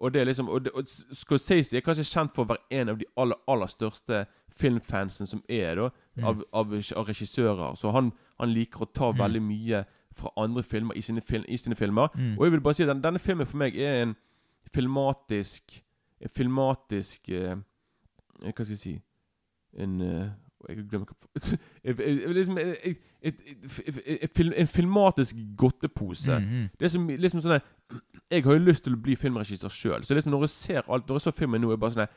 Og 0.00 0.12
det 0.12 0.20
er 0.20 0.24
liksom 0.26 0.48
Og, 0.48 0.64
det, 0.64 0.72
og 0.74 0.84
Scorsese 0.86 1.76
er 1.76 1.80
kanskje 1.80 2.04
kjent 2.12 2.34
for 2.34 2.44
å 2.44 2.48
være 2.48 2.62
en 2.70 2.88
av 2.90 2.98
de 2.98 3.04
aller, 3.16 3.36
aller 3.48 3.66
største 3.66 4.26
filmfansen 4.54 5.26
som 5.26 5.42
er, 5.48 5.74
da. 5.76 5.90
Mm. 6.16 6.24
Av, 6.24 6.44
av, 6.52 6.72
av 6.96 7.06
regissører. 7.08 7.74
Så 7.76 7.90
han, 7.92 8.12
han 8.38 8.52
liker 8.54 8.84
å 8.86 8.92
ta 8.92 9.12
Mm. 9.12 9.18
veldig 9.18 9.42
mye 9.42 9.84
fra 10.14 10.30
andre 10.36 10.62
filmer 10.62 10.94
i 10.96 11.00
sine, 11.02 11.20
fil, 11.20 11.44
i 11.48 11.56
sine 11.56 11.74
filmer. 11.76 12.08
Mm. 12.14 12.38
Og 12.38 12.44
jeg 12.46 12.52
vil 12.52 12.60
bare 12.60 12.74
si 12.74 12.82
at 12.82 12.88
den, 12.92 13.02
denne 13.04 13.18
filmen 13.18 13.46
for 13.46 13.56
meg 13.60 13.76
er 13.76 14.02
en 14.02 14.14
filmatisk 14.74 15.80
En 16.24 16.30
filmatisk 16.32 17.28
eh, 17.28 17.56
Hva 18.40 18.52
skal 18.64 18.72
jeg 18.72 18.78
si 18.80 18.94
En 19.76 20.00
eh, 20.00 20.28
Jeg 20.68 20.86
glemmer 20.88 21.06
hva 21.10 22.32
liksom, 22.32 22.58
En 24.58 24.66
filmatisk 24.66 25.36
godtepose. 25.56 26.38
Mm, 26.38 26.44
mm. 26.44 26.68
Det 26.78 26.86
er 26.86 26.92
som, 26.92 27.08
liksom 27.08 27.42
sånn 27.44 27.58
Jeg 28.32 28.44
har 28.46 28.56
jo 28.56 28.64
lyst 28.64 28.84
til 28.86 28.96
å 28.96 29.00
bli 29.04 29.16
filmregissør 29.20 29.72
sjøl. 29.72 30.04
Så 30.06 30.16
liksom 30.16 30.32
når 30.34 30.46
jeg 30.46 30.54
ser 30.54 30.86
alt 30.88 31.08
Når 31.08 31.18
jeg 31.20 31.26
så 31.26 31.34
filmen 31.36 31.60
nå, 31.62 31.68
er 31.70 31.76
jeg 31.76 31.82
bare 31.84 31.96
sånn 31.98 32.14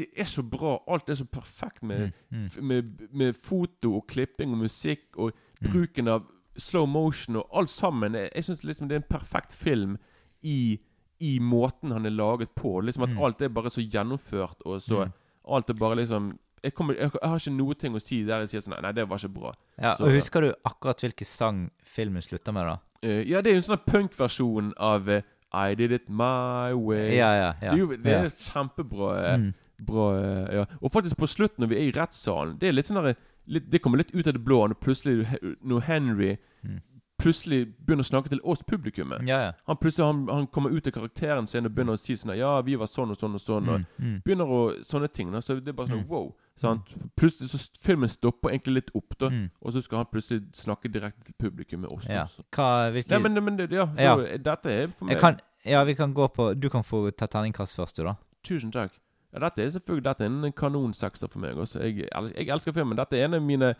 Det 0.00 0.06
er 0.22 0.28
så 0.30 0.42
bra. 0.46 0.76
Alt 0.88 1.08
er 1.10 1.18
så 1.22 1.26
perfekt 1.26 1.82
med, 1.82 2.10
Mm, 2.30 2.44
mm. 2.44 2.66
med, 2.66 2.90
med 3.12 3.34
foto 3.42 3.96
og 3.98 4.04
klipping 4.08 4.52
og 4.54 4.58
musikk 4.66 5.16
og 5.18 5.32
Mm. 5.60 5.72
bruken 5.72 6.08
av 6.08 6.22
slow 6.60 6.86
motion 6.86 7.36
og 7.36 7.46
alt 7.54 7.70
sammen. 7.70 8.14
Jeg, 8.14 8.30
jeg 8.34 8.44
syns 8.44 8.62
liksom 8.64 8.88
det 8.88 8.96
er 8.96 9.02
en 9.02 9.08
perfekt 9.18 9.52
film 9.56 9.96
i, 10.42 10.78
i 11.20 11.38
måten 11.38 11.92
han 11.92 12.06
er 12.06 12.10
laget 12.14 12.50
på. 12.56 12.80
Liksom 12.80 13.02
At 13.02 13.10
Mm. 13.16 13.18
alt 13.24 13.42
er 13.42 13.48
bare 13.48 13.70
så 13.70 13.80
gjennomført 13.82 14.62
og 14.66 14.80
så 14.80 15.04
Mm. 15.06 15.12
Alt 15.50 15.70
er 15.70 15.74
bare 15.74 15.96
liksom 15.96 16.38
jeg, 16.62 16.74
kommer, 16.74 16.94
jeg, 16.94 17.10
jeg 17.22 17.28
har 17.30 17.38
ikke 17.38 17.56
noe 17.56 17.74
ting 17.74 17.94
å 17.96 18.00
si 18.02 18.22
der 18.24 18.40
jeg 18.40 18.50
sier 18.50 18.60
sånn 18.60 18.82
Nei, 18.82 18.92
det 18.92 19.08
var 19.08 19.16
ikke 19.16 19.32
bra. 19.32 19.52
Ja, 19.80 19.94
Så- 19.96 20.04
og 20.04 20.10
Husker 20.12 20.40
du 20.42 20.54
akkurat 20.64 21.00
hvilken 21.00 21.24
sang 21.26 21.70
filmen 21.82 22.20
slutter 22.22 22.52
med, 22.52 22.66
da? 22.66 22.76
Uh, 23.02 23.22
ja, 23.30 23.40
det 23.40 23.46
er 23.50 23.54
jo 23.54 23.62
en 23.62 23.76
sånn 23.76 23.86
punkversjon 23.86 24.72
av 24.76 25.08
uh, 25.08 25.22
I 25.54 25.74
Did 25.74 25.92
It 25.92 26.08
My 26.10 26.72
Way. 26.74 27.16
Ja, 27.16 27.32
ja. 27.34 27.52
ja. 27.62 27.72
Det 27.74 28.02
det 28.04 28.12
er 28.12 28.28
kjempebra. 28.28 29.32
eh, 29.32 29.36
Mm. 29.38 29.54
Bra, 29.80 30.10
ja. 30.52 30.64
Og 30.82 30.92
faktisk 30.92 31.16
på 31.16 31.26
slutten, 31.26 31.64
når 31.64 31.68
vi 31.68 31.76
er 31.76 31.88
i 31.88 31.92
rettssalen 31.96 32.58
Det 32.58 32.68
er 32.68 32.72
litt 32.72 32.84
sånn 32.86 33.02
der, 33.02 33.16
litt, 33.50 33.70
Det 33.70 33.80
kommer 33.82 33.98
litt 33.98 34.14
ut 34.14 34.26
av 34.26 34.32
det 34.36 34.44
blå 34.44 34.62
når 34.70 34.78
plutselig 34.80 35.26
Når 35.62 35.80
Henry 35.90 36.36
Mm. 36.64 36.80
plutselig 37.20 37.66
begynner 37.84 38.04
å 38.04 38.08
snakke 38.08 38.28
til 38.32 38.40
oss 38.44 38.62
publikummet. 38.62 39.26
Ja, 39.28 39.38
ja. 39.46 39.52
Han 39.66 39.76
plutselig 39.76 40.06
han, 40.06 40.20
han 40.28 40.46
kommer 40.46 40.70
ut 40.72 40.86
av 40.86 40.92
karakteren 40.92 41.46
sin 41.48 41.66
og 41.66 41.72
begynner 41.74 41.92
å 41.96 41.98
si 42.00 42.14
sånn 42.16 42.36
Ja, 42.36 42.60
vi 42.62 42.76
var 42.80 42.86
sånn 42.88 43.10
og 43.12 43.16
sånn 43.20 43.34
og 43.36 43.40
sånn. 43.40 43.68
Og 43.68 43.80
Mm, 43.80 43.86
mm. 43.98 44.22
begynner 44.24 44.46
å 44.48 44.60
Sånne 44.84 45.08
ting. 45.12 45.30
Da. 45.32 45.40
Så 45.40 45.60
det 45.60 45.68
er 45.68 45.72
bare 45.76 45.88
sånn 45.88 46.04
Mm. 46.04 46.08
wow. 46.08 46.34
Sant? 46.56 46.86
Plutselig 47.16 47.48
så 47.50 47.68
filmen 47.80 48.08
stopper 48.08 48.50
egentlig 48.50 48.74
litt 48.74 48.90
opp, 48.94 49.14
da. 49.18 49.28
Mm. 49.30 49.50
Og 49.62 49.72
så 49.72 49.82
skal 49.82 49.96
han 49.98 50.06
plutselig 50.12 50.42
snakke 50.52 50.90
direkte 50.92 51.24
til 51.24 51.34
publikum 51.38 51.80
med 51.80 51.90
oss. 51.90 52.06
Ja. 52.08 52.24
Hva, 52.52 52.90
hvilke 52.92 53.08
Nei, 53.10 53.18
men, 53.18 53.44
men 53.44 53.56
det- 53.56 53.70
ja, 53.72 53.88
Ja. 53.98 54.16
Jo, 54.16 54.36
dette 54.38 54.66
er 54.66 54.86
for 54.88 55.04
meg 55.06 55.14
jeg 55.14 55.20
kan, 55.20 55.38
Ja, 55.64 55.84
vi 55.84 55.94
kan 55.94 56.14
gå 56.14 56.26
på 56.32 56.58
Du 56.58 56.68
kan 56.70 56.82
få 56.82 57.10
ta 57.14 57.26
terningkast 57.26 57.74
først, 57.76 57.96
du, 57.96 58.04
da. 58.04 58.14
Tusen 58.44 58.70
takk. 58.72 58.90
Ja, 59.32 59.44
dette 59.46 59.62
er 59.62 59.72
selvfølgelig 59.76 60.04
Dette 60.04 60.26
er 60.26 60.34
en 60.34 60.52
kanonsekser 60.52 61.30
for 61.30 61.42
meg 61.42 61.58
også. 61.58 61.82
Jeg, 61.86 62.08
jeg 62.10 62.48
elsker 62.48 62.74
filmen. 62.76 62.98
Dette 62.98 63.18
er 63.18 63.28
en 63.28 63.38
av 63.38 63.42
mine 63.46 63.74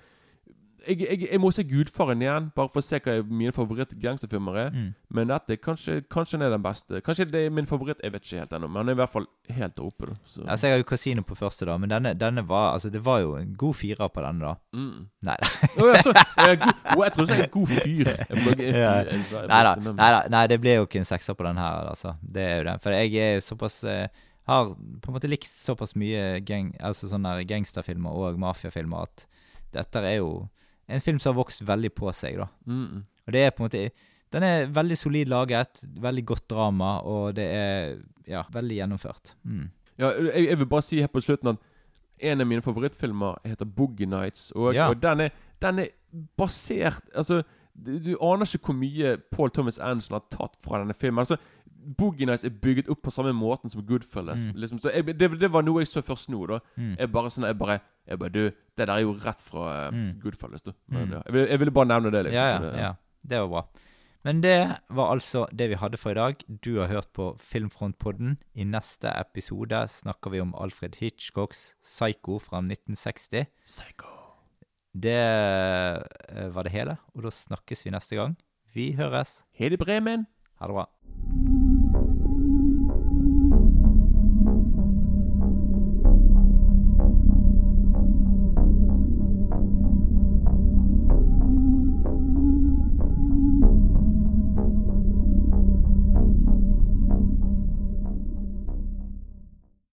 jeg, 0.88 1.00
jeg, 1.00 1.28
jeg 1.32 1.40
må 1.40 1.50
se 1.54 1.64
Gudfaren 1.68 2.22
igjen, 2.22 2.48
bare 2.56 2.70
for 2.72 2.80
å 2.80 2.84
se 2.84 3.00
hva 3.04 3.16
mine 3.26 3.52
favoritt-gangsterfilmer 3.54 4.58
er. 4.60 4.70
Mm. 4.74 4.86
Men 5.16 5.32
dette 5.32 5.56
kanskje, 5.60 5.98
kanskje 6.12 6.38
den 6.38 6.46
er 6.46 6.54
den 6.54 6.64
beste. 6.64 7.00
Kanskje 7.04 7.26
det 7.30 7.42
er 7.46 7.54
min 7.54 7.68
favoritt, 7.68 8.00
jeg 8.04 8.14
vet 8.14 8.24
ikke 8.24 8.42
helt 8.42 8.54
ennå. 8.56 8.70
Men 8.70 8.82
han 8.82 8.92
er 8.92 8.96
i 8.96 9.00
hvert 9.02 9.12
fall 9.12 9.26
helt 9.50 9.76
der 9.76 9.86
oppe. 9.86 10.10
da 10.10 10.16
så. 10.24 10.44
Altså, 10.46 10.66
jeg 10.66 10.76
har 10.76 10.82
jo 10.82 10.88
Casino 10.90 11.24
på 11.26 11.36
første, 11.38 11.68
da, 11.68 11.76
men 11.80 11.92
denne, 11.92 12.14
denne 12.18 12.46
var 12.48 12.70
Altså, 12.70 12.90
det 12.90 13.04
var 13.04 13.20
jo 13.20 13.34
en 13.36 13.54
god 13.58 13.74
firer 13.74 14.08
på 14.08 14.24
denne, 14.24 14.46
da. 14.46 14.54
mm. 14.78 15.06
Nei 15.26 15.36
Å, 15.40 15.86
ja, 15.90 16.02
så, 16.04 16.14
jeg, 16.14 16.60
oh, 16.96 17.04
jeg 17.04 17.12
tror 17.16 17.30
jeg 17.30 17.38
er 17.38 17.44
en 17.44 17.54
god 17.58 17.74
fyr. 17.76 18.12
Ja. 18.80 18.94
Nei 19.50 20.10
da, 20.12 20.22
nei, 20.30 20.42
det 20.50 20.60
ble 20.62 20.78
jo 20.78 20.86
ikke 20.86 21.00
en 21.02 21.08
sekser 21.08 21.36
på 21.36 21.44
den 21.46 21.58
her, 21.60 21.90
altså. 21.90 22.14
Det 22.22 22.44
er 22.44 22.60
jo 22.60 22.66
det. 22.70 22.76
For 22.84 22.94
jeg 22.96 23.14
er 23.20 23.44
såpass 23.44 23.82
eh, 23.88 24.06
Har 24.50 24.72
på 24.74 25.10
en 25.10 25.14
måte 25.16 25.30
likt 25.30 25.46
såpass 25.50 25.94
mye 25.98 26.40
gang, 26.46 26.72
altså 26.82 27.06
sånne 27.10 27.36
gangsterfilmer 27.48 28.10
og 28.18 28.38
mafiafilmer 28.42 29.06
at 29.06 29.26
dette 29.74 30.02
er 30.02 30.16
jo 30.18 30.30
en 30.90 31.02
film 31.04 31.20
som 31.22 31.30
har 31.32 31.38
vokst 31.44 31.62
veldig 31.62 31.92
på 31.94 32.10
seg, 32.18 32.40
da. 32.42 32.48
Mm. 32.66 33.04
Og 33.28 33.34
det 33.36 33.44
er 33.46 33.52
på 33.54 33.62
en 33.62 33.68
måte 33.68 33.84
Den 34.34 34.42
er 34.46 34.66
veldig 34.74 34.96
solid 34.98 35.30
laget, 35.30 35.80
veldig 36.02 36.22
godt 36.26 36.44
drama, 36.50 36.96
og 37.02 37.34
det 37.34 37.46
er 37.50 37.96
ja, 38.30 38.44
veldig 38.54 38.76
gjennomført. 38.76 39.32
Mm. 39.42 39.64
Ja, 39.98 40.10
jeg, 40.14 40.44
jeg 40.48 40.58
vil 40.60 40.68
bare 40.70 40.86
si 40.86 41.00
her 41.02 41.10
på 41.10 41.22
slutten 41.24 41.50
at 41.54 41.64
en 42.30 42.40
av 42.44 42.46
mine 42.46 42.62
favorittfilmer 42.62 43.40
heter 43.46 43.66
Boogie 43.66 44.06
Nights. 44.06 44.50
Og, 44.54 44.74
Ja. 44.74 44.86
og 44.92 45.00
den, 45.02 45.20
er, 45.26 45.30
den 45.62 45.78
er 45.82 45.88
basert 46.38 47.02
Altså, 47.14 47.40
du, 47.74 47.98
du 47.98 48.12
aner 48.22 48.46
ikke 48.46 48.70
hvor 48.70 48.76
mye 48.78 49.16
Paul 49.32 49.50
Thomas 49.50 49.78
Anderson 49.82 50.18
har 50.20 50.26
tatt 50.30 50.54
fra 50.62 50.78
denne 50.82 50.94
filmen. 50.94 51.22
Altså, 51.24 51.38
Boogie 51.80 52.26
Nights 52.26 52.44
er 52.44 52.50
bygget 52.50 52.88
opp 52.92 53.00
på 53.02 53.10
samme 53.14 53.32
måten 53.32 53.70
som 53.72 53.82
Goodfellas. 53.86 54.42
Mm. 54.44 54.52
Liksom. 54.60 54.78
Så 54.84 54.90
jeg, 54.92 55.06
det, 55.18 55.30
det 55.40 55.50
var 55.52 55.62
noe 55.64 55.80
jeg 55.80 55.88
så 55.88 56.02
først 56.04 56.28
nå. 56.28 56.46
da 56.46 56.58
Mm. 56.76 56.96
Jeg 56.98 57.12
bare 57.12 57.30
sånn 57.30 57.46
Jeg 57.48 57.58
bare, 57.58 57.78
jeg 58.06 58.18
bare 58.18 58.30
Du, 58.34 58.42
det 58.76 58.86
der 58.86 58.92
er 58.94 59.00
jo 59.06 59.14
rett 59.24 59.40
fra 59.40 59.88
uh, 59.88 59.94
Mm. 59.94 60.10
Goodfellas. 60.20 60.62
du. 60.62 60.72
Men 60.88 61.06
Mm. 61.08 61.12
ja, 61.12 61.22
jeg, 61.26 61.32
ville, 61.32 61.48
jeg 61.48 61.58
ville 61.60 61.70
bare 61.72 61.86
nevne 61.88 62.10
det. 62.12 62.24
liksom 62.24 62.36
Ja, 62.36 62.50
ja, 62.52 62.58
det, 62.58 62.74
ja. 62.78 62.92
Det 63.26 63.40
var 63.40 63.48
bra. 63.48 63.64
Men 64.24 64.40
det 64.42 64.76
var 64.90 65.14
altså 65.14 65.46
det 65.56 65.70
vi 65.70 65.74
hadde 65.80 65.96
for 65.96 66.10
i 66.10 66.14
dag. 66.14 66.36
Du 66.64 66.78
har 66.80 66.88
hørt 66.88 67.08
på 67.16 67.38
Filmfrontpodden. 67.40 68.36
I 68.54 68.64
neste 68.64 69.08
episode 69.18 69.88
snakker 69.88 70.30
vi 70.30 70.40
om 70.40 70.54
Alfred 70.54 70.96
Hitchcocks 71.00 71.74
Psycho 71.80 72.38
fra 72.38 72.60
1960. 72.60 73.46
Psycho. 73.64 74.06
Det 74.92 75.16
eh, 75.16 76.48
var 76.52 76.62
det 76.66 76.72
hele, 76.72 76.96
og 77.14 77.22
da 77.22 77.30
snakkes 77.30 77.84
vi 77.86 77.92
neste 77.94 78.16
gang. 78.18 78.36
Vi 78.74 78.92
høres. 78.98 79.42
Hei, 79.56 79.70
Bremen. 79.76 80.26
Ha 80.60 80.66
det 80.68 80.74
bra. 80.76 80.84